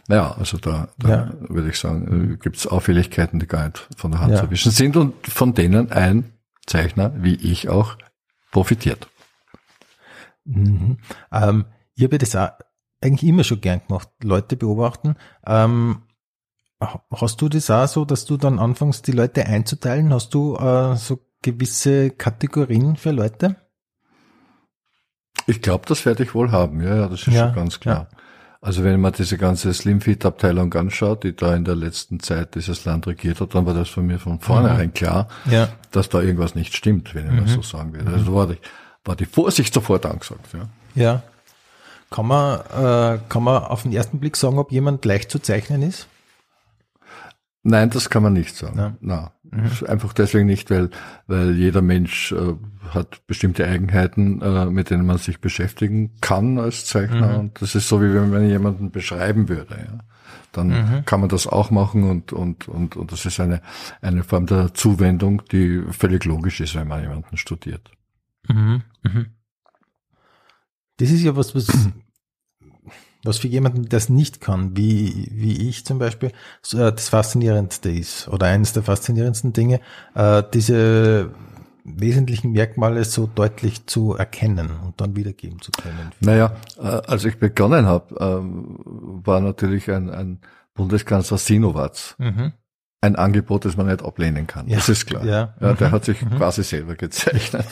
Naja, 0.09 0.35
also 0.39 0.59
da, 0.59 0.89
da 0.99 1.09
Ja. 1.09 1.31
würde 1.49 1.69
ich 1.69 1.79
sagen, 1.79 2.39
gibt 2.43 2.57
es 2.57 2.67
Auffälligkeiten, 2.67 3.39
die 3.39 3.47
gar 3.47 3.67
nicht 3.67 3.87
von 3.97 4.11
der 4.11 4.21
Hand 4.21 4.33
Ja. 4.33 4.41
zu 4.41 4.51
wischen 4.51 4.73
sind 4.73 4.97
und 4.97 5.15
von 5.29 5.55
denen 5.55 5.93
ein 5.93 6.33
Zeichner 6.67 7.13
wie 7.17 7.35
ich 7.37 7.69
auch 7.69 7.97
profitiert. 8.51 9.07
Mhm. 10.51 10.99
Ähm, 11.33 11.65
ich 11.95 12.05
habe 12.05 12.19
das 12.19 12.37
auch 12.37 12.51
eigentlich 13.01 13.29
immer 13.29 13.45
schon 13.45 13.61
gern 13.61 13.81
gemacht, 13.87 14.09
Leute 14.23 14.57
beobachten. 14.57 15.17
Ähm, 15.47 16.03
hast 17.11 17.41
du 17.41 17.49
das 17.49 17.71
auch 17.71 17.87
so, 17.89 18.05
dass 18.05 18.25
du 18.25 18.37
dann 18.37 18.59
anfängst, 18.59 19.07
die 19.07 19.13
Leute 19.13 19.47
einzuteilen? 19.47 20.13
Hast 20.13 20.35
du 20.35 20.57
äh, 20.57 20.97
so 20.97 21.21
gewisse 21.43 22.11
Kategorien 22.11 22.97
für 22.97 23.13
Leute? 23.13 23.57
Ich 25.47 25.63
glaube, 25.63 25.85
das 25.87 26.05
werde 26.05 26.23
ich 26.23 26.35
wohl 26.35 26.51
haben, 26.53 26.83
ja, 26.83 26.97
ja 26.97 27.09
das 27.09 27.27
ist 27.27 27.35
Ja, 27.35 27.47
schon 27.47 27.55
ganz 27.55 27.81
klar. 27.81 28.09
Also 28.63 28.85
wenn 28.85 29.01
man 29.01 29.13
diese 29.13 29.39
ganze 29.39 29.73
Slimfit-Abteilung 29.73 30.73
anschaut, 30.75 31.25
die 31.25 31.35
da 31.35 31.57
in 31.57 31.65
der 31.65 31.77
letzten 31.77 32.21
Zeit 32.21 32.55
dieses 32.55 32.85
Land 32.85 33.07
regiert 33.07 33.41
hat, 33.41 33.55
dann 33.55 33.65
war 33.65 33.73
das 33.73 33.89
von 33.89 34.05
mir 34.07 34.19
von 34.19 34.39
vornherein 34.39 34.93
klar, 34.93 35.29
Ja. 35.51 35.69
dass 35.93 36.11
da 36.11 36.21
irgendwas 36.21 36.55
nicht 36.55 36.77
stimmt, 36.77 37.15
wenn 37.15 37.27
ich 37.27 37.33
mal 37.33 37.49
so 37.49 37.63
sagen 37.63 37.95
will. 37.95 38.07
Also 38.07 38.35
war 38.35 38.49
die, 38.49 38.59
war 39.05 39.17
die 39.17 39.27
Vorsicht 39.27 39.73
sofort 39.73 40.07
angesagt. 40.07 40.47
Ja. 40.53 40.69
Ja. 40.95 41.23
Kann 42.11 42.27
man, 42.27 42.61
äh, 42.61 43.19
kann 43.29 43.45
man 43.45 43.63
auf 43.63 43.83
den 43.83 43.93
ersten 43.93 44.19
Blick 44.19 44.37
sagen, 44.37 44.59
ob 44.59 44.73
jemand 44.73 45.05
leicht 45.05 45.31
zu 45.31 45.39
zeichnen 45.39 45.83
ist? 45.83 46.09
Nein, 47.63 47.91
das 47.91 48.11
kann 48.11 48.23
man 48.23 48.33
nicht 48.33 48.57
sagen. 48.57 48.79
Ja. 48.79 48.97
Na, 49.01 49.33
Einfach 49.87 50.13
deswegen 50.13 50.47
nicht, 50.47 50.71
weil, 50.71 50.91
weil 51.27 51.57
jeder 51.57 51.83
Mensch 51.83 52.31
äh, 52.33 52.55
hat 52.91 53.27
bestimmte 53.27 53.67
Eigenheiten, 53.67 54.41
äh, 54.41 54.67
mit 54.67 54.91
denen 54.91 55.05
man 55.05 55.19
sich 55.19 55.41
beschäftigen 55.41 56.13
kann 56.21 56.59
als 56.59 56.87
Zeichner. 56.87 57.39
Und 57.41 57.61
das 57.61 57.75
ist 57.75 57.89
so, 57.89 58.01
wie 58.01 58.15
wenn 58.15 58.31
man 58.31 58.49
jemanden 58.49 58.93
beschreiben 58.93 59.49
würde. 59.49 59.77
Ja. 59.77 59.99
Dann 60.53 61.05
kann 61.05 61.21
man 61.21 61.29
das 61.29 61.47
auch 61.47 61.71
machen 61.71 62.09
und, 62.09 62.33
und, 62.33 62.67
und, 62.67 62.97
und 62.97 63.13
das 63.13 63.25
ist 63.25 63.39
eine, 63.39 63.63
eine 64.01 64.25
Form 64.25 64.47
der 64.47 64.75
Zuwendung, 64.75 65.43
die 65.53 65.83
völlig 65.91 66.25
logisch 66.25 66.61
ist, 66.61 66.75
wenn 66.75 66.89
man 66.89 67.03
jemanden 67.03 67.37
studiert. 67.37 67.91
Mhm. 68.55 68.83
Mhm. 69.03 69.27
Das 70.99 71.11
ist 71.11 71.23
ja 71.23 71.35
was, 71.37 71.55
was, 71.55 71.67
was 73.25 73.39
für 73.39 73.49
jemanden, 73.49 73.89
der 73.89 73.99
es 73.99 74.09
nicht 74.09 74.41
kann, 74.41 74.77
wie, 74.77 75.29
wie 75.33 75.69
ich 75.69 75.85
zum 75.87 75.99
Beispiel, 75.99 76.31
äh, 76.73 76.93
das 76.93 77.09
Faszinierendste 77.09 77.91
ist 77.91 78.29
oder 78.29 78.47
eines 78.47 78.73
der 78.73 78.83
faszinierendsten 78.83 79.53
Dinge, 79.53 79.81
äh, 80.15 80.43
diese 80.53 81.35
wesentlichen 81.85 82.53
Merkmale 82.53 83.05
so 83.05 83.27
deutlich 83.27 83.87
zu 83.87 84.15
erkennen 84.15 84.71
und 84.85 85.01
dann 85.01 85.17
wiedergeben 85.17 85.61
zu 85.61 85.73
können. 85.73 86.13
Naja, 86.21 86.57
äh, 86.77 86.83
als 86.83 87.25
ich 87.25 87.39
begonnen 87.39 87.87
habe, 87.87 88.15
ähm, 88.21 88.77
war 89.25 89.41
natürlich 89.41 89.91
ein, 89.91 90.11
ein 90.11 90.41
Bundeskanzler 90.75 91.39
Sinowatz. 91.39 92.17
Mhm. 92.19 92.53
Ein 93.03 93.17
Angebot, 93.17 93.65
das 93.65 93.79
man 93.79 93.87
nicht 93.87 94.05
ablehnen 94.05 94.47
kann. 94.47 94.69
Ja. 94.69 94.77
Das 94.77 94.91
ist 94.91 95.07
klar. 95.07 95.25
Ja. 95.25 95.55
Ja, 95.59 95.73
der 95.73 95.89
Mhm. 95.89 95.93
hat 95.93 96.05
sich 96.05 96.19
quasi 96.37 96.63
selber 96.63 96.97
gezeichnet. 96.97 97.65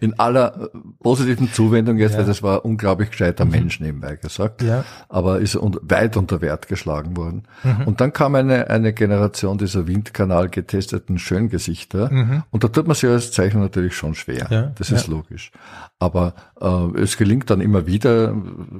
In 0.00 0.18
aller 0.18 0.70
äh, 0.74 0.78
positiven 1.02 1.50
Zuwendung 1.50 1.96
jetzt, 1.96 2.12
Ja. 2.12 2.18
weil 2.18 2.26
das 2.26 2.42
war 2.42 2.56
ein 2.58 2.70
unglaublich 2.72 3.10
gescheiter 3.10 3.46
Mensch 3.46 3.80
nebenbei 3.80 4.16
gesagt. 4.16 4.60
Ja. 4.60 4.84
Aber 5.08 5.38
ist 5.40 5.58
weit 5.60 6.18
unter 6.18 6.42
Wert 6.42 6.68
geschlagen 6.68 7.16
worden. 7.16 7.44
Mhm. 7.62 7.86
Und 7.86 8.02
dann 8.02 8.12
kam 8.12 8.34
eine, 8.34 8.68
eine 8.68 8.92
Generation 8.92 9.56
dieser 9.56 9.86
Windkanal 9.86 10.50
getesteten 10.50 11.18
Schöngesichter. 11.18 12.12
Mhm. 12.12 12.42
Und 12.50 12.62
da 12.62 12.68
tut 12.68 12.86
man 12.86 12.94
sich 12.94 13.08
als 13.08 13.32
Zeichner 13.32 13.60
natürlich 13.60 13.96
schon 13.96 14.14
schwer. 14.14 14.48
Ja, 14.50 14.62
Das 14.76 14.90
ist 14.90 15.06
logisch. 15.06 15.50
Aber 15.98 16.34
äh, 16.60 17.00
es 17.00 17.16
gelingt 17.16 17.48
dann 17.48 17.62
immer 17.62 17.86
wieder 17.86 18.32
äh, 18.32 18.34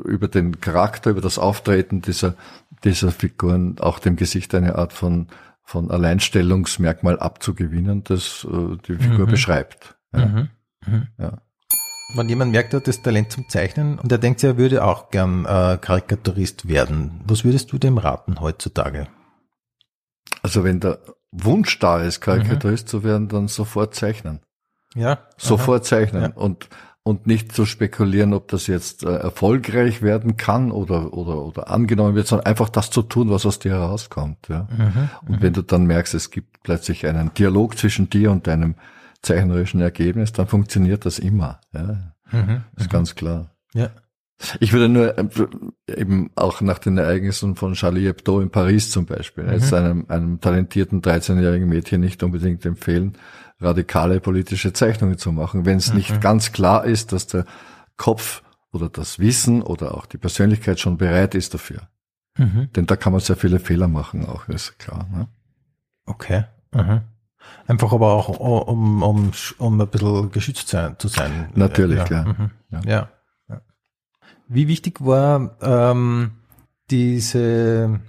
über 0.07 0.29
den 0.29 0.61
Charakter, 0.61 1.09
über 1.11 1.23
das 1.23 1.39
Auftreten 1.39 2.03
dieser, 2.03 2.35
dieser 2.85 3.11
Figuren 3.11 3.77
auch 3.81 3.99
dem 4.01 4.17
Gesicht 4.17 4.55
eine 4.55 4.75
Art 4.77 4.93
von, 4.93 5.29
von 5.65 5.91
Alleinstellungsmerkmal 5.91 7.19
abzugewinnen, 7.19 8.05
das 8.05 8.47
äh, 8.51 8.77
die 8.87 8.97
Figur 8.97 9.27
beschreibt. 9.27 9.97
Ja. 10.15 10.27
Mhm. 10.27 10.49
Mhm. 10.87 11.09
Ja. 11.19 11.39
Wenn 12.17 12.29
jemand 12.29 12.53
merkt, 12.53 12.73
er 12.75 12.81
hat 12.81 12.87
das 12.87 13.03
Talent 13.03 13.33
zum 13.33 13.49
Zeichnen 13.49 13.99
und 13.99 14.12
er 14.12 14.19
denkt, 14.19 14.45
er 14.45 14.57
würde 14.59 14.85
auch 14.85 15.11
gern 15.11 15.47
äh, 15.47 15.79
Karikaturist 15.81 16.69
werden, 16.69 17.21
was 17.27 17.45
würdest 17.45 17.73
du 17.73 17.79
dem 17.79 17.99
raten 17.99 18.41
heutzutage? 18.41 19.09
Also 20.43 20.62
wenn 20.62 20.81
der 20.81 20.99
Wunsch 21.33 21.79
da 21.79 22.01
ist, 22.01 22.19
Mhm. 22.21 22.25
Karikaturist 22.25 22.89
zu 22.89 23.03
werden, 23.03 23.29
dann 23.29 23.49
sofort 23.49 23.95
zeichnen. 23.95 24.41
Ja, 24.95 25.27
Sofort 25.39 25.85
zeichnen 25.87 26.23
Ja. 26.23 26.29
und 26.37 26.69
und 27.05 27.27
nicht 27.27 27.53
zu 27.53 27.67
spekulieren, 27.67 28.33
ob 28.33 28.49
das 28.49 28.67
jetzt 28.67 29.05
äh, 29.05 29.15
erfolgreich 29.15 30.01
werden 30.01 30.37
kann 30.39 30.73
oder 30.73 31.13
oder 31.13 31.43
oder 31.43 31.71
angenommen 31.71 32.15
wird, 32.15 32.27
sondern 32.27 32.47
einfach 32.47 32.71
das 32.71 32.91
zu 32.91 33.03
tun, 33.03 33.31
was 33.31 33.45
aus 33.47 33.59
dir 33.59 33.73
herauskommt. 33.73 34.49
Ja. 34.49 34.67
Mhm. 34.77 35.11
Und 35.29 35.43
wenn 35.43 35.53
du 35.53 35.63
dann 35.63 35.85
merkst, 35.85 36.15
es 36.15 36.31
gibt 36.31 36.63
plötzlich 36.63 37.07
einen 37.07 37.33
Dialog 37.35 37.77
zwischen 37.77 38.09
dir 38.09 38.33
und 38.33 38.47
deinem 38.47 38.75
zeichnerischen 39.21 39.83
Ergebnis, 39.83 40.33
dann 40.33 40.47
funktioniert 40.47 41.05
das 41.05 41.19
immer. 41.19 41.61
Ja. 41.75 42.15
Mhm. 42.33 42.65
Ist 42.77 42.91
ganz 42.91 43.15
klar. 43.15 43.51
Ja. 43.75 43.91
Ich 44.61 44.73
würde 44.73 44.89
nur 44.89 45.17
äh, 45.17 45.25
eben 45.87 46.31
auch 46.35 46.61
nach 46.61 46.79
den 46.79 46.99
Ereignissen 46.99 47.55
von 47.55 47.75
Charlie 47.75 48.07
Hebdo 48.07 48.41
in 48.41 48.51
Paris 48.51 48.91
zum 48.91 49.07
Beispiel, 49.07 49.47
jetzt 49.51 49.73
einem, 49.73 50.07
einem 50.09 50.41
talentierten 50.41 51.03
13-jährigen 51.03 51.69
Mädchen 51.69 52.01
nicht 52.01 52.23
unbedingt 52.23 52.65
empfehlen, 52.67 53.17
radikale 53.65 54.21
politische 54.21 54.73
Zeichnungen 54.73 55.19
zu 55.19 55.33
machen, 55.33 55.65
wenn 55.65 55.79
es 55.79 55.93
nicht 55.93 56.21
ganz 56.21 56.53
klar 56.53 56.85
ist, 56.85 57.12
dass 57.12 57.27
der 57.27 57.45
Kopf 57.97 58.43
oder 58.73 58.89
das 58.89 59.19
Wissen 59.19 59.62
oder 59.62 59.95
auch 59.95 60.07
die 60.07 60.19
Persönlichkeit 60.19 60.81
schon 60.81 60.99
bereit 60.99 61.35
ist 61.35 61.55
dafür. 61.55 61.89
Mhm. 62.37 62.69
Denn 62.75 62.87
da 62.87 62.97
kann 62.97 63.12
man 63.12 63.21
sehr 63.21 63.37
viele 63.37 63.61
Fehler 63.61 63.89
machen, 63.89 64.27
auch 64.27 64.49
ist 64.49 64.79
klar. 64.79 65.09
Ne? 65.12 65.29
Okay. 66.07 66.45
Mhm. 66.73 67.03
Einfach 67.67 67.93
aber 67.93 68.12
auch, 68.12 68.29
um, 68.29 69.03
um, 69.03 69.33
um 69.59 69.81
ein 69.81 69.89
bisschen 69.89 70.31
geschützt 70.33 70.69
sein, 70.69 70.97
zu 70.99 71.09
sein. 71.09 71.51
Natürlich, 71.55 71.99
ja. 71.99 72.05
klar. 72.05 72.25
Mhm. 72.27 72.51
Ja. 72.71 72.81
Ja. 72.85 73.09
ja. 73.49 73.61
Wie 74.49 74.69
wichtig 74.69 75.05
war 75.05 75.57
ähm, 75.62 76.33
diese 76.91 78.01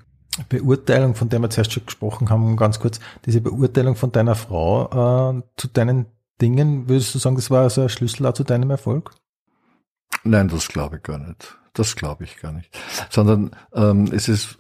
Beurteilung, 0.49 1.15
von 1.15 1.29
der 1.29 1.39
wir 1.39 1.49
zuerst 1.49 1.73
schon 1.73 1.85
gesprochen 1.85 2.29
haben, 2.29 2.57
ganz 2.57 2.79
kurz, 2.79 2.99
diese 3.25 3.41
Beurteilung 3.41 3.95
von 3.95 4.11
deiner 4.11 4.35
Frau 4.35 5.37
äh, 5.37 5.41
zu 5.55 5.67
deinen 5.67 6.07
Dingen, 6.41 6.89
würdest 6.89 7.15
du 7.15 7.19
sagen, 7.19 7.35
das 7.37 7.49
war 7.49 7.63
also 7.63 7.83
ein 7.83 7.89
Schlüssel 7.89 8.25
auch 8.25 8.33
zu 8.33 8.43
deinem 8.43 8.69
Erfolg? 8.69 9.11
Nein, 10.23 10.49
das 10.49 10.67
glaube 10.67 10.97
ich 10.97 11.03
gar 11.03 11.19
nicht. 11.19 11.57
Das 11.73 11.95
glaube 11.95 12.23
ich 12.23 12.37
gar 12.37 12.51
nicht. 12.51 12.69
Sondern 13.09 13.51
ähm, 13.73 14.09
es 14.11 14.27
ist 14.27 14.57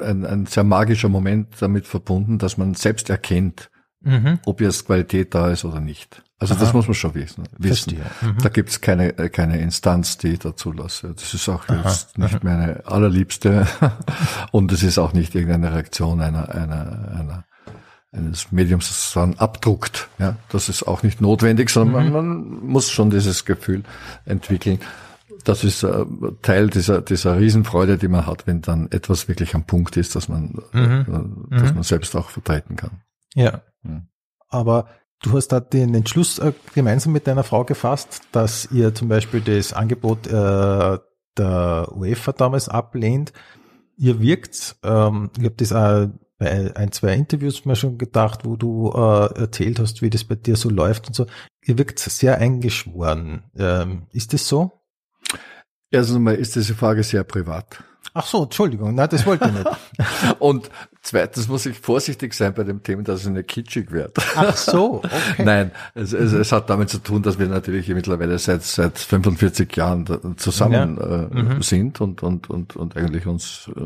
ein, 0.00 0.24
ein 0.24 0.46
sehr 0.46 0.64
magischer 0.64 1.08
Moment 1.08 1.60
damit 1.60 1.86
verbunden, 1.86 2.38
dass 2.38 2.56
man 2.56 2.74
selbst 2.74 3.10
erkennt, 3.10 3.70
Mhm. 4.04 4.38
ob 4.46 4.60
jetzt 4.60 4.86
Qualität 4.86 5.34
da 5.34 5.50
ist 5.50 5.64
oder 5.64 5.80
nicht. 5.80 6.22
Also 6.38 6.54
das 6.54 6.70
Aha. 6.70 6.76
muss 6.76 6.86
man 6.88 6.94
schon 6.94 7.14
wissen. 7.14 7.44
wissen. 7.58 7.98
Mhm. 8.20 8.38
Da 8.42 8.48
gibt's 8.48 8.80
keine, 8.80 9.16
äh, 9.16 9.28
keine 9.28 9.60
Instanz, 9.60 10.18
die 10.18 10.28
ich 10.32 10.38
dazu 10.40 10.72
lasse. 10.72 11.14
Das 11.14 11.32
ist 11.34 11.48
auch 11.48 11.64
jetzt 11.68 12.18
nicht 12.18 12.42
meine 12.42 12.82
allerliebste 12.84 13.66
und 14.50 14.72
es 14.72 14.82
ist 14.82 14.98
auch 14.98 15.12
nicht 15.12 15.34
irgendeine 15.36 15.72
Reaktion 15.72 16.20
einer, 16.20 16.48
einer, 16.54 17.14
einer 17.16 17.44
eines 18.14 18.52
Mediums, 18.52 18.88
das 18.88 19.12
dann 19.14 19.34
abdruckt. 19.38 20.08
Ja, 20.18 20.36
das 20.50 20.68
ist 20.68 20.82
auch 20.82 21.02
nicht 21.02 21.20
notwendig, 21.22 21.70
sondern 21.70 22.06
Mhm. 22.08 22.12
man, 22.12 22.26
man 22.26 22.66
muss 22.66 22.90
schon 22.90 23.08
dieses 23.10 23.44
Gefühl 23.46 23.84
entwickeln. 24.26 24.80
Das 25.44 25.64
ist 25.64 25.82
äh, 25.82 26.04
Teil 26.42 26.68
dieser, 26.68 27.00
dieser 27.00 27.38
Riesenfreude, 27.38 27.96
die 27.96 28.08
man 28.08 28.26
hat, 28.26 28.46
wenn 28.46 28.60
dann 28.60 28.88
etwas 28.90 29.28
wirklich 29.28 29.54
am 29.54 29.64
Punkt 29.64 29.96
ist, 29.96 30.14
dass 30.14 30.28
man, 30.28 30.58
Mhm. 30.72 31.46
äh, 31.50 31.56
dass 31.58 31.70
Mhm. 31.70 31.74
man 31.76 31.82
selbst 31.84 32.14
auch 32.14 32.28
vertreten 32.28 32.76
kann. 32.76 33.00
Ja. 33.34 33.62
Mhm. 33.82 34.08
Aber 34.48 34.88
du 35.22 35.36
hast 35.36 35.48
da 35.48 35.60
den 35.60 35.94
Entschluss 35.94 36.38
äh, 36.38 36.52
gemeinsam 36.74 37.12
mit 37.12 37.26
deiner 37.26 37.44
Frau 37.44 37.64
gefasst, 37.64 38.22
dass 38.32 38.70
ihr 38.70 38.94
zum 38.94 39.08
Beispiel 39.08 39.40
das 39.40 39.72
Angebot 39.72 40.26
äh, 40.26 40.98
der 41.36 41.88
UEFA 41.94 42.32
damals 42.32 42.68
ablehnt. 42.68 43.32
Ihr 43.96 44.20
wirkt, 44.20 44.76
ähm, 44.82 45.30
ich 45.38 45.44
habe 45.44 45.54
das 45.56 45.72
auch 45.72 46.08
bei 46.38 46.74
ein, 46.76 46.90
zwei 46.92 47.14
Interviews 47.14 47.64
mal 47.64 47.76
schon 47.76 47.98
gedacht, 47.98 48.44
wo 48.44 48.56
du 48.56 48.90
äh, 48.90 49.40
erzählt 49.40 49.78
hast, 49.78 50.02
wie 50.02 50.10
das 50.10 50.24
bei 50.24 50.34
dir 50.34 50.56
so 50.56 50.70
läuft 50.70 51.06
und 51.06 51.14
so. 51.14 51.26
Ihr 51.64 51.78
wirkt 51.78 52.00
sehr 52.00 52.38
eingeschworen. 52.38 53.44
Ähm, 53.56 54.06
ist 54.10 54.32
das 54.32 54.48
so? 54.48 54.72
Erstens 55.90 56.16
einmal 56.16 56.34
ist 56.34 56.56
diese 56.56 56.74
Frage 56.74 57.04
sehr 57.04 57.22
privat. 57.22 57.84
Ach 58.14 58.26
so, 58.26 58.44
Entschuldigung, 58.44 58.94
nein, 58.94 59.08
das 59.10 59.24
wollte 59.24 59.46
ich 59.48 59.52
nicht. 59.52 60.38
Und 60.40 60.70
zweitens 61.02 61.48
muss 61.48 61.66
ich 61.66 61.78
vorsichtig 61.78 62.32
sein 62.34 62.54
bei 62.54 62.64
dem 62.64 62.82
Thema, 62.82 63.02
dass 63.02 63.22
es 63.22 63.28
nicht 63.28 63.48
kitschig 63.48 63.90
wird. 63.90 64.16
Ach 64.36 64.56
so, 64.56 65.02
okay. 65.04 65.10
Nein, 65.44 65.70
es, 65.94 66.12
es, 66.12 66.32
es 66.32 66.52
hat 66.52 66.70
damit 66.70 66.88
zu 66.88 66.98
tun, 66.98 67.22
dass 67.22 67.38
wir 67.38 67.46
natürlich 67.48 67.88
mittlerweile 67.88 68.38
seit 68.38 68.62
seit 68.62 68.98
45 68.98 69.76
Jahren 69.76 70.06
zusammen 70.36 70.98
äh, 70.98 71.62
sind 71.62 72.00
und 72.00 72.22
und 72.22 72.48
und 72.48 72.76
und 72.76 72.96
eigentlich 72.96 73.26
uns 73.26 73.70
äh, 73.76 73.80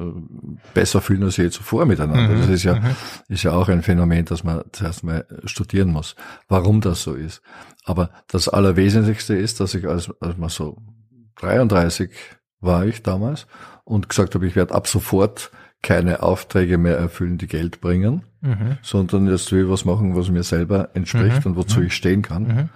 besser 0.74 1.00
fühlen 1.00 1.24
als 1.24 1.36
je 1.38 1.50
zuvor 1.50 1.86
miteinander. 1.86 2.36
Das 2.36 2.48
ist 2.48 2.64
ja 2.64 2.80
ist 3.28 3.42
ja 3.42 3.52
auch 3.52 3.68
ein 3.68 3.82
Phänomen, 3.82 4.24
das 4.26 4.44
man 4.44 4.62
zuerst 4.72 5.02
mal 5.02 5.26
studieren 5.44 5.88
muss, 5.88 6.16
warum 6.48 6.80
das 6.80 7.02
so 7.02 7.14
ist. 7.14 7.42
Aber 7.84 8.10
das 8.28 8.48
Allerwesentlichste 8.48 9.34
ist, 9.36 9.60
dass 9.60 9.74
ich 9.74 9.86
als, 9.86 10.10
als 10.20 10.36
man 10.36 10.48
so 10.48 10.76
33 11.36 12.10
war 12.60 12.84
ich 12.84 13.02
damals 13.02 13.46
und 13.84 14.08
gesagt 14.08 14.34
habe, 14.34 14.46
ich 14.46 14.56
werde 14.56 14.74
ab 14.74 14.88
sofort 14.88 15.50
keine 15.86 16.22
Aufträge 16.22 16.78
mehr 16.78 16.96
erfüllen, 16.98 17.38
die 17.38 17.46
Geld 17.46 17.80
bringen, 17.80 18.22
Mhm. 18.42 18.78
sondern 18.82 19.28
jetzt 19.28 19.50
will 19.52 19.64
ich 19.64 19.70
was 19.70 19.84
machen, 19.84 20.16
was 20.16 20.30
mir 20.30 20.42
selber 20.42 20.90
entspricht 20.94 21.46
und 21.46 21.56
wozu 21.56 21.80
ich 21.82 21.94
stehen 21.94 22.22
kann. 22.22 22.42
Mhm. 22.46 22.68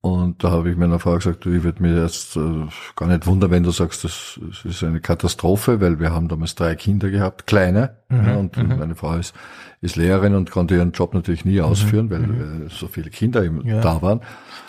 Und 0.00 0.44
da 0.44 0.50
habe 0.50 0.70
ich 0.70 0.76
meiner 0.76 0.98
Frau 0.98 1.14
gesagt, 1.14 1.46
ich 1.46 1.64
würde 1.64 1.82
mir 1.82 2.02
jetzt 2.02 2.36
äh, 2.36 2.66
gar 2.94 3.08
nicht 3.08 3.26
wundern, 3.26 3.50
wenn 3.50 3.62
du 3.62 3.70
sagst, 3.70 4.04
das, 4.04 4.38
das 4.48 4.64
ist 4.66 4.84
eine 4.84 5.00
Katastrophe, 5.00 5.80
weil 5.80 5.98
wir 5.98 6.12
haben 6.12 6.28
damals 6.28 6.54
drei 6.54 6.74
Kinder 6.74 7.10
gehabt, 7.10 7.46
kleine, 7.46 7.96
Mhm. 8.10 8.26
ja, 8.26 8.36
und 8.36 8.78
meine 8.78 8.94
Frau 8.96 9.16
ist, 9.16 9.34
ist 9.80 9.96
Lehrerin 9.96 10.34
und 10.34 10.50
konnte 10.50 10.74
ihren 10.74 10.92
Job 10.92 11.14
natürlich 11.14 11.44
nie 11.46 11.60
ausführen, 11.62 12.10
weil 12.10 12.22
äh, 12.24 12.68
so 12.68 12.86
viele 12.86 13.08
Kinder 13.10 13.42
Mhm. 13.50 13.62
Ja. 13.66 13.80
da 13.80 14.02
waren. 14.02 14.20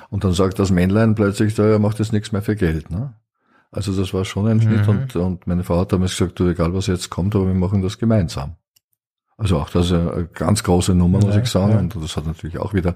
Und 0.09 0.23
dann 0.23 0.31
sagt 0.33 0.57
das 0.59 0.71
Männlein 0.71 1.15
plötzlich, 1.15 1.53
da 1.53 1.65
er 1.65 1.79
macht 1.79 1.99
jetzt 1.99 2.13
nichts 2.13 2.31
mehr 2.31 2.41
für 2.41 2.55
Geld. 2.55 2.89
Ne? 2.89 3.13
Also 3.75 3.95
das 3.95 4.13
war 4.13 4.25
schon 4.25 4.47
ein 4.47 4.61
Schnitt 4.61 4.83
Mhm. 4.83 4.89
und, 4.89 5.15
und 5.15 5.47
meine 5.47 5.63
Frau 5.63 5.79
hat 5.81 5.91
damals 5.91 6.11
gesagt, 6.17 6.39
du, 6.39 6.47
egal 6.47 6.73
was 6.73 6.87
jetzt 6.87 7.09
kommt, 7.09 7.35
aber 7.35 7.47
wir 7.47 7.53
machen 7.53 7.81
das 7.81 7.97
gemeinsam. 7.97 8.55
Also 9.37 9.57
auch 9.59 9.69
das 9.69 9.87
ist 9.87 9.91
eine 9.91 10.27
ganz 10.33 10.63
große 10.63 10.95
Nummer, 10.95 11.19
muss 11.19 11.35
Ja, 11.35 11.41
ich 11.41 11.49
sagen. 11.49 11.73
ja. 11.73 11.79
Und 11.79 11.95
das 11.95 12.15
hat 12.15 12.25
natürlich 12.25 12.57
auch 12.57 12.73
wieder, 12.73 12.95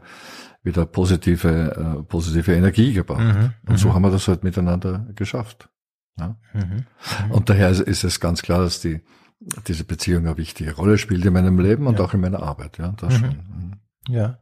wieder 0.63 0.85
positive, 0.85 1.97
äh, 1.99 2.03
positive 2.03 2.53
Energie 2.55 2.93
gebracht. 2.93 3.35
Mhm, 3.35 3.53
Und 3.67 3.77
so 3.77 3.93
haben 3.93 4.03
wir 4.03 4.11
das 4.11 4.27
halt 4.29 4.43
miteinander 4.43 5.05
geschafft. 5.15 5.69
Ja? 6.17 6.37
Mhm. 6.53 6.85
Und 7.31 7.49
daher 7.49 7.69
ist, 7.69 7.81
ist 7.81 8.03
es 8.05 8.19
ganz 8.21 8.41
klar, 8.41 8.59
dass 8.59 8.79
die, 8.79 9.01
diese 9.67 9.83
Beziehung 9.83 10.25
eine 10.27 10.37
wichtige 10.37 10.73
Rolle 10.75 10.97
spielt 10.97 11.25
in 11.25 11.33
meinem 11.33 11.59
Leben 11.59 11.87
und 11.87 11.99
auch 11.99 12.13
in 12.13 12.21
meiner 12.21 12.41
Arbeit. 12.41 12.77
Ja, 12.77 12.93
das 12.97 13.15
Mhm. 13.15 13.19
schon. 13.19 13.29
Mhm. 13.29 13.73
Ja. 14.13 14.39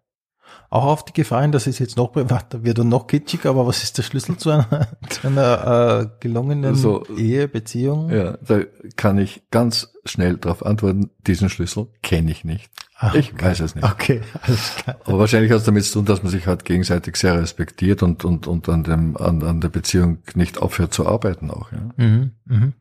Auch 0.70 0.84
auf 0.84 1.06
die 1.06 1.14
Gefahr 1.14 1.44
hin, 1.44 1.52
dass 1.52 1.66
es 1.66 1.80
jetzt 1.80 1.96
noch 1.96 2.12
privater 2.12 2.64
wird 2.64 2.80
und 2.80 2.90
noch 2.90 3.08
kitschiger, 3.08 3.50
aber 3.50 3.66
was 3.68 3.84
ist 3.84 3.98
der 3.98 4.04
Schlüssel 4.04 4.38
zu 4.38 4.52
einer, 4.52 4.88
zu 5.10 5.28
einer 5.28 6.02
äh, 6.02 6.08
gelungenen 6.20 6.66
Also, 6.66 7.06
Ehe, 7.16 7.48
Beziehung? 7.48 8.10
Ja, 8.10 8.38
da 8.46 8.62
kann 8.96 9.18
ich 9.18 9.44
ganz 9.50 9.94
schnell 10.06 10.38
darauf 10.38 10.66
antworten, 10.66 11.12
diesen 11.26 11.50
Schlüssel 11.50 11.88
kenne 12.02 12.32
ich 12.32 12.44
nicht. 12.44 12.70
Ach, 13.00 13.14
ich 13.14 13.40
weiß 13.40 13.60
es 13.60 13.76
nicht. 13.76 13.84
Okay, 13.84 14.22
alles 14.42 14.76
klar. 14.76 14.98
Aber 15.06 15.20
wahrscheinlich 15.20 15.52
hat 15.52 15.60
es 15.60 15.66
damit 15.66 15.86
zu 15.86 15.94
tun, 15.94 16.06
dass 16.06 16.24
man 16.24 16.32
sich 16.32 16.48
halt 16.48 16.66
gegenseitig 16.66 17.16
sehr 17.16 17.40
respektiert 17.40 18.04
und, 18.04 18.26
und, 18.26 18.48
und 18.48 18.68
an, 18.70 18.84
dem, 18.84 19.16
an, 19.18 19.44
an 19.44 19.62
der 19.62 19.70
Beziehung 19.70 20.20
nicht 20.34 20.58
aufhört 20.58 20.94
zu 20.94 21.08
arbeiten 21.08 21.52
auch. 21.52 21.72
Ja. 21.72 21.90
Mhm, 21.98 22.32
mhm. 22.46 22.74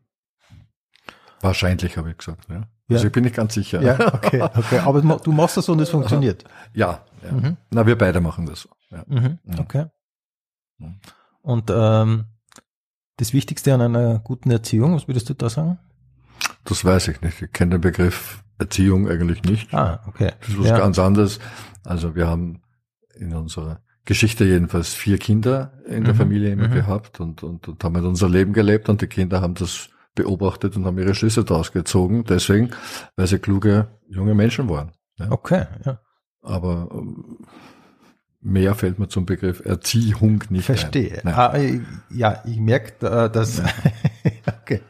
Wahrscheinlich 1.39 1.97
habe 1.97 2.11
ich 2.11 2.17
gesagt. 2.17 2.47
Ja. 2.49 2.67
Ja. 2.89 2.95
Also 2.95 3.07
ich 3.07 3.11
bin 3.13 3.23
nicht 3.25 3.35
ganz 3.35 3.53
sicher. 3.53 3.81
Ja, 3.81 4.13
okay, 4.13 4.41
okay. 4.41 4.79
Aber 4.79 5.01
du 5.01 5.31
machst 5.31 5.57
das 5.57 5.65
so 5.65 5.73
und 5.73 5.81
es 5.81 5.89
funktioniert. 5.89 6.43
ja, 6.73 7.03
ja. 7.23 7.31
Mhm. 7.31 7.57
Na, 7.71 7.85
wir 7.85 7.97
beide 7.97 8.21
machen 8.21 8.45
das 8.45 8.61
so. 8.61 8.69
Ja. 8.91 9.03
Mhm, 9.07 9.39
Mhm. 9.43 9.59
okay. 9.59 9.85
Mhm. 10.77 10.95
Und 11.41 11.69
ähm, 11.73 12.25
das 13.17 13.33
Wichtigste 13.33 13.73
an 13.73 13.81
einer 13.81 14.19
guten 14.19 14.51
Erziehung, 14.51 14.95
was 14.95 15.07
würdest 15.07 15.29
du 15.29 15.33
da 15.33 15.49
sagen? 15.49 15.79
Das 16.65 16.85
weiß 16.85 17.09
ich 17.09 17.21
nicht. 17.21 17.41
Ich 17.41 17.51
kenne 17.51 17.71
den 17.75 17.81
Begriff 17.81 18.43
Erziehung 18.59 19.09
eigentlich 19.09 19.43
nicht. 19.43 19.73
Ah, 19.73 20.01
okay. 20.07 20.31
Das 20.39 20.49
ist 20.49 20.59
was 20.59 20.67
Ja. 20.67 20.77
ganz 20.79 20.97
anderes. 20.99 21.39
Also 21.83 22.15
wir 22.15 22.27
haben 22.27 22.61
in 23.15 23.33
unserer 23.33 23.81
Geschichte 24.05 24.45
jedenfalls 24.45 24.93
vier 24.93 25.17
Kinder 25.17 25.73
in 25.87 26.03
der 26.05 26.13
Mhm, 26.13 26.17
Familie 26.17 26.51
immer 26.51 26.67
mhm. 26.69 26.73
gehabt 26.73 27.19
und, 27.19 27.43
und, 27.43 27.67
und 27.67 27.83
haben 27.83 27.95
halt 27.95 28.05
unser 28.05 28.29
Leben 28.29 28.53
gelebt 28.53 28.87
und 28.89 29.01
die 29.01 29.07
Kinder 29.07 29.41
haben 29.41 29.55
das 29.55 29.89
beobachtet 30.17 30.75
und 30.75 30.85
haben 30.85 30.97
ihre 30.97 31.15
Schlüsse 31.15 31.45
daraus 31.45 31.71
gezogen. 31.71 32.25
Deswegen, 32.27 32.71
weil 33.15 33.27
sie 33.27 33.39
kluge 33.39 33.87
junge 34.09 34.35
Menschen 34.35 34.69
waren. 34.69 34.91
Ja. 35.17 35.31
Okay, 35.31 35.65
ja. 35.85 35.99
Aber 36.41 36.89
ähm, 36.91 37.37
mehr 38.41 38.75
fällt 38.75 38.99
mir 38.99 39.07
zum 39.07 39.25
Begriff 39.25 39.61
Erziehung 39.65 40.43
nicht 40.49 40.65
Verstehe. 40.65 41.13
ein. 41.15 41.21
Nein. 41.23 41.33
Ah, 41.35 41.57
ich- 41.57 41.81
ja, 42.17 42.41
ich 42.45 42.57
merke, 42.59 43.05
äh, 43.07 43.29
dass, 43.29 43.61
okay, 44.61 44.81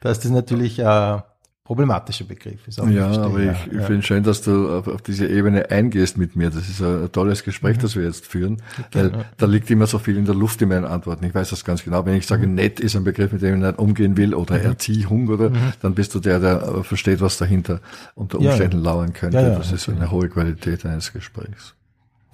dass 0.00 0.20
das 0.20 0.30
natürlich 0.30 0.84
ein 0.84 1.22
problematischer 1.64 2.24
Begriff 2.26 2.68
ist. 2.68 2.76
Ja, 2.76 2.84
verstehe, 2.84 3.24
aber 3.24 3.38
ich, 3.38 3.72
ich 3.72 3.82
finde 3.84 4.02
schön, 4.02 4.22
dass 4.22 4.42
du 4.42 4.70
auf, 4.70 4.86
auf 4.86 5.00
diese 5.00 5.26
Ebene 5.26 5.70
eingehst 5.70 6.18
mit 6.18 6.36
mir. 6.36 6.50
Das 6.50 6.68
ist 6.68 6.82
ein, 6.82 7.10
tolles 7.10 7.42
Gespräch, 7.42 7.78
das 7.78 7.96
wir 7.96 8.04
jetzt 8.04 8.26
führen. 8.26 8.60
Weil 8.92 9.12
ja. 9.12 9.24
da 9.38 9.46
liegt 9.46 9.70
immer 9.70 9.86
so 9.86 9.98
viel 9.98 10.18
in 10.18 10.26
der 10.26 10.34
Luft 10.34 10.60
in 10.60 10.68
meinen 10.68 10.84
Antworten. 10.84 11.24
Ich 11.24 11.34
weiß 11.34 11.48
das 11.48 11.64
ganz 11.64 11.82
genau. 11.82 12.04
Wenn 12.04 12.16
ich 12.16 12.26
sage, 12.26 12.46
nett 12.46 12.80
ist 12.80 12.96
ein 12.96 13.04
Begriff, 13.04 13.32
mit 13.32 13.40
dem 13.40 13.54
ich 13.54 13.62
nicht 13.62 13.78
umgehen 13.78 14.18
will, 14.18 14.34
oder 14.34 14.60
Erziehung, 14.60 15.28
oder, 15.28 15.50
dann 15.80 15.94
bist 15.94 16.14
du 16.14 16.20
der, 16.20 16.38
der 16.38 16.62
äh, 16.62 16.82
versteht, 16.82 17.22
was 17.22 17.38
dahinter 17.38 17.80
unter 18.14 18.40
Ja, 18.40 18.50
Umständen 18.50 18.78
lauern 18.78 19.14
könnte. 19.14 19.38
Ja, 19.38 19.48
ja, 19.48 19.54
das 19.56 19.72
ist 19.72 19.88
eine 19.88 20.10
hohe 20.10 20.28
Qualität 20.28 20.84
eines 20.84 21.14
Gesprächs. 21.14 21.74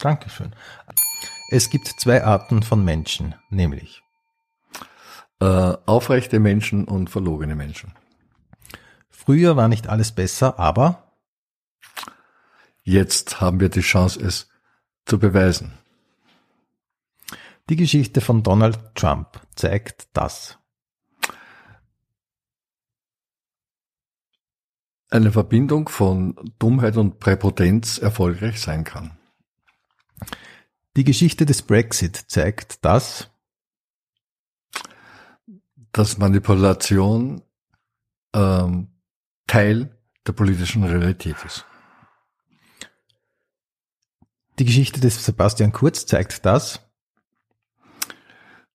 Dankeschön. 0.01 0.51
Es 1.52 1.70
gibt 1.70 1.86
zwei 1.86 2.24
Arten 2.24 2.65
von 2.65 2.85
Menschen, 2.85 3.36
nämlich 3.48 4.02
Äh, 5.43 5.77
aufrechte 5.86 6.39
Menschen 6.39 6.85
und 6.85 7.09
verlogene 7.09 7.55
Menschen. 7.55 7.93
Früher 9.31 9.55
war 9.55 9.69
nicht 9.69 9.89
alles 9.89 10.11
besser, 10.11 10.59
aber 10.59 11.07
Jetzt 12.82 13.40
haben 13.40 13.61
wir 13.61 13.69
die 13.69 13.82
Chance, 13.82 14.19
es 14.20 14.48
zu 15.05 15.20
beweisen. 15.20 15.73
die 17.69 17.77
Geschichte 17.77 18.20
von 18.20 18.43
Donald 18.43 18.97
Trump 18.97 19.40
zeigt 19.55 20.09
das. 20.12 20.59
Eine 25.09 25.31
Verbindung 25.31 25.89
von 25.89 26.35
Dummheit 26.59 26.97
und 26.97 27.20
Präpotenz 27.20 27.98
erfolgreich 27.98 28.61
sein 28.61 28.82
kann. 28.82 29.16
Die 30.97 31.05
Geschichte 31.05 31.47
des 31.47 31.62
Brexit 31.62 32.16
zeigt 32.16 32.85
das. 32.85 33.31
dass 35.93 36.19
Manipulation 36.19 37.43
ähm, 38.32 38.89
Teil 39.51 39.98
der 40.28 40.32
politischen 40.32 40.85
Realität 40.85 41.35
ist. 41.44 41.66
Die 44.60 44.64
Geschichte 44.64 45.01
des 45.01 45.24
Sebastian 45.24 45.72
Kurz 45.72 46.06
zeigt 46.06 46.47
das, 46.47 46.89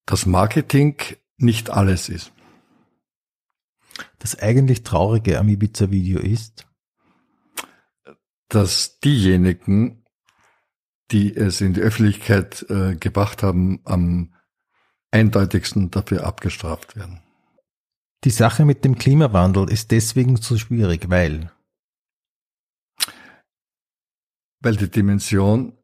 dass 0.06 0.26
Marketing 0.26 0.97
nicht 1.38 1.69
alles 1.69 2.10
ist. 2.10 2.34
Das 4.19 4.38
eigentlich 4.38 4.84
Traurige 4.84 5.39
am 5.39 5.47
Ibiza-Video 5.47 6.19
ist, 6.19 6.68
dass 8.49 8.99
diejenigen, 8.99 10.03
die 11.11 11.34
es 11.34 11.61
in 11.61 11.73
die 11.73 11.81
Öffentlichkeit 11.81 12.65
äh, 12.69 12.97
gebracht 12.97 13.43
haben, 13.43 13.80
am 13.85 14.35
eindeutigsten 15.10 15.89
dafür 15.89 16.26
abgestraft 16.26 16.97
werden. 16.97 17.24
Die 18.26 18.31
Sache 18.31 18.65
mit 18.65 18.84
dem 18.84 18.97
Klimawandel 18.97 19.69
ist 19.69 19.91
deswegen 19.91 20.38
so 20.38 20.57
schwierig, 20.57 21.11
weil 21.11 21.52
weil 24.61 24.76
die 24.76 24.89
Dimension 24.89 25.77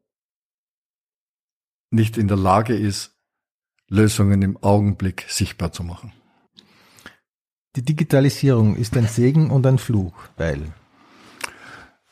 nicht 1.90 2.18
in 2.18 2.26
der 2.26 2.36
Lage 2.36 2.74
ist, 2.74 3.16
Lösungen 3.86 4.42
im 4.42 4.56
Augenblick 4.56 5.24
sichtbar 5.28 5.70
zu 5.70 5.84
machen. 5.84 6.12
Die 7.76 7.82
Digitalisierung 7.82 8.74
ist 8.74 8.96
ein 8.96 9.06
Segen 9.06 9.50
und 9.50 9.64
ein 9.64 9.78
Fluch, 9.78 10.14
weil 10.36 10.74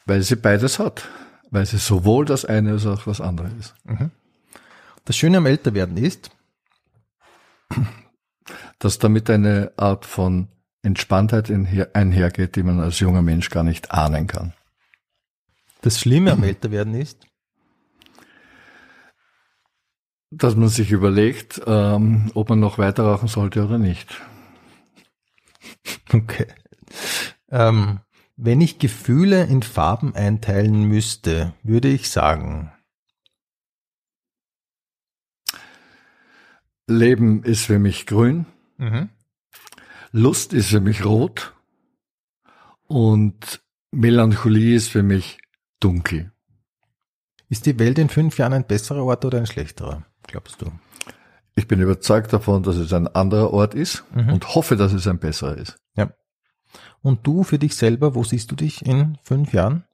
weil 0.07 0.23
sie 0.23 0.37
beides 0.37 0.79
hat, 0.79 1.09
weil 1.51 1.67
sie 1.67 1.79
sowohl 1.79 2.25
das 2.25 2.45
eine 2.45 2.71
als 2.71 2.87
auch 2.87 3.03
das 3.03 3.21
andere 3.21 3.51
ist. 3.59 3.75
Mhm. 3.83 4.13
Das 5.05 5.17
Schöne 5.17 5.39
am 5.39 5.47
Älterwerden 5.47 5.97
ist, 5.97 6.31
dass 8.79 8.99
damit 8.99 9.31
eine 9.31 9.73
Art 9.77 10.05
von 10.05 10.49
Entspanntheit 10.83 11.51
einhergeht, 11.95 12.57
die 12.57 12.63
man 12.63 12.81
als 12.81 13.01
junger 13.01 13.23
Mensch 13.23 13.51
gar 13.51 13.65
nicht 13.65 13.93
ahnen 13.93 14.27
kann. 14.27 14.55
Das 15.83 15.99
Schlimme 15.99 16.33
am 16.33 16.43
Älterwerden 16.43 16.95
ist, 16.95 17.27
dass 20.31 20.55
man 20.55 20.69
sich 20.69 20.91
überlegt, 20.91 21.61
ähm, 21.67 22.31
ob 22.35 22.49
man 22.49 22.61
noch 22.61 22.79
weiter 22.79 23.05
rauchen 23.05 23.29
sollte 23.29 23.65
oder 23.65 23.79
nicht. 23.79 24.21
Okay. 26.13 26.47
Ähm, 27.51 28.01
wenn 28.37 28.61
ich 28.61 28.79
Gefühle 28.79 29.45
in 29.45 29.63
Farben 29.63 30.15
einteilen 30.15 30.85
müsste, 30.85 31.53
würde 31.63 31.89
ich 31.89 32.11
sagen. 32.11 32.73
Leben 36.91 37.43
ist 37.45 37.65
für 37.65 37.79
mich 37.79 38.07
grün. 38.07 38.47
Mhm. 38.77 39.09
Lust 40.13 40.53
ist 40.53 40.71
für 40.71 40.81
mich 40.81 41.05
rot. 41.05 41.55
Und 42.87 43.63
Melancholie 43.93 44.75
ist 44.75 44.89
für 44.89 45.03
mich 45.03 45.39
dunkel. 45.79 46.33
Ist 47.49 47.67
die 47.67 47.79
Welt 47.79 47.99
in 47.99 48.09
fünf 48.09 48.39
Jahren 48.39 48.53
ein 48.53 48.67
besserer 48.67 49.05
Ort 49.05 49.25
oder 49.25 49.39
ein 49.39 49.47
schlechterer? 49.47 50.05
glaubst 50.27 50.63
du? 50.63 50.71
Ich 51.57 51.67
bin 51.67 51.81
überzeugt 51.81 52.33
davon, 52.33 52.63
dass 52.63 52.77
es 52.77 52.93
ein 52.93 53.09
anderer 53.09 53.53
Ort 53.53 53.75
ist 53.75 54.05
mhm. 54.15 54.33
und 54.33 54.55
hoffe, 54.55 54.77
dass 54.77 54.93
es 54.93 55.07
ein 55.07 55.19
besserer 55.19 55.57
ist. 55.57 55.79
Ja. 55.97 56.13
Und 57.03 57.27
du 57.27 57.43
für 57.43 57.59
dich 57.59 57.75
selber, 57.77 58.15
wo 58.15 58.23
siehst 58.23 58.51
du 58.51 58.57
dich 58.57 58.87
in 58.87 59.19
fünf 59.23 59.53
Jahren? 59.53 59.85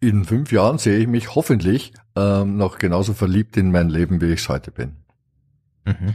In 0.00 0.24
fünf 0.24 0.52
Jahren 0.52 0.78
sehe 0.78 0.98
ich 0.98 1.08
mich 1.08 1.34
hoffentlich 1.34 1.92
ähm, 2.14 2.56
noch 2.56 2.78
genauso 2.78 3.14
verliebt 3.14 3.56
in 3.56 3.72
mein 3.72 3.88
Leben, 3.88 4.20
wie 4.20 4.26
ich 4.26 4.40
es 4.40 4.48
heute 4.48 4.70
bin. 4.70 4.96
Mhm. 5.86 6.14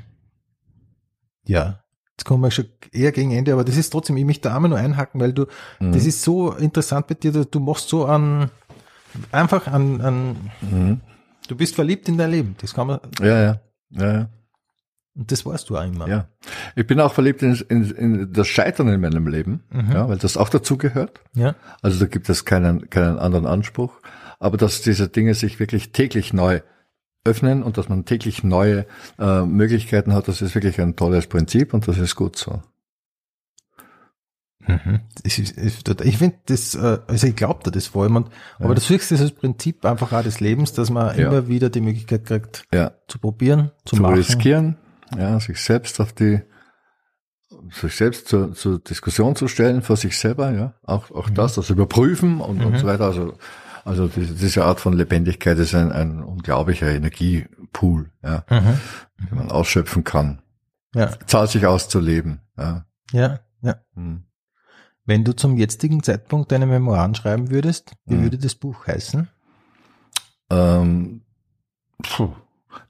Ja, 1.45 1.83
jetzt 2.11 2.25
kommen 2.25 2.43
wir 2.43 2.51
schon 2.51 2.65
eher 2.91 3.11
gegen 3.11 3.31
Ende, 3.31 3.53
aber 3.53 3.63
das 3.63 3.77
ist 3.77 3.89
trotzdem, 3.89 4.17
ich 4.17 4.25
mich 4.25 4.41
da 4.41 4.55
einmal 4.55 4.69
nur 4.69 4.77
einhaken, 4.77 5.19
weil 5.19 5.33
du, 5.33 5.47
mhm. 5.79 5.91
das 5.91 6.05
ist 6.05 6.21
so 6.21 6.53
interessant 6.53 7.07
bei 7.07 7.15
dir, 7.15 7.31
du 7.31 7.59
machst 7.59 7.89
so 7.89 8.05
an, 8.05 8.51
einfach 9.31 9.67
an, 9.67 10.01
an 10.01 10.51
mhm. 10.61 11.01
Du 11.47 11.57
bist 11.57 11.75
verliebt 11.75 12.07
in 12.07 12.17
dein 12.17 12.31
Leben, 12.31 12.55
das 12.61 12.73
kann 12.73 12.87
man. 12.87 12.99
Ja, 13.19 13.41
ja, 13.41 13.59
ja, 13.89 14.13
ja. 14.13 14.29
Und 15.13 15.31
das 15.31 15.45
warst 15.45 15.69
du 15.69 15.75
einmal. 15.75 16.07
Ja. 16.09 16.27
Ich 16.77 16.87
bin 16.87 16.99
auch 17.01 17.13
verliebt 17.13 17.41
in, 17.41 17.55
in, 17.67 17.91
in 17.91 18.31
das 18.33 18.47
Scheitern 18.47 18.87
in 18.87 19.01
meinem 19.01 19.27
Leben, 19.27 19.63
mhm. 19.69 19.91
ja, 19.91 20.07
weil 20.07 20.17
das 20.17 20.37
auch 20.37 20.47
dazu 20.47 20.77
gehört. 20.77 21.19
Ja. 21.33 21.55
Also 21.81 21.99
da 21.99 22.05
gibt 22.05 22.29
es 22.29 22.45
keinen, 22.45 22.89
keinen 22.89 23.19
anderen 23.19 23.45
Anspruch. 23.45 23.99
Aber 24.39 24.55
dass 24.55 24.81
diese 24.81 25.09
Dinge 25.09 25.33
sich 25.33 25.59
wirklich 25.59 25.91
täglich 25.91 26.31
neu 26.31 26.61
öffnen 27.23 27.63
und 27.63 27.77
dass 27.77 27.89
man 27.89 28.05
täglich 28.05 28.43
neue 28.43 28.85
äh, 29.19 29.41
Möglichkeiten 29.43 30.13
hat, 30.13 30.27
das 30.27 30.41
ist 30.41 30.55
wirklich 30.55 30.79
ein 30.81 30.95
tolles 30.95 31.27
Prinzip 31.27 31.73
und 31.73 31.87
das 31.87 31.97
ist 31.97 32.15
gut 32.15 32.35
so. 32.35 32.61
Mhm. 34.67 35.01
Ich, 35.23 35.39
ich 35.39 36.17
finde 36.17 36.35
das, 36.45 36.75
äh, 36.75 36.99
also 37.07 37.27
ich 37.27 37.35
glaube 37.35 37.61
da 37.63 37.71
das 37.71 37.87
vor 37.87 38.03
allem, 38.03 38.17
aber 38.17 38.69
ja. 38.69 38.73
das 38.73 38.89
Höchste 38.89 39.15
ist 39.15 39.23
das 39.23 39.31
Prinzip 39.31 39.85
einfach 39.85 40.13
auch 40.13 40.23
des 40.23 40.39
Lebens, 40.39 40.73
dass 40.73 40.89
man 40.89 41.17
ja. 41.17 41.27
immer 41.27 41.47
wieder 41.47 41.69
die 41.69 41.81
Möglichkeit 41.81 42.25
kriegt, 42.25 42.65
ja. 42.73 42.91
zu 43.07 43.19
probieren, 43.19 43.71
zu, 43.85 43.95
zu 43.95 44.01
machen. 44.01 44.15
riskieren, 44.15 44.77
ja, 45.17 45.39
sich 45.39 45.59
selbst 45.59 45.99
auf 45.99 46.13
die, 46.13 46.41
sich 47.71 47.95
selbst 47.95 48.27
zur, 48.27 48.53
zur 48.53 48.79
Diskussion 48.79 49.35
zu 49.35 49.47
stellen 49.47 49.81
vor 49.81 49.97
sich 49.97 50.17
selber, 50.17 50.51
ja, 50.51 50.73
auch, 50.83 51.11
auch 51.11 51.29
mhm. 51.29 51.35
das, 51.35 51.55
das 51.55 51.69
überprüfen 51.69 52.39
und, 52.39 52.59
mhm. 52.59 52.67
und 52.67 52.77
so 52.77 52.87
weiter, 52.87 53.05
also, 53.05 53.33
also 53.83 54.07
diese, 54.07 54.63
Art 54.65 54.79
von 54.79 54.93
Lebendigkeit 54.93 55.57
ist 55.57 55.73
ein, 55.75 55.91
ein 55.91 56.23
unglaublicher 56.23 56.89
Energiepool, 56.89 58.11
ja, 58.23 58.43
mhm. 58.49 58.79
den 59.19 59.37
man 59.37 59.51
ausschöpfen 59.51 60.03
kann. 60.03 60.41
Ja. 60.93 61.11
Zahlt 61.25 61.51
sich 61.51 61.65
aus 61.65 61.89
zu 61.89 61.99
leben, 61.99 62.41
ja. 62.57 62.85
Ja, 63.11 63.39
ja. 63.61 63.75
Mhm. 63.95 64.23
Wenn 65.05 65.23
du 65.23 65.33
zum 65.33 65.57
jetzigen 65.57 66.03
Zeitpunkt 66.03 66.51
deine 66.51 66.67
Memoiren 66.67 67.15
schreiben 67.15 67.49
würdest, 67.49 67.93
wie 68.05 68.15
mhm. 68.15 68.23
würde 68.23 68.37
das 68.37 68.55
Buch 68.55 68.87
heißen? 68.87 69.27
Ähm, 70.49 71.21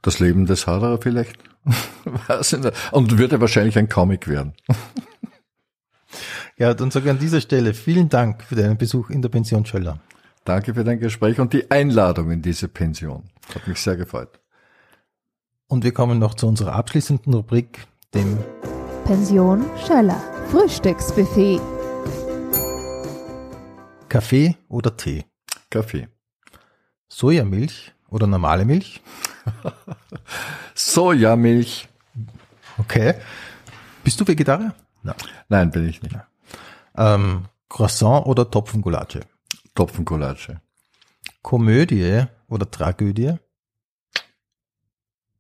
das 0.02 0.20
Leben 0.20 0.46
des 0.46 0.68
Haderer 0.68 1.00
vielleicht. 1.02 1.38
Und 2.92 3.18
würde 3.18 3.40
wahrscheinlich 3.40 3.78
ein 3.78 3.88
Comic 3.88 4.28
werden. 4.28 4.54
ja, 6.58 6.74
dann 6.74 6.92
sage 6.92 7.06
ich 7.06 7.12
an 7.12 7.20
dieser 7.20 7.42
Stelle 7.42 7.74
vielen 7.74 8.10
Dank 8.10 8.44
für 8.44 8.56
deinen 8.56 8.78
Besuch 8.78 9.10
in 9.10 9.22
der 9.22 9.30
Pension 9.30 9.66
Schöller. 9.66 10.00
Danke 10.44 10.74
für 10.74 10.84
dein 10.84 11.00
Gespräch 11.00 11.40
und 11.40 11.54
die 11.54 11.70
Einladung 11.70 12.32
in 12.32 12.42
diese 12.42 12.68
Pension. 12.68 13.30
Hat 13.54 13.68
mich 13.68 13.80
sehr 13.80 13.96
gefreut. 13.96 14.40
Und 15.68 15.84
wir 15.84 15.94
kommen 15.94 16.18
noch 16.18 16.34
zu 16.34 16.48
unserer 16.48 16.74
abschließenden 16.74 17.34
Rubrik, 17.34 17.86
dem 18.14 18.38
Pension 19.06 19.64
Schöller 19.86 20.20
Frühstücksbuffet. 20.50 21.62
Kaffee 24.10 24.58
oder 24.68 24.98
Tee? 24.98 25.26
Kaffee. 25.70 26.10
Sojamilch 27.08 27.94
oder 28.10 28.26
normale 28.26 28.66
Milch? 28.66 29.02
Sojamilch. 30.76 31.88
Okay. 32.78 33.14
Bist 34.04 34.20
du 34.20 34.28
Vegetarier? 34.28 34.74
Nein. 35.04 35.16
Nein, 35.50 35.72
bin 35.72 35.88
ich 35.88 36.02
nicht. 36.02 36.16
Ähm, 36.98 37.46
Croissant 37.70 38.26
oder 38.26 38.50
Topfengulatsche? 38.50 39.22
Topfengulatsche. 39.76 40.62
Komödie 41.42 42.26
oder 42.48 42.70
Tragödie? 42.70 43.38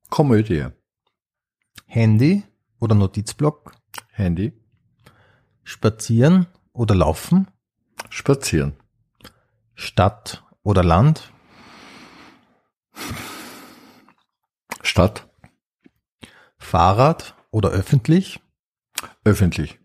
Komödie. 0.09 0.67
Handy 1.85 2.43
oder 2.79 2.95
Notizblock? 2.95 3.75
Handy. 4.11 4.53
Spazieren 5.63 6.47
oder 6.73 6.95
laufen? 6.95 7.47
Spazieren. 8.09 8.75
Stadt 9.75 10.43
oder 10.63 10.83
Land? 10.83 11.31
Stadt. 14.81 15.27
Fahrrad 16.57 17.35
oder 17.51 17.69
öffentlich? 17.69 18.39
Öffentlich. 19.23 19.79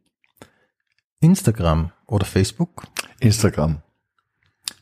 Instagram 1.21 1.93
oder 2.07 2.25
Facebook? 2.27 2.87
Instagram. 3.21 3.83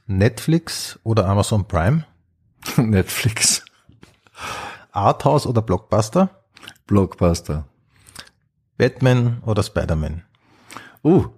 Netflix 0.06 0.98
oder 1.02 1.26
Amazon 1.26 1.66
Prime? 1.66 2.04
Netflix. 2.76 3.64
Arthouse 4.92 5.46
oder 5.46 5.62
Blockbuster? 5.62 6.28
Blockbuster. 6.86 7.66
Batman 8.76 9.42
oder 9.44 9.62
Spider-Man? 9.62 10.24
Uh. 11.02 11.26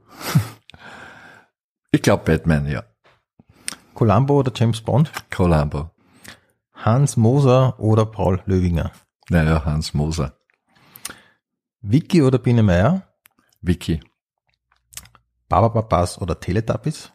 Ich 1.92 2.02
glaube 2.02 2.24
Batman, 2.24 2.66
ja. 2.66 2.84
Columbo 3.94 4.40
oder 4.40 4.52
James 4.54 4.82
Bond? 4.82 5.10
Columbo. 5.30 5.90
Hans 6.74 7.16
Moser 7.16 7.80
oder 7.80 8.04
Paul 8.04 8.42
Löwinger? 8.44 8.92
Naja, 9.30 9.64
Hans 9.64 9.94
Moser. 9.94 10.38
Vicky 11.80 12.20
oder 12.22 12.38
Biene 12.38 12.62
Meier? 12.62 13.08
Vicky. 13.62 14.00
Babapapas 15.48 16.20
oder 16.20 16.38
Teletubbies? 16.38 17.12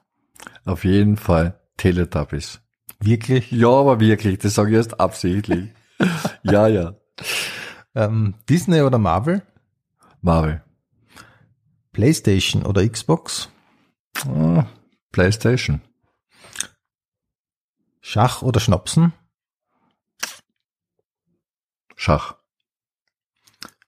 Auf 0.66 0.84
jeden 0.84 1.18
Fall 1.18 1.60
Teletubbies. 1.78 2.62
Wirklich? 3.00 3.52
Ja, 3.52 3.70
aber 3.70 4.00
wirklich. 4.00 4.40
Das 4.40 4.54
sage 4.54 4.72
ich 4.72 4.76
erst 4.78 5.00
absichtlich. 5.00 5.72
ja, 6.44 6.68
ja. 6.68 6.96
Ähm, 7.96 8.36
Disney 8.50 8.82
oder 8.82 8.98
Marvel? 8.98 9.42
Marvel. 10.22 10.64
Playstation 11.92 12.66
oder 12.66 12.88
Xbox? 12.88 13.50
Ah, 14.28 14.66
Playstation. 15.12 15.82
Schach 18.02 18.42
oder 18.42 18.60
Schnapsen? 18.60 19.14
Schach. 21.96 22.36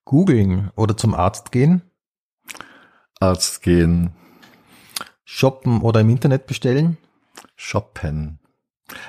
Googeln 0.05 0.71
oder 0.75 0.97
zum 0.97 1.15
Arzt 1.15 1.51
gehen? 1.51 1.81
Arzt 3.19 3.61
gehen. 3.61 4.13
Shoppen 5.35 5.81
oder 5.81 6.01
im 6.01 6.09
Internet 6.11 6.45
bestellen? 6.45 6.97
Shoppen. 7.55 8.37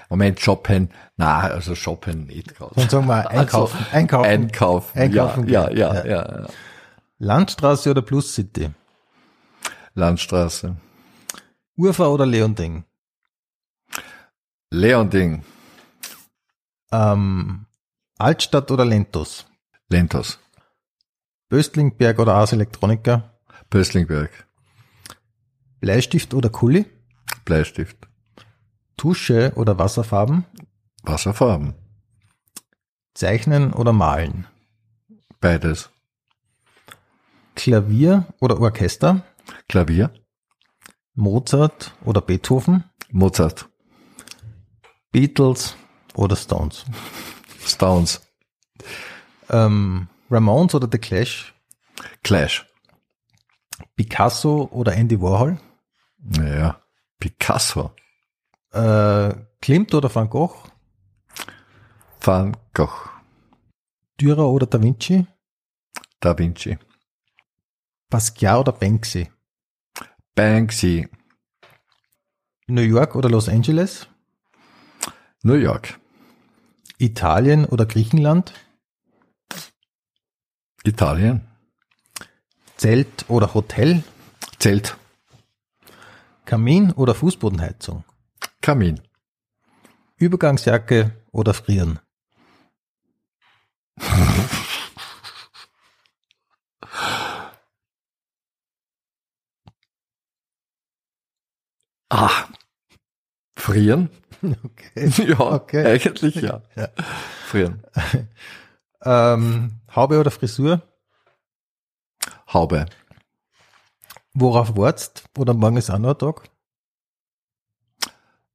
Moment, 0.09 0.40
shoppen. 0.40 0.88
Na, 1.18 1.40
also 1.40 1.74
shoppen 1.74 2.24
nicht 2.28 2.55
gerade. 2.55 2.74
Dann 2.76 2.88
sagen 2.88 3.06
wir 3.09 3.28
einkaufen. 3.30 3.76
Also, 3.76 3.90
einkaufen. 3.94 4.28
Einkaufen. 4.30 4.98
Einkaufen 4.98 5.48
ja, 5.48 5.68
ja, 5.70 5.94
ja, 5.94 6.05
Ja. 6.06 6.40
ja. 6.40 6.46
Landstraße 7.18 7.90
oder 7.90 8.01
Plus 8.01 8.34
City? 8.34 8.70
Landstraße. 9.92 10.76
Urfa 11.76 12.06
oder 12.06 12.24
Leonding? 12.24 12.84
Leonding. 14.70 15.44
Ähm, 16.90 17.66
Altstadt 18.18 18.70
oder 18.70 18.86
Lentos? 18.86 19.44
Lentos. 19.90 20.38
Böstlingberg 21.51 22.18
oder 22.18 22.34
Ars 22.34 22.52
Electronica? 22.52 23.34
Pöstlingberg. 23.68 24.30
Bleistift 25.85 26.32
oder 26.32 26.48
Kuli? 26.48 26.86
Bleistift. 27.44 28.09
Tusche 28.97 29.52
oder 29.55 29.78
Wasserfarben? 29.78 30.47
Wasserfarben. 31.02 31.74
Zeichnen 33.12 33.74
oder 33.74 33.93
Malen? 33.93 34.47
Beides. 35.43 35.90
Klavier 37.55 38.24
oder 38.40 38.62
Orchester? 38.62 39.27
Klavier. 39.69 40.11
Mozart 41.12 41.94
oder 42.02 42.23
Beethoven? 42.23 42.85
Mozart. 43.11 43.69
Beatles 45.12 45.77
oder 46.15 46.35
Stones? 46.35 46.86
Stones. 47.62 48.23
Ähm, 49.51 50.09
Ramones 50.31 50.74
oder 50.74 50.89
The 50.90 50.97
Clash? 50.97 51.52
Clash. 52.23 52.66
Picasso 53.97 54.66
oder 54.73 54.94
Andy 54.94 55.20
Warhol? 55.20 55.59
Ja. 56.30 56.80
Picasso. 57.18 57.94
Äh, 58.72 59.34
Klimt 59.60 59.94
oder 59.94 60.14
Van 60.14 60.28
Gogh? 60.28 60.68
Van 62.20 62.56
Gogh. 62.72 63.10
Dürer 64.20 64.48
oder 64.48 64.66
Da 64.66 64.82
Vinci? 64.82 65.26
Da 66.20 66.36
Vinci. 66.38 66.78
Basquiat 68.10 68.59
oder 68.59 68.72
Banksy? 68.72 69.30
Banksy. 70.34 71.09
New 72.66 72.82
York 72.82 73.14
oder 73.14 73.28
Los 73.28 73.48
Angeles? 73.48 74.06
New 75.42 75.55
York. 75.56 76.01
Italien 76.98 77.64
oder 77.66 77.86
Griechenland? 77.86 78.52
Italien. 80.84 81.42
Zelt 82.76 83.26
oder 83.28 83.52
Hotel? 83.55 84.02
Zelt. 84.59 84.96
Kamin 86.44 86.92
oder 86.92 87.14
Fußbodenheizung? 87.14 88.04
Kamin. 88.60 89.00
Übergangsjacke 90.16 91.12
oder 91.32 91.54
Frieren? 91.54 91.98
Ah. 102.10 102.48
Frieren? 103.56 104.10
Okay. 104.42 105.08
Ja, 105.26 105.40
Okay. 105.40 105.86
eigentlich 105.86 106.34
ja. 106.36 106.60
Ja. 106.76 106.88
Frieren. 107.46 107.82
Ähm, 109.02 109.80
Haube 109.94 110.20
oder 110.20 110.30
Frisur? 110.30 110.82
Haube. 112.52 112.84
Worauf 114.35 114.77
wartest? 114.77 115.24
Oder 115.39 115.55
morgen 115.55 115.77
ist 115.77 115.90
auch 115.90 115.98
noch 115.98 116.11
ein 116.11 116.19
Tag? 116.19 116.51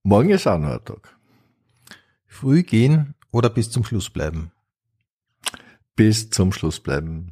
Morgen 0.03 0.29
ist 0.29 0.45
auch 0.45 0.57
noch 0.57 0.73
ein 0.73 0.83
Tag. 0.83 1.17
Früh 2.27 2.63
gehen 2.63 3.15
oder 3.31 3.49
bis 3.49 3.71
zum 3.71 3.85
Schluss 3.85 4.09
bleiben? 4.09 4.51
Bis 5.95 6.29
zum 6.29 6.51
Schluss 6.51 6.81
bleiben. 6.81 7.31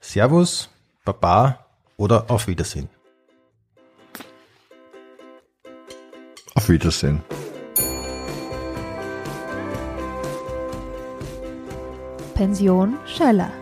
Servus, 0.00 0.70
Baba 1.04 1.64
oder 1.96 2.28
auf 2.28 2.48
Wiedersehen? 2.48 2.88
Auf 6.54 6.68
Wiedersehen. 6.68 7.22
Pension 12.34 12.98
Schöller. 13.06 13.61